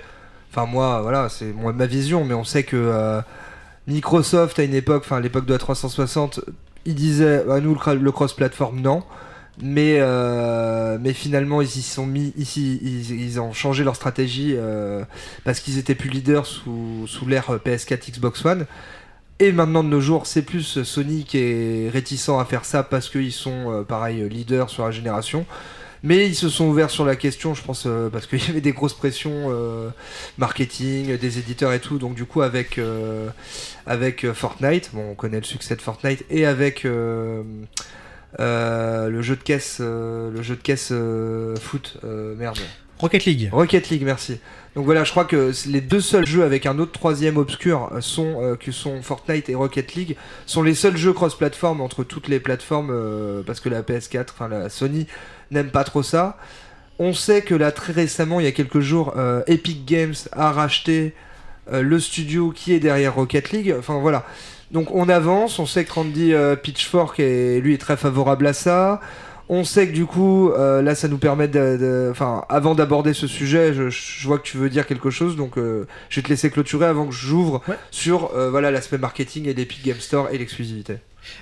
enfin 0.51 0.67
moi 0.67 1.01
voilà 1.01 1.29
c'est 1.29 1.47
moi 1.47 1.73
ma 1.73 1.87
vision, 1.87 2.25
mais 2.25 2.35
on 2.35 2.45
sait 2.45 2.65
que 2.65 2.77
euh, 2.77 3.21
Microsoft 3.87 4.59
à 4.59 4.65
une 4.65 4.75
époque, 4.75 5.03
enfin 5.05 5.21
l'époque 5.21 5.47
de 5.47 5.53
la 5.53 5.59
360, 5.59 6.41
ils 6.85 6.95
disaient 6.95 7.45
à 7.51 7.61
nous 7.61 7.75
le, 7.75 8.13
cross-platform 8.13 8.81
non. 8.81 9.03
Mais, 9.63 9.99
euh, 10.01 10.99
mais 11.01 11.13
finalement 11.13 11.63
ils 11.63 11.69
y 11.69 11.83
sont 11.83 12.07
mis 12.07 12.33
ici 12.37 12.81
ils, 12.83 13.41
ont 13.41 13.53
changé 13.53 13.85
leur 13.85 13.95
stratégie 13.95 14.55
euh, 14.57 15.05
parce 15.45 15.61
qu'ils 15.61 15.79
étaient 15.79 15.95
plus 15.95 16.11
leaders 16.11 16.45
sous, 16.45 17.05
sous 17.07 17.25
l'ère 17.25 17.61
PS4 17.65 18.11
Xbox 18.11 18.45
One 18.45 18.67
et 19.39 19.53
maintenant 19.53 19.85
de 19.85 19.89
nos 19.89 20.01
jours 20.01 20.27
c'est 20.27 20.43
plus 20.43 20.83
Sony 20.83 21.23
qui 21.23 21.39
est 21.39 21.89
réticent 21.89 22.31
à 22.31 22.45
faire 22.45 22.65
ça 22.65 22.83
parce 22.83 23.09
qu'ils 23.09 23.31
sont 23.31 23.71
euh, 23.71 23.83
pareil 23.85 24.29
leaders 24.29 24.71
sur 24.71 24.87
la 24.87 24.91
génération 24.91 25.47
mais 26.05 26.27
ils 26.27 26.35
se 26.35 26.51
sont 26.51 26.67
ouverts 26.67 26.91
sur 26.91 27.07
la 27.07 27.17
question, 27.17 27.55
je 27.55 27.63
pense, 27.63 27.85
euh, 27.87 28.11
parce 28.11 28.27
qu'il 28.27 28.39
y 28.47 28.51
avait 28.51 28.61
des 28.61 28.73
grosses 28.73 28.93
pressions 28.93 29.47
euh, 29.49 29.89
marketing, 30.37 31.17
des 31.17 31.39
éditeurs 31.39 31.73
et 31.73 31.81
tout. 31.81 31.97
Donc 31.97 32.15
du 32.15 32.27
coup, 32.27 32.43
avec 32.43 32.77
euh, 32.79 33.31
avec 33.87 34.31
Fortnite, 34.33 34.91
bon, 34.93 35.13
on 35.13 35.15
connaît 35.15 35.39
le 35.39 35.45
succès 35.45 35.75
de 35.75 35.81
Fortnite, 35.81 36.23
et 36.29 36.45
avec 36.45 36.85
le 36.85 37.43
jeu 38.39 39.37
de 39.37 39.43
caisse, 39.43 39.81
le 39.81 40.43
jeu 40.43 40.57
de 40.57 40.61
caisse 40.61 40.93
foot, 41.59 41.97
merde, 42.37 42.59
Rocket 42.99 43.25
League. 43.25 43.49
Rocket 43.53 43.89
League, 43.91 44.03
merci. 44.05 44.39
Donc 44.75 44.87
voilà, 44.87 45.05
je 45.05 45.11
crois 45.11 45.25
que 45.25 45.53
les 45.67 45.81
deux 45.81 46.01
seuls 46.01 46.27
jeux 46.27 46.43
avec 46.43 46.67
un 46.67 46.79
autre 46.79 46.93
troisième 46.93 47.37
obscur 47.37 47.91
euh, 47.93 48.01
sont 48.01 48.43
euh, 48.43 48.57
que 48.57 48.73
sont 48.73 49.03
Fortnite 49.03 49.49
et 49.49 49.55
Rocket 49.55 49.95
League 49.95 50.17
sont 50.47 50.63
les 50.63 50.75
seuls 50.75 50.97
jeux 50.97 51.13
cross-platform 51.13 51.81
entre 51.81 52.03
toutes 52.03 52.27
les 52.27 52.41
plateformes 52.41 52.91
euh, 52.91 53.43
parce 53.47 53.61
que 53.61 53.69
la 53.69 53.83
PS4, 53.83 54.27
enfin 54.33 54.49
la 54.49 54.69
Sony 54.69 55.07
n'aime 55.53 55.71
pas 55.71 55.85
trop 55.85 56.03
ça. 56.03 56.39
On 56.99 57.13
sait 57.13 57.43
que 57.43 57.55
là 57.55 57.71
très 57.71 57.93
récemment, 57.93 58.41
il 58.41 58.45
y 58.45 58.49
a 58.49 58.53
quelques 58.53 58.81
jours, 58.81 59.15
Epic 59.49 59.85
Games 59.85 60.15
a 60.31 60.53
racheté 60.53 61.13
le 61.69 61.99
studio 61.99 62.53
qui 62.53 62.73
est 62.73 62.79
derrière 62.79 63.17
Rocket 63.17 63.51
League. 63.51 63.75
Enfin 63.77 63.99
voilà. 63.99 64.25
Donc 64.71 64.95
on 64.95 65.09
avance, 65.09 65.59
on 65.59 65.67
sait 65.67 65.85
que 65.85 65.93
Randy 65.93 66.33
Pitchfork 66.63 67.19
lui 67.19 67.75
est 67.75 67.81
très 67.81 67.97
favorable 67.97 68.47
à 68.47 68.53
ça. 68.53 69.01
On 69.49 69.63
sait 69.65 69.87
que 69.89 69.93
du 69.93 70.07
coup, 70.07 70.51
euh, 70.51 70.81
là, 70.81 70.95
ça 70.95 71.07
nous 71.09 71.19
permet 71.19 71.49
de. 71.49 72.09
Enfin, 72.11 72.45
avant 72.49 72.75
d'aborder 72.75 73.13
ce 73.13 73.27
sujet, 73.27 73.75
je, 73.75 73.91
je 73.91 74.27
vois 74.27 74.39
que 74.39 74.45
tu 74.45 74.57
veux 74.57 74.71
dire 74.71 74.87
quelque 74.87 75.11
chose, 75.11 75.37
donc 75.37 75.59
euh, 75.59 75.87
je 76.09 76.17
vais 76.17 76.23
te 76.23 76.29
laisser 76.31 76.49
clôturer 76.51 76.87
avant 76.87 77.07
que 77.07 77.13
j'ouvre 77.13 77.61
Ouais. 77.69 77.77
sur 77.91 78.31
euh, 78.35 78.49
voilà 78.51 78.71
l'aspect 78.71 78.97
marketing 78.99 79.47
et 79.47 79.53
l'Epic 79.55 79.85
Game 79.85 80.01
Store 80.01 80.29
et 80.33 80.39
l'exclusivité. 80.39 80.97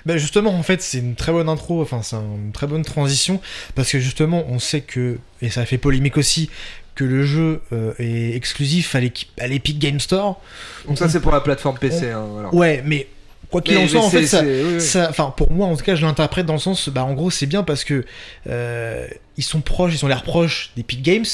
Bah 0.05 0.17
justement, 0.17 0.51
en 0.53 0.63
fait, 0.63 0.81
c'est 0.81 0.97
une 0.99 1.15
très 1.15 1.31
bonne 1.31 1.47
intro, 1.49 1.81
enfin, 1.81 2.01
c'est 2.03 2.15
une 2.15 2.51
très 2.53 2.67
bonne 2.67 2.83
transition, 2.85 3.41
parce 3.75 3.91
que 3.91 3.99
justement, 3.99 4.45
on 4.49 4.59
sait 4.59 4.81
que, 4.81 5.17
et 5.41 5.49
ça 5.49 5.61
a 5.61 5.65
fait 5.65 5.77
polémique 5.77 6.17
aussi, 6.17 6.49
que 6.95 7.03
le 7.03 7.23
jeu 7.25 7.61
euh, 7.73 7.93
est 7.99 8.35
exclusif 8.35 8.95
à 8.95 9.47
l'Epic 9.47 9.79
Game 9.79 9.99
Store. 9.99 10.39
Donc 10.87 10.97
ça, 10.97 11.09
c'est 11.09 11.19
pour 11.19 11.31
la 11.31 11.41
plateforme 11.41 11.77
PC. 11.79 12.11
hein. 12.11 12.25
Ouais, 12.53 12.81
mais 12.85 13.07
quoi 13.53 13.61
qu'il 13.61 13.77
en 13.77 13.87
soit, 13.87 14.01
en 14.01 14.09
fait, 14.09 14.25
ça, 14.27 14.39
c'est- 14.41 14.63
oui, 14.63 14.73
oui. 14.75 14.81
ça- 14.81 15.07
enfin 15.09 15.33
pour 15.35 15.51
moi 15.51 15.67
en 15.67 15.75
tout 15.77 15.83
cas, 15.83 15.95
je 15.95 16.05
l'interprète 16.05 16.45
dans 16.45 16.53
le 16.53 16.59
sens, 16.59 16.89
bah 16.89 17.03
en 17.05 17.13
gros 17.13 17.31
c'est 17.31 17.45
bien 17.45 17.63
parce 17.63 17.83
que 17.85 18.03
euh, 18.49 19.07
ils 19.37 19.43
sont 19.43 19.61
proches, 19.61 19.93
ils 19.95 20.03
ont 20.03 20.07
l'air 20.07 20.23
proches 20.23 20.71
d'Epic 20.75 21.01
Games, 21.01 21.25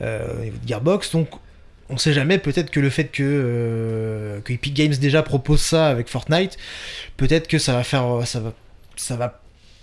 euh, 0.00 0.26
de 0.44 0.68
Gearbox, 0.68 1.12
donc 1.12 1.28
on 1.90 1.96
sait 1.98 2.12
jamais 2.12 2.38
peut-être 2.38 2.70
que 2.70 2.80
le 2.80 2.90
fait 2.90 3.04
que, 3.04 3.22
euh, 3.22 4.40
que 4.40 4.52
Epic 4.52 4.74
Games 4.74 4.94
déjà 4.94 5.22
propose 5.22 5.60
ça 5.60 5.88
avec 5.88 6.08
Fortnite, 6.08 6.56
peut-être 7.16 7.46
que 7.48 7.58
ça 7.58 7.72
va 7.74 7.84
faire, 7.84 8.06
ça 8.24 8.40
va, 8.40 8.52
ça 8.96 9.16
va 9.16 9.40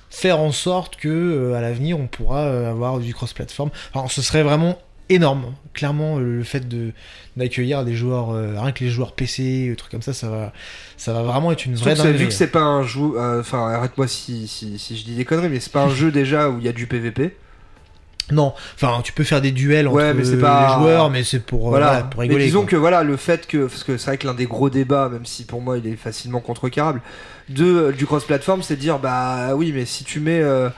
faire 0.09 0.39
en 0.39 0.51
sorte 0.51 0.95
que 0.95 1.07
euh, 1.07 1.53
à 1.53 1.61
l'avenir 1.61 1.99
on 1.99 2.07
pourra 2.07 2.39
euh, 2.45 2.69
avoir 2.71 2.99
du 2.99 3.13
cross-platform. 3.13 3.69
Alors 3.93 4.11
ce 4.11 4.21
serait 4.23 4.41
vraiment 4.43 4.79
énorme, 5.09 5.53
clairement 5.73 6.17
euh, 6.17 6.37
le 6.37 6.43
fait 6.43 6.67
de 6.67 6.91
d'accueillir 7.37 7.85
des 7.85 7.95
joueurs, 7.95 8.31
euh, 8.31 8.55
rien 8.59 8.71
que 8.71 8.83
les 8.83 8.89
joueurs 8.89 9.13
PC, 9.13 9.69
des 9.69 9.75
trucs 9.75 9.91
comme 9.91 10.01
ça, 10.01 10.13
ça 10.13 10.29
va, 10.29 10.51
ça 10.97 11.13
va 11.13 11.23
vraiment 11.23 11.51
être 11.51 11.65
une 11.65 11.75
vraie 11.75 11.95
que, 11.95 12.07
vu 12.07 12.27
que 12.27 12.33
c'est 12.33 12.47
pas 12.47 12.61
un 12.61 12.83
jeu, 12.83 13.01
euh, 13.17 13.39
enfin 13.39 13.69
arrête-moi 13.71 14.07
si, 14.07 14.47
si, 14.47 14.77
si 14.77 14.97
je 14.97 15.05
dis 15.05 15.15
des 15.15 15.25
conneries, 15.25 15.49
mais 15.49 15.59
c'est 15.59 15.71
pas 15.71 15.83
un 15.83 15.89
jeu 15.93 16.11
déjà 16.11 16.49
où 16.49 16.59
il 16.59 16.65
y 16.65 16.69
a 16.69 16.73
du 16.73 16.85
PVP. 16.87 17.35
Non, 18.31 18.53
enfin 18.75 19.01
tu 19.03 19.11
peux 19.11 19.23
faire 19.23 19.41
des 19.41 19.51
duels 19.51 19.87
entre 19.87 19.97
Ouais, 19.97 20.13
mais 20.13 20.23
c'est 20.23 20.35
euh, 20.35 20.41
pas- 20.41 20.67
les 20.77 20.83
joueurs, 20.83 21.09
mais 21.09 21.23
c'est 21.23 21.39
pour, 21.39 21.67
euh, 21.67 21.69
voilà. 21.69 21.87
voilà, 21.87 22.03
pour 22.03 22.21
rigoler. 22.21 22.39
mais 22.39 22.45
disons 22.45 22.61
quoi. 22.61 22.69
que 22.69 22.75
voilà, 22.75 23.03
le 23.03 23.17
fait 23.17 23.47
que, 23.47 23.65
parce 23.65 23.83
que 23.83 23.97
c'est 23.97 24.05
vrai 24.07 24.17
que 24.17 24.27
l'un 24.27 24.35
des 24.35 24.45
gros 24.45 24.69
débats, 24.69 25.09
même 25.09 25.25
si 25.25 25.45
pour 25.45 25.61
moi 25.61 25.77
il 25.77 25.87
est 25.87 25.95
facilement 25.95 26.39
contrecarrable, 26.39 27.01
de 27.49 27.65
euh, 27.65 27.91
du 27.91 28.05
cross-platform, 28.05 28.61
c'est 28.61 28.75
de 28.75 28.81
dire 28.81 28.99
bah 28.99 29.55
oui, 29.55 29.71
mais 29.73 29.85
si 29.85 30.03
tu 30.03 30.19
mets 30.19 30.41
euh, 30.41 30.69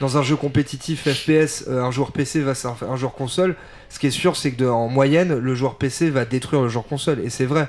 dans 0.00 0.18
un 0.18 0.22
jeu 0.22 0.36
compétitif 0.36 1.08
FPS 1.08 1.64
euh, 1.68 1.82
un 1.82 1.90
joueur 1.90 2.12
PC 2.12 2.40
va 2.40 2.52
un 2.88 2.96
joueur 2.96 3.14
console, 3.14 3.56
ce 3.90 3.98
qui 3.98 4.06
est 4.06 4.10
sûr, 4.12 4.36
c'est 4.36 4.52
que 4.52 4.64
en 4.64 4.88
moyenne, 4.88 5.36
le 5.36 5.54
joueur 5.54 5.76
PC 5.76 6.08
va 6.10 6.24
détruire 6.24 6.62
le 6.62 6.68
joueur 6.68 6.86
console, 6.86 7.20
et 7.24 7.28
c'est 7.28 7.44
vrai. 7.44 7.68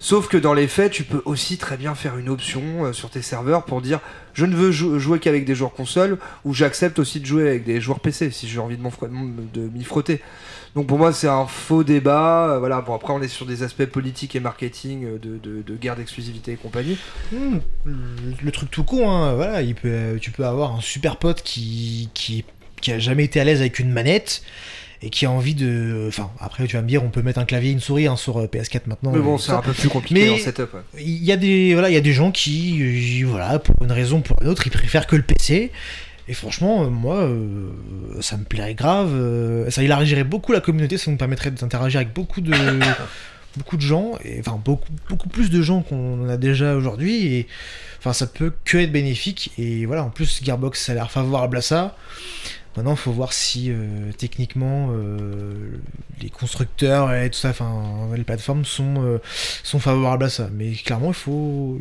Sauf 0.00 0.26
que 0.26 0.36
dans 0.36 0.54
les 0.54 0.66
faits, 0.66 0.90
tu 0.92 1.04
peux 1.04 1.22
aussi 1.26 1.58
très 1.58 1.76
bien 1.76 1.94
faire 1.94 2.16
une 2.18 2.28
option 2.30 2.62
euh, 2.86 2.92
sur 2.92 3.10
tes 3.10 3.22
serveurs 3.22 3.64
pour 3.64 3.82
dire 3.82 4.00
je 4.32 4.46
ne 4.46 4.56
veux 4.56 4.70
jou- 4.70 4.98
jouer 4.98 5.18
qu'avec 5.18 5.44
des 5.44 5.54
joueurs 5.54 5.72
console, 5.74 6.18
ou 6.44 6.54
j'accepte 6.54 6.98
aussi 6.98 7.20
de 7.20 7.26
jouer 7.26 7.48
avec 7.48 7.64
des 7.64 7.80
joueurs 7.80 8.00
PC 8.00 8.30
si 8.30 8.48
j'ai 8.48 8.58
envie 8.58 8.76
de 8.78 9.60
m'y 9.68 9.84
frotter. 9.84 10.20
Donc 10.74 10.86
pour 10.86 10.98
moi, 10.98 11.12
c'est 11.12 11.28
un 11.28 11.46
faux 11.46 11.82
débat. 11.84 12.50
euh, 12.54 12.58
Voilà. 12.60 12.80
Bon, 12.80 12.94
après, 12.94 13.12
on 13.12 13.20
est 13.20 13.28
sur 13.28 13.46
des 13.46 13.62
aspects 13.62 13.86
politiques 13.86 14.36
et 14.36 14.40
marketing, 14.40 15.04
euh, 15.04 15.18
de, 15.18 15.74
guerre 15.76 15.96
d'exclusivité 15.96 16.52
et 16.52 16.56
compagnie. 16.56 16.96
Hmm, 17.32 17.58
le, 17.84 18.50
truc 18.52 18.70
tout 18.70 18.84
con, 18.84 19.10
hein, 19.10 19.62
tu 20.20 20.30
peux 20.30 20.44
avoir 20.44 20.74
un 20.76 20.80
super 20.80 21.16
pote 21.16 21.42
qui, 21.42 22.08
qui, 22.14 22.44
qui 22.80 22.92
a 22.92 22.98
jamais 22.98 23.24
été 23.24 23.40
à 23.40 23.44
l'aise 23.44 23.60
avec 23.60 23.78
une 23.78 23.90
manette 23.90 24.42
et 25.02 25.10
qui 25.10 25.26
a 25.26 25.30
envie 25.30 25.54
de. 25.54 26.06
Enfin, 26.08 26.30
après, 26.40 26.66
tu 26.66 26.76
vas 26.76 26.82
me 26.82 26.88
dire, 26.88 27.04
on 27.04 27.08
peut 27.10 27.22
mettre 27.22 27.38
un 27.38 27.44
clavier 27.44 27.70
et 27.70 27.72
une 27.72 27.80
souris 27.80 28.06
hein, 28.08 28.16
sur 28.16 28.38
euh, 28.40 28.46
PS4 28.46 28.82
maintenant. 28.86 29.12
Mais 29.12 29.20
bon, 29.20 29.38
c'est 29.38 29.52
un 29.52 29.60
peu 29.60 29.72
plus 29.72 29.88
compliqué 29.88 30.22
Mais- 30.26 30.30
en 30.30 30.38
setup. 30.38 30.74
ouais. 30.74 30.80
Il 31.00 31.24
y 31.24 31.30
a 31.32 31.36
des 31.36 31.72
voilà, 31.74 31.88
il 31.90 31.94
y 31.94 31.98
a 31.98 32.00
des 32.00 32.12
gens 32.12 32.30
qui, 32.32 33.22
euh, 33.22 33.26
voilà, 33.26 33.58
pour 33.58 33.74
une 33.82 33.92
raison 33.92 34.18
ou 34.18 34.20
pour 34.22 34.36
une 34.42 34.48
autre, 34.48 34.66
ils 34.66 34.70
préfèrent 34.70 35.06
que 35.06 35.16
le 35.16 35.22
PC. 35.22 35.70
Et 36.30 36.34
franchement, 36.34 36.82
euh, 36.84 36.88
moi, 36.88 37.16
euh, 37.20 37.70
ça 38.20 38.36
me 38.36 38.44
plairait 38.44 38.74
grave. 38.74 39.12
euh, 39.14 39.70
ça 39.70 39.82
élargirait 39.82 40.24
beaucoup 40.24 40.52
la 40.52 40.60
communauté, 40.60 40.98
ça 40.98 41.10
nous 41.10 41.16
permettrait 41.16 41.50
d'interagir 41.52 42.00
avec 42.00 42.12
beaucoup 42.12 42.40
de 42.42 42.52
beaucoup 43.56 43.76
de 43.76 43.82
gens, 43.82 44.12
et 44.24 44.38
enfin 44.40 44.60
beaucoup 44.62 44.90
beaucoup 45.08 45.28
plus 45.30 45.48
de 45.50 45.62
gens 45.62 45.80
qu'on 45.82 46.24
en 46.24 46.28
a 46.28 46.36
déjà 46.36 46.74
aujourd'hui. 46.76 47.26
Et 47.34 47.46
enfin, 47.98 48.12
ça 48.12 48.26
peut 48.26 48.52
que 48.64 48.76
être 48.78 48.92
bénéfique. 48.92 49.52
Et 49.58 49.86
voilà, 49.86 50.04
en 50.04 50.10
plus, 50.10 50.40
Gearbox, 50.44 50.84
ça 50.84 50.92
a 50.92 50.94
l'air 50.96 51.10
favorable 51.10 51.56
à 51.56 51.62
ça. 51.62 51.96
Maintenant, 52.76 52.92
il 52.92 52.98
faut 52.98 53.12
voir 53.12 53.32
si 53.32 53.70
euh, 53.70 54.12
techniquement 54.16 54.88
euh, 54.92 55.78
les 56.20 56.30
constructeurs 56.30 57.12
et 57.12 57.30
tout 57.30 57.38
ça, 57.38 57.50
enfin 57.50 58.08
les 58.14 58.24
plateformes 58.24 58.64
sont 58.64 59.02
euh, 59.04 59.18
sont 59.64 59.80
favorables 59.80 60.24
à 60.24 60.28
ça. 60.28 60.48
Mais 60.52 60.72
clairement, 60.72 61.08
il 61.08 61.14
faut 61.14 61.80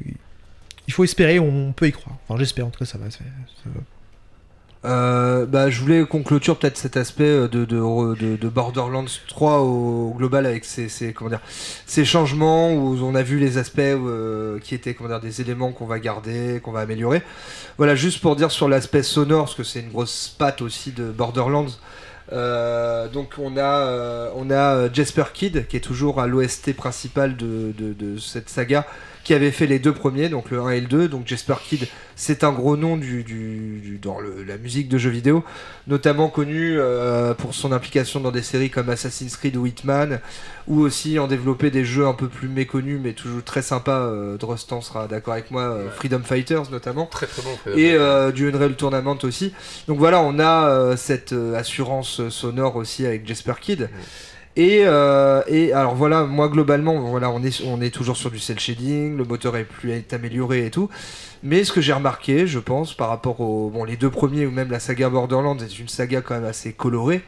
il 0.88 0.94
faut 0.94 1.04
espérer, 1.04 1.40
on 1.40 1.74
peut 1.74 1.88
y 1.88 1.92
croire. 1.92 2.18
Enfin, 2.24 2.40
j'espère 2.40 2.66
en 2.66 2.70
tout 2.70 2.80
cas, 2.80 2.86
ça 2.86 2.98
va 2.98 3.12
ça 3.12 3.20
va. 3.66 3.82
Euh, 4.86 5.46
bah, 5.46 5.70
je 5.70 5.82
voulais 5.82 6.06
qu'on 6.06 6.22
clôture 6.22 6.58
peut-être 6.58 6.78
cet 6.78 6.98
aspect 6.98 7.24
euh, 7.24 7.48
de, 7.48 7.66
de, 7.66 7.78
de, 8.16 8.36
de 8.36 8.48
Borderlands 8.50 9.06
3 9.28 9.60
au, 9.62 10.14
global 10.16 10.46
avec 10.46 10.66
ces, 10.66 11.14
comment 11.14 11.30
dire, 11.30 11.42
ces 11.86 12.06
changements 12.06 12.72
où 12.74 12.98
on 13.02 13.16
a 13.16 13.24
vu 13.24 13.40
les 13.40 13.58
aspects 13.58 13.80
euh, 13.80 14.60
qui 14.60 14.76
étaient 14.76 14.94
comment 14.94 15.10
dire, 15.10 15.20
des 15.20 15.42
éléments 15.42 15.72
qu'on 15.72 15.88
va 15.88 16.00
garder, 16.00 16.60
qu'on 16.64 16.72
va 16.72 16.82
améliorer. 16.82 17.24
Voilà, 17.78 17.96
juste 17.96 18.22
pour 18.22 18.36
dire 18.36 18.52
sur 18.52 18.70
l'aspect 18.70 19.04
sonore, 19.04 19.46
parce 19.46 19.56
que 19.56 19.64
c'est 19.64 19.80
une 19.80 19.90
grosse 19.90 20.36
patte 20.38 20.62
aussi 20.62 20.92
de 20.92 21.06
Borderlands. 21.06 21.68
Donc 22.32 23.36
on 23.38 23.58
a, 23.58 24.32
on 24.36 24.52
a 24.52 24.92
Jasper 24.92 25.24
Kidd 25.34 25.66
qui 25.68 25.78
est 25.78 25.82
toujours 25.82 26.20
à 26.20 26.28
l'OST 26.28 26.76
principal 26.76 27.38
de 27.38 28.18
cette 28.20 28.50
saga 28.50 28.86
qui 29.28 29.34
avait 29.34 29.52
fait 29.52 29.68
les 29.68 29.78
deux 29.78 29.92
premiers, 29.92 30.30
donc 30.30 30.52
le 30.52 30.62
1 30.62 30.70
et 30.70 30.80
le 30.80 30.88
2. 30.88 31.10
Donc 31.10 31.28
Jasper 31.28 31.56
Kidd, 31.62 31.86
c'est 32.16 32.46
un 32.46 32.54
gros 32.54 32.78
nom 32.78 32.96
du, 32.96 33.26
du- 33.26 33.82
du- 33.84 33.98
dans 33.98 34.22
le- 34.22 34.42
la 34.48 34.58
musique 34.58 34.88
de 34.88 34.98
jeux 34.98 35.10
vidéo, 35.10 35.44
notamment 35.86 36.30
connu 36.30 36.78
euh, 36.80 37.34
pour 37.34 37.54
son 37.54 37.74
implication 37.74 38.22
dans 38.22 38.32
des 38.32 38.42
séries 38.42 38.70
comme 38.70 38.90
Assassin's 38.90 39.36
Creed 39.36 39.58
ou 39.58 39.66
Hitman, 39.66 40.22
ou 40.70 40.80
aussi 40.80 41.20
en 41.20 41.28
développer 41.28 41.72
des 41.72 41.84
jeux 41.84 42.08
un 42.08 42.14
peu 42.14 42.30
plus 42.30 42.48
méconnus 42.48 43.02
mais 43.04 43.12
toujours 43.12 43.44
très 43.44 43.62
sympas. 43.62 44.00
Euh, 44.00 44.38
Drostan 44.38 44.80
sera 44.80 45.10
d'accord 45.10 45.34
avec 45.34 45.52
moi, 45.52 45.64
euh, 45.64 45.90
Freedom 45.92 46.22
Fighters 46.24 46.72
notamment 46.72 47.06
Très 47.06 47.28
très 47.28 47.42
bon. 47.42 47.50
et 47.76 47.96
euh, 47.96 48.32
du 48.32 48.48
Unreal 48.50 48.76
Tournament 48.78 49.18
aussi. 49.24 49.52
Donc 49.90 49.98
voilà, 50.00 50.22
on 50.22 50.40
a 50.40 50.96
cette 50.96 51.36
assurance 51.54 52.30
sonore 52.30 52.78
aussi 52.78 53.06
avec 53.06 53.28
Jasper 53.28 53.56
Kidd. 53.60 53.90
Et, 54.58 54.82
euh, 54.86 55.44
et 55.48 55.72
alors 55.72 55.94
voilà, 55.94 56.24
moi 56.24 56.50
globalement, 56.50 57.00
voilà, 57.02 57.30
on 57.30 57.44
est, 57.44 57.92
toujours 57.92 58.18
sur 58.18 58.32
du 58.32 58.40
cel 58.40 58.58
shading, 58.58 59.16
le 59.16 59.24
moteur 59.24 59.56
est 59.56 59.64
plus 59.64 60.04
amélioré 60.12 60.66
et 60.66 60.72
tout. 60.72 60.90
Mais 61.44 61.64
ce 61.64 61.72
que 61.72 61.80
j'ai 61.80 61.94
remarqué, 61.94 62.48
je 62.48 62.58
pense, 62.58 62.96
par 62.96 63.10
rapport 63.10 63.40
aux 63.40 63.70
bon, 63.70 63.84
les 63.84 63.98
deux 63.98 64.10
premiers 64.10 64.48
ou 64.48 64.52
même 64.52 64.72
la 64.72 64.80
saga 64.80 65.10
Borderlands, 65.10 65.58
c'est 65.60 65.78
une 65.78 65.88
saga 65.88 66.22
quand 66.22 66.34
même 66.34 66.46
assez 66.46 66.74
colorée. 66.74 67.22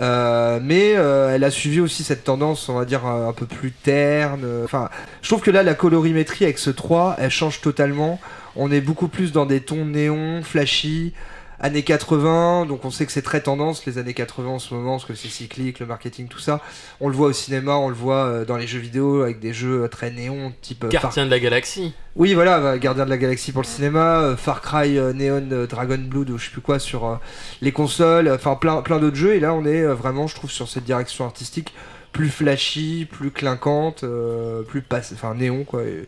Euh, 0.00 0.58
mais 0.60 0.94
euh, 0.96 1.36
elle 1.36 1.44
a 1.44 1.52
suivi 1.52 1.80
aussi 1.80 2.02
cette 2.02 2.24
tendance, 2.24 2.68
on 2.68 2.74
va 2.74 2.84
dire, 2.84 3.06
un, 3.06 3.28
un 3.28 3.32
peu 3.32 3.46
plus 3.46 3.70
terne. 3.70 4.44
Enfin, 4.64 4.90
je 5.22 5.28
trouve 5.28 5.42
que 5.42 5.52
là, 5.52 5.62
la 5.62 5.74
colorimétrie 5.74 6.46
avec 6.46 6.58
ce 6.58 6.70
3, 6.70 7.14
elle 7.20 7.30
change 7.30 7.60
totalement. 7.60 8.18
On 8.56 8.72
est 8.72 8.80
beaucoup 8.80 9.06
plus 9.06 9.30
dans 9.30 9.46
des 9.46 9.60
tons 9.60 9.84
néons, 9.84 10.42
flashy, 10.42 11.12
années 11.60 11.82
80, 11.82 12.66
donc 12.66 12.84
on 12.84 12.90
sait 12.90 13.06
que 13.06 13.12
c'est 13.12 13.22
très 13.22 13.40
tendance 13.40 13.86
les 13.86 13.98
années 13.98 14.14
80 14.14 14.48
en 14.48 14.58
ce 14.58 14.74
moment, 14.74 14.92
parce 14.96 15.04
que 15.06 15.14
c'est 15.14 15.28
cyclique, 15.28 15.80
le 15.80 15.86
marketing, 15.86 16.28
tout 16.28 16.38
ça. 16.38 16.60
On 17.00 17.08
le 17.08 17.14
voit 17.14 17.28
au 17.28 17.32
cinéma, 17.32 17.76
on 17.76 17.88
le 17.88 17.94
voit 17.94 18.24
euh, 18.26 18.44
dans 18.44 18.56
les 18.56 18.66
jeux 18.66 18.78
vidéo 18.78 19.22
avec 19.22 19.40
des 19.40 19.52
jeux 19.52 19.84
euh, 19.84 19.88
très 19.88 20.10
néons, 20.10 20.52
type 20.62 20.84
euh, 20.84 20.90
Far 20.90 21.02
Gardien 21.02 21.24
de 21.26 21.30
la 21.30 21.38
galaxie. 21.40 21.94
oui, 22.16 22.34
voilà, 22.34 22.60
bah, 22.60 22.78
Gardien 22.78 23.04
de 23.04 23.10
la 23.10 23.18
Galaxie 23.18 23.52
pour 23.52 23.62
le 23.62 23.66
cinéma, 23.66 24.34
Far 24.36 24.60
Cry 24.60 24.98
euh, 24.98 25.12
Neon 25.12 25.48
euh, 25.52 25.66
Dragon 25.66 25.98
Blood 25.98 26.30
ou 26.30 26.38
je 26.38 26.44
sais 26.46 26.50
plus 26.52 26.60
quoi 26.60 26.78
sur 26.78 27.06
euh, 27.06 27.14
les 27.62 27.72
consoles, 27.72 28.30
enfin 28.30 28.54
plein, 28.56 28.82
plein 28.82 28.98
d'autres 28.98 29.16
jeux. 29.16 29.34
Et 29.34 29.40
là, 29.40 29.54
on 29.54 29.64
est 29.64 29.84
vraiment, 29.86 30.26
je 30.26 30.34
trouve, 30.34 30.50
sur 30.50 30.68
cette 30.68 30.84
direction 30.84 31.24
artistique 31.24 31.72
plus 32.12 32.30
flashy, 32.30 33.06
plus 33.10 33.30
clinquante, 33.30 34.02
euh, 34.04 34.62
plus 34.62 34.80
passe, 34.80 35.12
enfin 35.14 35.34
néon 35.34 35.64
quoi. 35.64 35.82
Et 35.82 36.06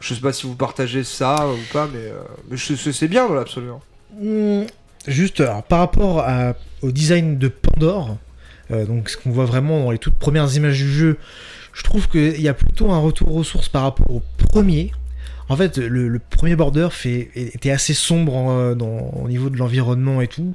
je 0.00 0.14
sais 0.14 0.20
pas 0.22 0.32
si 0.32 0.46
vous 0.46 0.54
partagez 0.56 1.04
ça 1.04 1.48
ou 1.48 1.58
pas, 1.72 1.86
mais, 1.92 1.98
euh, 2.00 2.20
mais 2.50 2.56
je- 2.56 2.74
c'est 2.92 3.08
bien 3.08 3.28
dans 3.28 3.34
l'absolu. 3.34 3.68
hein. 3.70 3.80
Juste 5.06 5.40
alors, 5.40 5.62
par 5.62 5.78
rapport 5.80 6.24
au 6.82 6.90
design 6.92 7.38
de 7.38 7.48
Pandore, 7.48 8.18
euh, 8.70 8.84
donc 8.84 9.08
ce 9.08 9.16
qu'on 9.16 9.30
voit 9.30 9.46
vraiment 9.46 9.84
dans 9.84 9.90
les 9.90 9.98
toutes 9.98 10.14
premières 10.14 10.54
images 10.54 10.78
du 10.78 10.90
jeu, 10.92 11.18
je 11.72 11.82
trouve 11.82 12.08
qu'il 12.08 12.40
y 12.40 12.48
a 12.48 12.54
plutôt 12.54 12.90
un 12.90 12.98
retour 12.98 13.34
aux 13.34 13.44
sources 13.44 13.68
par 13.68 13.82
rapport 13.82 14.10
au 14.10 14.22
premier. 14.36 14.92
En 15.48 15.56
fait, 15.56 15.78
le, 15.78 16.20
premier 16.30 16.54
border 16.54 16.88
était 17.34 17.70
assez 17.72 17.94
sombre 17.94 18.74
dans- 18.76 19.10
au 19.20 19.26
niveau 19.28 19.50
de 19.50 19.56
l'environnement 19.56 20.20
et 20.20 20.28
tout. 20.28 20.54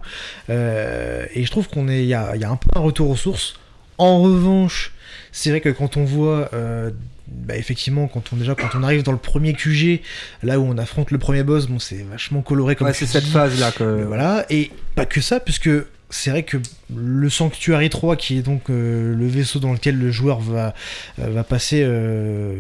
Euh, 0.50 1.26
et 1.34 1.44
je 1.44 1.52
trouve 1.52 1.68
qu'on 1.68 1.90
est, 1.90 2.04
il 2.04 2.08
y 2.08 2.14
a 2.14 2.32
un 2.32 2.56
peu 2.56 2.70
un 2.76 2.80
retour 2.80 3.10
aux 3.10 3.16
sources. 3.18 3.56
En 3.98 4.22
revanche, 4.22 4.92
c'est 5.32 5.50
vrai 5.50 5.62
que 5.62 5.70
quand 5.70 5.98
on 5.98 6.04
voit, 6.04 6.50
euh, 6.54 6.92
bah, 7.28 7.56
effectivement, 7.58 8.08
quand 8.08 8.34
on 8.34 8.36
déjà 8.36 8.56
quand 8.56 8.70
on 8.76 8.84
arrive 8.84 9.04
dans 9.04 9.12
le 9.12 9.18
premier 9.18 9.54
QG, 9.54 10.02
là 10.44 10.60
où 10.60 10.64
on 10.64 10.78
affronte 10.78 11.12
le 11.12 11.18
premier 11.18 11.44
boss, 11.44 11.68
bon, 11.68 11.80
c'est 11.80 12.04
vachement 12.10 12.42
coloré 12.42 12.76
comme 12.76 12.88
Ouais, 12.88 12.94
c'est 12.94 13.06
cette 13.06 13.24
dis. 13.26 13.32
phase 13.32 13.60
là 13.60 13.72
Euh, 13.82 14.02
que. 14.02 14.04
voilà, 14.06 14.46
et 14.50 14.72
pas 14.96 15.06
que 15.06 15.22
ça, 15.22 15.40
puisque 15.40 15.70
c'est 16.10 16.30
vrai 16.30 16.44
que 16.44 16.58
le 16.96 17.30
Sanctuary 17.30 17.90
3, 17.90 18.16
qui 18.16 18.38
est 18.38 18.42
donc 18.42 18.70
euh, 18.70 19.16
le 19.16 19.28
vaisseau 19.28 19.60
dans 19.60 19.74
lequel 19.74 19.98
le 19.98 20.12
joueur 20.12 20.40
va, 20.40 20.74
va 21.18 21.44
passer, 21.44 21.82
euh, 21.84 22.56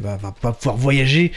va, 0.00 0.16
va 0.16 0.32
pas 0.32 0.52
pouvoir 0.52 0.76
voyager, 0.76 1.32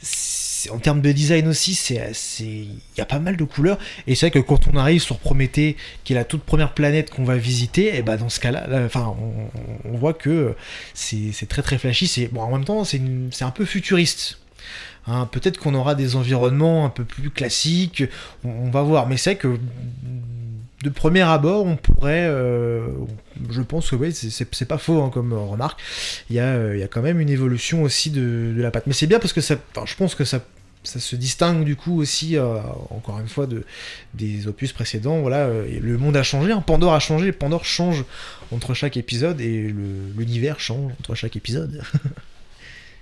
c'est- 0.00 0.37
en 0.70 0.78
termes 0.78 1.00
de 1.00 1.12
design 1.12 1.48
aussi, 1.48 1.74
c'est 1.74 2.12
il 2.40 2.68
y 2.96 3.00
a 3.00 3.04
pas 3.04 3.18
mal 3.18 3.36
de 3.36 3.44
couleurs. 3.44 3.78
Et 4.06 4.14
c'est 4.14 4.26
vrai 4.26 4.40
que 4.40 4.44
quand 4.46 4.68
on 4.72 4.76
arrive 4.76 5.00
sur 5.00 5.18
Prométhée, 5.18 5.76
qui 6.04 6.12
est 6.12 6.16
la 6.16 6.24
toute 6.24 6.42
première 6.42 6.72
planète 6.74 7.10
qu'on 7.10 7.24
va 7.24 7.36
visiter, 7.36 7.96
et 7.96 8.02
bah 8.02 8.16
dans 8.16 8.28
ce 8.28 8.40
cas-là, 8.40 8.66
là, 8.66 8.84
enfin, 8.84 9.16
on, 9.84 9.96
voit 9.96 10.14
que 10.14 10.54
c'est 10.94 11.48
très 11.48 11.62
très 11.62 11.78
flashy. 11.78 12.06
C'est 12.06 12.28
bon, 12.28 12.42
en 12.42 12.52
même 12.52 12.64
temps, 12.64 12.84
c'est 12.84 13.00
un 13.42 13.50
peu 13.50 13.64
futuriste. 13.64 14.38
Hein, 15.06 15.28
Peut-être 15.30 15.58
qu'on 15.58 15.74
aura 15.74 15.94
des 15.94 16.16
environnements 16.16 16.84
un 16.84 16.90
peu 16.90 17.04
plus 17.04 17.30
classiques, 17.30 18.04
on, 18.44 18.70
va 18.70 18.82
voir. 18.82 19.08
Mais 19.08 19.16
c'est 19.16 19.34
vrai 19.34 19.38
que 19.38 19.58
de 20.84 20.90
premier 20.90 21.22
abord, 21.22 21.64
on 21.66 21.76
pourrait, 21.76 22.26
euh, 22.28 22.86
je 23.50 23.62
pense 23.62 23.90
que 23.90 23.96
oui, 23.96 24.12
c'est- 24.12 24.64
pas 24.64 24.78
faux 24.78 25.02
hein, 25.02 25.10
comme 25.12 25.32
remarque. 25.32 25.80
Il 26.30 26.36
y, 26.36 26.38
a, 26.40 26.44
euh, 26.44 26.76
il 26.76 26.80
y 26.80 26.82
a 26.82 26.88
quand 26.88 27.02
même 27.02 27.20
une 27.20 27.30
évolution 27.30 27.82
aussi 27.82 28.10
de, 28.10 28.52
de 28.56 28.62
la 28.62 28.70
pâte. 28.70 28.86
Mais 28.86 28.92
c'est 28.92 29.06
bien 29.06 29.18
parce 29.18 29.32
que 29.32 29.40
ça, 29.40 29.56
je 29.84 29.94
pense 29.96 30.14
que 30.14 30.24
ça, 30.24 30.40
ça 30.88 31.00
se 31.00 31.16
distingue 31.16 31.64
du 31.64 31.76
coup 31.76 32.00
aussi, 32.00 32.38
euh, 32.38 32.56
encore 32.90 33.20
une 33.20 33.28
fois, 33.28 33.46
de, 33.46 33.64
des 34.14 34.48
opus 34.48 34.72
précédents. 34.72 35.20
Voilà, 35.20 35.44
euh, 35.46 35.78
le 35.80 35.98
monde 35.98 36.16
a 36.16 36.22
changé, 36.22 36.50
hein. 36.50 36.62
Pandore 36.66 36.94
a 36.94 36.98
changé, 36.98 37.30
Pandore 37.30 37.66
change 37.66 38.04
entre 38.52 38.72
chaque 38.72 38.96
épisode 38.96 39.40
et 39.42 39.68
l'univers 40.16 40.60
change 40.60 40.92
entre 40.98 41.14
chaque 41.14 41.36
épisode. 41.36 41.82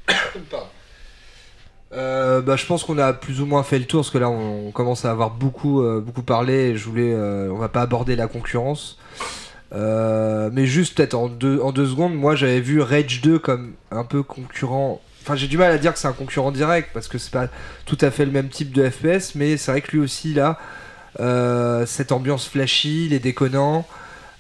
Euh, 1.93 2.43
bah, 2.43 2.57
je 2.57 2.67
pense 2.67 2.83
qu'on 2.83 2.99
a 2.99 3.13
plus 3.13 3.41
ou 3.41 3.47
moins 3.47 3.63
fait 3.63 3.79
le 3.79 3.85
tour 3.85 4.01
parce 4.01 4.11
que 4.11 4.19
là 4.19 4.29
on, 4.29 4.73
commence 4.73 5.05
à 5.05 5.11
avoir 5.13 5.31
beaucoup, 5.31 5.81
euh, 5.81 6.01
beaucoup 6.01 6.25
parlé. 6.25 6.71
Et 6.71 6.77
je 6.77 6.85
voulais, 6.85 7.15
on 7.15 7.57
va 7.57 7.69
pas 7.69 7.81
aborder 7.81 8.17
la 8.17 8.27
concurrence, 8.27 8.99
mais 9.73 10.67
juste 10.67 10.97
peut-être 10.97 11.15
en 11.15 11.29
deux, 11.29 11.61
en 11.61 11.71
deux 11.71 11.87
secondes. 11.87 12.15
Moi 12.15 12.35
j'avais 12.35 12.61
vu 12.61 12.81
Rage 12.81 13.21
2 13.23 13.39
comme 13.39 13.75
un 13.93 14.05
peu 14.05 14.25
concurrent. 14.25 15.01
Enfin 15.27 15.35
j'ai 15.35 15.49
du 15.49 15.59
mal 15.59 15.73
à 15.73 15.79
dire 15.79 15.93
que 15.93 15.99
c'est 15.99 16.07
un 16.07 16.13
concurrent 16.13 16.53
direct 16.53 16.91
parce 16.95 17.09
que 17.09 17.19
c'est 17.19 17.33
pas 17.33 17.49
tout 17.85 17.99
à 18.01 18.13
fait 18.13 18.25
le 18.25 18.31
même 18.31 18.49
type 18.49 18.73
de 18.73 18.89
FPS, 18.89 19.35
mais 19.35 19.57
c'est 19.57 19.73
vrai 19.73 19.81
que 19.81 19.91
lui 19.91 19.99
aussi 19.99 20.33
là, 20.33 20.57
euh, 21.19 21.85
cette 21.85 22.13
ambiance 22.13 22.47
flashy, 22.47 23.09
les 23.09 23.19
déconnants. 23.19 23.89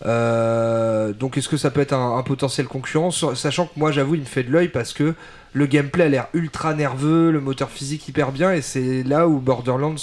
Euh, 0.04 1.12
donc 1.12 1.38
est-ce 1.38 1.48
que 1.48 1.56
ça 1.56 1.72
peut 1.72 1.80
être 1.80 1.92
un, 1.92 2.22
potentiel 2.22 2.68
concurrent? 2.68 3.10
Sachant 3.10 3.66
que 3.66 3.72
moi 3.74 3.90
j'avoue 3.90 4.14
il 4.14 4.20
me 4.20 4.26
fait 4.26 4.44
de 4.44 4.52
l'œil 4.52 4.68
parce 4.68 4.92
que 4.92 5.14
le 5.54 5.66
gameplay 5.66 6.04
a 6.04 6.08
l'air 6.08 6.28
ultra 6.34 6.72
nerveux, 6.72 7.32
le 7.32 7.40
moteur 7.40 7.68
physique 7.68 8.06
hyper 8.06 8.30
bien 8.30 8.52
et 8.52 8.62
c'est 8.62 9.02
là 9.02 9.26
où 9.26 9.40
Borderlands 9.40 9.96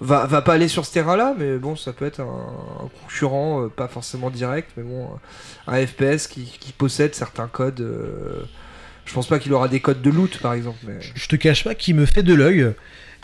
va, 0.00 0.26
pas 0.40 0.54
aller 0.54 0.68
sur 0.68 0.86
ce 0.86 0.92
terrain-là, 0.94 1.34
mais 1.38 1.58
bon 1.58 1.76
ça 1.76 1.92
peut 1.92 2.06
être 2.06 2.20
un, 2.20 2.88
concurrent, 3.02 3.64
euh, 3.64 3.68
pas 3.68 3.88
forcément 3.88 4.30
direct, 4.30 4.70
mais 4.78 4.84
bon 4.84 5.06
un 5.66 5.86
FPS 5.86 6.28
qui, 6.28 6.72
possède 6.78 7.14
certains 7.14 7.48
codes. 7.48 7.86
Je 9.08 9.12
pense 9.14 9.26
pas 9.26 9.38
qu'il 9.38 9.52
aura 9.52 9.66
des 9.68 9.80
codes 9.80 10.02
de 10.02 10.10
loot 10.10 10.38
par 10.40 10.52
exemple, 10.52 10.78
mais 10.86 10.98
je 11.14 11.26
te 11.28 11.36
cache 11.36 11.64
pas 11.64 11.74
qu'il 11.74 11.94
me 11.96 12.06
fait 12.06 12.22
de 12.22 12.34
l'œil 12.34 12.72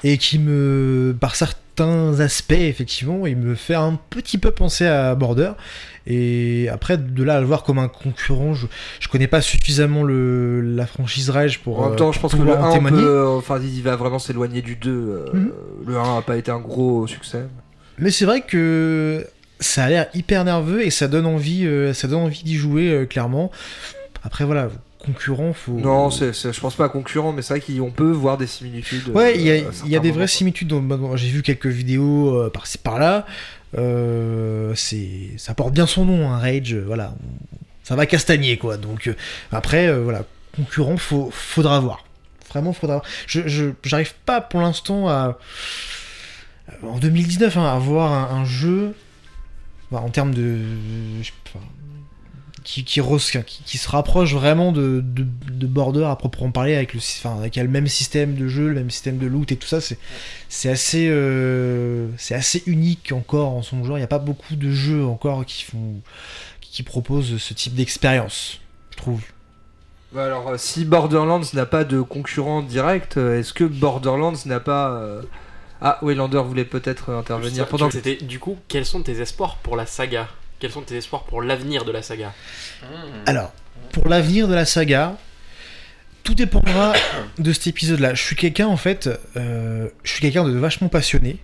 et 0.02 0.18
qui 0.18 0.38
me, 0.38 1.16
par 1.18 1.34
certains 1.36 2.20
aspects, 2.20 2.52
effectivement, 2.52 3.26
il 3.26 3.36
me 3.36 3.54
fait 3.54 3.74
un 3.74 3.98
petit 4.10 4.38
peu 4.38 4.50
penser 4.50 4.86
à 4.86 5.14
Border. 5.14 5.52
Et 6.06 6.68
après, 6.70 6.98
de 6.98 7.22
là 7.22 7.36
à 7.36 7.40
le 7.40 7.46
voir 7.46 7.62
comme 7.62 7.78
un 7.78 7.88
concurrent, 7.88 8.52
je, 8.52 8.66
je 9.00 9.08
connais 9.08 9.26
pas 9.28 9.40
suffisamment 9.40 10.02
le, 10.02 10.60
la 10.60 10.86
franchise 10.86 11.30
Rage 11.30 11.60
pour. 11.60 11.80
en 11.80 11.88
même 11.88 11.96
temps 11.96 12.12
je 12.12 12.20
pense 12.20 12.32
que 12.32 12.36
le 12.38 12.42
pouvoir 12.44 12.64
1 12.64 12.68
en 12.68 12.70
on 12.70 12.74
témoigner. 12.74 12.98
peut, 13.02 13.08
euh, 13.08 13.26
enfin 13.38 13.58
il 13.62 13.82
va 13.82 13.96
vraiment 13.96 14.18
s'éloigner 14.18 14.60
du 14.60 14.76
2. 14.76 14.90
euh, 14.90 15.24
Mhm. 15.32 15.52
Le 15.86 15.96
1 15.96 16.18
a 16.18 16.22
pas 16.22 16.36
été 16.36 16.50
un 16.50 16.60
gros 16.60 17.06
succès. 17.06 17.44
Mais 17.98 18.10
c'est 18.10 18.26
vrai 18.26 18.42
que 18.42 19.26
ça 19.60 19.84
a 19.84 19.88
l'air 19.88 20.06
hyper 20.12 20.44
nerveux 20.44 20.84
et 20.84 20.90
ça 20.90 21.08
donne 21.08 21.24
envie, 21.26 21.64
euh, 21.64 21.94
ça 21.94 22.06
donne 22.08 22.20
envie 22.20 22.42
d'y 22.42 22.56
jouer 22.56 22.90
euh, 22.90 23.06
clairement. 23.06 23.50
Après 24.24 24.44
voilà, 24.44 24.68
concurrent, 25.04 25.52
faut. 25.52 25.72
Non, 25.72 26.10
je 26.10 26.60
pense 26.60 26.74
pas 26.74 26.88
concurrent, 26.88 27.32
mais 27.32 27.42
c'est 27.42 27.58
vrai 27.58 27.60
qu'on 27.78 27.90
peut 27.90 28.10
voir 28.10 28.38
des 28.38 28.46
similitudes. 28.46 29.08
Ouais, 29.08 29.34
il 29.36 29.42
y 29.42 29.50
a, 29.50 29.54
euh, 29.54 29.70
à 29.84 29.88
y 29.88 29.96
a 29.96 30.00
des 30.00 30.10
vraies 30.10 30.26
similitudes. 30.26 30.72
J'ai 31.16 31.28
vu 31.28 31.42
quelques 31.42 31.66
vidéos 31.66 32.34
euh, 32.34 32.50
par-ci 32.50 32.78
par-là. 32.78 33.26
Euh, 33.76 34.74
ça 35.36 35.54
porte 35.54 35.72
bien 35.74 35.86
son 35.86 36.04
nom, 36.04 36.30
un 36.30 36.38
Rage. 36.38 36.74
euh, 36.74 36.84
Voilà, 36.86 37.14
ça 37.82 37.96
va 37.96 38.06
castagner 38.06 38.56
quoi. 38.56 38.76
Donc 38.76 39.10
après, 39.52 39.92
voilà, 40.00 40.24
concurrent, 40.56 40.96
faut, 40.96 41.30
faudra 41.32 41.80
voir. 41.80 42.04
Vraiment, 42.50 42.72
faudra. 42.72 42.96
voir. 42.96 43.06
Je, 43.26 43.46
je, 43.46 43.66
j'arrive 43.82 44.14
pas 44.26 44.40
pour 44.40 44.60
l'instant 44.60 45.08
à 45.08 45.38
en 46.82 46.98
2019 46.98 47.56
hein, 47.56 47.64
à 47.74 47.78
voir 47.78 48.12
un, 48.12 48.40
un 48.40 48.44
jeu 48.44 48.94
enfin, 49.90 50.02
en 50.02 50.08
termes 50.08 50.32
de 50.32 50.58
je 51.20 51.26
sais 51.26 51.32
pas, 51.52 51.60
qui, 52.64 52.84
qui, 52.84 53.00
qui, 53.00 53.62
qui 53.64 53.78
se 53.78 53.88
rapproche 53.88 54.34
vraiment 54.34 54.72
de, 54.72 55.02
de, 55.04 55.24
de 55.52 55.66
Border 55.66 56.04
à 56.04 56.16
proprement 56.16 56.50
parler 56.50 56.74
avec 56.74 56.94
le 56.94 56.98
enfin, 57.00 57.36
avec 57.38 57.56
le 57.56 57.68
même 57.68 57.86
système 57.86 58.34
de 58.34 58.48
jeu 58.48 58.68
le 58.68 58.74
même 58.74 58.90
système 58.90 59.18
de 59.18 59.26
loot 59.26 59.52
et 59.52 59.56
tout 59.56 59.68
ça 59.68 59.80
c'est 59.80 59.98
c'est 60.48 60.70
assez 60.70 61.06
euh, 61.10 62.08
c'est 62.16 62.34
assez 62.34 62.62
unique 62.66 63.12
encore 63.12 63.50
en 63.52 63.62
son 63.62 63.84
genre 63.84 63.98
il 63.98 64.00
n'y 64.00 64.04
a 64.04 64.08
pas 64.08 64.18
beaucoup 64.18 64.56
de 64.56 64.70
jeux 64.70 65.04
encore 65.04 65.44
qui 65.46 65.64
font 65.64 66.00
qui 66.60 66.82
proposent 66.82 67.36
ce 67.38 67.54
type 67.54 67.74
d'expérience 67.74 68.60
je 68.92 68.96
trouve 68.96 69.22
Bah 70.12 70.24
alors, 70.26 70.48
euh, 70.48 70.58
si 70.58 70.84
Borderlands 70.84 71.40
n'a 71.54 71.66
pas 71.66 71.84
de 71.84 72.00
concurrent 72.00 72.62
direct, 72.62 73.16
euh, 73.16 73.38
est-ce 73.40 73.52
que 73.52 73.64
Borderlands 73.64 74.32
n'a 74.46 74.60
pas. 74.60 74.90
euh, 74.92 75.22
Ah, 75.80 75.98
Waylander 76.02 76.42
voulait 76.44 76.64
peut-être 76.64 77.10
intervenir 77.12 77.66
pendant 77.66 77.88
que. 77.88 77.94
C'était 77.94 78.16
du 78.24 78.38
coup, 78.38 78.58
quels 78.68 78.86
sont 78.86 79.02
tes 79.02 79.20
espoirs 79.20 79.56
pour 79.58 79.76
la 79.76 79.86
saga? 79.86 80.28
Quels 80.60 80.70
sont 80.70 80.82
tes 80.82 80.96
espoirs 80.96 81.24
pour 81.24 81.42
l'avenir 81.42 81.84
de 81.84 81.92
la 81.92 82.02
saga 82.02 82.32
Alors, 83.26 83.52
pour 83.92 84.08
l'avenir 84.08 84.48
de 84.48 84.54
la 84.54 84.64
saga, 84.64 85.16
tout 86.22 86.34
dépendra 86.34 86.94
de 87.38 87.52
cet 87.52 87.66
épisode-là. 87.66 88.14
Je 88.14 88.22
suis 88.22 88.36
quelqu'un, 88.36 88.66
en 88.66 88.76
fait, 88.78 89.08
euh, 89.36 89.88
je 90.04 90.10
suis 90.12 90.20
quelqu'un 90.20 90.44
de 90.44 90.56
vachement 90.56 90.88
passionné. 90.88 91.36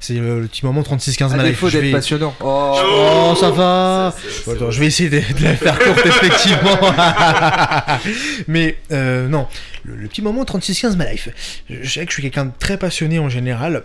C'est 0.00 0.14
le, 0.14 0.40
le 0.42 0.48
petit 0.48 0.66
moment 0.66 0.82
36-15 0.82 1.32
À 1.32 1.36
mal. 1.36 1.46
défaut 1.46 1.68
Je 1.68 1.78
d'être 1.78 1.84
vais- 1.86 1.92
passionnant. 1.92 2.34
Oh, 2.40 2.78
Oh, 2.84 3.34
ça 3.40 3.50
va 3.50 4.14
Bon, 4.44 4.52
attends, 4.54 4.70
je 4.70 4.80
vais 4.80 4.86
essayer 4.86 5.08
de, 5.08 5.20
de 5.20 5.44
la 5.44 5.56
faire 5.56 5.78
courte, 5.78 6.00
effectivement. 6.04 6.78
Mais 8.48 8.76
euh, 8.92 9.28
non, 9.28 9.46
le, 9.84 9.96
le 9.96 10.08
petit 10.08 10.20
moment 10.20 10.42
36-15 10.44 10.96
ma 10.96 11.10
life. 11.10 11.28
Je, 11.70 11.76
je 11.82 11.88
sais 11.90 12.04
que 12.04 12.10
je 12.10 12.14
suis 12.14 12.22
quelqu'un 12.22 12.46
de 12.46 12.52
très 12.58 12.76
passionné 12.76 13.18
en 13.18 13.28
général. 13.30 13.84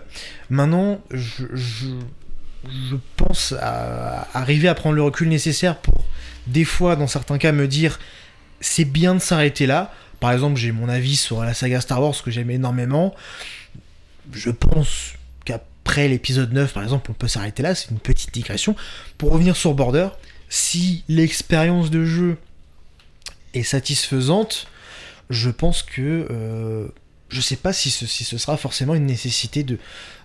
Maintenant, 0.50 1.00
je, 1.10 1.44
je, 1.54 1.86
je 2.68 2.96
pense 3.16 3.54
à, 3.60 4.28
arriver 4.34 4.68
à 4.68 4.74
prendre 4.74 4.96
le 4.96 5.02
recul 5.02 5.28
nécessaire 5.28 5.78
pour, 5.78 6.04
des 6.46 6.64
fois, 6.64 6.96
dans 6.96 7.06
certains 7.06 7.38
cas, 7.38 7.52
me 7.52 7.66
dire 7.66 7.98
c'est 8.60 8.84
bien 8.84 9.14
de 9.14 9.20
s'arrêter 9.20 9.66
là. 9.66 9.92
Par 10.20 10.32
exemple, 10.32 10.58
j'ai 10.58 10.72
mon 10.72 10.88
avis 10.88 11.16
sur 11.16 11.42
la 11.42 11.54
saga 11.54 11.80
Star 11.80 12.02
Wars 12.02 12.14
que 12.22 12.30
j'aime 12.30 12.50
énormément. 12.50 13.14
Je 14.32 14.50
pense 14.50 15.14
qu'après 15.44 16.08
l'épisode 16.08 16.52
9, 16.52 16.72
par 16.72 16.82
exemple, 16.82 17.10
on 17.10 17.14
peut 17.14 17.28
s'arrêter 17.28 17.62
là. 17.62 17.74
C'est 17.74 17.90
une 17.90 17.98
petite 17.98 18.34
digression. 18.34 18.76
Pour 19.16 19.32
revenir 19.32 19.56
sur 19.56 19.72
Border, 19.72 20.08
si 20.50 21.04
l'expérience 21.08 21.90
de 21.90 22.04
jeu 22.04 22.36
est 23.54 23.62
satisfaisante, 23.62 24.66
je 25.30 25.48
pense 25.48 25.82
que 25.82 26.26
euh, 26.30 26.88
je 27.30 27.40
sais 27.40 27.56
pas 27.56 27.72
si 27.72 27.90
ce, 27.90 28.06
sera 28.38 28.56
forcément 28.56 28.94
une 28.94 29.06
nécessité 29.06 29.62
de 29.62 29.78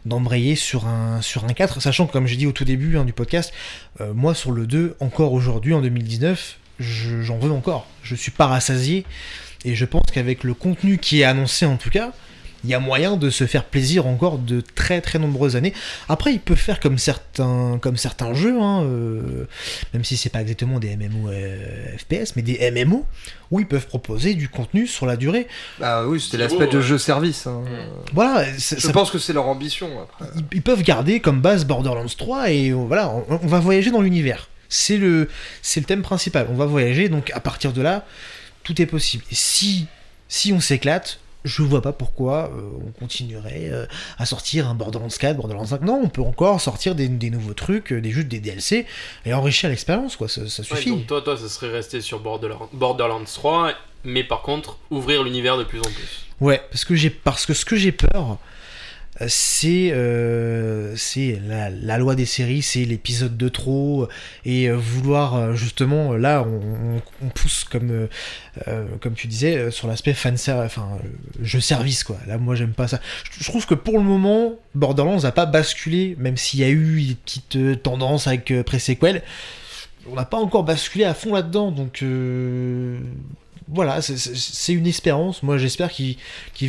d'embrayer 0.06 0.56
sur 0.56 0.86
un 0.88 1.22
sur 1.22 1.46
un 1.46 1.54
4, 1.54 1.82
sachant 1.82 2.06
que 2.08 2.12
comme 2.12 2.28
j'ai 2.28 2.36
dit 2.36 2.46
au 2.48 2.52
tout 2.52 2.66
début 2.66 2.98
hein, 2.98 3.06
du 3.06 3.14
podcast, 3.14 3.52
euh, 4.02 4.14
moi 4.14 4.36
sur 4.36 4.52
le 4.52 4.68
2, 4.68 4.96
encore 5.00 5.34
aujourd'hui 5.34 5.74
en 5.74 5.82
2019, 5.82 6.58
je- 6.80 7.22
j'en 7.22 7.38
veux 7.38 7.52
encore. 7.52 7.88
Je 8.04 8.16
suis 8.16 8.32
pas 8.32 8.48
rassasié 8.48 9.06
et 9.64 9.74
je 9.76 9.86
pense 9.86 10.04
qu'avec 10.14 10.44
le 10.44 10.54
contenu 10.54 10.98
qui 11.00 11.22
est 11.22 11.24
annoncé 11.24 11.66
en 11.66 11.78
tout 11.78 11.90
cas, 11.90 12.12
il 12.66 12.70
y 12.70 12.74
a 12.74 12.80
moyen 12.80 13.16
de 13.16 13.30
se 13.30 13.46
faire 13.46 13.64
plaisir 13.64 14.08
encore 14.08 14.40
de 14.40 14.60
très 14.62 15.00
très 15.02 15.20
nombreuses 15.20 15.56
années. 15.56 15.74
Après, 16.10 16.34
ils 16.34 16.40
peuvent 16.40 16.58
faire 16.58 16.80
comme 16.80 16.98
certains, 16.98 17.78
comme 17.82 17.96
certains 17.96 18.34
jeux, 18.34 18.60
hein, 18.60 18.84
euh, 18.84 19.46
même 19.94 20.04
si 20.04 20.18
c'est 20.18 20.30
pas 20.30 20.42
exactement 20.42 20.80
des 20.80 20.96
MMO 20.98 21.30
euh, 21.30 21.96
FPS, 21.98 22.36
mais 22.36 22.42
des 22.42 22.72
MMO, 22.72 23.06
où 23.52 23.60
ils 23.60 23.68
peuvent 23.68 23.86
proposer 23.88 24.34
du 24.34 24.50
contenu 24.50 24.88
sur 24.88 25.06
la 25.06 25.16
durée. 25.16 25.48
Bah 25.80 26.06
oui, 26.08 26.20
c'était 26.20 26.38
l'aspect 26.38 26.68
de 26.68 26.78
ouais. 26.78 26.84
jeu-service. 26.84 27.46
hein. 27.48 27.62
Voilà, 28.14 28.46
ça- 28.58 28.76
Je 28.78 28.82
ça- 28.82 28.92
pense 28.92 29.12
que 29.12 29.20
c'est 29.20 29.34
leur 29.34 29.48
ambition 29.48 29.90
après. 30.02 30.26
ils, 30.36 30.44
ils 30.54 30.62
peuvent 30.64 30.82
garder 30.82 31.20
comme 31.20 31.42
base 31.42 31.66
Borderlands 31.66 32.06
3 32.18 32.50
et 32.52 32.72
euh, 32.72 32.74
voilà, 32.76 33.10
on, 33.10 33.26
on 33.44 33.48
va 33.48 33.60
voyager 33.60 33.92
dans 33.92 34.02
l'univers. 34.02 34.50
C'est 34.70 34.98
le, 34.98 35.30
c'est 35.62 35.80
le 35.80 35.86
thème 35.86 36.02
principal. 36.02 36.48
On 36.50 36.56
va 36.56 36.66
voyager, 36.66 37.08
donc 37.10 37.30
à 37.36 37.40
partir 37.40 37.72
de 37.74 37.82
là, 37.84 38.04
tout 38.64 38.82
est 38.82 38.88
possible. 38.88 39.24
Et 39.32 39.36
si, 39.36 39.86
si 40.28 40.52
on 40.52 40.60
s'éclate, 40.60 41.20
je 41.46 41.62
vois 41.64 41.82
pas 41.82 41.94
pourquoi 41.94 42.52
euh, 42.54 42.70
on 42.86 42.92
continuerait 43.00 43.70
euh, 43.72 43.86
à 44.18 44.26
sortir 44.26 44.68
un 44.68 44.76
Borderlands 44.76 45.08
4, 45.08 45.38
Borderlands 45.38 45.66
5. 45.68 45.82
Non, 45.84 46.02
on 46.04 46.10
peut 46.10 46.22
encore 46.22 46.60
sortir 46.60 46.96
des, 46.96 47.08
des 47.08 47.30
nouveaux 47.30 47.54
trucs, 47.54 47.94
euh, 47.94 48.02
des 48.02 48.12
jeux, 48.12 48.24
des 48.26 48.40
DLC 48.40 48.86
et 49.26 49.34
enrichir 49.34 49.70
l'expérience, 49.70 50.16
quoi. 50.18 50.28
Ça, 50.28 50.48
ça 50.50 50.64
Ouais, 50.64 50.68
suffit. 50.78 50.90
donc 50.90 51.08
toi, 51.08 51.22
toi, 51.22 51.38
ça 51.38 51.48
serait 51.48 51.70
resté 51.72 52.02
sur 52.02 52.20
Borderlands, 52.20 52.70
Borderlands 52.74 53.24
3, 53.24 53.72
mais 54.04 54.24
par 54.24 54.42
contre, 54.42 54.78
ouvrir 54.92 55.24
l'univers 55.24 55.58
de 55.58 55.64
plus 55.64 55.80
en 55.80 55.84
plus. 55.84 56.26
Ouais, 56.42 56.62
parce 56.70 56.84
que 56.84 56.96
j'ai 56.96 57.10
parce 57.10 57.46
que 57.46 57.54
ce 57.54 57.64
que 57.64 57.78
j'ai 57.78 57.94
peur, 57.94 58.38
c'est 59.28 59.92
euh, 59.94 60.96
la, 61.48 61.98
loi 61.98 62.16
des 62.16 62.26
séries, 62.26 62.62
c'est 62.62 62.84
l'épisode 62.84 63.38
de 63.38 63.48
trop 63.48 64.10
et 64.44 64.70
euh, 64.70 64.76
vouloir 64.76 65.36
euh, 65.36 65.54
justement 65.54 66.14
là 66.14 66.46
on, 66.46 67.30
pousse 67.30 67.64
comme 67.64 68.08
tu 69.16 69.28
disais 69.28 69.72
sur 69.72 69.88
l'aspect 69.88 70.14
fan 70.14 70.36
enfin 70.50 71.00
service 71.62 72.04
quoi. 72.04 72.18
Là 72.28 72.38
moi 72.38 72.56
j'aime 72.56 72.74
pas 72.74 72.88
ça. 72.88 73.00
Je, 73.40 73.44
trouve 73.46 73.66
que 73.66 73.74
pour 73.74 73.98
le 73.98 74.04
moment 74.04 74.56
Borderlands 74.74 75.22
n'a 75.22 75.32
pas 75.32 75.46
basculé, 75.46 76.16
même 76.20 76.36
s'il 76.36 76.60
y 76.60 76.64
a 76.64 76.70
eu 76.70 77.02
des 77.02 77.16
petites 77.16 77.84
tendances 77.84 78.28
avec 78.28 78.54
pré-sequel, 78.64 79.24
on 80.12 80.16
n'a 80.16 80.26
pas 80.26 80.38
encore 80.38 80.64
basculé 80.64 81.06
à 81.06 81.14
fond 81.14 81.34
là-dedans 81.34 81.72
donc. 81.72 82.04
euh, 82.04 83.00
voilà, 83.68 84.02
c'est- 84.02 84.74
une 84.74 84.86
espérance. 84.86 85.42
Moi, 85.42 85.58
j'espère 85.58 85.92
qu'ils 85.92 86.18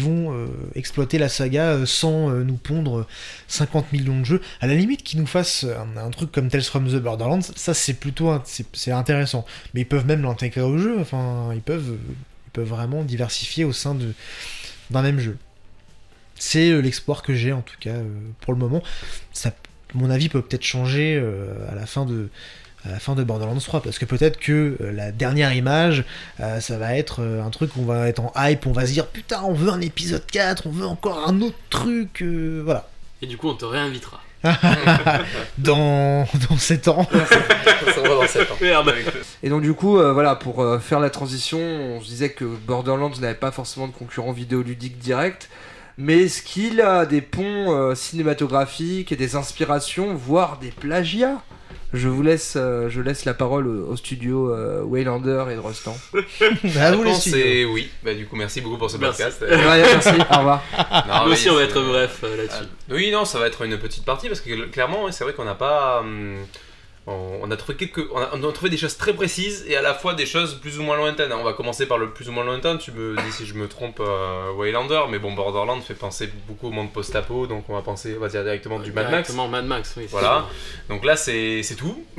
vont 0.02 0.32
euh, 0.32 0.46
exploiter 0.74 1.18
la 1.18 1.28
saga 1.28 1.72
euh, 1.72 1.86
sans 1.86 2.30
euh, 2.30 2.42
nous 2.42 2.56
pondre 2.56 3.06
50 3.48 3.92
millions 3.92 4.18
de 4.20 4.24
jeux. 4.24 4.40
À 4.60 4.66
la 4.66 4.74
limite, 4.74 5.02
qu'ils 5.02 5.20
nous 5.20 5.26
fassent 5.26 5.66
un, 5.96 6.10
truc 6.10 6.32
comme 6.32 6.48
Tales 6.48 6.62
from 6.62 6.88
the 6.88 6.96
Borderlands, 6.96 7.42
ça 7.54 7.74
c'est 7.74 7.94
plutôt 7.94 8.30
intéressant. 8.88 9.44
Mais 9.74 9.82
ils 9.82 9.86
peuvent 9.86 10.06
même 10.06 10.22
l'intégrer 10.22 10.62
au 10.62 10.78
jeu. 10.78 10.98
Enfin, 11.00 11.50
ils 11.54 11.62
peuvent, 11.62 11.96
vraiment 12.58 13.04
diversifier 13.04 13.64
au 13.64 13.72
sein 13.74 13.94
d'un 14.90 15.02
même 15.02 15.18
jeu. 15.18 15.36
C'est 16.36 16.80
l'espoir 16.80 17.22
que 17.22 17.34
j'ai 17.34 17.52
en 17.52 17.60
tout 17.60 17.76
cas 17.78 17.96
pour 18.40 18.54
le 18.54 18.58
moment. 18.58 18.82
Mon 19.92 20.08
avis 20.08 20.30
peut 20.30 20.40
peut-être 20.40 20.62
changer 20.62 21.22
à 21.70 21.74
la 21.74 21.84
fin 21.84 22.06
de 22.06 22.30
à 22.86 22.92
la 22.92 22.98
fin 22.98 23.14
de 23.14 23.24
Borderlands 23.24 23.58
3 23.58 23.82
parce 23.82 23.98
que 23.98 24.04
peut-être 24.04 24.38
que 24.38 24.76
euh, 24.80 24.92
la 24.92 25.12
dernière 25.12 25.52
image 25.52 26.04
euh, 26.40 26.60
ça 26.60 26.78
va 26.78 26.96
être 26.96 27.20
euh, 27.20 27.42
un 27.42 27.50
truc 27.50 27.76
où 27.76 27.82
on 27.82 27.86
va 27.86 28.08
être 28.08 28.20
en 28.20 28.32
hype 28.36 28.66
on 28.66 28.72
va 28.72 28.86
se 28.86 28.92
dire 28.92 29.06
putain 29.06 29.42
on 29.44 29.54
veut 29.54 29.70
un 29.70 29.80
épisode 29.80 30.24
4 30.26 30.66
on 30.66 30.70
veut 30.70 30.86
encore 30.86 31.26
un 31.28 31.40
autre 31.40 31.56
truc 31.70 32.22
euh, 32.22 32.62
voilà 32.64 32.88
Et 33.22 33.26
du 33.26 33.36
coup, 33.36 33.48
on 33.48 33.54
te 33.54 33.64
réinvitera. 33.64 34.20
dans 35.58 36.26
dans 36.48 36.56
7 36.56 36.88
ans 36.88 37.08
dans. 37.10 38.56
Merde. 38.60 38.94
Et 39.42 39.48
donc 39.48 39.62
du 39.62 39.74
coup, 39.74 39.98
euh, 39.98 40.12
voilà, 40.12 40.36
pour 40.36 40.62
euh, 40.62 40.78
faire 40.78 41.00
la 41.00 41.10
transition, 41.10 41.58
on 41.58 42.00
se 42.00 42.06
disait 42.06 42.30
que 42.30 42.44
Borderlands 42.44 43.10
n'avait 43.20 43.34
pas 43.34 43.50
forcément 43.50 43.86
de 43.88 43.92
concurrent 43.92 44.32
vidéoludique 44.32 44.98
direct, 44.98 45.48
mais 45.98 46.24
est-ce 46.24 46.42
qu'il 46.42 46.80
a 46.80 47.06
des 47.06 47.20
ponts 47.20 47.72
euh, 47.72 47.94
cinématographiques 47.94 49.12
et 49.12 49.16
des 49.16 49.36
inspirations, 49.36 50.14
voire 50.14 50.58
des 50.58 50.70
plagiats? 50.70 51.42
Je 51.92 52.08
vous 52.08 52.22
laisse, 52.22 52.54
euh, 52.56 52.88
je 52.88 53.00
laisse 53.00 53.24
la 53.24 53.34
parole 53.34 53.66
au, 53.68 53.88
au 53.92 53.96
studio 53.96 54.52
euh, 54.52 54.82
Waylander 54.82 55.44
et 55.50 55.54
de 55.54 55.60
Rostand. 55.60 55.96
à 56.14 56.18
vous 56.92 57.02
les 57.02 57.10
réponse 57.10 57.20
studios. 57.20 57.38
c'est 57.42 57.64
oui. 57.64 57.90
Bah, 58.04 58.14
du 58.14 58.26
coup, 58.26 58.36
merci 58.36 58.60
beaucoup 58.60 58.76
pour 58.78 58.90
ce 58.90 58.96
Merci. 58.98 59.22
podcast. 59.22 59.42
Ouais, 59.42 59.56
merci, 59.82 60.08
au 60.32 60.38
revoir. 60.38 60.62
Non, 61.08 61.26
Nous 61.26 61.32
aussi, 61.32 61.48
on 61.50 61.54
va 61.54 61.60
c'est- 61.60 61.66
être 61.68 61.80
bref 61.82 62.20
euh, 62.24 62.36
là-dessus. 62.36 62.64
Oui, 62.90 63.10
non, 63.10 63.24
ça 63.24 63.38
va 63.38 63.46
être 63.46 63.62
une 63.62 63.78
petite 63.78 64.04
partie 64.04 64.28
parce 64.28 64.40
que 64.40 64.66
clairement, 64.66 65.04
ouais, 65.04 65.12
c'est 65.12 65.24
vrai 65.24 65.32
qu'on 65.32 65.44
n'a 65.44 65.54
pas. 65.54 66.00
hum, 66.00 66.36
on, 67.06 67.50
a 67.50 67.56
trouvé 67.56 67.76
quelques, 67.76 68.04
on 68.12 68.18
a, 68.18 68.30
on 68.32 68.48
a 68.48 68.52
trouvé 68.52 68.68
des 68.68 68.76
choses 68.76 68.96
très 68.96 69.12
précises 69.12 69.64
et 69.68 69.76
à 69.76 69.82
la 69.82 69.94
fois 69.94 70.14
des 70.14 70.26
choses 70.26 70.54
plus 70.60 70.80
ou 70.80 70.82
moins 70.82 70.96
lointaines. 70.96 71.32
On 71.32 71.44
va 71.44 71.52
commencer 71.52 71.86
par 71.86 71.98
le 71.98 72.10
plus 72.10 72.28
ou 72.28 72.32
moins 72.32 72.44
lointain. 72.44 72.76
Tu 72.76 72.90
me 72.90 73.14
dis 73.14 73.32
si 73.32 73.46
je 73.46 73.54
me 73.54 73.68
trompe, 73.68 74.00
euh, 74.00 74.52
Waylander, 74.56 75.02
mais 75.08 75.18
bon, 75.20 75.32
Borderlands 75.32 75.80
fait 75.80 75.94
penser 75.94 76.28
beaucoup 76.48 76.68
au 76.68 76.70
monde 76.70 76.92
post-apo, 76.92 77.46
donc 77.46 77.64
on 77.68 77.74
va 77.74 77.82
penser, 77.82 78.14
on 78.16 78.20
va 78.20 78.28
dire 78.28 78.42
directement 78.42 78.80
du 78.80 78.90
Mad 78.90 79.04
Max. 79.04 79.10
Directement 79.10 79.48
Mad 79.48 79.66
Max, 79.66 79.94
oui. 79.96 80.06
Voilà. 80.10 80.46
Donc 80.88 81.04
là, 81.04 81.16
c'est 81.16 81.62
c'est 81.62 81.76
tout. 81.76 82.04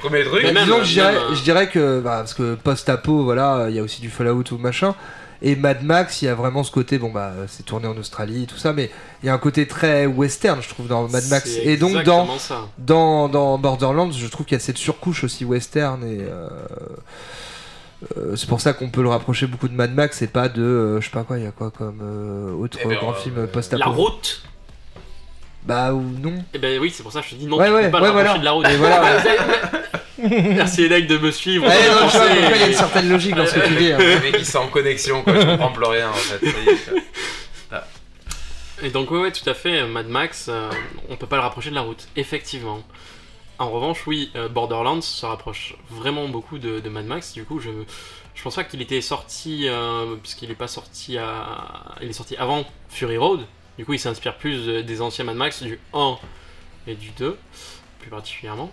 Premier 0.00 0.24
truc. 0.24 0.42
Mais 0.42 0.52
même- 0.52 0.64
Disons 0.64 0.78
que 0.78 0.84
je 0.84 0.92
dirais, 0.92 1.12
même, 1.12 1.34
je 1.34 1.42
dirais 1.42 1.68
que, 1.68 2.00
bah, 2.00 2.16
parce 2.18 2.34
que 2.34 2.56
post-apo, 2.56 3.22
voilà, 3.24 3.66
il 3.68 3.76
y 3.76 3.78
a 3.78 3.82
aussi 3.82 4.00
du 4.00 4.10
Fallout 4.10 4.44
ou 4.52 4.58
machin. 4.58 4.94
Et 5.42 5.56
Mad 5.56 5.82
Max, 5.82 6.20
il 6.20 6.26
y 6.26 6.28
a 6.28 6.34
vraiment 6.34 6.62
ce 6.62 6.70
côté, 6.70 6.98
bon 6.98 7.10
bah 7.10 7.32
c'est 7.48 7.64
tourné 7.64 7.86
en 7.86 7.96
Australie, 7.96 8.46
tout 8.46 8.58
ça, 8.58 8.72
mais 8.74 8.90
il 9.22 9.26
y 9.26 9.28
a 9.30 9.34
un 9.34 9.38
côté 9.38 9.66
très 9.66 10.04
western, 10.06 10.60
je 10.62 10.68
trouve, 10.68 10.86
dans 10.86 11.08
Mad 11.08 11.24
Max. 11.30 11.56
Et 11.62 11.76
donc 11.78 12.02
dans, 12.04 12.28
dans, 12.78 13.28
dans 13.28 13.56
Borderlands, 13.58 14.12
je 14.12 14.26
trouve 14.26 14.44
qu'il 14.44 14.56
y 14.56 14.60
a 14.60 14.64
cette 14.64 14.76
surcouche 14.78 15.24
aussi 15.24 15.44
western 15.46 16.04
et 16.04 16.18
euh, 16.20 16.48
euh, 18.16 18.36
c'est 18.36 18.48
pour 18.48 18.60
ça 18.60 18.72
qu'on 18.74 18.90
peut 18.90 19.02
le 19.02 19.08
rapprocher 19.08 19.46
beaucoup 19.46 19.68
de 19.68 19.74
Mad 19.74 19.94
Max 19.94 20.20
et 20.22 20.26
pas 20.26 20.48
de 20.48 20.62
euh, 20.62 21.00
je 21.00 21.06
sais 21.06 21.10
pas 21.10 21.22
quoi, 21.24 21.38
il 21.38 21.44
y 21.44 21.46
a 21.46 21.52
quoi 21.52 21.70
comme 21.70 22.00
autre 22.60 22.78
Eh 22.82 22.86
ben, 22.88 22.98
grand 22.98 23.14
film 23.14 23.46
post-apo? 23.46 23.78
La 23.82 23.86
route 23.90 24.42
Bah 25.64 25.92
ou 25.94 26.02
non. 26.02 26.34
Eh 26.54 26.58
ben 26.58 26.78
oui, 26.80 26.92
c'est 26.94 27.02
pour 27.02 27.12
ça 27.12 27.20
que 27.20 27.26
je 27.28 27.30
te 27.30 27.36
dis 27.36 27.46
non, 27.46 27.56
Ouais, 27.58 27.66
tu 27.68 27.72
ouais, 27.74 27.84
peux 27.84 27.90
pas 27.92 28.00
ouais, 28.00 28.06
le 28.08 28.12
voilà. 28.12 28.38
de 28.38 28.44
la 28.44 28.50
route. 28.52 28.68
Et 28.68 28.76
voilà. 28.76 29.02
Merci 30.22 30.84
Edek 30.84 31.06
de 31.06 31.18
me 31.18 31.30
suivre. 31.30 31.66
Ouais, 31.66 31.88
non, 31.88 32.08
je 32.08 32.16
vois 32.16 32.26
Pensez- 32.26 32.34
pourquoi 32.40 32.56
il 32.56 32.60
y 32.60 32.64
a 32.64 32.68
une 32.68 32.74
certaine 32.74 33.08
logique 33.08 33.34
dans 33.34 33.46
ce 33.46 33.54
que 33.54 33.66
tu 33.66 33.74
dis. 33.74 33.92
hein. 33.92 33.98
Le 33.98 34.20
mec, 34.20 34.36
il 34.38 34.44
s'est 34.46 34.58
en 34.58 34.68
connexion, 34.68 35.22
quoi. 35.22 35.34
Je 35.40 35.46
comprends 35.46 35.72
plus 35.72 35.84
rien 35.86 36.10
en 36.10 36.14
fait. 36.14 36.46
Est. 36.46 37.76
Et 38.82 38.88
donc, 38.90 39.10
ouais, 39.10 39.20
ouais, 39.20 39.32
tout 39.32 39.48
à 39.48 39.52
fait, 39.54 39.86
Mad 39.86 40.08
Max, 40.08 40.46
euh, 40.48 40.70
on 41.10 41.16
peut 41.16 41.26
pas 41.26 41.36
le 41.36 41.42
rapprocher 41.42 41.68
de 41.70 41.74
la 41.74 41.82
route, 41.82 42.08
effectivement. 42.16 42.82
En 43.58 43.70
revanche, 43.70 44.06
oui, 44.06 44.30
euh, 44.36 44.48
Borderlands 44.48 45.02
se 45.02 45.26
rapproche 45.26 45.74
vraiment 45.90 46.26
beaucoup 46.28 46.58
de, 46.58 46.80
de 46.80 46.88
Mad 46.88 47.04
Max. 47.04 47.34
Du 47.34 47.44
coup, 47.44 47.60
je, 47.60 47.68
je 48.34 48.42
pense 48.42 48.56
pas 48.56 48.64
qu'il 48.64 48.80
était 48.80 49.02
sorti, 49.02 49.66
euh, 49.68 50.16
puisqu'il 50.22 50.50
est 50.50 50.54
pas 50.54 50.66
sorti 50.68 51.18
à. 51.18 51.94
Il 52.00 52.08
est 52.08 52.14
sorti 52.14 52.36
avant 52.36 52.64
Fury 52.88 53.18
Road. 53.18 53.40
Du 53.78 53.84
coup, 53.84 53.92
il 53.92 53.98
s'inspire 53.98 54.36
plus 54.38 54.64
de- 54.66 54.80
des 54.80 55.02
anciens 55.02 55.24
Mad 55.26 55.36
Max, 55.36 55.62
du 55.62 55.78
1 55.92 56.16
et 56.86 56.94
du 56.94 57.10
2, 57.10 57.36
plus 58.00 58.08
particulièrement. 58.10 58.70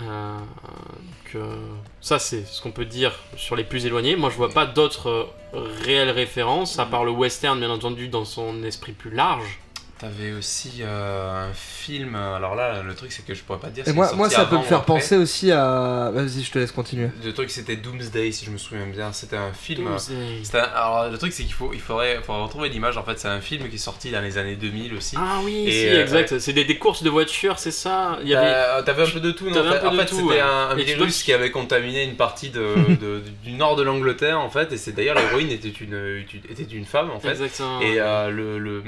Euh, 0.00 0.38
donc, 0.38 1.34
euh, 1.36 1.56
ça, 2.00 2.18
c'est 2.18 2.44
ce 2.46 2.60
qu'on 2.62 2.72
peut 2.72 2.84
dire 2.84 3.12
sur 3.36 3.56
les 3.56 3.64
plus 3.64 3.86
éloignés. 3.86 4.16
Moi, 4.16 4.30
je 4.30 4.36
vois 4.36 4.50
pas 4.50 4.66
d'autres 4.66 5.30
euh, 5.54 5.68
réelles 5.84 6.10
références, 6.10 6.78
à 6.78 6.86
part 6.86 7.04
le 7.04 7.12
western, 7.12 7.58
bien 7.58 7.70
entendu, 7.70 8.08
dans 8.08 8.24
son 8.24 8.62
esprit 8.64 8.92
plus 8.92 9.10
large. 9.10 9.60
T'avais 9.96 10.32
aussi 10.32 10.80
euh, 10.80 11.48
un 11.48 11.52
film. 11.54 12.16
Alors 12.16 12.56
là, 12.56 12.82
le 12.82 12.94
truc, 12.96 13.12
c'est 13.12 13.24
que 13.24 13.32
je 13.32 13.42
pourrais 13.44 13.60
pas 13.60 13.68
te 13.68 13.74
dire. 13.74 13.86
Et 13.86 13.92
moi, 13.92 14.12
moi 14.16 14.28
ça 14.28 14.44
peut 14.44 14.56
me 14.58 14.62
faire 14.62 14.78
après. 14.78 14.94
penser 14.94 15.16
aussi 15.16 15.52
à. 15.52 16.10
Vas-y, 16.12 16.42
je 16.42 16.50
te 16.50 16.58
laisse 16.58 16.72
continuer. 16.72 17.10
Le 17.24 17.32
truc, 17.32 17.48
c'était 17.48 17.76
Doomsday, 17.76 18.32
si 18.32 18.44
je 18.44 18.50
me 18.50 18.58
souviens 18.58 18.86
bien. 18.86 19.12
C'était 19.12 19.36
un 19.36 19.52
film. 19.52 19.86
Un- 19.86 20.58
Alors, 20.74 21.10
le 21.10 21.16
truc, 21.16 21.32
c'est 21.32 21.44
qu'il 21.44 21.52
faut, 21.52 21.70
il 21.72 21.80
faudrait, 21.80 22.20
faudrait 22.24 22.42
retrouver 22.42 22.68
l'image. 22.70 22.96
En 22.98 23.04
fait, 23.04 23.20
c'est 23.20 23.28
un 23.28 23.40
film 23.40 23.68
qui 23.68 23.76
est 23.76 23.78
sorti 23.78 24.10
dans 24.10 24.20
les 24.20 24.36
années 24.36 24.56
2000 24.56 24.94
aussi. 24.94 25.14
Ah 25.16 25.38
oui, 25.44 25.64
Et, 25.68 25.70
si, 25.70 25.86
euh, 25.88 26.02
exact. 26.02 26.38
C'est 26.40 26.52
des, 26.52 26.64
des 26.64 26.76
courses 26.76 27.04
de 27.04 27.10
voitures, 27.10 27.60
c'est 27.60 27.70
ça? 27.70 28.18
Il 28.22 28.28
y 28.28 28.34
avait... 28.34 28.50
T'as- 28.50 28.82
T'avais 28.82 29.04
un 29.04 29.10
peu 29.10 29.20
de 29.20 29.30
tout, 29.30 29.48
non? 29.48 29.60
En 29.60 29.66
un 29.66 29.72
fait, 29.74 29.80
peu 29.80 29.86
en 29.88 29.92
de 29.92 29.96
fait, 29.98 30.06
tout, 30.06 30.16
c'était 30.16 30.28
ouais. 30.28 30.40
un, 30.40 30.74
virus 30.74 31.22
qui 31.22 31.32
avait 31.32 31.52
contaminé 31.52 32.02
une 32.02 32.16
partie 32.16 32.50
de, 32.50 32.66
de- 33.00 33.22
du 33.44 33.52
nord 33.52 33.76
de 33.76 33.84
l'Angleterre, 33.84 34.40
en 34.40 34.50
fait. 34.50 34.72
Et 34.72 34.76
c'est 34.76 34.92
d'ailleurs 34.92 35.14
l'héroïne 35.14 35.52
était 35.52 35.68
une, 35.68 36.24
était 36.50 36.64
une 36.64 36.84
femme, 36.84 37.10
en 37.12 37.20
fait. 37.20 37.30
Exactement. 37.30 37.80
Et, 37.80 38.00
euh, 38.00 38.28
le, 38.30 38.58
le- 38.58 38.82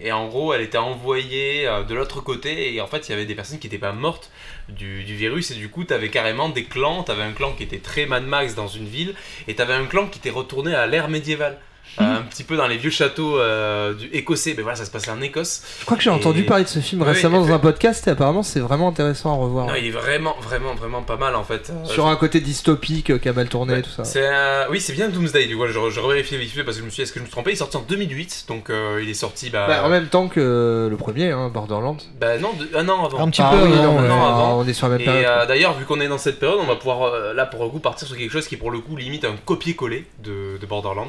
et 0.00 0.10
en 0.10 0.26
gros, 0.26 0.39
elle 0.54 0.62
était 0.62 0.78
envoyée 0.78 1.66
euh, 1.66 1.82
de 1.82 1.94
l'autre 1.94 2.20
côté, 2.20 2.74
et 2.74 2.80
en 2.80 2.86
fait, 2.86 3.08
il 3.08 3.12
y 3.12 3.14
avait 3.14 3.26
des 3.26 3.34
personnes 3.34 3.58
qui 3.58 3.66
n'étaient 3.66 3.78
pas 3.78 3.92
mortes 3.92 4.30
du, 4.68 5.02
virus, 5.02 5.50
et 5.50 5.54
du 5.54 5.68
coup, 5.68 5.84
tu 5.84 5.94
avais 5.94 6.08
carrément 6.08 6.48
des 6.48 6.64
clans. 6.64 7.04
Tu 7.04 7.12
avais 7.12 7.22
un 7.22 7.32
clan 7.32 7.52
qui 7.52 7.62
était 7.62 7.78
très 7.78 8.06
Mad 8.06 8.24
Max 8.24 8.54
dans 8.54 8.68
une 8.68 8.86
ville, 8.86 9.14
et 9.48 9.54
tu 9.54 9.62
avais 9.62 9.74
un 9.74 9.86
clan 9.86 10.06
qui 10.06 10.18
était 10.18 10.30
retourné 10.30 10.74
à 10.74 10.86
l'ère 10.86 11.08
médiévale. 11.08 11.58
Euh, 12.00 12.18
un 12.18 12.22
petit 12.22 12.44
peu 12.44 12.56
dans 12.56 12.66
les 12.66 12.76
vieux 12.78 12.90
châteaux 12.90 13.38
euh, 13.38 13.92
du 13.94 14.06
écossais, 14.12 14.54
mais 14.56 14.62
voilà, 14.62 14.76
ça 14.76 14.84
se 14.84 14.90
passait 14.90 15.10
en 15.10 15.20
Écosse. 15.20 15.62
Je 15.80 15.84
crois 15.84 15.96
que 15.96 16.02
j'ai 16.02 16.08
Et- 16.10 16.12
entendu 16.12 16.44
parler 16.44 16.64
de 16.64 16.68
ce 16.68 16.78
film 16.78 17.02
Ouais, 17.02 17.08
récemment 17.08 17.44
et- 17.44 17.48
dans 17.48 17.54
un 17.54 17.58
podcast 17.58 18.06
et 18.06 18.10
apparemment 18.10 18.42
c'est 18.42 18.60
vraiment 18.60 18.88
intéressant 18.88 19.32
à 19.32 19.36
revoir. 19.36 19.66
Non, 19.66 19.74
il 19.74 19.86
est 19.86 19.90
vraiment, 19.90 20.34
vraiment, 20.40 20.74
vraiment 20.74 21.02
pas 21.02 21.16
mal 21.16 21.34
en 21.34 21.44
fait. 21.44 21.70
Euh, 21.70 21.84
Sur 21.86 22.06
un 22.06 22.16
côté 22.16 22.40
dystopique 22.40 23.10
euh, 23.10 23.18
qui 23.18 23.28
a 23.28 23.32
mal 23.32 23.48
tourné 23.48 23.78
et 23.78 23.82
tout 23.82 23.90
ça. 23.90 24.04
C'est 24.04 24.28
Oui, 24.70 24.80
c'est 24.80 24.92
bien 24.92 25.08
Doomsday, 25.08 25.46
du 25.46 25.56
coup, 25.56 25.66
je, 25.66 25.72
je 25.90 26.00
revérifie 26.00 26.36
vite 26.38 26.52
fait 26.52 26.64
parce 26.64 26.76
que 26.76 26.80
je 26.82 26.86
me 26.86 26.90
suis 26.90 26.96
dit, 26.96 27.02
est-ce 27.02 27.12
que 27.12 27.18
je 27.20 27.24
me 27.24 27.30
trompé? 27.30 27.50
Il 27.50 27.54
est 27.54 27.56
sorti 27.56 27.76
en 27.76 27.82
2008, 27.86 28.44
donc 28.48 28.70
euh, 28.70 29.00
il 29.02 29.08
est 29.10 29.14
sorti 29.14 29.50
bah, 29.50 29.66
Bah, 29.68 29.82
en 29.84 29.88
même 29.88 30.06
temps 30.06 30.28
que 30.28 30.86
le 30.90 30.96
premier, 30.96 31.32
hein, 31.32 31.50
Borderlands. 31.52 31.96
bah, 32.20 32.38
non, 32.38 32.52
de- 32.54 32.76
un 32.76 32.88
an 32.88 33.04
avant. 33.04 33.26
Un 33.26 33.30
petit 33.30 33.42
Ah 33.42 33.50
peu 33.52 33.66
oui, 33.66 33.72
avant, 33.78 33.94
non, 33.94 34.00
ouais. 34.00 34.06
avant. 34.08 34.58
on 34.60 34.66
est 34.66 34.72
sur 34.72 34.86
la 34.88 34.92
même 34.92 35.00
Et 35.02 35.04
période. 35.04 35.24
euh, 35.26 35.46
d'ailleurs, 35.46 35.76
vu 35.76 35.84
qu'on 35.84 36.00
est 36.00 36.08
dans 36.08 36.18
cette 36.18 36.38
période, 36.38 36.58
on 36.62 36.66
va 36.66 36.76
pouvoir 36.76 37.02
euh, 37.12 37.34
là 37.34 37.46
pour 37.46 37.64
le 37.64 37.70
coup 37.70 37.80
partir 37.80 38.06
sur 38.06 38.16
quelque 38.16 38.32
chose 38.32 38.46
qui 38.48 38.56
pour 38.56 38.70
le 38.70 38.78
coup 38.78 38.96
limite 38.96 39.24
un 39.24 39.34
copier-coller 39.44 40.06
de, 40.22 40.56
de 40.58 40.66
Borderlands, 40.66 41.08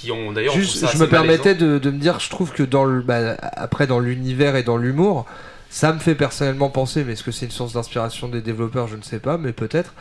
qui 0.00 0.12
ont 0.12 0.32
d'ailleurs. 0.32 0.54
on 0.54 0.58
Juste, 0.58 0.78
trouve 0.78 0.90
ça 0.90 0.96
je 0.96 1.02
me 1.02 1.08
permettais 1.08 1.54
de, 1.54 1.78
de 1.78 1.90
me 1.90 1.98
dire, 1.98 2.20
je 2.20 2.28
trouve 2.30 2.52
que 2.52 2.62
dans 2.62 2.84
le, 2.84 3.00
bah, 3.02 3.36
après 3.40 3.86
dans 3.86 3.98
l'univers 3.98 4.56
et 4.56 4.62
dans 4.62 4.76
l'humour, 4.76 5.26
ça 5.70 5.92
me 5.92 5.98
fait 5.98 6.14
personnellement 6.14 6.68
penser, 6.70 7.04
mais 7.04 7.14
est-ce 7.14 7.24
que 7.24 7.32
c'est 7.32 7.46
une 7.46 7.52
source 7.52 7.72
d'inspiration 7.72 8.28
des 8.28 8.40
développeurs, 8.42 8.88
je 8.88 8.96
ne 8.96 9.02
sais 9.02 9.18
pas, 9.20 9.38
mais 9.38 9.52
peut-être, 9.52 9.94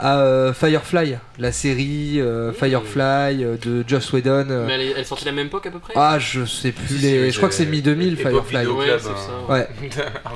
à 0.00 0.20
euh, 0.20 0.52
Firefly, 0.54 1.18
la 1.38 1.52
série 1.52 2.14
euh, 2.20 2.50
Mmh. 2.50 2.54
Firefly 2.54 3.44
euh, 3.44 3.56
de 3.62 3.84
Joss 3.86 4.12
Whedon. 4.12 4.46
euh. 4.50 4.64
Mais 4.66 4.74
elle 4.74 4.80
est, 4.80 4.90
elle 4.92 4.98
est 5.00 5.04
sortie 5.04 5.24
la 5.26 5.32
même 5.32 5.46
époque 5.46 5.66
à 5.66 5.70
peu 5.70 5.78
près? 5.78 5.92
Ah, 5.96 6.18
je 6.18 6.44
sais 6.46 6.72
plus 6.72 6.86
Si, 6.86 6.94
les. 7.02 7.26
si, 7.26 7.30
je 7.32 7.36
crois 7.36 7.48
que 7.48 7.54
c'est 7.54 7.64
c'est- 7.64 7.70
mi-2000 7.70 8.12
époque 8.18 8.32
Firefly. 8.46 8.58
vidéo 8.58 8.78
Ouais, 8.78 8.86
c'est 8.98 9.04
ça. 9.06 9.52
Ouais. 9.52 9.68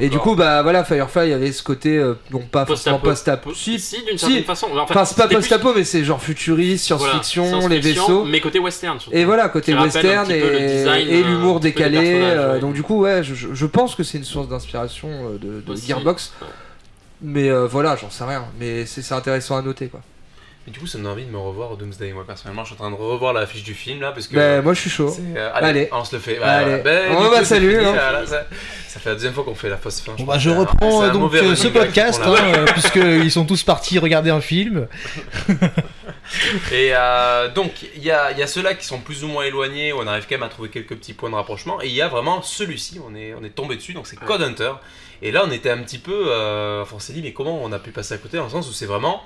Et 0.01 0.09
du 0.09 0.19
coup, 0.19 0.35
bah 0.37 0.63
voilà, 0.63 0.85
Firefly 0.85 1.33
avait 1.33 1.51
ce 1.53 1.63
côté, 1.63 1.97
euh, 1.99 2.15
non 2.31 2.41
pas 2.41 2.67
forcément 2.67 2.99
Post-apo. 2.99 3.53
Si, 3.55 3.79
Si, 3.81 4.05
d'une 4.05 4.19
si. 4.19 4.27
certaine 4.27 4.45
façon. 4.45 4.67
Enfin, 4.73 4.83
Enfin, 4.83 5.05
c'est 5.05 5.17
pas 5.17 5.23
c'était 5.23 5.27
plus- 5.37 5.49
post-apo, 5.49 5.73
mais 5.75 5.85
c'est 5.85 6.05
genre 6.05 6.23
futuriste, 6.23 6.91
voilà, 6.93 7.15
science-fiction, 7.15 7.45
les 7.69 7.81
science-fiction, 7.83 8.03
vaisseaux. 8.07 8.25
Mais 8.25 8.41
côté 8.41 8.59
western 8.59 9.01
surtout. 9.01 9.17
Et 9.17 9.25
voilà, 9.25 9.49
côté 9.49 9.73
Qui 9.73 9.79
rappelle 9.79 9.91
un 10.07 10.21
western 10.21 10.27
petit 10.27 10.37
et, 10.37 10.41
peu 10.41 10.51
le 10.53 10.59
design, 10.61 11.09
et 11.09 11.23
euh, 11.23 11.27
l'humour 11.27 11.57
un 11.57 11.61
petit 11.61 11.73
peu 11.73 11.81
des 11.81 11.89
décalé. 11.91 11.97
personnages, 12.13 12.39
euh, 12.39 12.53
ouais. 12.55 12.61
donc 12.61 12.75
du 12.75 12.83
coup, 12.83 13.01
ouais, 13.01 13.23
je, 13.23 13.35
je- 13.35 13.49
je 13.55 13.67
pense 13.67 13.95
que 13.95 14.03
c'est 14.03 14.19
une 14.19 14.25
source 14.25 14.49
d'inspiration 14.49 15.09
euh, 15.11 15.39
de, 15.39 15.61
de 15.67 15.73
Aussi. 15.73 15.87
Gearbox. 15.89 16.33
Ouais. 16.43 16.49
Mais 17.25 17.49
euh, 17.49 17.67
voilà, 17.67 17.97
j'en 17.97 18.11
sais 18.11 18.25
rien. 18.25 18.45
Mais 18.61 18.85
c'est 18.85 19.11
intéressant 19.13 19.57
à 19.57 19.63
noter, 19.63 19.89
quoi. 19.89 20.01
Et 20.67 20.71
du 20.71 20.79
coup, 20.79 20.87
ça 20.87 20.97
me 20.97 21.03
donne 21.05 21.13
envie 21.13 21.25
de 21.27 21.31
me 21.31 21.39
revoir 21.39 21.77
Doomsday. 21.77 22.13
Moi, 22.13 22.25
personnellement, 22.27 22.65
je 22.65 22.69
suis 22.73 22.75
en 22.75 22.89
train 22.89 22.91
de 22.91 22.97
revoir 22.97 23.33
la 23.35 23.47
fiche 23.47 23.65
du 23.65 23.75
film 23.75 24.01
là 24.01 24.13
parce 24.13 24.29
que. 24.29 24.35
Ben, 24.35 24.63
moi, 24.63 24.73
je 24.75 24.81
suis 24.81 24.91
chaud. 24.91 25.15
euh, 25.37 25.51
allez, 25.55 25.69
Allez. 25.69 25.89
on 25.93 26.05
se 26.05 26.17
le 26.17 26.23
fait. 26.23 26.39
Allez. 26.39 26.83
Ben, 26.83 27.13
On 27.17 27.29
va 27.29 27.45
saluer, 27.45 27.85
hein. 27.85 27.95
ça, 28.27 28.45
ça 28.89 29.01
fait 29.01 29.09
la 29.11 29.15
deuxième 29.15 29.35
fois 29.35 29.45
qu'on 29.45 29.55
fait 29.55 29.69
la 29.69 29.77
fausse 29.77 30.01
fin. 30.01 30.13
Bon 30.17 30.25
bah 30.25 30.39
je 30.39 30.51
reprends 30.51 31.03
euh, 31.03 31.11
donc 31.11 31.35
euh, 31.35 31.55
ce 31.55 31.69
podcast 31.69 32.23
hein, 32.25 32.65
puisqu'ils 32.73 33.31
sont 33.31 33.45
tous 33.45 33.63
partis 33.63 33.99
regarder 33.99 34.31
un 34.31 34.41
film. 34.41 34.87
Et 36.73 36.93
euh, 36.95 37.51
donc, 37.53 37.73
il 37.97 38.03
y 38.03 38.11
a, 38.11 38.33
il 38.33 38.39
y 38.39 38.43
a 38.43 38.47
ceux-là 38.47 38.75
qui 38.75 38.87
sont 38.87 39.01
plus 39.01 39.25
ou 39.25 39.29
moins 39.29 39.45
éloignés, 39.45 39.93
où 39.93 39.99
on 39.99 40.07
arrive 40.07 40.25
quand 40.29 40.37
même 40.37 40.45
à 40.45 40.49
trouver 40.49 40.71
quelques 40.71 40.97
petits 40.97 41.13
points 41.13 41.29
de 41.29 41.35
rapprochement. 41.35 41.83
Et 41.83 41.89
il 41.89 41.95
y 41.95 42.01
a 42.03 42.09
vraiment 42.09 42.41
celui-ci, 42.41 43.01
on 43.07 43.15
est, 43.15 43.35
on 43.35 43.45
est 43.45 43.51
tombé 43.51 43.77
dessus, 43.77 43.93
donc 43.93 44.07
c'est. 44.07 44.17
Code 44.17 44.43
Hunter. 44.43 44.73
Et 45.25 45.33
là, 45.33 45.43
on 45.47 45.51
était 45.51 45.71
un 45.71 45.79
petit 45.79 45.99
peu. 45.99 46.27
euh, 46.29 46.83
enfin, 46.83 46.97
on 46.97 47.01
s'est 47.01 47.15
dit, 47.15 47.23
mais 47.23 47.33
comment 47.33 47.61
on 47.65 47.73
a 47.73 47.79
pu 47.79 47.91
passer 47.91 48.13
à 48.15 48.19
côté 48.19 48.37
Dans 48.37 48.45
le 48.45 48.51
sens 48.51 48.69
où 48.69 48.73
c'est 48.73 48.87
vraiment. 48.87 49.23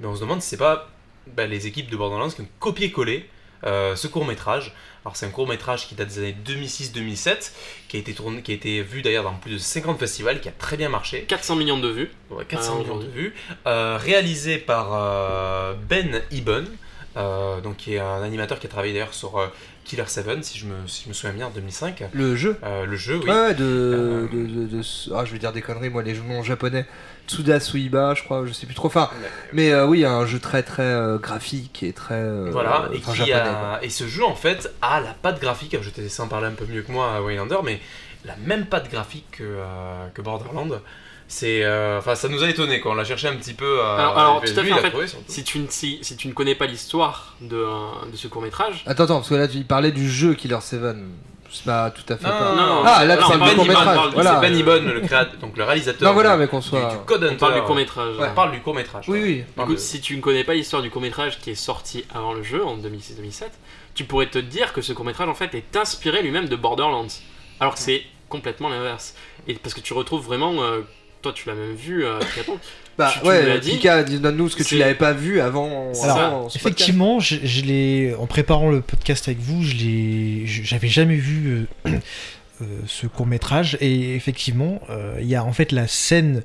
Mais 0.00 0.06
on 0.08 0.14
se 0.16 0.20
demande 0.20 0.42
si 0.42 0.48
c'est 0.50 0.56
pas 0.56 0.90
bah, 1.28 1.46
les 1.46 1.66
équipes 1.68 1.88
de 1.88 1.96
Borderlands 1.96 2.28
qui 2.30 2.40
ont 2.42 2.48
copié-collé 2.58 3.30
euh, 3.64 3.94
ce 3.96 4.08
court 4.08 4.26
métrage. 4.26 4.74
Alors 5.04 5.16
c'est 5.16 5.24
un 5.24 5.30
court 5.30 5.46
métrage 5.46 5.86
qui 5.86 5.94
date 5.94 6.08
des 6.08 6.18
années 6.18 6.36
2006-2007, 6.44 7.52
qui 7.88 7.96
a 7.96 8.00
été 8.00 8.12
tourné, 8.12 8.42
qui 8.42 8.50
a 8.50 8.54
été 8.56 8.82
vu 8.82 9.02
d'ailleurs 9.02 9.22
dans 9.22 9.34
plus 9.34 9.52
de 9.52 9.58
50 9.58 9.98
festivals, 10.00 10.40
qui 10.40 10.48
a 10.48 10.52
très 10.52 10.76
bien 10.76 10.88
marché. 10.88 11.22
400 11.28 11.54
millions 11.54 11.78
de 11.78 11.88
vues. 11.88 12.10
Ouais, 12.30 12.44
400 12.44 12.72
Ah, 12.74 12.82
millions 12.82 12.98
de 12.98 13.06
vues. 13.06 13.34
Euh, 13.66 13.96
réalisé 13.98 14.58
par 14.58 14.90
Ben 15.88 16.22
euh, 17.16 17.60
donc 17.62 17.76
qui 17.76 17.94
est 17.94 17.98
un 18.00 18.22
animateur 18.22 18.58
qui 18.58 18.66
a 18.66 18.68
travaillé 18.68 18.92
d'ailleurs 18.92 19.14
sur 19.14 19.40
Killer 19.86 20.04
7, 20.08 20.44
si 20.44 20.58
je, 20.58 20.66
me, 20.66 20.74
si 20.86 21.04
je 21.04 21.08
me 21.08 21.14
souviens 21.14 21.32
bien, 21.34 21.46
en 21.46 21.50
2005. 21.50 22.02
Le 22.12 22.34
jeu 22.36 22.56
Euh, 22.64 22.84
le 22.86 22.96
jeu, 22.96 23.18
oui. 23.22 23.30
Ouais, 23.30 23.54
de, 23.54 23.64
Euh, 23.64 24.28
de, 24.32 24.46
de- 24.46 24.66
de- 24.78 25.14
Ah, 25.14 25.24
je 25.24 25.32
vais 25.32 25.38
dire 25.38 25.52
des 25.52 25.62
conneries, 25.62 25.90
moi, 25.90 26.02
les 26.02 26.14
noms 26.14 26.42
japonais. 26.42 26.86
Tsuda 27.28 27.60
Suiba, 27.60 28.14
je 28.14 28.22
crois, 28.24 28.44
je 28.46 28.52
sais 28.52 28.66
plus 28.66 28.74
trop. 28.74 28.88
Enfin, 28.88 29.08
mais 29.52 29.72
euh, 29.72 29.86
oui, 29.86 30.04
un 30.04 30.26
jeu 30.26 30.38
très 30.40 30.62
très 30.62 30.82
euh, 30.82 31.18
graphique 31.18 31.82
et 31.82 31.92
très. 31.92 32.14
euh, 32.14 32.48
Voilà, 32.50 32.88
et, 32.92 33.00
qui 33.00 33.14
japonais. 33.14 33.32
a- 33.32 33.78
et 33.82 33.90
ce 33.90 34.06
jeu 34.08 34.24
en 34.24 34.34
fait 34.36 34.70
a 34.82 35.00
la 35.00 35.12
patte 35.14 35.40
graphique, 35.40 35.74
alors 35.74 35.84
je 35.84 35.90
te 35.90 36.00
laisse 36.00 36.18
en 36.20 36.28
parler 36.28 36.46
un 36.48 36.52
peu 36.52 36.66
mieux 36.66 36.82
que 36.82 36.92
moi, 36.92 37.20
Waylander, 37.22 37.58
mais 37.64 37.80
la 38.24 38.34
même 38.44 38.66
patte 38.66 38.90
graphique 38.90 39.26
que, 39.32 39.58
que 40.14 40.22
Borderland. 40.22 40.80
C'est, 41.28 41.64
euh, 41.64 41.98
enfin, 41.98 42.14
ça 42.14 42.28
nous 42.28 42.44
a 42.44 42.48
étonné 42.48 42.80
quand 42.80 42.90
on 42.92 42.94
l'a 42.94 43.04
cherché 43.04 43.26
un 43.26 43.34
petit 43.34 43.54
peu. 43.54 43.80
euh, 43.80 43.96
Alors- 43.96 44.40
tout 44.44 44.52
à 44.58 44.62
fait, 44.62 44.72
en 44.72 44.76
fait, 44.78 44.90
trouvé. 44.90 45.06
Si 45.26 45.42
tu, 45.42 45.58
ne, 45.58 45.66
si, 45.68 45.98
si 46.02 46.16
tu 46.16 46.28
ne 46.28 46.32
connais 46.32 46.54
pas 46.54 46.66
l'histoire 46.66 47.34
de, 47.40 47.56
euh, 47.56 48.10
de 48.10 48.16
ce 48.16 48.28
court 48.28 48.42
métrage, 48.42 48.84
Attends, 48.86 49.04
attends, 49.04 49.16
parce 49.16 49.28
que 49.30 49.34
là, 49.34 49.48
tu 49.48 49.58
parlais 49.64 49.90
du 49.92 50.08
jeu 50.08 50.34
Killer 50.34 50.58
7. 50.60 50.80
C'est 51.50 51.64
pas 51.64 51.90
tout 51.90 52.02
à 52.12 52.16
fait. 52.16 52.24
Non, 52.24 52.30
pas- 52.30 52.54
non, 52.54 52.66
non, 52.66 52.82
Ah, 52.84 53.04
là, 53.04 53.16
c'est 53.16 53.32
un 53.34 53.38
parle 53.38 53.54
court 53.54 53.62
du- 53.64 53.68
métrage. 53.70 53.86
on 53.88 53.94
parle 53.94 54.08
du- 54.10 54.14
Voilà. 54.14 54.34
C'est 54.42 54.48
Ben 54.50 54.56
Ibon, 54.58 54.82
le 54.84 55.00
créateur, 55.00 55.36
donc 55.40 55.56
le 55.56 55.64
réalisateur. 55.64 56.08
Non, 56.08 56.12
voilà, 56.12 56.34
du- 56.34 56.40
mais 56.40 56.48
qu'on 56.48 56.58
du, 56.58 56.66
soit. 56.66 56.90
du 56.90 56.96
Code 57.06 57.22
on 57.22 57.26
Hunter. 57.26 57.36
parle 57.36 57.54
du 57.54 57.62
court 57.62 57.76
métrage. 57.76 58.14
On 58.18 58.34
parle 58.34 58.52
du 58.52 58.60
court 58.60 58.74
métrage. 58.74 59.04
Oui, 59.08 59.20
oui. 59.22 59.44
Du 59.56 59.64
coup, 59.64 59.76
si 59.76 60.00
tu 60.00 60.16
ne 60.16 60.20
connais 60.20 60.44
pas 60.44 60.54
l'histoire 60.54 60.82
du 60.82 60.90
court 60.90 61.00
métrage 61.02 61.38
qui 61.38 61.50
est 61.50 61.54
sorti 61.54 62.04
avant 62.14 62.34
le 62.34 62.42
jeu 62.42 62.64
en 62.64 62.76
2006-2007, 62.76 63.52
tu 63.94 64.04
pourrais 64.04 64.26
te 64.26 64.38
dire 64.38 64.72
que 64.72 64.82
ce 64.82 64.92
court 64.92 65.04
métrage 65.04 65.28
en 65.28 65.34
fait 65.34 65.54
est 65.54 65.76
inspiré 65.76 66.20
lui-même 66.22 66.48
de 66.48 66.56
Borderlands. 66.56 67.06
Alors 67.60 67.74
que 67.74 67.80
c'est 67.80 68.02
complètement 68.28 68.68
l'inverse. 68.68 69.14
Et 69.48 69.54
parce 69.54 69.74
que 69.74 69.80
tu 69.80 69.92
retrouves 69.92 70.24
vraiment. 70.24 70.62
euh, 70.62 70.80
toi, 71.26 71.32
tu 71.34 71.48
l'as 71.48 71.54
même 71.54 71.74
vu, 71.74 72.04
euh. 72.04 72.18
Bah, 72.98 73.10
tu- 73.12 73.20
tu 73.20 73.26
ouais, 73.26 73.60
dit. 73.60 73.72
Pika, 73.72 74.04
donne-nous 74.04 74.48
ce 74.48 74.56
que 74.56 74.62
tu 74.62 74.78
l'avais 74.78 74.94
pas 74.94 75.12
vu 75.12 75.40
avant. 75.40 75.92
C'est 75.92 76.08
avant. 76.08 76.48
Effectivement, 76.54 77.20
je, 77.20 77.36
je 77.44 77.62
l'ai 77.62 78.14
en 78.18 78.26
préparant 78.26 78.70
le 78.70 78.80
podcast 78.80 79.28
avec 79.28 79.38
vous, 79.40 79.62
je 79.62 79.74
l'ai, 79.74 80.46
j'avais 80.46 80.88
jamais 80.88 81.16
vu 81.16 81.66
euh, 81.86 81.90
euh, 82.62 82.64
ce 82.86 83.06
court 83.06 83.26
métrage 83.26 83.76
et 83.80 84.14
effectivement, 84.14 84.80
euh, 84.88 85.18
il 85.20 85.26
y 85.26 85.34
a 85.34 85.44
en 85.44 85.52
fait 85.52 85.72
la 85.72 85.86
scène, 85.88 86.42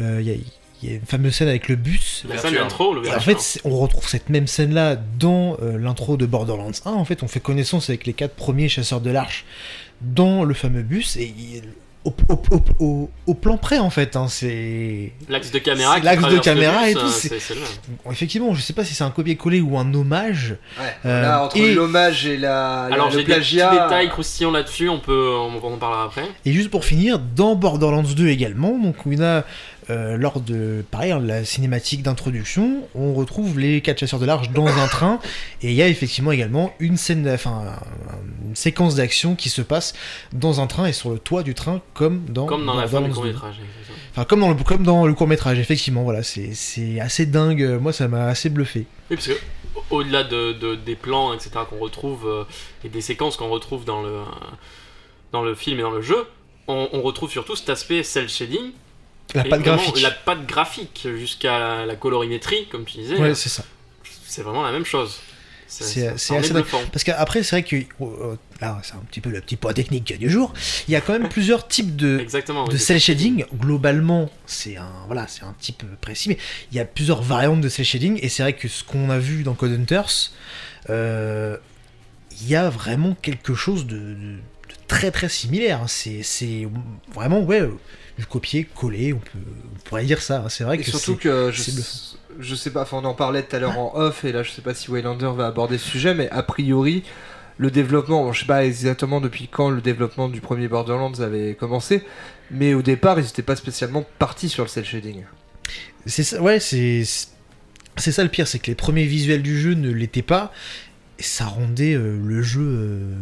euh, 0.00 0.18
il 0.20 0.26
y, 0.28 0.32
a, 0.32 0.34
il 0.82 0.88
y 0.90 0.92
a 0.92 0.96
une 0.96 1.06
fameuse 1.06 1.34
scène 1.34 1.48
avec 1.48 1.68
le 1.68 1.76
bus. 1.76 2.24
La 2.28 2.36
scène 2.36 2.54
d'intro, 2.54 2.92
le 2.92 3.08
en 3.08 3.20
fait, 3.20 3.60
on 3.64 3.78
retrouve 3.78 4.06
cette 4.06 4.28
même 4.28 4.46
scène-là 4.46 4.96
dans 5.18 5.56
euh, 5.62 5.78
l'intro 5.78 6.18
de 6.18 6.26
Borderlands 6.26 6.72
1. 6.84 6.90
En 6.90 7.04
fait, 7.06 7.22
on 7.22 7.28
fait 7.28 7.40
connaissance 7.40 7.88
avec 7.88 8.04
les 8.06 8.12
quatre 8.12 8.34
premiers 8.34 8.68
chasseurs 8.68 9.00
de 9.00 9.10
l'arche 9.10 9.46
dans 10.02 10.44
le 10.44 10.52
fameux 10.52 10.82
bus 10.82 11.16
et 11.16 11.32
il- 11.38 11.62
au, 12.06 12.14
au- 12.28 12.54
au- 12.54 12.84
au- 12.84 13.10
au 13.26 13.34
plan 13.34 13.56
près 13.58 13.78
en 13.78 13.90
fait. 13.90 14.16
hein, 14.16 14.26
c'est 14.28 15.12
L'axe 15.28 15.50
de 15.50 15.58
caméra. 15.58 15.98
L'axe 15.98 16.22
de 16.28 16.38
caméra 16.38 16.82
bus, 16.82 16.90
et 16.90 16.94
tout, 16.94 17.00
euh, 17.00 17.08
c'est- 17.08 17.28
c'est 17.28 17.40
c'est 17.40 17.54
le 17.54 17.60
même. 17.60 17.68
Bon, 18.04 18.10
effectivement, 18.12 18.54
je 18.54 18.60
sais 18.62 18.72
pas 18.72 18.84
si 18.84 18.94
c'est 18.94 19.04
un 19.04 19.10
copier-coller 19.10 19.60
ou 19.60 19.76
un 19.78 19.92
hommage. 19.92 20.56
Ouais. 20.80 20.84
Euh, 21.04 21.22
Là, 21.22 21.42
entre 21.44 21.56
et- 21.58 21.74
l'hommage 21.74 22.26
et 22.26 22.36
la, 22.36 22.84
Alors, 22.84 23.06
le 23.06 23.12
j'ai 23.12 23.16
des 23.18 23.22
petits 23.24 23.32
plagiat. 23.56 23.70
détails 23.84 24.08
croustillants 24.08 24.50
là-dessus, 24.52 24.88
on 24.88 25.00
peut, 25.00 25.30
on, 25.36 25.60
on 25.62 25.74
en 25.74 25.78
parlera 25.78 26.04
après. 26.04 26.24
Et 26.44 26.52
juste 26.52 26.70
pour 26.70 26.84
finir, 26.84 27.18
dans 27.18 27.54
Borderlands 27.56 28.02
2 28.02 28.28
également, 28.28 28.78
donc 28.78 28.96
on 29.06 29.20
a 29.22 29.42
euh, 29.88 30.16
lors 30.16 30.40
de 30.40 30.84
pareil 30.90 31.12
hein, 31.12 31.20
la 31.20 31.44
cinématique 31.44 32.02
d'introduction, 32.02 32.82
on 32.94 33.14
retrouve 33.14 33.58
les 33.58 33.80
quatre 33.80 34.00
chasseurs 34.00 34.18
de 34.20 34.26
l'arche 34.26 34.50
dans 34.50 34.66
un 34.66 34.88
train 34.88 35.20
et 35.62 35.68
il 35.70 35.74
y 35.74 35.82
a 35.82 35.88
effectivement 35.88 36.32
également 36.32 36.74
une 36.80 36.96
scène, 36.96 37.28
enfin 37.32 37.78
une 38.44 38.56
séquence 38.56 38.94
d'action 38.96 39.34
qui 39.36 39.48
se 39.48 39.62
passe 39.62 39.94
dans 40.32 40.60
un 40.60 40.66
train 40.66 40.86
et 40.86 40.92
sur 40.92 41.10
le 41.10 41.18
toit 41.18 41.42
du 41.42 41.54
train 41.54 41.80
comme 41.94 42.24
dans 42.28 42.46
Comme 42.46 42.66
dans 42.66 42.74
la 42.74 42.86
fin 42.88 43.00
du 43.00 43.10
court 43.10 43.22
2. 43.22 43.28
métrage. 43.30 43.56
Enfin 44.12 44.24
comme 44.24 44.40
dans 44.40 44.48
le 44.48 44.54
comme 44.56 44.82
dans 44.82 45.06
le 45.06 45.14
court 45.14 45.28
métrage 45.28 45.58
effectivement 45.58 46.02
voilà 46.02 46.22
c'est 46.22 46.52
c'est 46.54 46.98
assez 47.00 47.26
dingue 47.26 47.78
moi 47.80 47.92
ça 47.92 48.08
m'a 48.08 48.26
assez 48.26 48.48
bluffé. 48.48 48.86
Oui, 49.10 49.16
parce 49.16 49.28
que 49.28 49.32
au- 49.74 49.96
au-delà 49.98 50.24
de, 50.24 50.52
de- 50.54 50.74
des 50.74 50.96
plans, 50.96 51.32
etc., 51.34 51.50
qu'on 51.68 51.78
retrouve, 51.78 52.26
euh, 52.26 52.44
et 52.82 52.88
des 52.88 53.02
séquences 53.02 53.36
qu'on 53.36 53.50
retrouve 53.50 53.84
dans 53.84 54.02
le, 54.02 54.08
euh, 54.08 54.22
dans 55.32 55.42
le 55.42 55.54
film 55.54 55.78
et 55.78 55.82
dans 55.82 55.90
le 55.90 56.00
jeu, 56.02 56.26
on, 56.66 56.88
on 56.92 57.02
retrouve 57.02 57.30
surtout 57.30 57.54
cet 57.56 57.68
aspect 57.68 58.02
cel 58.02 58.28
shading. 58.28 58.72
La 59.34 59.44
patte 59.44 59.62
graphique. 59.62 60.00
La 60.00 60.10
patte 60.10 60.46
graphique 60.46 61.08
jusqu'à 61.16 61.84
la, 61.84 61.96
colorimétrie, 61.96 62.68
comme 62.70 62.84
tu 62.84 62.98
disais. 62.98 63.16
Ouais 63.16 63.34
c'est 63.34 63.48
ça. 63.48 63.64
c'est 64.26 64.42
vraiment 64.42 64.62
la 64.64 64.72
même 64.72 64.84
chose. 64.84 65.18
C'est- 65.68 66.06
assez. 66.06 66.32
Parce 66.92 67.02
qu'après, 67.02 67.42
c'est 67.42 67.56
vrai 67.60 67.62
que 67.64 67.76
euh, 68.00 68.36
là, 68.60 68.78
c'est 68.84 68.94
un 68.94 69.02
petit 69.10 69.20
peu 69.20 69.30
le 69.30 69.40
petit 69.40 69.56
point 69.56 69.72
technique 69.72 70.16
du 70.16 70.30
jour. 70.30 70.52
Il 70.86 70.92
y 70.92 70.96
a 70.96 71.00
quand 71.00 71.12
même 71.12 71.28
plusieurs 71.28 71.66
types 71.66 71.96
de, 71.96 72.20
Exactement. 72.20 72.64
oui, 72.64 72.72
de 72.72 72.76
c'est- 72.78 72.84
cel 72.84 73.00
shading. 73.00 73.44
Globalement, 73.52 74.30
c'est 74.46 74.76
un 74.76 74.92
voilà, 75.06 75.26
un 75.42 75.54
type 75.58 75.82
précis, 76.00 76.28
mais 76.28 76.38
il 76.70 76.76
y 76.76 76.80
a 76.80 76.84
plusieurs 76.84 77.20
variantes 77.20 77.60
de 77.60 77.68
cel 77.68 77.84
shading. 77.84 78.18
Et 78.22 78.28
c'est 78.28 78.44
vrai 78.44 78.52
que 78.52 78.68
ce 78.68 78.84
qu'on 78.84 79.10
a 79.10 79.18
vu 79.18 79.42
dans 79.42 79.54
Code 79.54 79.72
Hunters, 79.72 80.30
euh, 80.88 81.56
il 82.40 82.48
y 82.48 82.54
a 82.54 82.70
vraiment 82.70 83.14
quelque 83.20 83.54
chose 83.54 83.86
de, 83.86 83.96
de- 83.96 84.36
de 84.36 84.74
très 84.86 85.10
très 85.10 85.28
similaire. 85.28 85.80
C'est 85.88 86.22
c'est 86.22 86.68
vraiment 87.12 87.40
ouais, 87.42 87.68
du 88.18 88.26
copier-coller. 88.26 89.12
On 89.12 89.18
peut 89.18 89.38
on 89.74 89.88
pourrait 89.88 90.04
dire 90.04 90.20
ça. 90.22 90.42
hein. 90.44 90.48
C'est 90.48 90.64
vrai 90.64 90.76
Et 90.76 90.78
que 90.78 90.84
surtout 90.84 91.12
c'est 91.14 91.28
que 91.28 91.50
je, 92.38 92.54
sais 92.54 92.70
pas, 92.70 92.82
enfin 92.82 92.98
on 93.02 93.04
en 93.04 93.14
parlait 93.14 93.42
tout 93.42 93.54
à 93.56 93.58
l'heure 93.58 93.78
en 93.78 93.92
off, 93.94 94.24
et 94.24 94.32
là 94.32 94.42
je 94.42 94.50
sais 94.50 94.62
pas 94.62 94.74
si 94.74 94.90
Waylander 94.90 95.30
va 95.36 95.46
aborder 95.46 95.78
ce 95.78 95.88
sujet, 95.88 96.14
mais 96.14 96.28
a 96.30 96.42
priori, 96.42 97.02
le 97.58 97.70
développement, 97.70 98.22
bon, 98.24 98.32
je 98.32 98.40
sais 98.40 98.46
pas 98.46 98.64
exactement 98.66 99.20
depuis 99.20 99.48
quand 99.48 99.70
le 99.70 99.80
développement 99.80 100.28
du 100.28 100.40
premier 100.40 100.68
Borderlands 100.68 101.20
avait 101.20 101.54
commencé, 101.54 102.02
mais 102.50 102.74
au 102.74 102.82
départ 102.82 103.18
ils 103.18 103.26
étaient 103.26 103.42
pas 103.42 103.56
spécialement 103.56 104.04
partis 104.18 104.48
sur 104.48 104.64
le 104.64 104.68
cel 104.68 104.84
shading. 104.84 105.24
C'est 106.04 106.22
ça, 106.24 106.42
ouais, 106.42 106.60
c'est 106.60 107.02
c'est 107.96 108.12
ça 108.12 108.22
le 108.22 108.28
pire, 108.28 108.46
c'est 108.46 108.58
que 108.58 108.66
les 108.66 108.74
premiers 108.74 109.06
visuels 109.06 109.42
du 109.42 109.58
jeu 109.58 109.72
ne 109.74 109.90
l'étaient 109.90 110.20
pas, 110.22 110.52
et 111.18 111.22
ça 111.22 111.46
rendait 111.46 111.94
euh, 111.94 112.18
le 112.22 112.42
jeu 112.42 112.60
euh, 112.62 113.14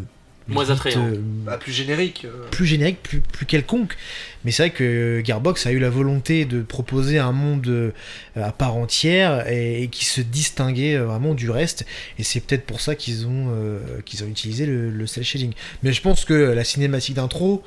Moins 0.47 0.69
attrayant. 0.71 1.07
euh, 1.07 1.17
Bah, 1.19 1.57
plus 1.57 1.73
générique. 1.73 2.27
euh. 2.27 2.49
plus 2.51 2.67
générique, 2.67 3.03
plus, 3.03 3.21
plus 3.21 3.47
quelconque. 3.47 3.97
Mais 4.45 4.51
c'est 4.51 4.65
vrai 4.65 4.71
que 4.71 5.23
Gearbox 5.25 5.67
a 5.67 5.73
eu 5.73 5.79
la 5.79 5.89
volonté 5.89 6.45
de 6.45 6.61
proposer 6.61 7.19
un 7.19 7.33
monde 7.33 7.67
euh, 7.67 7.91
à 8.37 8.53
part 8.53 8.77
entière 8.77 9.49
et, 9.51 9.83
et 9.85 9.89
qui 9.89 10.05
se 10.05 10.21
distinguait 10.21 10.99
vraiment 10.99 11.33
du 11.35 11.49
reste. 11.51 11.87
Et 12.19 12.25
c'est 12.25 12.41
peut-être 12.41 12.67
pour 12.67 12.81
ça 12.83 12.95
qu'ils 12.95 13.27
ont, 13.27 13.49
euh, 13.53 13.79
qu'ils 14.05 14.23
ont 14.23 14.27
utilisé 14.29 14.67
le, 14.67 14.91
le 14.91 15.07
cel 15.07 15.25
shading. 15.25 15.53
Mais 15.83 15.93
je 15.95 16.03
pense 16.03 16.27
que 16.27 16.35
la 16.35 16.65
cinématique 16.65 17.15
d'intro, 17.15 17.65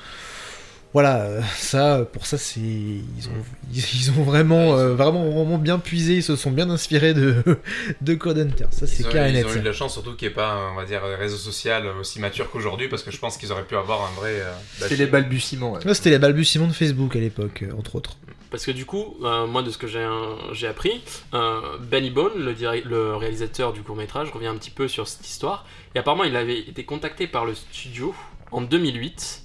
voilà, 0.93 1.21
euh, 1.23 1.41
ça, 1.57 2.05
pour 2.11 2.25
ça, 2.25 2.37
c'est 2.37 2.59
ils 2.59 3.27
ont, 3.27 3.43
ils, 3.73 3.77
ils 3.95 4.11
ont 4.11 4.23
vraiment, 4.23 4.77
euh, 4.77 4.95
vraiment, 4.95 5.29
vraiment 5.29 5.57
bien 5.57 5.79
puisé. 5.79 6.15
Ils 6.15 6.23
se 6.23 6.35
sont 6.35 6.51
bien 6.51 6.69
inspirés 6.69 7.13
de 7.13 7.43
de 8.01 8.13
Code 8.15 8.39
Hunter. 8.39 8.65
Ça, 8.71 8.87
c'est 8.87 9.03
clair 9.07 9.27
et 9.27 9.39
ils 9.39 9.45
ont 9.45 9.49
ça. 9.49 9.55
eu 9.57 9.59
de 9.59 9.65
la 9.65 9.73
chance 9.73 9.93
surtout 9.93 10.15
qu'il 10.15 10.27
n'y 10.27 10.31
ait 10.31 10.35
pas, 10.35 10.51
un, 10.53 10.71
on 10.73 10.75
va 10.75 10.85
dire, 10.85 11.03
un 11.03 11.15
réseau 11.17 11.37
social 11.37 11.85
aussi 11.99 12.19
mature 12.19 12.49
qu'aujourd'hui 12.49 12.87
parce 12.87 13.03
que 13.03 13.11
je 13.11 13.17
pense 13.19 13.37
qu'ils 13.37 13.51
auraient 13.51 13.65
pu 13.65 13.75
avoir 13.75 14.01
un 14.09 14.11
vrai. 14.19 14.39
euh, 14.39 14.53
C'était 14.79 14.95
les 14.95 15.05
balbutiements. 15.07 15.73
ouais. 15.73 15.85
Ouais, 15.85 15.93
C'était 15.93 16.09
les 16.11 16.19
balbutiements 16.19 16.67
de 16.67 16.73
Facebook 16.73 17.15
à 17.15 17.19
l'époque, 17.19 17.63
euh, 17.63 17.77
entre 17.77 17.95
autres. 17.95 18.17
Parce 18.49 18.65
que 18.65 18.71
du 18.71 18.85
coup, 18.85 19.17
euh, 19.23 19.45
moi 19.45 19.61
de 19.61 19.69
ce 19.69 19.77
que 19.77 19.87
j'ai 19.87 19.99
euh, 19.99 20.53
j'ai 20.53 20.67
appris, 20.67 21.01
euh, 21.33 21.59
Benny 21.81 22.09
Bone, 22.11 22.31
le 22.37 23.15
réalisateur 23.17 23.73
du 23.73 23.81
court 23.81 23.97
métrage, 23.97 24.31
revient 24.31 24.47
un 24.47 24.55
petit 24.55 24.71
peu 24.71 24.87
sur 24.87 25.05
cette 25.07 25.27
histoire. 25.27 25.65
Et 25.95 25.99
apparemment, 25.99 26.23
il 26.23 26.35
avait 26.37 26.57
été 26.59 26.85
contacté 26.85 27.27
par 27.27 27.43
le 27.45 27.53
studio 27.55 28.15
en 28.51 28.61
2008. 28.61 29.43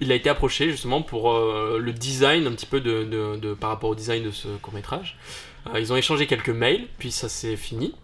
Il 0.00 0.10
a 0.12 0.14
été 0.14 0.28
approché 0.30 0.70
justement 0.70 1.02
pour 1.02 1.32
euh, 1.32 1.78
le 1.80 1.92
design 1.92 2.46
un 2.46 2.52
petit 2.52 2.66
peu 2.66 2.80
de, 2.80 3.04
de- 3.04 3.36
de- 3.36 3.54
par 3.54 3.70
rapport 3.70 3.90
au 3.90 3.94
design 3.94 4.24
de 4.24 4.30
ce 4.30 4.48
court 4.62 4.72
métrage. 4.74 5.16
ils 5.78 5.92
ont 5.92 5.96
échangé 5.96 6.26
quelques 6.26 6.48
mails, 6.48 6.86
puis 6.98 7.10
ça 7.12 7.28
s'est 7.28 7.56
fini. 7.56 7.94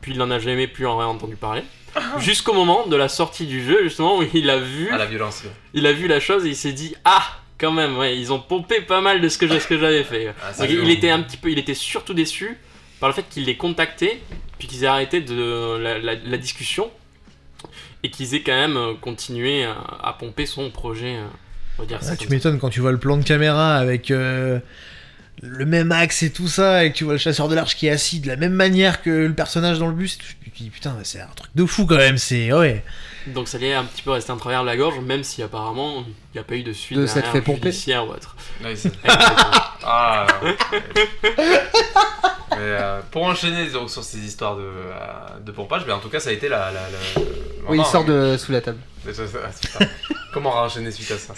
Puis 0.00 0.12
il 0.12 0.18
n'en 0.18 0.30
a 0.30 0.38
jamais 0.38 0.66
plus 0.66 0.86
en 0.86 0.96
rien 0.98 1.08
entendu 1.08 1.36
parler. 1.36 1.62
Jusqu'au 2.18 2.52
moment 2.54 2.86
de 2.86 2.96
la 2.96 3.08
sortie 3.08 3.46
du 3.46 3.64
jeu, 3.64 3.84
justement, 3.84 4.18
où 4.18 4.24
il 4.34 4.50
a 4.50 4.58
vu 4.58 4.88
Ah, 4.90 4.96
la 4.98 5.06
violence. 5.06 5.44
il 5.74 5.86
a 5.86 5.92
vu 5.92 6.08
la 6.08 6.20
chose 6.20 6.44
et 6.46 6.50
il 6.50 6.56
s'est 6.56 6.72
dit 6.72 6.94
ah 7.04 7.22
quand 7.56 7.70
même 7.70 7.96
ouais 7.98 8.18
ils 8.18 8.32
ont 8.32 8.40
pompé 8.40 8.80
pas 8.80 9.00
mal 9.00 9.20
de 9.20 9.28
ce 9.28 9.38
que, 9.38 9.46
je- 9.46 9.58
ce 9.60 9.66
que 9.68 9.78
j'avais 9.78 10.02
fait 10.02 10.34
Ah, 10.42 10.52
Donc, 10.58 10.68
il 10.70 10.90
était 10.90 11.10
un 11.10 11.22
petit 11.22 11.36
peu 11.36 11.50
il 11.52 11.58
était 11.58 11.74
surtout 11.74 12.12
déçu 12.12 12.58
par 12.98 13.08
le 13.08 13.14
fait 13.14 13.24
qu'il 13.30 13.44
les 13.44 13.56
contacté 13.56 14.20
puis 14.58 14.66
qu'ils 14.66 14.82
aient 14.84 14.88
arrêté 14.88 15.20
de 15.20 15.78
la, 15.80 15.98
la- 16.00 16.14
la 16.16 16.36
discussion 16.36 16.90
et 18.04 18.10
qu'ils 18.10 18.34
aient 18.34 18.42
quand 18.42 18.52
même 18.52 18.76
euh, 18.76 18.94
continué 19.00 19.64
à, 19.64 19.74
à 20.02 20.12
pomper 20.12 20.46
son 20.46 20.70
projet 20.70 21.16
euh, 21.16 21.26
on 21.78 21.82
va 21.82 21.88
dire 21.88 22.02
ça 22.02 22.12
Ah, 22.12 22.16
tu 22.16 22.28
m'étonnes 22.28 22.60
quand 22.60 22.70
tu 22.70 22.80
vois 22.80 22.92
le 22.92 22.98
plan 22.98 23.16
de 23.16 23.24
caméra 23.24 23.76
avec 23.76 24.10
euh, 24.10 24.60
le 25.42 25.66
même 25.66 25.90
axe 25.90 26.22
et 26.22 26.30
tout 26.30 26.46
ça, 26.46 26.84
et 26.84 26.92
que 26.92 26.96
tu 26.96 27.04
vois 27.04 27.14
le 27.14 27.18
chasseur 27.18 27.48
de 27.48 27.54
l'arche 27.54 27.76
qui 27.76 27.86
est 27.86 27.90
assis 27.90 28.20
de 28.20 28.28
la 28.28 28.36
même 28.36 28.52
manière 28.52 29.02
que 29.02 29.10
le 29.10 29.34
personnage 29.34 29.78
dans 29.78 29.88
le 29.88 29.94
bus. 29.94 30.18
Tu 30.18 30.50
te 30.50 30.56
dis 30.56 30.70
putain, 30.70 30.96
c'est 31.02 31.20
un 31.20 31.30
truc 31.34 31.50
de 31.54 31.64
fou 31.66 31.86
quand 31.86 31.96
même. 31.96 32.18
C'est 32.18 32.52
ouais. 32.52 32.84
Donc 33.26 33.48
ça 33.48 33.56
allait 33.56 33.74
un 33.74 33.84
petit 33.84 34.02
peu 34.02 34.10
rester 34.10 34.32
en 34.32 34.36
travers 34.36 34.62
de 34.62 34.66
la 34.66 34.76
gorge 34.76 34.98
même 35.00 35.24
si 35.24 35.42
apparemment 35.42 36.04
il 36.06 36.36
n'y 36.36 36.40
a 36.40 36.44
pas 36.44 36.54
eu 36.56 36.62
de 36.62 36.72
suite 36.72 36.98
De 36.98 37.04
derrière, 37.06 37.32
fait 37.32 37.40
pomper. 37.40 37.70
judiciaire 37.70 38.06
ou 38.06 38.10
autre. 38.10 38.36
Ah, 39.86 40.26
Mais, 42.50 42.56
euh, 42.60 43.00
pour 43.10 43.24
enchaîner 43.24 43.66
donc, 43.70 43.90
sur 43.90 44.02
ces 44.04 44.18
histoires 44.18 44.56
de, 44.56 44.62
euh, 44.62 44.92
de 45.44 45.50
pompage, 45.52 45.82
mais 45.86 45.92
en 45.92 45.98
tout 45.98 46.08
cas, 46.08 46.20
ça 46.20 46.30
a 46.30 46.32
été 46.32 46.48
la. 46.48 46.70
la, 46.70 46.80
la- 46.90 47.22
Oui, 47.68 47.78
il 47.78 47.84
sort 47.84 48.04
de 48.04 48.36
sous 48.38 48.52
la 48.52 48.60
table. 48.60 48.78
Comment 50.32 50.54
enchaîner 50.56 50.90
suite 50.90 51.10
à 51.12 51.18
ça 51.18 51.34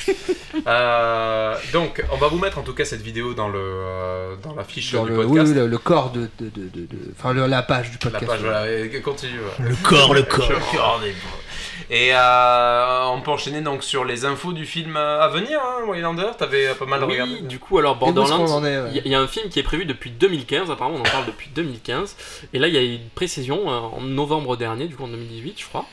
Euh, 0.67 1.55
Donc, 1.73 2.03
on 2.13 2.17
va 2.17 2.29
vous 2.29 2.39
mettre 2.39 2.59
en 2.59 2.63
tout 2.63 2.73
cas 2.73 2.85
cette 2.85 3.03
vidéo 3.03 3.35
dans, 3.35 3.49
le, 3.49 3.59
euh, 3.61 4.37
dans 4.43 4.55
la 4.55 4.65
fiche 4.65 4.93
Dans 4.93 5.05
du 5.05 5.11
le, 5.11 5.17
podcast. 5.17 5.49
oui, 5.49 5.55
le, 5.55 5.67
le 5.67 5.79
corps 5.79 6.11
de, 6.11 6.29
de, 6.41 6.49
de, 6.49 6.69
de- 6.69 6.87
de- 6.87 7.13
enfin 7.19 7.33
le- 7.35 7.47
la 7.47 7.63
page 7.63 7.91
du 7.91 7.99
La 8.05 8.11
podcast. 8.11 8.27
page, 8.33 8.41
voilà, 8.41 8.71
et 8.71 9.01
continue. 9.03 9.39
ouais. 9.39 9.69
Le 9.69 9.75
corps, 9.83 10.15
le 10.15 10.23
corps. 10.23 10.49
Le 10.49 10.57
corps 10.77 11.01
des 11.01 11.11
bras. 11.11 11.39
Et 11.89 12.11
euh, 12.15 13.05
on 13.13 13.21
peut 13.21 13.31
enchaîner 13.31 13.61
donc 13.61 13.85
sur 13.85 14.05
les 14.05 14.25
infos 14.25 14.53
du 14.53 14.65
film 14.67 14.97
à 14.97 15.29
venir, 15.29 15.61
hein, 15.63 15.85
Waylander. 15.87 16.31
T'avais 16.37 16.75
pas 16.75 16.87
mal 16.87 17.05
regardé. 17.05 17.35
Oui, 17.35 17.43
du 17.43 17.59
coup, 17.61 17.79
alors 17.79 17.97
Borderlands, 17.97 18.61
ouais. 18.63 18.79
il 18.91 18.97
y, 18.97 18.99
a- 18.99 19.03
il 19.05 19.13
y 19.13 19.15
a 19.15 19.21
un 19.21 19.29
film 19.29 19.51
qui 19.51 19.61
est 19.61 19.63
prévu 19.63 19.85
depuis 19.85 20.11
2015, 20.11 20.71
apparemment 20.71 20.97
on 20.97 21.01
en 21.01 21.05
parle 21.11 21.27
depuis 21.27 21.49
2015, 21.55 22.17
et 22.55 22.59
là 22.59 22.67
il 22.67 22.75
y 22.75 22.79
a 22.79 22.83
une 22.83 23.09
précision 23.15 23.69
en 23.69 24.01
novembre 24.01 24.57
dernier, 24.57 24.87
du 24.89 24.97
coup 24.97 25.05
en 25.05 25.09
2018 25.09 25.61
je 25.61 25.65
crois. 25.67 25.85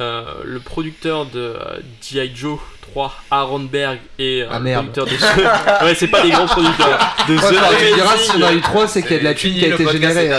Euh, 0.00 0.24
le 0.44 0.60
producteur 0.60 1.24
de 1.26 1.38
euh, 1.38 1.80
G.I. 2.02 2.30
Joe 2.34 2.58
3, 2.92 3.14
Aaron 3.30 3.60
Berg, 3.60 3.98
et 4.18 4.42
euh, 4.42 4.48
Ah, 4.50 4.58
le 4.58 4.72
producteur 4.72 5.06
de 5.06 5.12
Ouais, 5.84 5.94
c'est 5.94 6.08
pas 6.08 6.22
des 6.22 6.30
grands 6.30 6.46
producteurs. 6.46 6.98
De 7.28 7.36
The 7.36 7.94
diras 7.94 8.16
si 8.18 8.30
on 8.32 8.34
a 8.34 8.38
eu 8.38 8.42
Amazing, 8.42 8.60
trois, 8.60 8.88
c'est 8.88 9.02
qu'il 9.02 9.12
y 9.12 9.14
a 9.14 9.18
de 9.20 9.24
la 9.24 9.34
thune 9.34 9.54
qui 9.54 9.64
a 9.64 9.68
été 9.74 9.86
générée. 9.88 10.30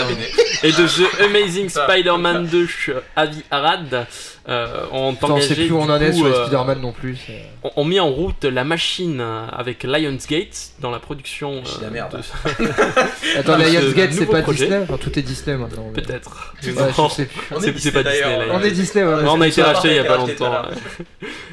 Et 0.62 0.72
de 0.72 0.86
The 0.86 1.20
Amazing. 1.24 1.68
Spider-Man 1.68 2.46
2, 2.46 2.66
euh, 2.88 3.00
Avi 3.16 3.42
Arad, 3.50 4.06
euh, 4.48 4.84
ont 4.92 5.14
Putain, 5.14 5.26
on 5.32 5.40
sait 5.40 5.44
engagé 5.46 5.54
plus 5.66 5.72
où 5.72 5.78
on 5.78 5.88
en 5.90 6.00
est 6.00 6.12
sur 6.12 6.26
les 6.26 6.32
euh, 6.32 6.42
Spider-Man 6.46 6.80
non 6.80 6.92
plus. 6.92 7.18
ont, 7.62 7.70
ont 7.76 7.84
mis 7.84 8.00
en 8.00 8.08
route 8.08 8.44
la 8.44 8.64
machine 8.64 9.20
euh, 9.20 9.46
avec 9.52 9.82
Lionsgate 9.84 10.70
dans 10.80 10.90
la 10.90 10.98
production. 10.98 11.62
C'est 11.64 11.82
la 11.82 11.88
euh, 11.88 11.90
merde. 11.90 12.22
de- 12.58 13.38
Attends, 13.38 13.56
Lionsgate, 13.58 14.12
c'est 14.12 14.26
pas 14.26 14.42
projet. 14.42 14.66
Disney? 14.66 14.82
Enfin, 14.84 14.96
tout 14.98 15.18
est 15.18 15.22
Disney 15.22 15.56
maintenant. 15.56 15.90
mais- 15.94 16.02
Peut-être. 16.02 16.54
Ouais, 16.64 16.72
Non. 16.72 17.08
je 17.08 17.14
sais 17.14 17.24
plus. 17.26 17.40
On 17.54 17.60
C'est- 17.60 17.68
est 17.68 17.72
Disney, 17.72 17.92
pas 18.02 18.10
Disney, 18.10 18.46
là. 18.46 18.54
On 18.54 18.60
est 18.62 18.70
Disney, 18.70 19.04
ouais. 19.04 19.22
Non, 19.22 19.32
on 19.34 19.40
a 19.40 19.48
été 19.48 19.62
racheté 19.62 19.88
il 19.90 19.96
y 19.96 19.98
a 19.98 20.04
pas 20.04 20.16
longtemps. 20.16 20.62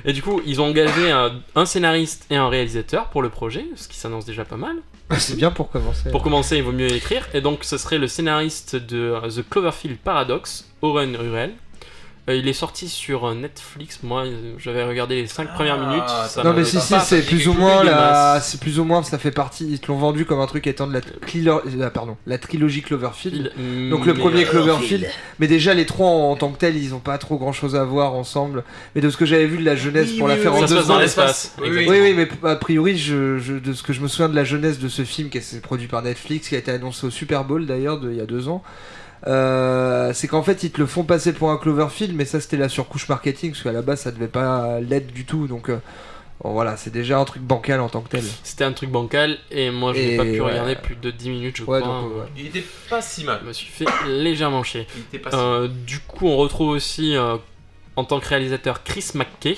Et 0.06 0.14
du 0.14 0.22
coup, 0.22 0.42
ils 0.46 0.62
ont 0.62 0.66
engagé 0.68 1.12
un, 1.12 1.32
un 1.56 1.66
scénariste 1.66 2.26
et 2.30 2.36
un 2.36 2.48
réalisateur 2.48 3.08
pour 3.08 3.22
le 3.22 3.30
projet, 3.30 3.66
ce 3.76 3.88
qui 3.88 3.98
s'annonce 3.98 4.26
déjà 4.26 4.46
pas 4.46 4.58
mal. 4.58 4.76
C'est 5.18 5.36
bien 5.36 5.52
pour 5.52 5.70
commencer. 5.70 6.10
Pour 6.12 6.24
commencer, 6.24 6.58
il 6.58 6.64
vaut 6.64 6.72
mieux 6.72 6.92
écrire. 6.92 7.28
Et 7.36 7.42
donc, 7.42 7.64
ce 7.64 7.78
serait 7.78 7.98
le 8.00 8.08
scénariste 8.08 8.76
de 8.76 8.95
euh, 8.96 9.30
The 9.30 9.48
Cloverfield 9.50 9.98
Paradox, 9.98 10.70
Oren 10.82 11.16
Ruel. 11.16 11.54
Euh, 12.28 12.36
il 12.36 12.48
est 12.48 12.54
sorti 12.54 12.90
sur 12.90 13.26
euh, 13.28 13.36
Netflix. 13.36 14.00
Moi, 14.02 14.26
euh, 14.26 14.54
j'avais 14.58 14.84
regardé 14.84 15.22
les 15.22 15.28
5 15.28 15.48
Ah, 15.48 15.54
premières 15.54 15.78
minutes. 15.80 16.10
ça 16.28 16.44
Non 16.44 16.54
mais 16.54 16.64
si 16.66 16.80
si 16.82 16.96
c'est 17.02 17.22
plus 17.24 17.48
ou 17.48 17.54
moins 17.54 17.84
la 17.84 18.40
c'est 18.42 18.60
plus 18.60 18.80
ou 18.80 18.84
moins 18.84 19.04
ça 19.04 19.20
fait 19.20 19.30
partie 19.32 19.68
ils 19.70 19.80
te 19.80 19.88
l'ont 19.92 19.98
vendu 19.98 20.26
comme 20.26 20.40
un 20.40 20.48
truc 20.48 20.66
étant 20.66 20.88
de 20.88 20.94
la 20.94 21.02
Clealer- 21.02 21.62
pardon 21.94 22.18
la 22.26 22.40
trilogie 22.40 22.82
Cloverfield 22.82 23.52
donc 23.92 24.06
le 24.08 24.14
Mais, 24.14 24.20
premier 24.20 24.44
Cloverfield 24.44 25.08
mais 25.40 25.48
déjà 25.48 25.76
les 25.76 25.86
trois 25.86 26.08
en, 26.08 26.32
en 26.32 26.36
tant 26.36 26.50
que 26.52 26.58
tels 26.58 26.76
ils 26.78 26.96
ont 26.96 27.00
pas 27.00 27.18
trop 27.20 27.38
grand 27.38 27.54
chose 27.54 27.76
à 27.76 27.84
voir 27.84 28.14
ensemble 28.16 28.64
mais 28.96 29.02
de 29.02 29.10
ce 29.12 29.18
que 29.18 29.26
j'avais 29.26 29.46
vu 29.46 29.58
de 29.60 29.66
la 29.66 29.76
jeunesse 29.76 30.10
Oui, 30.14 30.18
pour 30.18 30.28
oui, 30.28 30.34
la 30.36 30.40
faire 30.42 30.54
oui, 30.54 30.58
en 30.58 30.62
ça 30.62 30.68
se 30.68 30.74
deux 30.74 30.80
passe 30.80 30.88
dans 30.88 30.96
ans 30.96 31.00
l'espace. 31.00 31.56
Oui, 31.62 31.70
oui. 31.88 32.14
mais 32.16 32.28
a 32.50 32.56
priori 32.56 32.98
je, 32.98 33.38
je- 33.38 33.54
de 33.54 33.74
ce 33.74 33.84
que 33.84 33.94
je 33.94 34.02
me 34.02 34.08
souviens 34.08 34.30
de 34.30 34.36
la 34.36 34.44
jeunesse 34.46 34.80
de 34.80 34.90
ce 34.90 35.04
film 35.04 35.30
qui 35.30 35.38
est 35.38 35.62
produit 35.62 35.88
par 35.88 36.02
Netflix 36.02 36.50
qui 36.50 36.56
a 36.56 36.58
été 36.58 36.72
annoncé 36.72 37.06
au 37.06 37.12
Super 37.12 37.44
Bowl 37.44 37.68
d'ailleurs 37.68 38.00
il 38.04 38.16
y 38.18 38.22
a 38.22 38.26
deux 38.26 38.48
ans 38.48 38.64
euh, 39.28 40.14
c'est 40.14 40.28
qu'en 40.28 40.44
fait 40.44 40.64
ils 40.64 40.72
te 40.72 40.80
le 40.80 40.86
font 40.86 41.04
passer 41.04 41.34
pour 41.34 41.50
un 41.52 41.58
Cloverfield 41.58 42.16
mais 42.16 42.26
ça 42.26 42.40
c'était 42.40 42.58
la 42.58 42.70
surcouche 42.70 43.10
marketing 43.10 43.52
parce 43.52 43.64
qu'à 43.64 43.72
la 43.72 43.82
base 43.82 44.02
ça 44.02 44.12
devait 44.12 44.28
pas 44.28 44.80
l'être 44.80 45.12
du 45.12 45.26
tout 45.26 45.48
donc 45.48 45.70
euh, 45.70 45.80
bon, 46.44 46.54
voilà 46.54 46.78
c'est 46.78 46.92
déjà 46.92 47.18
un 47.20 47.26
truc 47.26 47.42
bancal 47.42 47.80
en 47.82 47.90
tant 47.90 48.02
que 48.02 48.10
tel 48.10 48.24
C'était 48.44 48.64
un 48.64 48.72
truc 48.74 48.92
bancal 48.92 49.38
et 49.52 49.72
moi 49.72 49.94
je 49.94 50.00
n'ai 50.00 50.18
pas 50.18 50.24
pu 50.24 50.40
ouais. 50.42 50.52
regarder 50.52 50.76
plus 50.76 50.96
de 50.96 51.12
10 51.12 51.30
minutes, 51.30 51.58
je 51.58 51.64
ouais 51.64 51.82
crois. 51.82 51.92
donc 52.02 52.12
ouais. 52.16 52.26
Il 52.38 52.48
était 52.48 52.64
pas 52.90 53.02
si 53.02 53.24
mal. 53.24 53.40
Je 53.42 53.48
me 53.48 53.54
suis 53.54 53.68
fait 53.68 53.86
légèrement 54.08 54.64
chier. 54.64 54.88
Il 54.96 55.02
était 55.02 55.20
pas 55.20 55.32
si 55.32 55.36
mal. 55.38 55.46
Euh, 55.46 55.68
du 55.68 56.00
coup, 56.00 56.28
on 56.28 56.38
retrouve 56.38 56.70
aussi 56.70 57.16
euh, 57.16 57.38
en 57.96 58.04
tant 58.04 58.20
que 58.20 58.28
réalisateur 58.28 58.84
Chris 58.84 59.12
McKay. 59.16 59.58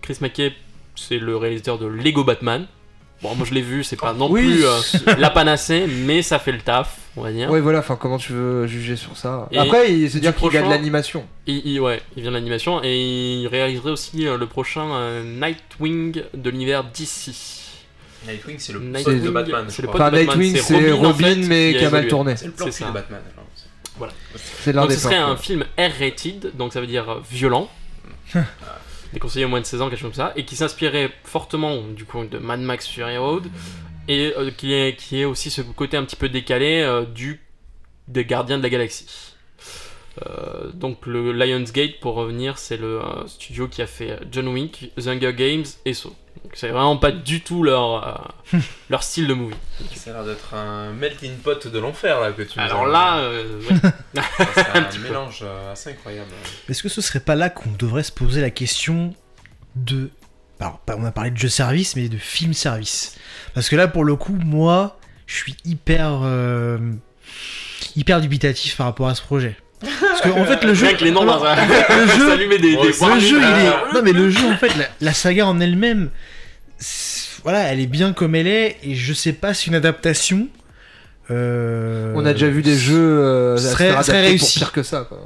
Chris 0.00 0.18
McKay, 0.20 0.52
c'est 0.94 1.18
le 1.18 1.36
réalisateur 1.36 1.78
de 1.78 1.86
Lego 1.86 2.24
Batman. 2.24 2.66
Bon, 3.22 3.34
moi 3.36 3.46
je 3.48 3.54
l'ai 3.54 3.62
vu, 3.62 3.84
c'est 3.84 3.96
pas 3.96 4.12
non 4.14 4.30
Oui, 4.30 4.42
plus 4.42 4.64
euh, 4.64 5.14
la 5.18 5.30
panacée, 5.30 5.86
mais 5.86 6.22
ça 6.22 6.38
fait 6.38 6.52
le 6.52 6.58
taf, 6.60 6.98
on 7.16 7.22
va 7.22 7.32
dire. 7.32 7.50
Ouais, 7.50 7.60
voilà, 7.60 7.80
enfin, 7.80 7.96
comment 7.96 8.18
tu 8.18 8.32
veux 8.32 8.66
juger 8.66 8.96
sur 8.96 9.16
ça 9.16 9.48
Et 9.50 9.58
Après, 9.58 9.92
il 9.92 10.10
se 10.10 10.18
dire 10.18 10.34
qu'il 10.34 10.52
y 10.52 10.56
a 10.56 10.62
de 10.62 10.68
l'animation. 10.70 11.24
Il, 11.46 11.66
il- 11.66 11.80
ouais, 11.80 12.00
il 12.16 12.22
vient 12.22 12.30
de 12.30 12.36
l'animation 12.36 12.80
et 12.82 12.96
il 13.40 13.46
réaliserait 13.48 13.90
aussi 13.90 14.26
euh, 14.26 14.36
le 14.38 14.46
prochain 14.46 14.92
euh, 14.94 15.22
Nightwing 15.24 16.22
de 16.34 16.50
l'univers 16.50 16.84
DC. 16.84 17.32
Nightwing, 18.26 18.56
c'est 18.58 18.72
le 18.72 18.78
Nightwing, 18.80 19.04
pote 19.04 19.24
de 19.24 19.30
Batman. 19.30 19.64
c'est 19.68 19.82
le. 19.82 19.88
Enfin, 19.88 19.98
pote 20.10 20.12
de 20.20 20.26
Batman, 20.26 20.38
Nightwing, 20.38 20.62
c'est 20.62 20.74
Robin, 20.74 20.92
en 20.94 21.08
Robin, 21.08 21.24
fait, 21.24 21.48
mais 21.48 21.72
qui 21.72 21.78
qui 21.78 21.84
a 21.84 21.88
a 21.88 21.90
mal 21.90 22.08
tourné. 22.08 22.36
C'est 22.36 22.46
le 22.46 22.52
plan 22.52 22.66
de 22.66 22.92
Batman. 22.92 23.20
alors. 23.98 24.12
C'est 24.36 24.72
l'un 24.72 24.82
Donc 24.82 24.90
des 24.90 24.96
ce 24.96 25.02
serait 25.02 25.16
un 25.16 25.36
film 25.36 25.64
R-rated, 25.78 26.52
donc 26.56 26.72
ça 26.72 26.80
veut 26.80 26.86
dire 26.86 27.20
violent. 27.30 27.68
déconseillé 29.12 29.44
au 29.44 29.48
moins 29.48 29.60
de 29.60 29.66
16 29.66 29.82
ans, 29.82 29.90
quelque 29.90 29.98
chose 29.98 30.10
comme 30.10 30.14
ça, 30.14 30.32
et 30.36 30.44
qui 30.44 30.56
s'inspirait 30.56 31.10
fortement 31.24 31.82
du 31.94 32.04
coup 32.04 32.24
de 32.24 32.38
Mad 32.38 32.60
Max 32.60 32.88
Fury 32.88 33.18
Road, 33.18 33.44
et 34.08 34.32
euh, 34.36 34.50
qui, 34.50 34.72
est, 34.74 34.96
qui 34.96 35.20
est 35.20 35.24
aussi 35.24 35.50
ce 35.50 35.62
côté 35.62 35.96
un 35.96 36.04
petit 36.04 36.16
peu 36.16 36.28
décalé 36.28 36.82
euh, 36.82 37.04
du 37.04 37.40
des 38.08 38.24
Gardiens 38.24 38.58
de 38.58 38.62
la 38.62 38.70
Galaxie. 38.70 39.06
Euh, 40.26 40.70
donc 40.74 41.06
le 41.06 41.32
Lionsgate, 41.32 41.98
pour 42.00 42.14
revenir, 42.14 42.58
c'est 42.58 42.76
le 42.76 43.00
euh, 43.00 43.26
studio 43.26 43.66
qui 43.68 43.80
a 43.80 43.86
fait 43.86 44.18
John 44.30 44.48
Wick, 44.48 44.92
The 45.00 45.06
Hunger 45.06 45.32
Games 45.32 45.64
et 45.86 45.94
So. 45.94 46.14
Donc 46.42 46.52
c'est 46.54 46.68
vraiment 46.68 46.96
pas 46.98 47.12
du 47.12 47.40
tout 47.42 47.62
leur, 47.62 48.28
euh, 48.52 48.58
leur 48.90 49.02
style 49.02 49.26
de 49.26 49.34
movie. 49.34 49.54
Ça 49.94 50.10
a 50.10 50.14
l'air 50.14 50.24
d'être 50.24 50.54
un 50.54 50.92
melting 50.92 51.36
pot 51.36 51.66
de 51.66 51.78
l'enfer 51.78 52.20
là 52.20 52.32
que 52.32 52.42
tu 52.42 52.58
Alors 52.58 52.86
as- 52.86 52.90
là, 52.90 53.18
euh, 53.20 53.60
ouais. 53.62 53.76
c'est 54.54 54.60
un, 54.74 54.82
petit 54.82 54.98
peu. 54.98 55.04
mélange 55.08 55.44
assez 55.70 55.90
incroyable. 55.90 56.30
Est-ce 56.68 56.82
que 56.82 56.88
ce 56.90 57.00
serait 57.00 57.20
pas 57.20 57.34
là 57.36 57.48
qu'on 57.48 57.70
devrait 57.78 58.02
se 58.02 58.12
poser 58.12 58.40
la 58.42 58.50
question 58.50 59.14
de. 59.76 60.10
Alors, 60.62 60.78
pas- 60.78 60.96
on 60.98 61.04
a 61.04 61.10
parlé 61.12 61.30
de 61.30 61.36
jeu 61.36 61.48
service, 61.48 61.96
mais 61.96 62.08
de 62.08 62.16
film 62.18 62.54
service. 62.54 63.16
Parce 63.54 63.68
que 63.68 63.76
là, 63.76 63.88
pour 63.88 64.04
le 64.04 64.16
coup, 64.16 64.36
moi, 64.44 64.98
je 65.26 65.34
suis 65.36 65.56
hyper. 65.64 66.20
euh, 66.22 66.78
hyper 67.96 68.20
dubitatif 68.20 68.76
par 68.76 68.86
rapport 68.86 69.08
à 69.08 69.14
ce 69.14 69.22
projet. 69.22 69.56
Parce 69.80 70.20
que, 70.20 70.28
en 70.28 70.44
fait, 70.44 70.62
le 70.64 70.72
jeu. 70.74 70.86
Les 71.00 71.10
noms 71.10 71.24
dans 71.24 71.42
un... 71.44 71.56
le 71.56 72.06
jeu, 72.16 72.28
s'allumer 72.28 72.58
des, 72.58 72.76
Ouais, 72.76 72.86
des 72.86 72.92
c'est 72.92 73.04
le 73.04 73.10
warnings. 73.10 73.28
jeu, 73.28 73.38
il 73.40 73.44
est. 73.66 73.94
Non, 73.94 74.02
mais 74.04 74.12
le 74.12 74.30
jeu, 74.30 74.46
en 74.46 74.56
fait, 74.56 74.74
la, 74.76 74.86
la 75.00 75.12
saga 75.12 75.46
en 75.46 75.58
elle-même, 75.60 76.10
voilà, 77.42 77.60
elle 77.72 77.80
est 77.80 77.86
bien 77.86 78.12
comme 78.12 78.34
elle 78.36 78.46
est, 78.46 78.76
et 78.84 78.94
je 78.94 79.12
sais 79.12 79.32
pas 79.32 79.52
si 79.54 79.68
une 79.68 79.74
adaptation. 79.74 80.46
euh, 81.30 82.12
On 82.14 82.24
a 82.24 82.32
déjà 82.32 82.48
vu 82.48 82.62
des 82.62 82.76
jeux 82.76 82.94
euh, 83.20 83.56
serait- 83.56 84.00
serait 84.02 84.20
réussi. 84.22 84.60
pour 84.60 84.68
pire 84.68 84.72
que 84.72 84.82
ça. 84.82 85.06
Quoi. 85.08 85.18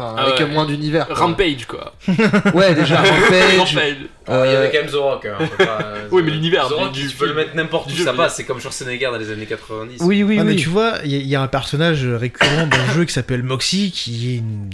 Enfin, 0.00 0.14
Ah 0.18 0.22
avec 0.22 0.38
ouais. 0.40 0.46
moins 0.46 0.64
d'univers. 0.66 1.06
Rampage 1.10 1.66
quoi. 1.66 1.94
Ouais, 2.54 2.74
déjà 2.74 2.96
Rampage. 3.02 3.96
Il 4.28 4.32
y 4.32 4.32
euh, 4.32 4.58
avait 4.62 4.70
quand 4.70 4.82
même 4.84 4.90
The 4.90 4.94
Rock. 4.94 5.26
Hein, 5.26 5.44
pas- 5.58 5.88
Oui, 6.10 6.22
mais 6.24 6.30
l'univers 6.30 6.68
The 6.68 6.72
Rock, 6.72 6.92
du- 6.92 7.02
du 7.02 7.08
tu 7.08 7.16
peux 7.16 7.26
le 7.26 7.34
mettre 7.34 7.54
n'importe 7.54 7.90
où, 7.92 7.96
ça 7.96 8.12
passe. 8.12 8.36
C'est 8.36 8.44
comme 8.44 8.60
Schwarzenegger 8.60 9.06
dans 9.06 9.18
les 9.18 9.30
années 9.30 9.46
90. 9.46 9.98
Oui, 10.00 10.22
oui, 10.22 10.38
Ah, 10.40 10.44
mais 10.44 10.52
oui. 10.52 10.56
tu 10.56 10.68
vois, 10.68 10.94
il 11.04 11.10
y, 11.12 11.16
a- 11.16 11.18
il 11.18 11.26
y 11.28 11.36
a 11.36 11.42
un 11.42 11.48
personnage 11.48 12.04
récurrent 12.06 12.66
dans 12.66 12.76
le 12.88 12.92
jeu 12.94 13.04
qui 13.04 13.12
s'appelle 13.12 13.42
Moxie, 13.42 13.90
qui 13.92 14.32
est 14.34 14.36
une 14.38 14.70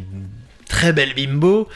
très 0.68 0.92
belle 0.92 1.14
bimbo. 1.14 1.68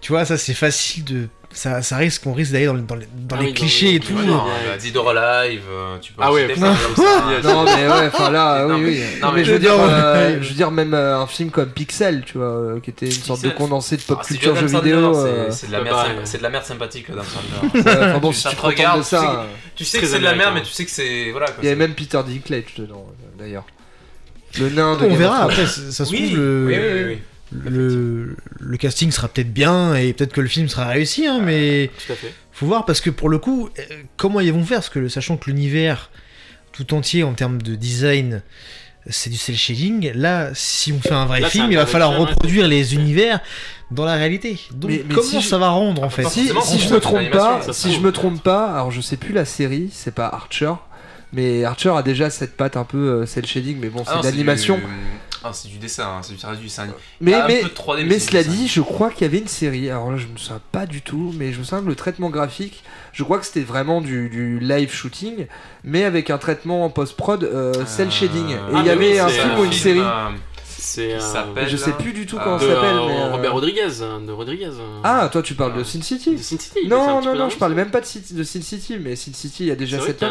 Tu 0.00 0.12
vois, 0.12 0.24
ça 0.24 0.36
c'est 0.38 0.54
facile 0.54 1.04
de. 1.04 1.28
Ça, 1.56 1.82
ça 1.82 1.96
risque, 1.98 2.26
on 2.26 2.32
risque 2.32 2.50
d'aller 2.50 2.66
dans, 2.66 2.74
les- 2.74 2.82
dans 2.82 2.96
les, 2.96 3.06
dans 3.14 3.36
Ah 3.36 3.40
les 3.40 3.46
oui, 3.46 3.52
dans 3.52 3.58
clichés 3.60 3.94
et 3.94 4.00
tout. 4.00 4.12
Ouais, 4.12 4.24
Non, 4.24 4.44
ouais. 4.44 4.50
bah, 4.66 4.76
Dead 4.76 4.96
or 4.96 5.10
Alive, 5.10 5.62
euh, 5.70 5.96
tu 6.00 6.12
peux 6.12 6.20
Ah 6.24 6.32
ouais, 6.32 6.48
non. 6.48 6.54
plein 6.54 6.74
comme 6.74 7.04
ça. 7.04 7.24
Non 7.44 7.64
mais 7.64 7.86
ouais, 7.88 8.10
enfin 8.12 8.30
là, 8.30 8.66
Non, 8.66 8.74
oui, 8.74 8.80
mais- 8.82 8.88
oui. 8.90 9.00
non, 9.22 9.28
mais 9.30 9.38
mais 9.38 9.44
je 9.44 9.52
veux 9.52 9.58
dire, 9.60 9.74
euh, 9.78 10.38
je 10.42 10.48
veux 10.48 10.54
dire 10.54 10.70
même 10.72 10.94
euh, 10.94 11.16
un 11.20 11.26
film 11.28 11.50
comme 11.50 11.68
Pixel, 11.70 12.24
tu 12.26 12.38
vois, 12.38 12.46
euh, 12.48 12.80
qui 12.80 12.90
était 12.90 13.06
une 13.06 13.12
sorte 13.12 13.42
de 13.42 13.50
condensé 13.50 13.96
de 13.96 14.02
pop 14.02 14.18
Ah, 14.20 14.24
culture 14.26 14.56
jeux 14.56 14.66
vidéo. 14.66 15.14
c'est- 15.14 15.20
euh, 15.20 15.50
C'est 15.52 15.66
de, 15.68 15.72
la 15.72 15.82
merde 15.82 15.96
bah, 15.96 16.20
c'est 16.24 16.38
de 16.38 16.42
la 16.42 16.50
merde 16.50 16.64
sympathique, 16.64 17.06
Adam 17.10 17.22
Sandler. 17.22 17.86
euh, 17.86 18.08
Enfin 18.10 18.18
bon, 18.18 18.32
si 18.32 18.40
Ça 18.42 18.50
tu 18.50 18.56
regardes 18.56 18.74
regarde, 18.76 18.98
de 18.98 19.04
ça, 19.04 19.46
tu 19.76 19.84
sais 19.84 19.98
euh, 19.98 20.00
que 20.00 20.06
c'est 20.08 20.18
de 20.18 20.24
la 20.24 20.34
merde, 20.34 20.54
mais 20.54 20.62
tu 20.62 20.72
sais 20.72 20.84
que 20.84 20.90
c'est. 20.90 21.30
Voilà, 21.30 21.46
il 21.62 21.64
y 21.64 21.68
avait 21.68 21.76
même 21.76 21.94
Peter 21.94 22.18
Dinklage 22.26 22.74
dedans, 22.78 23.06
euh, 23.08 23.26
d'ailleurs. 23.38 23.64
Le 24.58 24.70
nain 24.70 24.96
de 24.96 25.04
On 25.06 25.14
verra 25.14 25.42
après, 25.44 25.66
ça 25.66 26.04
se 26.04 26.14
trouve, 26.14 26.36
le, 26.36 26.64
oui, 26.66 26.76
oui, 26.76 27.04
oui. 27.14 27.18
Le, 27.64 28.36
le 28.60 28.76
casting 28.76 29.10
sera 29.10 29.28
peut-être 29.28 29.52
bien 29.52 29.94
et 29.94 30.12
peut-être 30.12 30.32
que 30.32 30.40
le 30.40 30.48
film 30.48 30.68
sera 30.68 30.86
réussi, 30.86 31.26
hein, 31.26 31.40
mais 31.42 31.90
Tout 32.06 32.12
à 32.12 32.16
fait. 32.16 32.32
faut 32.52 32.66
voir 32.66 32.84
parce 32.84 33.00
que 33.00 33.10
pour 33.10 33.28
le 33.28 33.38
coup, 33.38 33.68
euh, 33.78 33.82
comment 34.16 34.40
ils 34.40 34.52
vont 34.52 34.64
faire? 34.64 34.78
Parce 34.78 34.88
que 34.88 35.08
sachant 35.08 35.36
que 35.36 35.50
l'univers 35.50 36.10
tout 36.72 36.92
entier 36.94 37.22
en 37.22 37.32
termes 37.34 37.62
de 37.62 37.74
design, 37.76 38.42
c'est 39.08 39.30
du 39.30 39.36
cel 39.36 39.56
shading. 39.56 40.12
Là, 40.14 40.50
si 40.54 40.92
on 40.92 40.98
fait 41.00 41.12
un 41.12 41.26
vrai 41.26 41.40
Là, 41.40 41.48
film, 41.50 41.66
un 41.66 41.70
il 41.70 41.76
va 41.76 41.86
falloir 41.86 42.10
film, 42.12 42.24
ouais. 42.24 42.30
reproduire 42.30 42.66
les 42.68 42.94
univers 42.94 43.40
dans 43.90 44.04
la 44.04 44.14
réalité. 44.16 44.58
Donc 44.72 44.90
Mais- 44.90 45.04
mais 45.06 45.14
comment 45.14 45.28
si 45.28 45.40
je- 45.40 45.46
ça 45.46 45.58
va 45.58 45.68
rendre 45.68 46.02
en 46.02 46.10
fait? 46.10 46.24
Si, 46.28 46.48
je 46.48 46.92
me 46.92 46.98
trompe 47.00 47.30
pas, 47.30 47.60
si 47.72 47.92
je 47.92 48.00
me 48.00 48.10
trompe 48.12 48.42
pas, 48.42 48.72
alors 48.72 48.90
je 48.90 49.00
sais 49.00 49.16
plus 49.16 49.32
la 49.32 49.44
série, 49.44 49.90
c'est 49.92 50.14
pas 50.14 50.26
Archer, 50.26 50.72
mais 51.32 51.64
Archer 51.64 51.90
a 51.96 52.02
déjà 52.02 52.30
cette 52.30 52.56
patte 52.56 52.76
un 52.76 52.84
peu 52.84 52.96
euh, 53.22 53.26
cel 53.26 53.46
shading, 53.46 53.78
mais 53.80 53.88
bon, 53.90 54.02
Ah 54.06 54.14
c'est 54.16 54.20
de 54.22 54.32
l'animation. 54.32 54.76
du- 54.78 54.82
Ah, 55.46 55.50
c'est 55.52 55.68
du 55.68 55.76
dessin, 55.76 56.04
hein, 56.04 56.20
c'est 56.22 56.32
du, 56.34 56.56
du 56.56 56.64
dessin. 56.64 56.86
Mais, 57.20 57.34
Ah, 57.34 57.44
mais, 57.46 57.60
peu 57.60 57.68
de 57.68 57.74
3D, 57.74 58.06
mais 58.06 58.18
cela 58.18 58.42
dit, 58.42 58.66
je 58.66 58.80
crois 58.80 59.10
qu'il 59.10 59.22
y 59.22 59.24
avait 59.26 59.38
une 59.38 59.46
série. 59.48 59.90
Alors 59.90 60.10
là, 60.10 60.16
je 60.16 60.26
me 60.26 60.38
souviens 60.38 60.60
pas 60.72 60.86
du 60.86 61.02
tout, 61.02 61.34
mais 61.36 61.52
je 61.52 61.58
me 61.58 61.64
souviens 61.64 61.82
que 61.82 61.88
le 61.88 61.94
traitement 61.94 62.30
graphique, 62.30 62.82
je 63.12 63.22
crois 63.24 63.38
que 63.38 63.44
c'était 63.44 63.60
vraiment 63.60 64.00
du, 64.00 64.30
du 64.30 64.58
live 64.58 64.90
shooting, 64.90 65.46
mais 65.84 66.04
avec 66.04 66.30
un 66.30 66.38
traitement 66.38 66.84
en 66.86 66.88
post-prod 66.90 67.44
euh, 67.44 67.74
cel 67.86 68.10
shading. 68.10 68.48
Et 68.48 68.54
Euh, 68.54 68.58
il 68.72 68.76
ah, 68.76 68.82
y 68.84 68.90
avait 68.90 69.12
oui, 69.12 69.18
un 69.18 69.28
film 69.28 69.58
ou 69.58 69.64
une 69.64 69.72
série. 69.72 70.00
euh, 70.00 70.30
C'est 70.84 71.16
qui 71.18 71.24
s'appelle- 71.24 71.68
Je 71.68 71.76
sais 71.76 71.92
plus 71.92 72.12
du 72.12 72.26
tout 72.26 72.38
comment 72.42 72.58
ça 72.58 72.66
s'appelle. 72.66 72.94
euh, 72.96 73.06
mais, 73.08 73.16
euh, 73.20 73.32
Robert 73.32 73.52
Rodriguez. 73.54 74.02
hein, 74.02 74.20
De 74.26 74.32
Rodriguez. 74.32 74.70
Ah, 75.02 75.28
toi 75.32 75.40
tu 75.42 75.54
parles 75.54 75.74
de 75.74 75.80
Euh, 75.80 75.84
Sin 75.84 75.98
de 76.00 76.04
City 76.04 76.36
Sin 76.38 76.58
City. 76.58 76.86
Non, 76.88 77.20
non, 77.22 77.34
non, 77.34 77.48
je 77.48 77.56
parlais 77.56 77.74
même 77.74 77.90
pas 77.90 78.00
de, 78.00 78.06
Sin- 78.06 78.20
de 78.34 78.42
Sin 78.42 78.60
City, 78.62 78.98
mais 79.00 79.16
Sin 79.16 79.32
City, 79.32 79.64
il 79.64 79.66
y 79.68 79.70
a 79.70 79.76
déjà 79.76 79.98
cette 80.06 80.22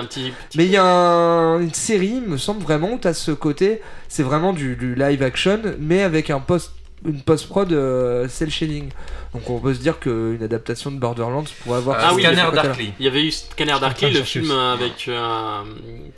Mais 0.56 0.66
il 0.66 0.72
y 0.72 0.78
a 0.78 0.84
un- 0.86 1.60
une 1.60 1.74
série, 1.74 2.14
il 2.24 2.30
me 2.30 2.38
semble 2.38 2.62
vraiment, 2.62 2.92
où 2.94 3.00
tu 3.00 3.08
as 3.08 3.14
ce 3.14 3.32
côté, 3.32 3.82
c'est 4.08 4.24
vraiment 4.24 4.54
du, 4.54 4.76
du 4.76 4.94
live 4.96 5.24
action, 5.24 5.60
mais 5.80 6.04
avec 6.04 6.30
un 6.30 6.40
post, 6.40 6.72
une 7.06 7.22
post-prod 7.22 7.72
euh, 7.74 8.28
cel 8.30 8.50
shading. 8.50 8.90
Donc 9.34 9.50
on 9.50 9.60
peut 9.60 9.74
se 9.74 9.80
dire 9.80 10.00
qu'une 10.00 10.42
adaptation 10.44 10.92
de 10.92 10.98
Borderlands 11.00 11.44
pourrait 11.64 11.78
avoir. 11.80 11.98
Ah 12.00 12.14
oui, 12.14 12.22
Scanner. 12.22 12.46
Darkly. 12.54 12.94
Il 13.00 13.06
y 13.06 13.08
avait 13.08 13.24
eu 13.24 13.32
Scanner 13.32 13.76
Darkly, 13.82 14.12
le 14.12 14.22
film 14.24 14.52
avec. 14.52 15.06
euh, 15.08 15.64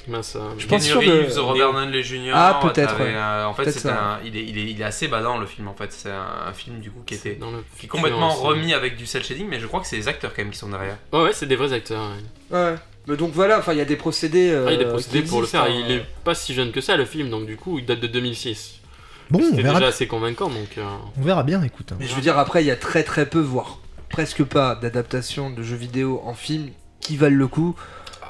mince, 0.07 0.35
euh, 0.35 0.49
Je 0.57 0.67
pense 0.67 0.83
sûr 0.83 0.99
de- 1.01 1.05
Reeves, 1.07 1.39
Robert 1.39 1.71
Downey 1.73 2.03
Jr. 2.03 2.31
Ah, 2.33 2.59
peut-être, 2.61 2.99
ouais. 2.99 3.13
euh, 3.15 3.45
en 3.45 3.53
fait, 3.53 3.71
c'est 3.71 3.87
un, 3.89 4.19
il, 4.25 4.35
est, 4.35 4.43
il, 4.43 4.57
est, 4.57 4.71
il 4.71 4.81
est 4.81 4.83
assez 4.83 5.07
badant 5.07 5.37
le 5.37 5.45
film 5.45 5.67
en 5.67 5.73
fait. 5.73 5.91
C'est 5.91 6.11
un, 6.11 6.47
un 6.49 6.53
film 6.53 6.79
du 6.79 6.91
coup 6.91 7.01
qui 7.05 7.13
était 7.15 7.35
dans 7.35 7.51
le 7.51 7.63
qui 7.79 7.85
est 7.85 7.89
complètement 7.89 8.29
remis 8.33 8.73
avec 8.73 8.97
du 8.97 9.05
cel 9.05 9.23
shading, 9.23 9.47
mais 9.49 9.59
je 9.59 9.67
crois 9.67 9.79
que 9.79 9.87
c'est 9.87 9.97
les 9.97 10.07
acteurs 10.07 10.33
quand 10.35 10.41
même 10.43 10.51
qui 10.51 10.59
sont 10.59 10.69
derrière. 10.69 10.97
Ouais, 11.13 11.23
ouais, 11.23 11.33
c'est 11.33 11.45
des 11.45 11.55
vrais 11.55 11.73
acteurs. 11.73 12.01
ouais. 12.51 12.57
Ouais. 12.57 12.75
Mais 13.07 13.15
donc 13.17 13.31
voilà, 13.33 13.59
enfin 13.59 13.71
il 13.73 13.77
y 13.77 13.81
a 13.81 13.85
des 13.85 13.95
procédés. 13.97 14.51
Ah, 14.51 14.71
il 14.71 14.73
y 14.73 14.75
a 14.81 14.83
des 14.83 14.89
procédés 14.89 15.21
pour 15.21 15.39
le 15.39 15.47
faire. 15.47 15.63
hein. 15.63 15.67
Il 15.69 15.91
est 15.91 16.03
pas 16.23 16.33
si 16.35 16.53
jeune 16.55 16.71
que 16.71 16.81
ça 16.81 16.97
le 16.97 17.05
film, 17.05 17.29
donc 17.29 17.45
du 17.45 17.55
coup, 17.55 17.77
il 17.79 17.85
date 17.85 17.99
de 17.99 18.07
2006. 18.07 18.79
Bon, 19.31 19.39
on 19.39 19.49
C'était 19.49 19.61
verra, 19.63 19.75
déjà 19.79 19.87
assez 19.89 20.07
convaincant, 20.07 20.49
donc. 20.49 20.77
euh, 20.77 20.83
on 21.19 21.21
verra 21.23 21.43
bien, 21.43 21.61
écoute. 21.63 21.91
hein. 21.91 21.97
Mais 21.99 22.05
je 22.07 22.13
veux 22.15 22.21
dire, 22.21 22.37
après, 22.37 22.63
il 22.63 22.67
y 22.67 22.71
a 22.71 22.75
très 22.75 23.03
très 23.03 23.25
peu, 23.25 23.39
voire 23.39 23.79
presque 24.09 24.43
pas 24.43 24.75
d'adaptation 24.75 25.49
de 25.49 25.63
jeux 25.63 25.75
vidéo 25.75 26.21
en 26.25 26.33
film 26.33 26.69
qui 27.01 27.17
valent 27.17 27.35
le 27.35 27.47
coup. 27.47 27.75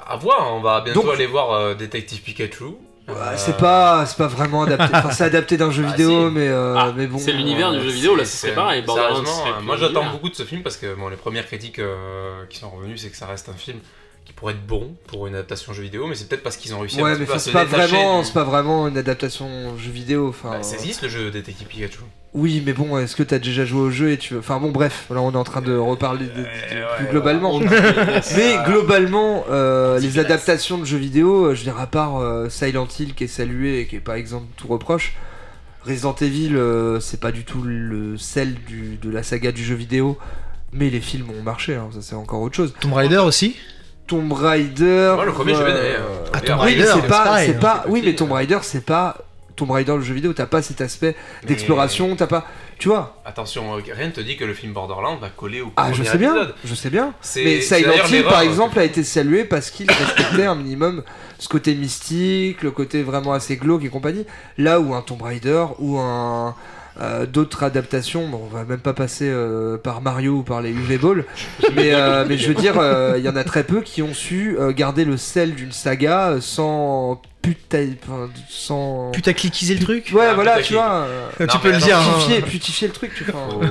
À 0.07 0.15
voir, 0.17 0.53
on 0.53 0.61
va 0.61 0.81
bientôt 0.81 1.01
Donc- 1.03 1.13
aller 1.13 1.25
voir 1.27 1.51
euh, 1.51 1.73
Détective 1.75 2.21
Pikachu. 2.21 2.63
Ouais, 2.63 2.75
Euh, 3.09 3.33
C'est 3.37 3.57
pas, 3.57 4.05
c'est 4.07 4.17
pas 4.17 4.25
vraiment 4.27 4.63
adapté. 4.63 4.95
Enfin, 4.95 5.11
c'est 5.11 5.25
adapté 5.25 5.57
d'un 5.57 5.69
jeu 5.71 5.83
Bah, 5.83 5.91
vidéo, 5.91 6.29
si. 6.29 6.33
mais, 6.35 6.47
euh, 6.47 6.75
Ah, 6.77 6.91
mais 6.95 7.05
bon. 7.07 7.19
c'est 7.19 7.33
l'univers 7.33 7.71
du 7.71 7.81
jeu 7.81 7.89
vidéo, 7.89 8.15
là, 8.15 8.25
c'est- 8.25 8.31
ce 8.31 8.37
serait 8.47 8.55
pareil. 8.55 8.81
Borderlands 8.81 9.15
Sérieusement, 9.17 9.43
serait 9.45 9.57
plus 9.57 9.65
moi 9.65 9.75
j'attends 9.77 9.89
l'univers. 9.93 10.11
beaucoup 10.13 10.29
de 10.29 10.35
ce 10.35 10.43
film 10.43 10.63
parce 10.63 10.77
que 10.77 10.95
bon, 10.95 11.09
les 11.09 11.15
premières 11.17 11.45
critiques 11.45 11.77
euh, 11.79 12.45
qui 12.49 12.57
sont 12.57 12.69
revenues, 12.71 12.97
c'est 12.97 13.09
que 13.09 13.17
ça 13.17 13.27
reste 13.27 13.47
un 13.49 13.53
film 13.53 13.77
qui 14.25 14.33
pourrait 14.33 14.53
être 14.53 14.65
bon 14.65 14.95
pour 15.07 15.27
une 15.27 15.35
adaptation 15.35 15.71
jeu 15.73 15.83
vidéo, 15.83 16.07
mais 16.07 16.15
c'est 16.15 16.27
peut-être 16.27 16.43
parce 16.43 16.57
qu'ils 16.57 16.73
ont 16.73 16.79
réussi 16.79 17.01
Ouais, 17.01 17.15
mais 17.17 17.25
peu 17.25 17.33
à 17.33 17.39
se 17.39 17.45
c'est 17.45 17.51
pas 17.51 17.63
vraiment, 17.63 18.19
du- 18.21 18.25
c'est 18.27 18.33
pas 18.33 18.43
vraiment 18.43 18.87
une 18.87 18.97
adaptation 18.97 19.77
jeu 19.77 19.91
vidéo. 19.91 20.29
Enfin, 20.29 20.49
Bah, 20.51 20.63
ça 20.63 20.75
existe 20.75 21.03
le 21.03 21.09
jeu 21.09 21.29
Détective 21.31 21.67
Pikachu. 21.67 21.99
oui, 22.33 22.61
mais 22.65 22.73
bon, 22.73 22.97
est-ce 22.97 23.15
que 23.15 23.21
t'as 23.23 23.37
déjà 23.39 23.65
joué 23.65 23.81
au 23.81 23.91
jeu 23.91 24.11
et 24.11 24.17
tu 24.17 24.33
veux... 24.33 24.39
Enfin 24.39 24.59
bon, 24.59 24.71
bref, 24.71 25.05
là 25.11 25.21
on 25.21 25.31
est 25.31 25.35
en 25.37 25.43
train 25.43 25.61
de 25.61 25.75
reparler 25.77 26.25
de- 26.25 26.31
de- 26.31 26.37
Ouais, 26.41 26.49
plus 26.97 27.05
ouais, 27.05 27.11
globalement. 27.11 27.59
Mais 28.35 28.57
globalement, 28.65 29.45
euh, 29.49 29.99
les 29.99 30.19
adaptations 30.19 30.77
de 30.77 30.85
jeux 30.85 30.97
vidéo, 30.97 31.45
euh, 31.45 31.53
je 31.55 31.59
veux 31.59 31.71
dire, 31.71 31.79
à 31.79 31.87
part 31.87 32.17
euh, 32.17 32.49
Silent 32.49 32.87
Hill 32.99 33.13
qui 33.13 33.25
est 33.25 33.27
salué 33.27 33.79
et 33.81 33.87
qui 33.87 33.95
est 33.97 33.99
pas 34.01 34.17
exempt 34.17 34.41
de 34.41 34.55
tout 34.57 34.67
reproche, 34.67 35.13
Resident 35.83 36.15
Evil, 36.19 36.55
euh, 36.55 36.99
c'est 36.99 37.19
pas 37.19 37.31
du 37.31 37.43
tout 37.45 37.61
le 37.61 38.17
sel 38.17 38.55
du- 38.67 38.97
de 39.01 39.09
la 39.11 39.21
saga 39.21 39.51
du 39.51 39.63
jeu 39.63 39.75
vidéo. 39.75 40.17
Mais 40.73 40.89
les 40.89 40.99
films 40.99 41.27
ont 41.29 41.41
marché, 41.43 41.75
hein, 41.75 41.87
ça 41.93 41.99
c'est 42.01 42.15
encore 42.15 42.41
autre 42.41 42.55
chose. 42.55 42.73
Tomb 42.81 42.91
Raider 42.93 43.17
aussi 43.19 43.55
Tomb 44.07 44.31
Raider. 44.33 45.13
Moi, 45.15 45.25
le 45.25 45.31
premier, 45.31 45.53
je 45.55 45.61
euh, 45.61 45.65
vais 45.65 45.73
d'ailleurs. 45.73 46.07
Ah, 46.33 46.41
Tomb 46.41 46.59
Oui, 46.61 46.75
mais 46.77 46.83
Raider, 46.83 46.85
c'est 46.93 47.01
c'est 47.01 47.07
pas, 47.07 47.37
c'est 47.39 47.55
hein, 47.55 47.59
pas. 47.59 47.85
Oui, 47.87 48.01
mais 48.05 48.15
Tomb 48.15 48.31
euh. 48.31 48.35
Raider, 48.35 48.59
c'est 48.61 48.85
pas 48.85 49.17
Tomb 49.55 49.71
Raider 49.71 49.93
le 49.95 50.01
jeu 50.01 50.13
vidéo. 50.13 50.33
T'as 50.33 50.45
pas 50.45 50.61
cet 50.61 50.81
aspect 50.81 51.15
Mais- 51.43 51.47
d'exploration. 51.49 52.15
T'as 52.15 52.27
pas. 52.27 52.45
Tu 52.77 52.89
vois 52.89 53.21
Attention, 53.25 53.73
euh, 53.77 53.81
rien 53.89 54.07
ne 54.07 54.11
te 54.11 54.19
dit 54.19 54.35
que 54.35 54.43
le 54.43 54.53
film 54.53 54.73
Borderlands 54.73 55.15
va 55.17 55.29
coller 55.29 55.61
au 55.61 55.71
Ah, 55.77 55.83
premier 55.83 55.95
je 55.95 56.03
sais 56.03 56.17
bien. 56.17 56.35
épisode. 56.35 56.55
Je 56.65 56.75
sais 56.75 56.89
bien. 56.89 57.13
Mais 57.37 57.61
Silent 57.61 58.05
Hill, 58.09 58.23
par 58.23 58.41
exemple, 58.41 58.77
a 58.79 58.83
été 58.83 59.03
salué 59.03 59.45
parce 59.45 59.71
qu'il 59.71 59.89
respectait 59.89 60.45
un 60.45 60.55
minimum 60.55 61.03
ce 61.39 61.47
côté 61.47 61.73
mystique, 61.73 62.61
le 62.63 62.71
côté 62.71 63.01
vraiment 63.03 63.33
assez 63.33 63.57
glauque 63.57 63.83
et 63.83 63.89
compagnie. 63.89 64.25
Là 64.57 64.79
où 64.79 64.93
un 64.93 65.01
Tomb 65.01 65.21
Raider 65.21 65.65
ou 65.79 65.99
un 65.99 66.53
d'autres 67.31 67.63
adaptations, 67.63 68.27
bon, 68.29 68.41
on 68.45 68.55
va 68.55 68.63
même 68.63 68.79
pas 68.79 68.93
passer 68.93 69.29
euh, 69.29 69.77
par 69.77 70.01
Mario 70.01 70.37
ou 70.37 70.43
par 70.43 70.61
les 70.61 70.71
UV 70.71 70.97
Ball, 70.97 71.25
mais, 71.75 71.93
euh, 71.93 72.25
mais 72.27 72.37
je 72.37 72.47
veux 72.47 72.53
dire, 72.53 72.79
euh, 72.79 73.15
il 73.17 73.23
y 73.23 73.29
en 73.29 73.35
a 73.35 73.43
très 73.43 73.63
peu 73.63 73.81
qui 73.81 74.01
ont 74.01 74.13
su 74.13 74.57
euh, 74.57 74.71
garder 74.71 75.05
le 75.05 75.17
sel 75.17 75.55
d'une 75.55 75.71
saga 75.71 76.37
sans 76.39 77.21
putain, 77.45 77.89
enfin, 78.03 78.29
sans. 78.49 79.11
Putacliquiser 79.11 79.75
le 79.75 79.79
truc 79.81 80.09
Ouais, 80.13 80.25
Ah, 80.29 80.33
voilà, 80.33 80.61
tu 80.61 80.73
vois. 80.73 81.05
euh, 81.07 81.29
Tu 81.37 81.43
Non, 81.43 81.53
peux 81.61 81.69
mais 81.69 81.75
le 81.75 81.81
dire. 81.81 81.97
hein. 81.97 82.03
Putifier, 82.15 82.41
putifier 82.41 82.87
le 82.87 82.93
truc, 82.93 83.11
tu 83.15 83.23
vois. 83.25 83.41
Faut- 83.49 83.61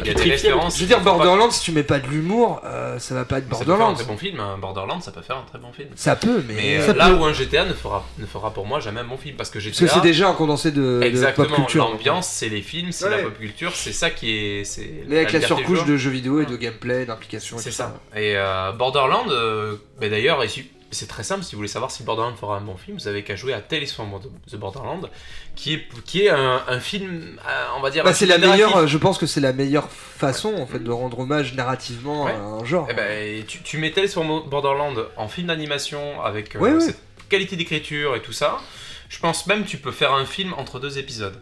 Il 0.00 0.06
y 0.06 0.10
a 0.10 0.14
des 0.14 0.22
références. 0.30 0.76
Je 0.76 0.80
veux 0.82 0.86
dire, 0.86 1.00
Borderlands, 1.00 1.50
si 1.50 1.62
tu 1.62 1.72
mets 1.72 1.82
pas 1.82 1.98
de 1.98 2.06
l'humour, 2.06 2.60
euh, 2.64 2.98
ça 2.98 3.14
va 3.14 3.24
pas 3.24 3.38
être 3.38 3.44
Ça 3.44 3.58
peut 3.58 3.64
faire 3.64 3.74
un 3.74 3.76
Borderlands. 3.78 3.94
très 3.94 4.04
bon 4.04 4.16
film. 4.16 4.40
hein. 4.40 4.56
Borderlands, 4.60 5.00
ça 5.00 5.10
peut 5.12 5.22
faire 5.22 5.36
un 5.38 5.44
très 5.48 5.58
bon 5.58 5.72
film. 5.72 5.88
Ça 5.94 6.16
peut, 6.16 6.42
mais. 6.46 6.54
Mais 6.54 6.76
euh, 6.78 6.86
ça 6.86 6.92
là 6.94 7.08
peut. 7.08 7.14
où 7.16 7.24
un 7.24 7.32
GTA 7.32 7.64
ne 7.64 7.74
fera, 7.74 8.06
ne 8.18 8.26
fera 8.26 8.52
pour 8.52 8.66
moi 8.66 8.80
jamais 8.80 9.00
un 9.00 9.04
bon 9.04 9.16
film 9.16 9.36
parce 9.36 9.50
que 9.50 9.58
Parce 9.58 9.64
GTA. 9.76 9.86
que 9.86 9.92
c'est 9.94 10.00
déjà 10.00 10.28
un 10.28 10.34
condensé 10.34 10.70
de, 10.70 10.80
de 10.82 10.98
pop 10.98 11.04
Exactement, 11.08 11.56
culture. 11.56 11.88
l'ambiance, 11.90 12.28
c'est 12.28 12.48
les 12.48 12.62
films, 12.62 12.92
c'est 12.92 13.06
Ouais. 13.06 13.10
la 13.16 13.22
pop 13.24 13.38
culture, 13.38 13.72
c'est 13.74 13.92
ça 13.92 14.10
qui 14.10 14.30
est. 14.36 14.64
c'est 14.64 15.04
Mais 15.08 15.16
avec 15.18 15.32
la 15.32 15.40
surcouche 15.40 15.84
de 15.84 15.96
jeux 15.96 16.10
vidéo 16.10 16.40
et 16.40 16.46
de 16.46 16.56
gameplay, 16.56 17.06
d'implication. 17.06 17.56
et 17.56 17.60
C'est 17.60 17.70
tout 17.70 17.76
ça. 17.76 17.94
Et 18.16 18.34
euh, 18.36 18.72
Borderlands, 18.72 19.24
euh, 19.30 19.76
bah 20.00 20.08
d'ailleurs, 20.08 20.42
issu- 20.44 20.66
c'est 20.92 21.08
très 21.08 21.22
simple, 21.24 21.42
si 21.42 21.52
vous 21.52 21.58
voulez 21.58 21.68
savoir 21.68 21.90
si 21.90 22.02
Borderlands 22.02 22.36
fera 22.36 22.56
un 22.56 22.60
bon 22.60 22.76
film, 22.76 22.96
vous 22.98 23.08
avez 23.08 23.24
qu'à 23.24 23.34
jouer 23.36 23.52
à 23.52 23.60
Tales 23.60 23.86
from 23.86 24.10
the 24.50 24.56
Borderland, 24.56 25.10
qui 25.56 25.74
est, 25.74 25.88
qui 26.04 26.22
est 26.26 26.30
un, 26.30 26.62
un 26.68 26.80
film, 26.80 27.38
euh, 27.48 27.66
on 27.76 27.80
va 27.80 27.90
dire. 27.90 28.04
Bah, 28.04 28.12
c'est 28.14 28.26
la 28.26 28.38
meilleure, 28.38 28.70
narratif. 28.70 28.76
euh, 28.84 28.86
je 28.86 28.98
pense 28.98 29.18
que 29.18 29.26
c'est 29.26 29.40
la 29.40 29.52
meilleure 29.52 29.90
façon 29.90 30.54
en 30.54 30.66
fait 30.66 30.78
de 30.78 30.90
rendre 30.90 31.18
hommage 31.18 31.54
narrativement 31.54 32.24
Ouais. 32.24 32.32
à 32.32 32.38
un 32.38 32.64
genre. 32.64 32.86
Eh 32.90 32.94
ben, 32.94 33.44
tu, 33.46 33.62
tu 33.62 33.78
mets 33.78 33.90
Tales 33.90 34.08
from 34.08 34.42
Borderland 34.48 35.06
en 35.16 35.28
film 35.28 35.48
d'animation 35.48 36.22
avec 36.22 36.56
euh, 36.56 36.58
Ouais, 36.60 36.72
ouais. 36.72 36.80
cette 36.80 37.00
qualité 37.28 37.56
d'écriture 37.56 38.14
et 38.16 38.22
tout 38.22 38.32
ça. 38.32 38.58
Je 39.08 39.18
pense 39.18 39.46
même 39.46 39.64
que 39.64 39.68
tu 39.68 39.78
peux 39.78 39.92
faire 39.92 40.12
un 40.14 40.24
film 40.26 40.54
entre 40.56 40.78
deux 40.80 40.98
épisodes. 40.98 41.38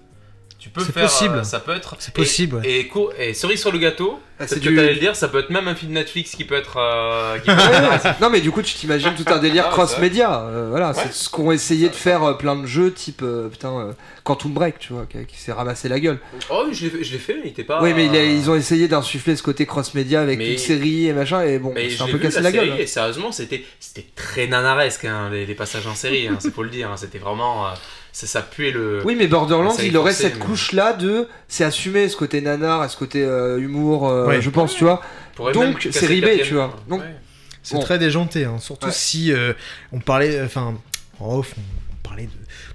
Tu 0.61 0.69
peux 0.69 0.83
C'est 0.85 0.93
faire. 0.93 1.05
possible. 1.05 1.37
euh, 1.39 1.43
ça 1.43 1.59
peut 1.59 1.75
être. 1.75 1.97
C'est 1.99 2.13
possible, 2.13 2.57
ouais. 2.57 2.63
Et, 2.69 2.91
et, 3.19 3.35
cerise 3.35 3.61
sur 3.61 3.73
le 3.73 3.79
gâteau, 3.79 4.21
Ah, 4.39 4.47
c'est 4.47 4.61
du- 4.61 4.75
t'allais 4.75 4.93
le 4.93 5.01
dire, 5.01 5.17
ça 5.17 5.29
peut 5.29 5.39
être 5.39 5.49
même 5.49 5.67
un 5.69 5.75
film 5.75 5.93
Netflix 5.93 6.33
qui 6.37 6.45
peut 6.45 6.55
être. 6.55 6.77
euh, 6.77 7.39
qui 7.39 7.47
peut 7.51 7.53
être 7.95 8.21
non 8.21 8.29
mais 8.29 8.41
du 8.43 8.51
coup 8.51 8.61
tu 8.63 8.75
t'imagines 8.75 9.15
tout 9.15 9.25
un 9.33 9.39
délire 9.41 9.65
Ah, 9.69 9.71
cross-média, 9.73 10.43
euh, 10.43 10.67
voilà, 10.69 10.91
Ouais. 10.91 10.95
c'est 11.03 11.13
ce 11.15 11.31
qu'ont 11.31 11.51
essayé 11.51 11.89
de 11.89 11.95
faire 11.95 12.23
euh, 12.23 12.35
plein 12.35 12.57
de 12.57 12.67
jeux 12.67 12.93
type 12.93 13.23
euh, 13.23 13.49
putain 13.49 13.71
euh, 13.79 13.93
Quantum 14.23 14.53
Break, 14.53 14.79
tu 14.79 14.93
vois, 14.93 15.07
qui, 15.07 15.25
qui 15.27 15.39
s'est 15.39 15.53
ramassé 15.53 15.89
la 15.89 15.99
gueule. 15.99 16.19
Oh, 16.51 16.67
je 16.71 16.85
l'ai 16.85 16.91
fait- 16.91 17.05
je 17.05 17.13
l'ai 17.13 17.19
fait, 17.19 17.35
mais 17.35 17.41
il 17.47 17.51
était 17.53 17.65
pas. 17.65 17.83
oui 17.83 17.93
mais 17.95 18.05
il 18.07 18.15
a- 18.15 18.23
ils 18.25 18.51
ont 18.51 18.55
essayé 18.55 18.87
d'insuffler 18.87 19.37
ce 19.37 19.43
côté 19.43 19.65
cross-média 19.65 20.21
avec 20.21 20.39
Mais- 20.39 20.53
une 20.53 20.59
série 20.59 21.07
et 21.07 21.15
machin 21.15 21.43
et 21.43 21.59
bon, 21.59 21.73
c'est 21.75 22.03
un 22.03 22.07
peu 22.09 22.19
cassé 22.19 22.43
la, 22.43 22.53
gueule. 22.53 22.71
hein. 22.73 22.77
et 22.79 22.87
sérieusement, 22.87 23.33
c'était 23.33 23.65
c'était 23.81 24.07
très 24.15 24.47
nanaresque, 24.47 25.07
hein, 25.07 25.31
les, 25.33 25.47
les 25.47 25.55
passages 25.55 25.87
en 25.87 25.95
série, 25.95 26.29
hein, 26.29 26.37
c'est 26.39 26.53
faut 26.53 26.63
le 26.63 26.69
dire. 26.71 26.91
hein, 26.91 26.97
c'était 26.99 27.19
vraiment. 27.19 27.67
Ça, 28.13 28.27
ça 28.27 28.43
puait 28.43 28.71
le. 28.71 29.03
Oui, 29.05 29.15
mais 29.19 29.27
Borderlands, 29.27 29.77
il 29.83 29.97
aurait 29.97 30.13
cette 30.13 30.35
mais- 30.39 30.45
couche-là 30.45 30.93
de. 30.93 31.27
C'est 31.49 31.65
assumé 31.65 32.09
ce 32.09 32.17
côté 32.17 32.41
nanar 32.41 32.85
et 32.85 32.89
ce 32.89 32.97
côté 32.97 33.23
euh, 33.25 33.59
humour, 33.59 34.09
euh, 34.09 34.27
Ouais. 34.27 34.41
je 34.43 34.51
pense, 34.51 34.75
tu 34.75 34.85
vois. 34.85 35.03
pourrait 35.37 35.53
donc, 35.53 35.87
B, 35.87 35.91
quatrième 35.91 36.39
tu 36.45 36.55
vois. 36.55 36.67
mur. 36.69 36.77
Donc, 36.89 37.01
Ouais. 37.01 37.15
C'est 37.63 37.75
Bon. 37.75 37.83
très 37.83 37.99
déjanté, 37.99 38.45
hein. 38.47 38.57
surtout 38.59 38.87
Ouais. 38.87 38.93
si 38.93 39.33
euh, 39.33 39.53
on 39.93 40.01
parlait, 40.01 40.41
enfin, 40.43 40.75
en 41.19 41.37
off, 41.39 41.53
on 41.59 42.09
parlait 42.09 42.25
de- 42.25 42.31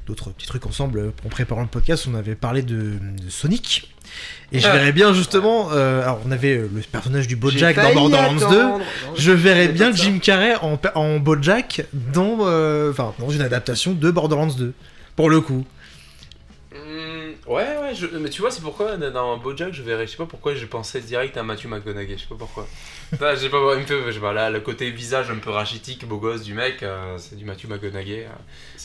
d'autres 0.06 0.30
petits 0.30 0.45
trucs 0.48 0.66
ensemble 0.68 1.12
en 1.26 1.30
préparant 1.30 1.62
le 1.62 1.68
podcast. 1.68 2.06
On 2.07 2.14
avait 2.16 2.36
parlé 2.36 2.62
de, 2.62 2.76
de 3.24 3.30
Sonic. 3.30 3.91
Et 4.52 4.60
je 4.60 4.68
Ah. 4.68 4.74
verrais 4.74 4.91
bien 4.91 5.12
justement, 5.14 5.70
euh, 5.74 6.03
alors 6.03 6.22
on 6.28 6.32
avait 6.32 6.57
le 6.57 6.82
personnage 6.91 7.28
du 7.28 7.36
Bojack 7.36 7.76
dans 7.76 7.94
Borderlands 7.95 8.36
2. 8.36 8.45
attendre. 8.45 8.78
Non, 8.80 8.86
Je 9.18 9.32
verrais 9.32 9.68
bien. 9.70 9.91
Jim 9.91 10.20
Carrey 10.22 10.53
en, 10.62 10.80
en 10.94 11.20
Bojack 11.20 11.86
dans, 11.91 12.38
euh, 12.41 12.91
enfin, 12.91 13.16
dans 13.18 13.30
une 13.32 13.41
adaptation 13.41 13.94
de 13.94 14.12
Borderlands 14.12 14.53
2. 14.56 14.74
Pour 15.16 15.30
le 15.30 15.42
coup. 15.42 15.66
Hmm, 16.74 17.32
ouais, 17.48 17.78
ouais, 17.82 17.96
je- 17.96 18.08
mais 18.18 18.30
tu 18.30 18.42
vois, 18.42 18.52
c'est 18.52 18.62
pourquoi 18.62 18.98
dans 18.98 19.38
Bojack, 19.38 19.72
je 19.74 19.82
verrais, 19.82 20.06
je 20.08 20.12
sais 20.12 20.18
pas 20.18 20.26
pourquoi, 20.26 20.56
je 20.56 20.66
pensais 20.66 21.00
direct 21.00 21.38
à 21.38 21.44
Matthew 21.44 21.68
McConaughey, 21.68 22.16
je 22.18 22.24
sais 22.24 22.28
pas 22.28 22.36
pourquoi. 22.38 22.68
Enfin, 23.14 23.34
je 23.34 23.40
sais 23.42 23.50
pas, 23.50 23.58
il 23.76 23.82
me 23.82 23.86
fait, 23.86 23.98
je 24.08 24.12
sais 24.12 24.20
pas, 24.20 24.34
là, 24.34 24.50
le 24.50 24.60
côté 24.60 24.92
visage 24.92 25.30
un 25.32 25.38
peu 25.38 25.52
rachitique, 25.52 26.06
beau 26.06 26.18
gosse 26.18 26.42
du 26.42 26.54
mec, 26.54 26.84
euh, 26.84 27.18
c'est 27.18 27.38
du 27.38 27.46
Matthew 27.46 27.68
McConaughey. 27.70 28.26
euh. 28.26 28.30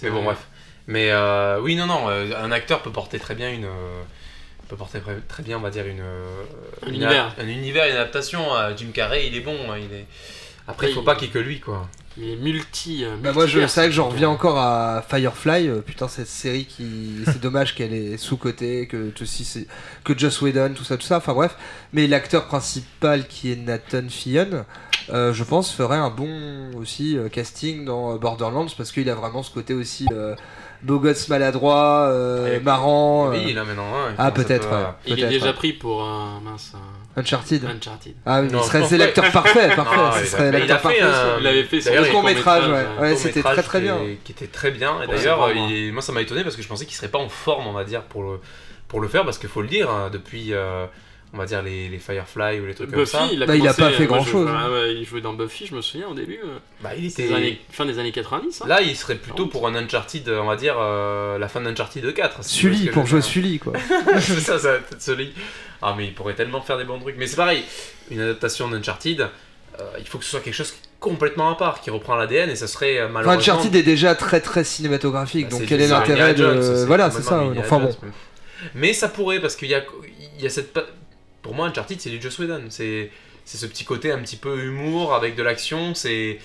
Mais 0.05 0.11
bon, 0.11 0.23
bref. 0.23 0.47
Mais 0.87 1.11
euh, 1.11 1.59
oui, 1.61 1.75
non, 1.75 1.87
non, 1.87 2.09
euh, 2.09 2.33
un 2.41 2.53
acteur 2.53 2.83
peut 2.83 2.93
porter 2.93 3.19
très 3.19 3.35
bien 3.35 3.51
une. 3.51 3.65
euh, 3.65 4.03
peut 4.69 4.77
porter 4.77 5.01
très, 5.27 5.43
bien, 5.43 5.59
on 5.59 5.61
va 5.63 5.71
dire, 5.71 5.87
une. 5.87 6.01
euh, 6.01 6.43
Un 6.85 6.89
une 6.91 6.95
univers. 6.95 7.35
a- 7.37 7.43
Un 7.43 7.49
univers, 7.49 7.87
une 7.87 7.93
adaptation. 7.97 8.55
euh, 8.55 8.73
Jim 8.77 8.91
Carrey, 8.95 9.27
il 9.27 9.37
est 9.37 9.41
bon, 9.41 9.57
hein, 9.69 9.79
il 9.79 9.93
est. 9.93 10.07
Après, 10.69 10.91
il 10.91 10.95
faut 10.95 11.03
pas 11.03 11.17
qu'il 11.17 11.27
y 11.27 11.31
ait 11.31 11.35
que 11.35 11.39
lui, 11.41 11.59
quoi. 11.59 11.89
Il 12.23 12.29
est 12.31 12.37
multi. 12.37 13.05
euh, 13.05 13.17
Bah 13.23 13.33
moi 13.33 13.47
je 13.47 13.67
c'est 13.67 13.81
vrai 13.81 13.89
que 13.89 13.95
j'en 13.95 14.09
reviens 14.09 14.29
truc. 14.29 14.41
encore 14.41 14.59
à 14.59 15.03
Firefly, 15.09 15.69
euh, 15.69 15.81
putain 15.81 16.07
cette 16.09 16.27
série 16.27 16.67
qui 16.67 17.23
c'est 17.25 17.41
dommage 17.41 17.75
qu'elle 17.75 17.95
est 17.95 18.17
sous 18.17 18.37
cotée 18.37 18.87
que 18.87 19.13
que 20.05 20.19
Joss 20.19 20.41
Whedon 20.43 20.75
tout 20.75 20.85
ça 20.85 20.97
tout 20.97 21.07
ça 21.07 21.17
enfin 21.19 21.33
bref 21.35 21.57
mais 21.93 22.07
l'acteur 22.07 22.47
principal 22.47 23.27
qui 23.27 23.53
est 23.53 23.57
Nathan 23.57 24.09
Fillion 24.09 24.65
euh, 25.11 25.33
je 25.33 25.45
pense 25.45 25.73
ferait 25.73 25.97
un 25.97 26.11
bon 26.11 26.71
aussi 26.77 27.17
euh, 27.17 27.29
casting 27.29 27.85
dans 27.85 28.15
euh, 28.15 28.19
Borderlands 28.19 28.67
parce 28.77 28.93
qu'il 28.93 29.09
a 29.09 29.15
vraiment 29.15 29.43
ce 29.43 29.51
côté 29.51 29.73
aussi 29.75 30.07
euh, 30.13 30.35
beau 30.83 30.99
gosse 30.99 31.29
maladroit, 31.29 32.07
euh, 32.11 32.47
Avec- 32.47 32.65
marrant. 32.65 33.29
euh, 33.33 33.45
Oui, 33.45 33.53
là 33.53 33.65
maintenant. 33.65 33.85
hein, 33.95 34.15
Ah, 34.19 34.31
peut-être, 34.31 34.69
peu 34.69 34.75
à- 34.75 34.81
ouais. 34.81 34.87
Il 35.07 35.21
est 35.25 35.29
déjà 35.29 35.47
ouais. 35.47 35.53
pris 35.53 35.73
pour 35.73 36.03
un 36.05 36.41
mince 36.41 36.73
un 36.75 37.00
Uncharted. 37.17 37.65
Uncharted. 37.65 38.15
Ah 38.25 38.41
oui, 38.41 38.49
Non, 38.53 38.61
il 38.63 38.65
serait 38.67 38.85
c'est 38.85 38.97
l'acteur 38.99 39.31
parfait, 39.33 39.75
parfait. 39.75 39.97
Non, 39.97 40.13
ce 40.13 40.27
serait 40.27 40.53
l'acteur 40.53 40.81
fait 40.81 40.99
parfait. 40.99 41.01
un- 41.03 41.41
Il 41.41 41.47
avait 41.47 41.65
fait 41.65 41.81
son 41.81 41.91
D'ailleurs, 41.91 42.05
Le 42.05 42.11
court-métrage, 42.11 42.69
ouais. 42.69 42.87
Ouais, 43.01 43.17
c'était 43.17 43.43
très 43.43 43.63
très 43.63 43.81
bien. 43.81 43.99
Qui 44.25 44.33
était 44.33 44.47
très 44.47 44.71
bien. 44.71 45.03
Et 45.03 45.07
d'ailleurs, 45.07 45.49
moi 45.93 46.03
ça 46.03 46.13
m'a 46.13 46.23
étonné 46.23 46.43
parce 46.45 46.57
que 46.57 46.63
je 46.63 46.69
pensais 46.69 46.87
qu'il 46.87 46.95
serait 46.95 47.09
pas 47.09 47.19
en 47.19 47.29
forme, 47.29 47.67
on 47.67 47.73
va 47.73 47.85
dire, 47.85 48.03
pour 48.03 48.23
le, 48.23 48.41
pour 48.89 49.01
le 49.01 49.09
faire. 49.09 49.25
Parce 49.25 49.39
qu'il 49.39 49.49
faut 49.49 49.63
le 49.63 49.69
dire, 49.69 49.91
hein, 49.91 50.09
depuis, 50.13 50.53
euh, 50.53 50.87
on 51.33 51.39
va 51.39 51.47
dire, 51.47 51.63
les, 51.63 51.89
les 51.89 51.99
Firefly 51.99 52.61
ou 52.61 52.67
les 52.67 52.75
trucs 52.75 52.91
comme 52.91 53.07
ça, 53.07 53.29
il 53.33 53.43
a, 53.43 53.47
Bah, 53.47 53.55
il 53.57 53.67
a 53.67 53.75
pas 53.75 53.91
fait 53.91 54.05
hein. 54.13 54.47
ah 54.49 54.71
ouais, 54.71 54.95
il 54.95 55.05
jouait 55.05 55.21
dans 55.21 55.33
Buffy, 55.33 55.67
je 55.67 55.75
me 55.75 55.81
souviens 55.81 56.09
au 56.09 56.15
début. 56.15 56.39
euh, 56.45 56.59
bah, 56.81 56.91
il 56.97 57.13
des 57.13 57.33
années- 57.33 57.61
fin 57.71 57.87
des 57.87 57.99
années 57.99 58.13
90. 58.13 58.63
hein. 58.63 58.67
Là, 58.69 58.83
il 58.83 58.97
serait 58.97 59.17
plutôt 59.17 59.47
pour 59.47 59.67
un 59.69 59.75
Uncharted, 59.75 60.29
on 60.29 60.47
va 60.47 60.57
dire, 60.57 60.77
euh, 60.79 61.39
la 61.39 61.49
fin 61.49 61.61
d'Uncharted 61.61 62.13
4. 62.15 62.45
si 62.45 62.59
tu 62.59 62.67
vois 62.69 62.77
ce 62.77 62.79
Sully, 62.81 62.91
pour 62.93 63.07
jouer. 63.07 63.21
Sully, 63.21 63.59
quoi. 63.59 63.73
c'est 64.21 64.41
ça, 64.41 64.59
ça 64.61 64.73
va 64.73 64.75
être 64.79 65.01
Sully. 65.03 65.33
Ah, 65.83 65.95
mais 65.97 66.07
il 66.07 66.15
pourrait 66.15 66.35
tellement 66.35 66.61
faire 66.61 66.79
des 66.79 66.85
bons 66.85 66.99
trucs. 66.99 67.17
Mais 67.17 67.27
c'est 67.27 67.37
pareil, 67.37 67.65
une 68.11 68.21
adaptation 68.21 68.69
d'Uncharted, 68.69 69.21
euh, 69.79 69.83
il 69.99 70.07
faut 70.07 70.19
que 70.19 70.25
ce 70.25 70.31
soit 70.31 70.41
quelque 70.41 70.55
chose 70.55 70.75
complètement 70.99 71.51
à 71.51 71.55
part, 71.57 71.81
qui 71.81 71.89
reprend 71.91 72.15
l'ADN, 72.17 72.51
et 72.51 72.57
ça 72.57 72.67
serait 72.69 72.99
euh, 72.99 73.05
Enfin, 73.05 73.13
malheureusement. 73.15 73.41
Uncharted 73.41 73.75
est 73.75 73.83
déjà 73.83 74.15
très 74.15 74.41
très 74.41 74.65
cinématographique, 74.65 75.49
Bah, 75.49 75.59
donc 75.59 75.67
quel 75.67 75.81
est 75.81 75.89
l'intérêt 75.89 76.37
Jones, 76.37 76.57
de. 76.59 76.63
c'est 76.63 76.85
Voilà, 76.87 77.11
c'est 77.11 77.23
ça. 77.23 77.43
Enfin 77.59 77.79
bon. 77.79 77.91
Jones. 77.91 78.13
Mais 78.75 78.93
ça 78.93 79.09
pourrait, 79.09 79.41
parce 79.41 79.57
qu'il 79.57 79.69
y 79.69 79.75
a, 79.75 79.83
il 80.39 80.43
y 80.43 80.47
a 80.47 80.51
cette. 80.51 80.79
Pour 81.41 81.55
moi, 81.55 81.67
Uncharted, 81.69 81.99
c'est 82.01 82.11
du 82.11 82.21
Joss 82.21 82.39
Whedon. 82.39 82.65
C'est 82.69 83.11
ce 83.47 83.65
petit 83.67 83.85
côté 83.85 84.13
un 84.13 84.19
petit 84.19 84.37
peu 84.37 84.63
humour 84.65 85.15
avec 85.15 85.35
de 85.35 85.43
l'action. 85.43 85.95
C'est 85.95 86.39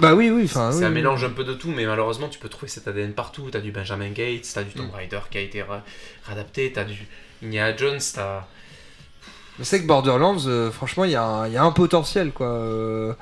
Bah 0.00 0.14
oui, 0.14 0.28
oui. 0.30 0.42
Enfin, 0.46 0.72
c'est 0.72 0.78
oui, 0.80 0.84
un 0.84 0.88
oui. 0.88 0.94
mélange 0.94 1.22
un 1.22 1.30
peu 1.30 1.44
de 1.44 1.54
tout, 1.54 1.70
mais 1.70 1.86
malheureusement, 1.86 2.28
tu 2.28 2.40
peux 2.40 2.48
trouver 2.48 2.66
cet 2.68 2.88
ADN 2.88 3.12
partout. 3.12 3.48
T'as 3.52 3.60
du 3.60 3.70
Benjamin 3.70 4.08
Gates, 4.10 4.48
t'as 4.52 4.64
du 4.64 4.72
Tomb 4.72 4.88
Mm. 4.88 4.96
Raider 4.96 5.20
qui 5.30 5.38
a 5.38 5.40
été 5.40 5.64
réadapté, 6.26 6.72
t'as 6.72 6.82
du 6.84 7.06
Indiana 7.44 7.76
Jones, 7.76 8.00
t'as. 8.12 8.46
Je 9.58 9.64
sais 9.64 9.80
que 9.80 9.86
Borderlands, 9.86 10.38
euh, 10.46 10.70
franchement, 10.70 11.04
il 11.04 11.10
y, 11.12 11.16
a 11.16 11.22
un- 11.24 11.46
il 11.46 11.52
y 11.52 11.56
a 11.56 11.62
un 11.62 11.72
potentiel, 11.72 12.32
quoi. 12.32 12.46
Euh, 12.46 13.12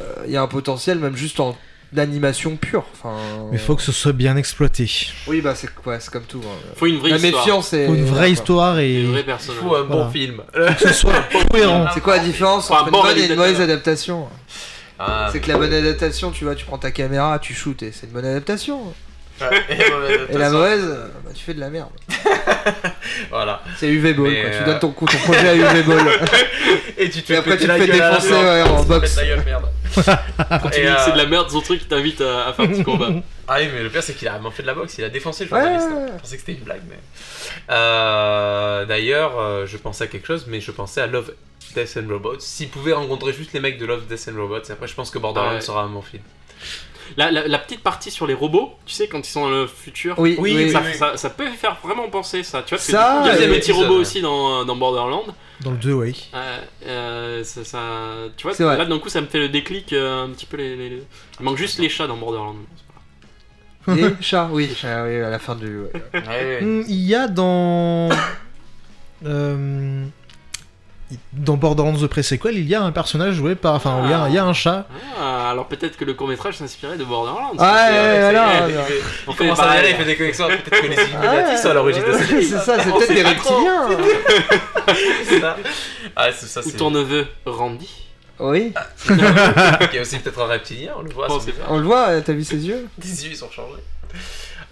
euh, 0.00 0.02
Il 0.26 0.32
y 0.32 0.36
a 0.36 0.42
un 0.42 0.46
potentiel, 0.48 0.98
même 0.98 1.16
juste 1.16 1.38
en 1.40 1.56
animation 1.96 2.56
pure. 2.56 2.84
Enfin, 2.92 3.14
Mais 3.52 3.58
faut 3.58 3.76
que 3.76 3.82
ce 3.82 3.92
soit 3.92 4.12
bien 4.12 4.36
exploité. 4.36 4.90
Oui, 5.28 5.40
bah 5.40 5.54
c'est 5.54 5.68
ouais, 5.86 5.98
c'est 6.00 6.10
comme 6.10 6.24
tout. 6.24 6.42
hein. 6.44 6.56
Faut 6.76 6.86
une 6.86 6.98
vraie 6.98 7.10
La 7.10 7.16
histoire. 7.16 7.44
méfiance 7.44 7.72
est. 7.72 7.86
Faut 7.86 7.94
une 7.94 8.04
vraie 8.04 8.32
histoire 8.32 8.78
et 8.80 8.96
Des 9.02 9.04
vrais 9.06 9.20
Il 9.20 9.24
personnages. 9.24 9.62
faut 9.62 9.74
un 9.76 9.84
bon 9.84 10.10
film. 10.10 10.42
que 10.52 10.88
ce 10.88 10.92
soit 10.92 11.12
cohérent. 11.50 11.86
C'est 11.94 12.00
quoi 12.02 12.16
la 12.18 12.24
différence 12.24 12.70
entre 12.70 12.90
bon 12.90 12.98
une 13.02 13.06
bonne 13.08 13.18
et 13.18 13.26
une 13.26 13.36
mauvaise 13.36 13.60
adaptation? 13.60 14.26
Ah, 14.98 15.28
C'est 15.32 15.40
que 15.40 15.48
la 15.48 15.56
bonne 15.58 15.72
adaptation, 15.72 16.30
tu 16.32 16.44
vois, 16.44 16.54
tu 16.54 16.64
prends 16.66 16.78
ta 16.78 16.90
caméra, 16.90 17.38
tu 17.38 17.54
shootes 17.54 17.82
et 17.82 17.92
c'est 17.92 18.06
une 18.06 18.12
bonne 18.12 18.24
adaptation. 18.26 18.80
ouais. 19.40 20.26
Et 20.30 20.36
la 20.38 20.50
mauvaise, 20.50 20.84
bah, 21.24 21.30
tu 21.34 21.44
fais 21.44 21.54
de 21.54 21.60
la 21.60 21.70
merde. 21.70 21.90
Voilà. 23.30 23.62
C'est 23.76 23.88
UV 23.88 24.14
Ball, 24.14 24.24
quoi. 24.40 24.50
Tu 24.50 24.56
euh, 24.56 24.64
donnes 24.64 24.78
ton, 24.78 24.90
coup- 24.90 25.06
ton 25.06 25.18
projet 25.18 25.48
à 25.48 25.54
UV 25.54 25.82
Ball. 25.82 26.06
Et 26.98 27.10
tu 27.10 27.22
te 27.22 27.32
Et 27.32 27.34
fais 27.34 27.36
après, 27.36 27.56
tu 27.58 27.66
te 27.66 27.72
fais 27.72 27.86
défoncer, 27.86 28.32
ouais, 28.32 28.62
en 28.62 28.84
merde. 29.44 29.70
Quand 30.48 30.70
tu 30.70 30.80
Et, 30.80 30.86
dis 30.86 30.92
que 30.92 31.00
c'est 31.00 31.10
de 31.12 31.16
euh, 31.18 31.22
la 31.22 31.26
merde, 31.26 31.50
son 31.50 31.60
truc, 31.60 31.80
il 31.82 31.88
t'invite 31.88 32.20
à, 32.20 32.48
à 32.48 32.52
faire 32.52 32.64
un 32.64 32.68
petit 32.68 32.82
combat. 32.84 33.08
Ah 33.48 33.56
oui, 33.60 33.68
mais 33.72 33.82
le 33.82 33.88
pire, 33.90 34.02
c'est 34.02 34.14
qu'il 34.14 34.26
a 34.28 34.32
vraiment 34.32 34.50
fait 34.50 34.62
de 34.62 34.66
la 34.66 34.74
boxe. 34.74 34.96
Il 34.98 35.04
a 35.04 35.08
défoncé 35.08 35.44
le 35.44 35.50
journaliste. 35.50 35.86
ouais, 35.88 35.94
ouais. 35.94 36.08
Je 36.16 36.20
pensais 36.20 36.36
que 36.36 36.40
c'était 36.40 36.52
une 36.58 36.64
blague, 36.64 36.82
mais. 36.88 36.96
Euh, 37.70 38.84
D'ailleurs, 38.86 39.38
euh, 39.38 39.66
je 39.66 39.76
pensais 39.76 40.04
à 40.04 40.06
quelque 40.06 40.26
chose, 40.26 40.46
mais 40.48 40.60
je 40.60 40.70
pensais 40.70 41.00
à 41.00 41.06
Love, 41.06 41.32
Death 41.74 41.98
and 42.02 42.08
Robots. 42.12 42.38
S'ils 42.40 42.68
pouvaient 42.68 42.92
rencontrer 42.92 43.32
juste 43.32 43.52
les 43.52 43.60
mecs 43.60 43.78
de 43.78 43.86
Love, 43.86 44.06
Death 44.06 44.28
and 44.32 44.40
Robots, 44.40 44.70
après, 44.70 44.86
je 44.88 44.94
pense 44.94 45.10
que 45.10 45.18
Borderlands 45.18 45.54
Ouais. 45.54 45.60
sera 45.60 45.82
un 45.82 45.88
bon 45.88 46.02
film. 46.02 46.22
La, 47.16 47.30
la- 47.30 47.46
la 47.48 47.58
petite 47.58 47.82
partie 47.82 48.10
sur 48.10 48.26
les 48.26 48.34
robots, 48.34 48.74
tu 48.86 48.94
sais, 48.94 49.08
quand 49.08 49.18
ils 49.26 49.30
sont 49.30 49.42
dans 49.42 49.50
le 49.50 49.66
futur. 49.66 50.18
Oui, 50.18 50.36
Oui, 50.38 50.52
oui. 50.54 50.64
oui, 50.64 50.70
Ça, 50.72 50.82
oui. 50.84 50.94
ça- 50.94 51.16
ça 51.16 51.30
peut 51.30 51.48
faire 51.50 51.78
vraiment 51.82 52.08
penser 52.08 52.42
ça, 52.42 52.62
tu 52.62 52.70
vois, 52.74 52.78
parce 52.78 52.86
que 52.86 52.92
Ça, 52.92 53.22
y 53.24 53.28
a 53.28 53.32
deuxième 53.32 53.50
des 53.52 53.58
petits 53.58 53.70
épisode, 53.70 53.86
robots 53.86 53.94
ouais. 53.96 54.00
aussi 54.02 54.20
dans, 54.20 54.64
dans 54.64 54.76
Borderland. 54.76 55.24
Dans 55.62 55.70
le 55.70 55.76
2, 55.78 55.92
oui. 55.94 56.30
Euh, 56.34 56.58
euh, 56.86 57.44
ça, 57.44 57.64
ça- 57.64 57.80
tu 58.36 58.46
vois, 58.48 58.76
là 58.76 58.84
d'un 58.84 58.98
coup 58.98 59.08
ça 59.08 59.20
me 59.22 59.26
fait 59.26 59.38
le 59.38 59.48
déclic 59.48 59.92
euh, 59.92 60.24
un 60.26 60.30
petit 60.30 60.44
peu 60.46 60.56
les, 60.58 60.76
les- 60.76 60.90
les- 60.90 61.02
Il 61.40 61.44
manque 61.44 61.56
juste 61.56 61.78
les 61.78 61.88
chats 61.88 62.06
dans 62.06 62.16
Borderland. 62.18 62.56
Les 63.88 64.10
chats, 64.20 64.48
oui, 64.50 64.68
chat, 64.74 65.04
oui, 65.04 65.20
à 65.22 65.30
la 65.30 65.38
fin 65.38 65.54
du. 65.54 65.78
ouais. 65.78 66.58
Hum, 66.60 66.84
Il 66.88 67.06
y 67.06 67.14
a 67.14 67.28
dans. 67.28 68.08
Euh, 71.12 71.14
Dans 71.32 71.56
Borderlands 71.56 71.96
The 71.98 72.06
Pre-Sequel, 72.08 72.56
il 72.56 72.66
y 72.68 72.74
a 72.74 72.82
un 72.82 72.90
personnage 72.92 73.34
joué 73.34 73.54
par. 73.54 73.74
Enfin, 73.74 74.00
il 74.04 74.10
y 74.10 74.12
a- 74.12 74.28
il 74.28 74.34
y, 74.34 74.38
a 74.38 74.44
un 74.44 74.52
chat. 74.52 74.86
Ah, 75.20 75.50
alors 75.50 75.66
peut-être 75.66 75.96
que 75.96 76.04
le 76.04 76.14
court 76.14 76.26
métrage 76.28 76.56
s'inspirait 76.56 76.96
de 76.96 77.04
Borderlands. 77.04 77.52
Ah, 77.58 77.88
ouais, 77.90 77.96
euh. 77.96 78.32
Il- 78.32 78.70
il- 78.70 78.74
il- 78.74 78.78
on 79.28 79.32
Il 79.32 79.36
fait 79.36 79.44
commence 79.44 79.58
à 79.60 79.62
y 79.62 79.66
pareil. 79.66 79.78
aller, 79.78 79.90
il 79.90 79.96
fait 79.96 80.04
des 80.04 80.16
connexions. 80.16 80.48
Peut-être 80.48 80.82
que 80.82 80.86
les 80.88 80.96
Ah 80.98 81.02
Illuminati 81.02 81.50
ouais, 81.52 81.56
sont 81.58 81.70
à 81.70 81.74
l'origine 81.74 82.02
de 82.04 82.12
cette 82.12 82.28
C'est 82.42 82.58
ça, 82.58 82.76
c'est 82.82 82.90
peut-être 82.92 83.14
des 83.14 83.22
reptiliens. 83.22 83.88
C'est 85.28 85.40
ça. 85.40 85.56
Ah, 86.16 86.28
c'est 86.32 86.46
ça, 86.46 86.60
Ou 86.66 86.70
ton 86.72 86.90
neveu 86.90 87.26
Randy. 87.44 87.88
Oui, 88.38 88.72
Qui 89.90 89.96
est 89.96 90.00
aussi 90.00 90.18
peut-être 90.18 90.40
un 90.42 90.46
reptilien, 90.46 90.92
on 90.98 91.02
le 91.02 91.10
voit. 91.10 91.26
Oh, 91.30 91.40
on 91.68 91.78
le 91.78 91.84
voit, 91.84 92.08
euh, 92.08 92.20
t'as 92.24 92.32
vu 92.34 92.44
ses 92.44 92.66
yeux? 92.66 92.86
Les 93.02 93.24
yeux 93.24 93.30
ils 93.32 93.36
sont 93.36 93.50
changés. 93.50 93.82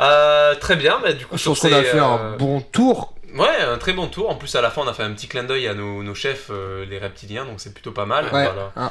Euh, 0.01 0.55
très 0.57 0.77
bien, 0.77 0.99
bah, 1.03 1.13
du 1.13 1.25
coup, 1.27 1.37
Je 1.37 1.43
sur 1.43 1.53
pense 1.53 1.61
qu'on 1.61 1.73
a 1.73 1.83
fait 1.83 1.99
euh, 1.99 2.05
un 2.05 2.37
bon 2.37 2.61
tour. 2.61 3.14
Ouais, 3.35 3.61
un 3.61 3.79
très 3.79 3.93
bon 3.93 4.07
tour. 4.07 4.31
En 4.31 4.37
plus, 4.37 4.55
à 4.55 4.61
la 4.63 4.71
fin, 4.71 4.83
on 4.83 4.89
a 4.89 4.95
fait 4.95 5.03
un 5.03 5.13
petit 5.13 5.27
clin 5.29 5.43
d'œil 5.45 5.67
à 5.69 5.75
nos, 5.75 6.03
nos 6.03 6.15
chefs, 6.15 6.47
euh, 6.51 6.85
les 6.87 6.99
reptiliens, 6.99 7.45
donc 7.45 7.61
c'est 7.61 7.75
plutôt 7.75 7.91
pas 7.93 8.07
mal. 8.07 8.25
Ouais. 8.27 8.31
Voilà. 8.45 8.73
hein. 8.77 8.91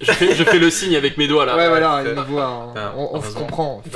Je 0.00 0.10
fais, 0.12 0.34
je 0.34 0.42
fais 0.44 0.58
le 0.58 0.70
signe 0.70 0.96
avec 0.96 1.16
mes 1.18 1.28
doigts 1.28 1.44
là. 1.44 1.54
Ouais, 1.56 1.68
voilà, 1.68 1.96
euh, 1.98 2.14
voit. 2.26 2.44
hein. 2.44 2.72
ah, 2.76 2.92
On, 2.96 3.10
on 3.18 3.22
se 3.22 3.34
comprend. 3.34 3.82
Tu 3.84 3.90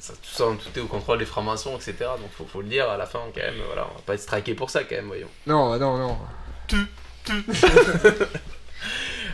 ça, 0.00 0.14
tout 0.14 0.18
ça, 0.34 0.44
tout 0.44 0.76
est 0.78 0.82
au 0.82 0.86
contrôle 0.86 1.18
des 1.18 1.24
francs-maçons, 1.26 1.76
etc. 1.76 1.94
Donc 2.20 2.30
faut, 2.36 2.44
faut 2.44 2.60
le 2.60 2.66
dire 2.66 2.90
à 2.90 2.96
la 2.96 3.06
fin, 3.06 3.20
quand 3.32 3.40
même. 3.40 3.54
Voilà, 3.68 3.86
on 3.92 3.94
va 3.94 4.00
pas 4.04 4.14
être 4.14 4.20
striké 4.20 4.54
pour 4.54 4.68
ça, 4.70 4.82
quand 4.82 4.96
même, 4.96 5.06
voyons. 5.06 5.28
Non, 5.46 5.78
non, 5.78 5.96
non. 5.96 6.18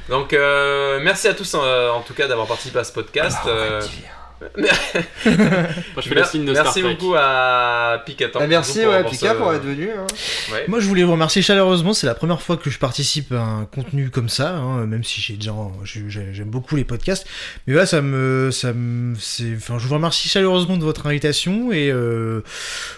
Donc, 0.09 0.32
euh, 0.32 1.01
merci 1.02 1.28
à 1.28 1.35
tous, 1.35 1.55
en 1.55 2.01
tout 2.02 2.15
cas, 2.15 2.27
d'avoir 2.28 2.47
participé 2.47 2.78
à 2.78 2.85
ce 2.85 2.93
podcast. 2.93 3.39
Ah, 3.44 3.48
euh. 3.48 3.82
Moi 4.40 4.70
je 6.02 6.09
fais 6.09 6.15
le 6.15 6.24
signe 6.24 6.44
de 6.44 6.52
Star 6.52 6.65
merci 6.65 6.81
Trek. 6.82 6.94
beaucoup 6.94 7.15
à 7.16 8.02
Picatan. 8.06 8.39
Bah, 8.40 8.47
merci, 8.47 8.86
ouais, 8.86 9.02
pour 9.02 9.10
Pika, 9.10 9.32
ce- 9.32 9.35
pour 9.36 9.52
être 9.52 9.62
venu. 9.65 9.90
hein. 9.90 10.06
Ouais. 10.52 10.65
Moi, 10.69 10.81
je 10.81 10.86
voulais 10.86 11.02
vous 11.05 11.12
remercier 11.12 11.43
chaleureusement. 11.43 11.93
C'est 11.93 12.06
la 12.06 12.15
première 12.15 12.40
fois 12.40 12.56
que 12.56 12.70
je 12.70 12.78
participe 12.78 13.32
à 13.32 13.40
un 13.40 13.65
contenu 13.65 14.10
comme 14.10 14.28
ça, 14.28 14.56
hein, 14.56 14.86
même 14.86 15.05
si 15.05 15.20
j'ai 15.20 15.35
déjà, 15.35 15.52
j'ai- 15.85 16.09
j'ai- 16.09 16.32
j'aime 16.35 16.51
beaucoup 16.51 16.77
les 16.77 16.85
podcasts. 16.85 17.27
Mais 17.66 17.73
voilà, 17.74 17.86
ça 17.86 18.01
me, 18.01 18.51
ça 18.52 18.73
me, 18.73 19.15
c'est, 19.19 19.55
enfin, 19.56 19.78
je 19.78 19.86
vous 19.89 19.94
remercie 19.94 20.28
chaleureusement 20.28 20.77
de 20.77 20.85
votre 20.85 21.06
invitation 21.06 21.73
et 21.73 21.90
euh, 21.90 22.43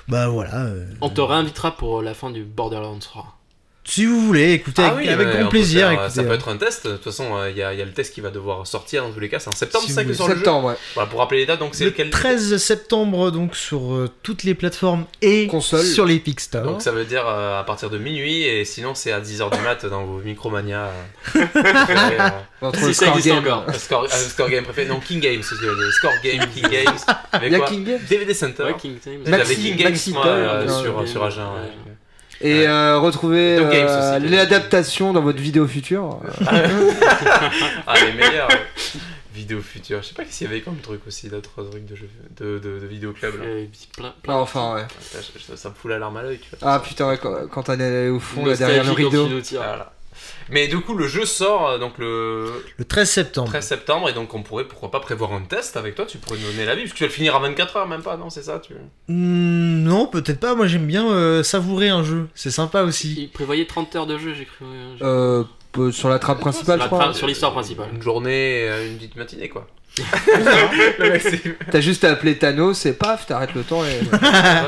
bah 0.08 0.28
voilà. 0.28 0.54
euh, 0.66 0.84
On 1.00 1.08
te 1.08 1.20
réinvitera 1.20 1.76
pour 1.76 2.02
la 2.02 2.14
fin 2.14 2.30
du 2.30 2.44
Borderlands 2.44 2.98
3. 2.98 3.39
Si 3.85 4.05
vous 4.07 4.20
voulez, 4.27 4.52
écoutez, 4.52 4.82
Ah 4.85 4.89
avec, 4.93 5.07
oui, 5.07 5.12
avec 5.12 5.27
mais 5.27 5.32
grand 5.35 5.43
peut 5.44 5.48
plaisir. 5.48 5.89
faire, 5.89 5.93
écoutez, 5.93 6.11
ça 6.11 6.23
peut 6.23 6.31
hein. 6.31 6.35
être 6.35 6.48
un 6.48 6.57
test. 6.59 6.86
De 6.86 6.93
toute 6.93 7.05
façon, 7.05 7.24
il 7.51 7.57
y, 7.57 7.62
a 7.62 7.73
il 7.73 7.78
y 7.78 7.82
a 7.82 7.85
le 7.85 7.93
test 7.93 8.15
qui 8.15 8.20
va 8.20 8.31
devoir 8.31 8.66
sortir 8.66 9.02
dans 9.02 9.11
tous 9.11 9.19
les 9.20 9.28
cas. 9.28 9.39
C'est 9.40 9.48
en 9.48 9.52
septembre, 9.52 9.85
Si 9.86 9.93
ça 9.93 10.05
que 10.05 10.12
sur 10.12 10.28
le 10.28 10.35
jeu 10.35 10.39
Septembre, 10.39 10.69
ouais. 10.69 10.74
Voilà, 10.94 11.09
pour 11.11 11.19
rappeler 11.19 11.39
les 11.40 11.47
dates, 11.47 11.59
donc 11.59 11.74
c'est 11.74 11.85
le 11.85 11.90
lequel 11.90 12.11
13 12.11 12.57
septembre 12.59 13.31
donc 13.32 13.57
sur 13.57 13.93
euh, 13.94 14.09
toutes 14.23 14.44
les 14.44 14.55
plateformes 14.55 15.07
et 15.23 15.47
Console. 15.48 15.82
sur 15.85 16.05
l'Epic 16.07 16.39
Store. 16.40 16.62
Donc 16.62 16.82
ça 16.82 16.93
veut 16.93 17.05
dire 17.05 17.24
euh, 17.27 17.59
à 17.59 17.65
partir 17.65 17.90
de 17.90 17.98
minuit 17.98 18.44
et 18.44 18.65
sinon 18.65 18.94
c'est 18.94 19.11
à 19.12 19.20
10h 19.20 19.51
du 19.57 19.62
mat 19.62 19.85
dans 19.86 20.05
vos 20.05 20.19
Micromania. 20.20 20.90
euh, 21.36 21.47
préférés, 21.47 22.16
euh, 22.20 22.28
Entre 22.61 22.78
Si 22.78 22.94
ça 22.94 23.07
Score 23.07 23.16
existe 23.16 23.35
Game. 23.35 23.39
encore. 23.47 23.74
score, 23.74 24.05
euh, 24.05 24.48
game 24.48 24.65
préféré. 24.65 24.89
Non, 24.89 25.01
King 25.01 25.20
Games, 25.20 25.43
score 25.43 26.12
game, 26.23 26.47
King 26.55 26.69
Games. 26.70 26.98
Avec 27.32 27.48
Il 27.48 27.52
y 27.52 27.55
a 27.57 27.59
quoi 27.59 27.69
King 27.69 27.85
Games. 27.85 28.01
DVD 28.09 28.35
Center. 28.35 28.62
Ouais, 28.65 28.74
King 28.78 28.98
Maxi- 29.27 29.55
King 29.57 29.77
Games 29.77 29.89
Maxi 29.90 30.12
moi, 30.12 30.27
euh, 30.27 30.69
sur, 30.82 30.97
Game, 30.97 31.07
sur 31.07 31.24
Agen. 31.24 31.43
Et 32.42 32.66
euh, 32.66 32.98
retrouver 32.98 33.58
euh, 33.60 34.18
l'adaptation 34.18 35.12
dans 35.12 35.20
votre 35.20 35.40
vidéo 35.40 35.66
future. 35.66 36.20
Ah, 37.86 37.94
les 38.04 38.12
meilleurs. 38.12 38.48
Vidéo 39.34 39.60
future. 39.60 40.02
Je 40.02 40.08
sais 40.08 40.14
pas 40.14 40.24
s'il 40.28 40.48
y 40.48 40.50
avait 40.50 40.60
comme 40.60 40.76
truc 40.78 41.00
aussi, 41.06 41.28
d'autres 41.28 41.62
trucs 41.62 41.86
de, 41.86 41.94
jeux, 41.94 42.08
de, 42.38 42.58
de, 42.58 42.80
de 42.80 42.86
vidéo 42.86 43.12
club. 43.12 43.38
Là. 43.38 43.44
Euh, 43.44 43.66
plein, 43.96 44.12
plein 44.22 44.34
Ah, 44.34 44.38
enfin, 44.38 44.74
ouais. 44.74 44.86
Ça 45.54 45.68
me 45.68 45.74
fout 45.74 45.90
l'alarme 45.90 46.16
à 46.16 46.22
l'œil. 46.22 46.40
Ah 46.62 46.80
putain, 46.84 47.08
ouais, 47.08 47.18
quand, 47.18 47.46
quand 47.48 47.68
on 47.68 47.78
est 47.78 48.08
au 48.08 48.18
fond, 48.18 48.44
là, 48.44 48.56
derrière 48.56 48.84
le 48.84 48.92
rideau. 48.92 49.28
Mais 50.50 50.66
du 50.68 50.80
coup, 50.80 50.94
le 50.94 51.06
jeu 51.06 51.24
sort 51.24 51.68
euh, 51.68 51.78
donc 51.78 51.98
le 51.98 52.50
Le 52.78 52.84
13 52.84 53.08
septembre. 53.08 53.48
13 53.48 53.64
septembre 53.66 54.08
et 54.08 54.12
donc 54.12 54.34
on 54.34 54.42
pourrait 54.42 54.64
pourquoi 54.64 54.90
pas 54.90 55.00
prévoir 55.00 55.32
un 55.32 55.42
test 55.42 55.76
avec 55.76 55.94
toi. 55.94 56.04
Tu 56.06 56.18
pourrais 56.18 56.38
nous 56.38 56.46
donner 56.50 56.64
l'avis 56.64 56.82
parce 56.82 56.92
que 56.92 56.98
tu 56.98 57.04
vas 57.04 57.08
le 57.08 57.12
finir 57.14 57.36
à 57.36 57.38
24 57.40 57.76
heures, 57.76 57.86
même 57.88 58.02
pas, 58.02 58.16
non 58.16 58.30
C'est 58.30 58.42
ça 58.42 58.58
tu... 58.58 58.74
Hmm, 59.08 59.82
non, 59.84 60.06
peut-être 60.06 60.40
pas. 60.40 60.54
Moi, 60.54 60.66
j'aime 60.66 60.86
bien 60.86 61.08
euh, 61.10 61.42
savourer 61.42 61.88
un 61.88 62.02
jeu. 62.02 62.28
C'est 62.34 62.50
sympa 62.50 62.82
aussi. 62.82 63.14
Il 63.18 63.30
prévoyait 63.30 63.66
30 63.66 63.94
heures 63.96 64.06
de 64.06 64.18
jeu, 64.18 64.34
j'ai 64.34 64.44
cru. 64.46 64.64
euh, 64.64 64.96
j'ai- 64.98 65.04
Euh, 65.04 65.44
sur 65.92 66.09
la 66.09 66.18
trame 66.18 66.36
Sur 66.36 66.40
principale, 66.42 66.78
la 66.78 66.84
je 66.84 66.88
crois. 66.90 67.14
sur 67.14 67.26
l'histoire 67.26 67.52
principale. 67.52 67.86
Une 67.94 68.02
journée, 68.02 68.66
euh, 68.68 68.86
une 68.88 68.97
petite 68.97 69.16
matinée 69.16 69.48
quoi. 69.48 69.66
T'as 71.72 71.80
juste 71.80 72.05
à 72.05 72.12
appeler 72.12 72.38
Thanos 72.38 72.86
et 72.86 72.92
paf, 72.92 73.26
t'arrêtes 73.26 73.55
le 73.55 73.62
temps 73.62 73.84
et. 73.84 74.01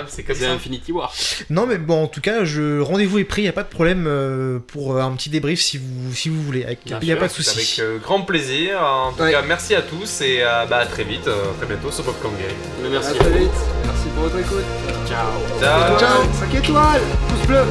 c'est 0.09 0.25
comme. 0.25 0.37
Infinity 0.43 0.91
War. 0.93 1.13
Non, 1.49 1.67
mais 1.67 1.79
bon, 1.79 2.03
en 2.03 2.07
tout 2.09 2.21
cas, 2.21 2.45
je 2.45 2.81
rendez-vous 2.81 3.19
est 3.21 3.25
pris. 3.25 3.43
Y 3.43 3.49
a 3.49 3.53
pas 3.53 3.63
de 3.63 3.69
problème 3.69 4.07
euh, 4.09 4.59
pour 4.59 4.97
euh, 4.97 5.01
un 5.01 5.13
petit 5.13 5.31
débrief 5.31 5.61
si 5.61 5.79
vous 5.79 6.13
si 6.15 6.29
vous 6.29 6.43
voulez. 6.43 6.65
Avec- 6.65 6.81
Bien 6.85 6.99
Y 7.01 7.05
a 7.05 7.15
sûr, 7.15 7.19
pas 7.21 7.29
de 7.29 7.33
souci. 7.33 7.81
Avec 7.81 7.89
euh, 7.89 7.99
grand 7.99 8.23
plaisir. 8.23 8.83
En 8.83 9.13
tout 9.13 9.23
Ouais. 9.23 9.31
cas, 9.33 9.43
merci 9.43 9.75
à 9.77 9.83
tous 9.83 10.21
et 10.23 10.41
euh, 10.43 10.67
bah, 10.67 10.79
à 10.79 10.87
très 10.87 11.05
vite, 11.05 11.29
euh, 11.29 11.45
très 11.59 11.67
bientôt 11.67 11.91
sur 11.93 12.03
Popcorn 12.05 12.35
Game. 12.35 12.91
Merci. 12.91 13.11
À 13.11 13.15
très 13.15 13.39
vite. 13.39 13.51
Merci. 13.85 14.09
pour 14.15 14.25
votre 14.25 14.39
écoute. 14.39 14.65
Ciao. 15.09 15.29
Ciao. 15.61 15.99
Ciao, 15.99 16.23
5 16.41 16.55
étoiles, 16.55 17.01
pouce 17.29 17.47
bleu. 17.47 17.63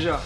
Déjà. 0.00 0.22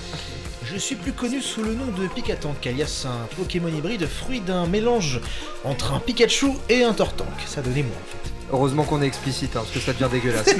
Je 0.64 0.76
suis 0.78 0.94
plus 0.94 1.12
connu 1.12 1.42
sous 1.42 1.62
le 1.62 1.74
nom 1.74 1.86
de 1.86 2.06
Picatank, 2.06 2.66
alias 2.66 3.06
un 3.06 3.26
Pokémon 3.36 3.68
hybride 3.68 4.06
fruit 4.06 4.40
d'un 4.40 4.66
mélange 4.66 5.20
entre 5.64 5.92
un 5.92 6.00
Pikachu 6.00 6.52
et 6.68 6.84
un 6.84 6.92
Tortank. 6.92 7.28
Ça 7.46 7.60
donnait 7.60 7.82
moi 7.82 7.96
en 7.96 8.06
fait. 8.10 8.30
Heureusement 8.52 8.84
qu'on 8.84 9.02
est 9.02 9.06
explicite, 9.06 9.56
hein, 9.56 9.62
parce 9.64 9.70
que 9.72 9.80
ça 9.80 9.92
devient 9.92 10.08
dégueulasse. 10.10 10.46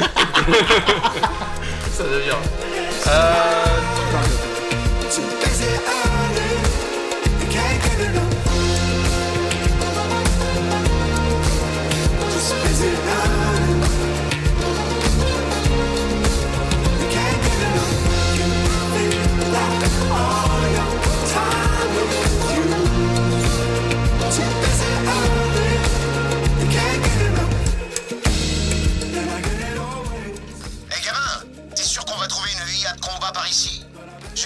Ça 1.92 2.02
devient. 2.02 2.34
Euh, 3.06 4.43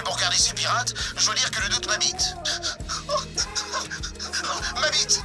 pour 0.02 0.14
regarder 0.16 0.36
ces 0.36 0.54
pirates, 0.54 0.94
je 1.16 1.28
veux 1.28 1.34
dire 1.34 1.50
que 1.50 1.62
le 1.62 1.68
doute 1.68 1.86
m'habite. 1.86 2.34
m'habite 4.80 5.22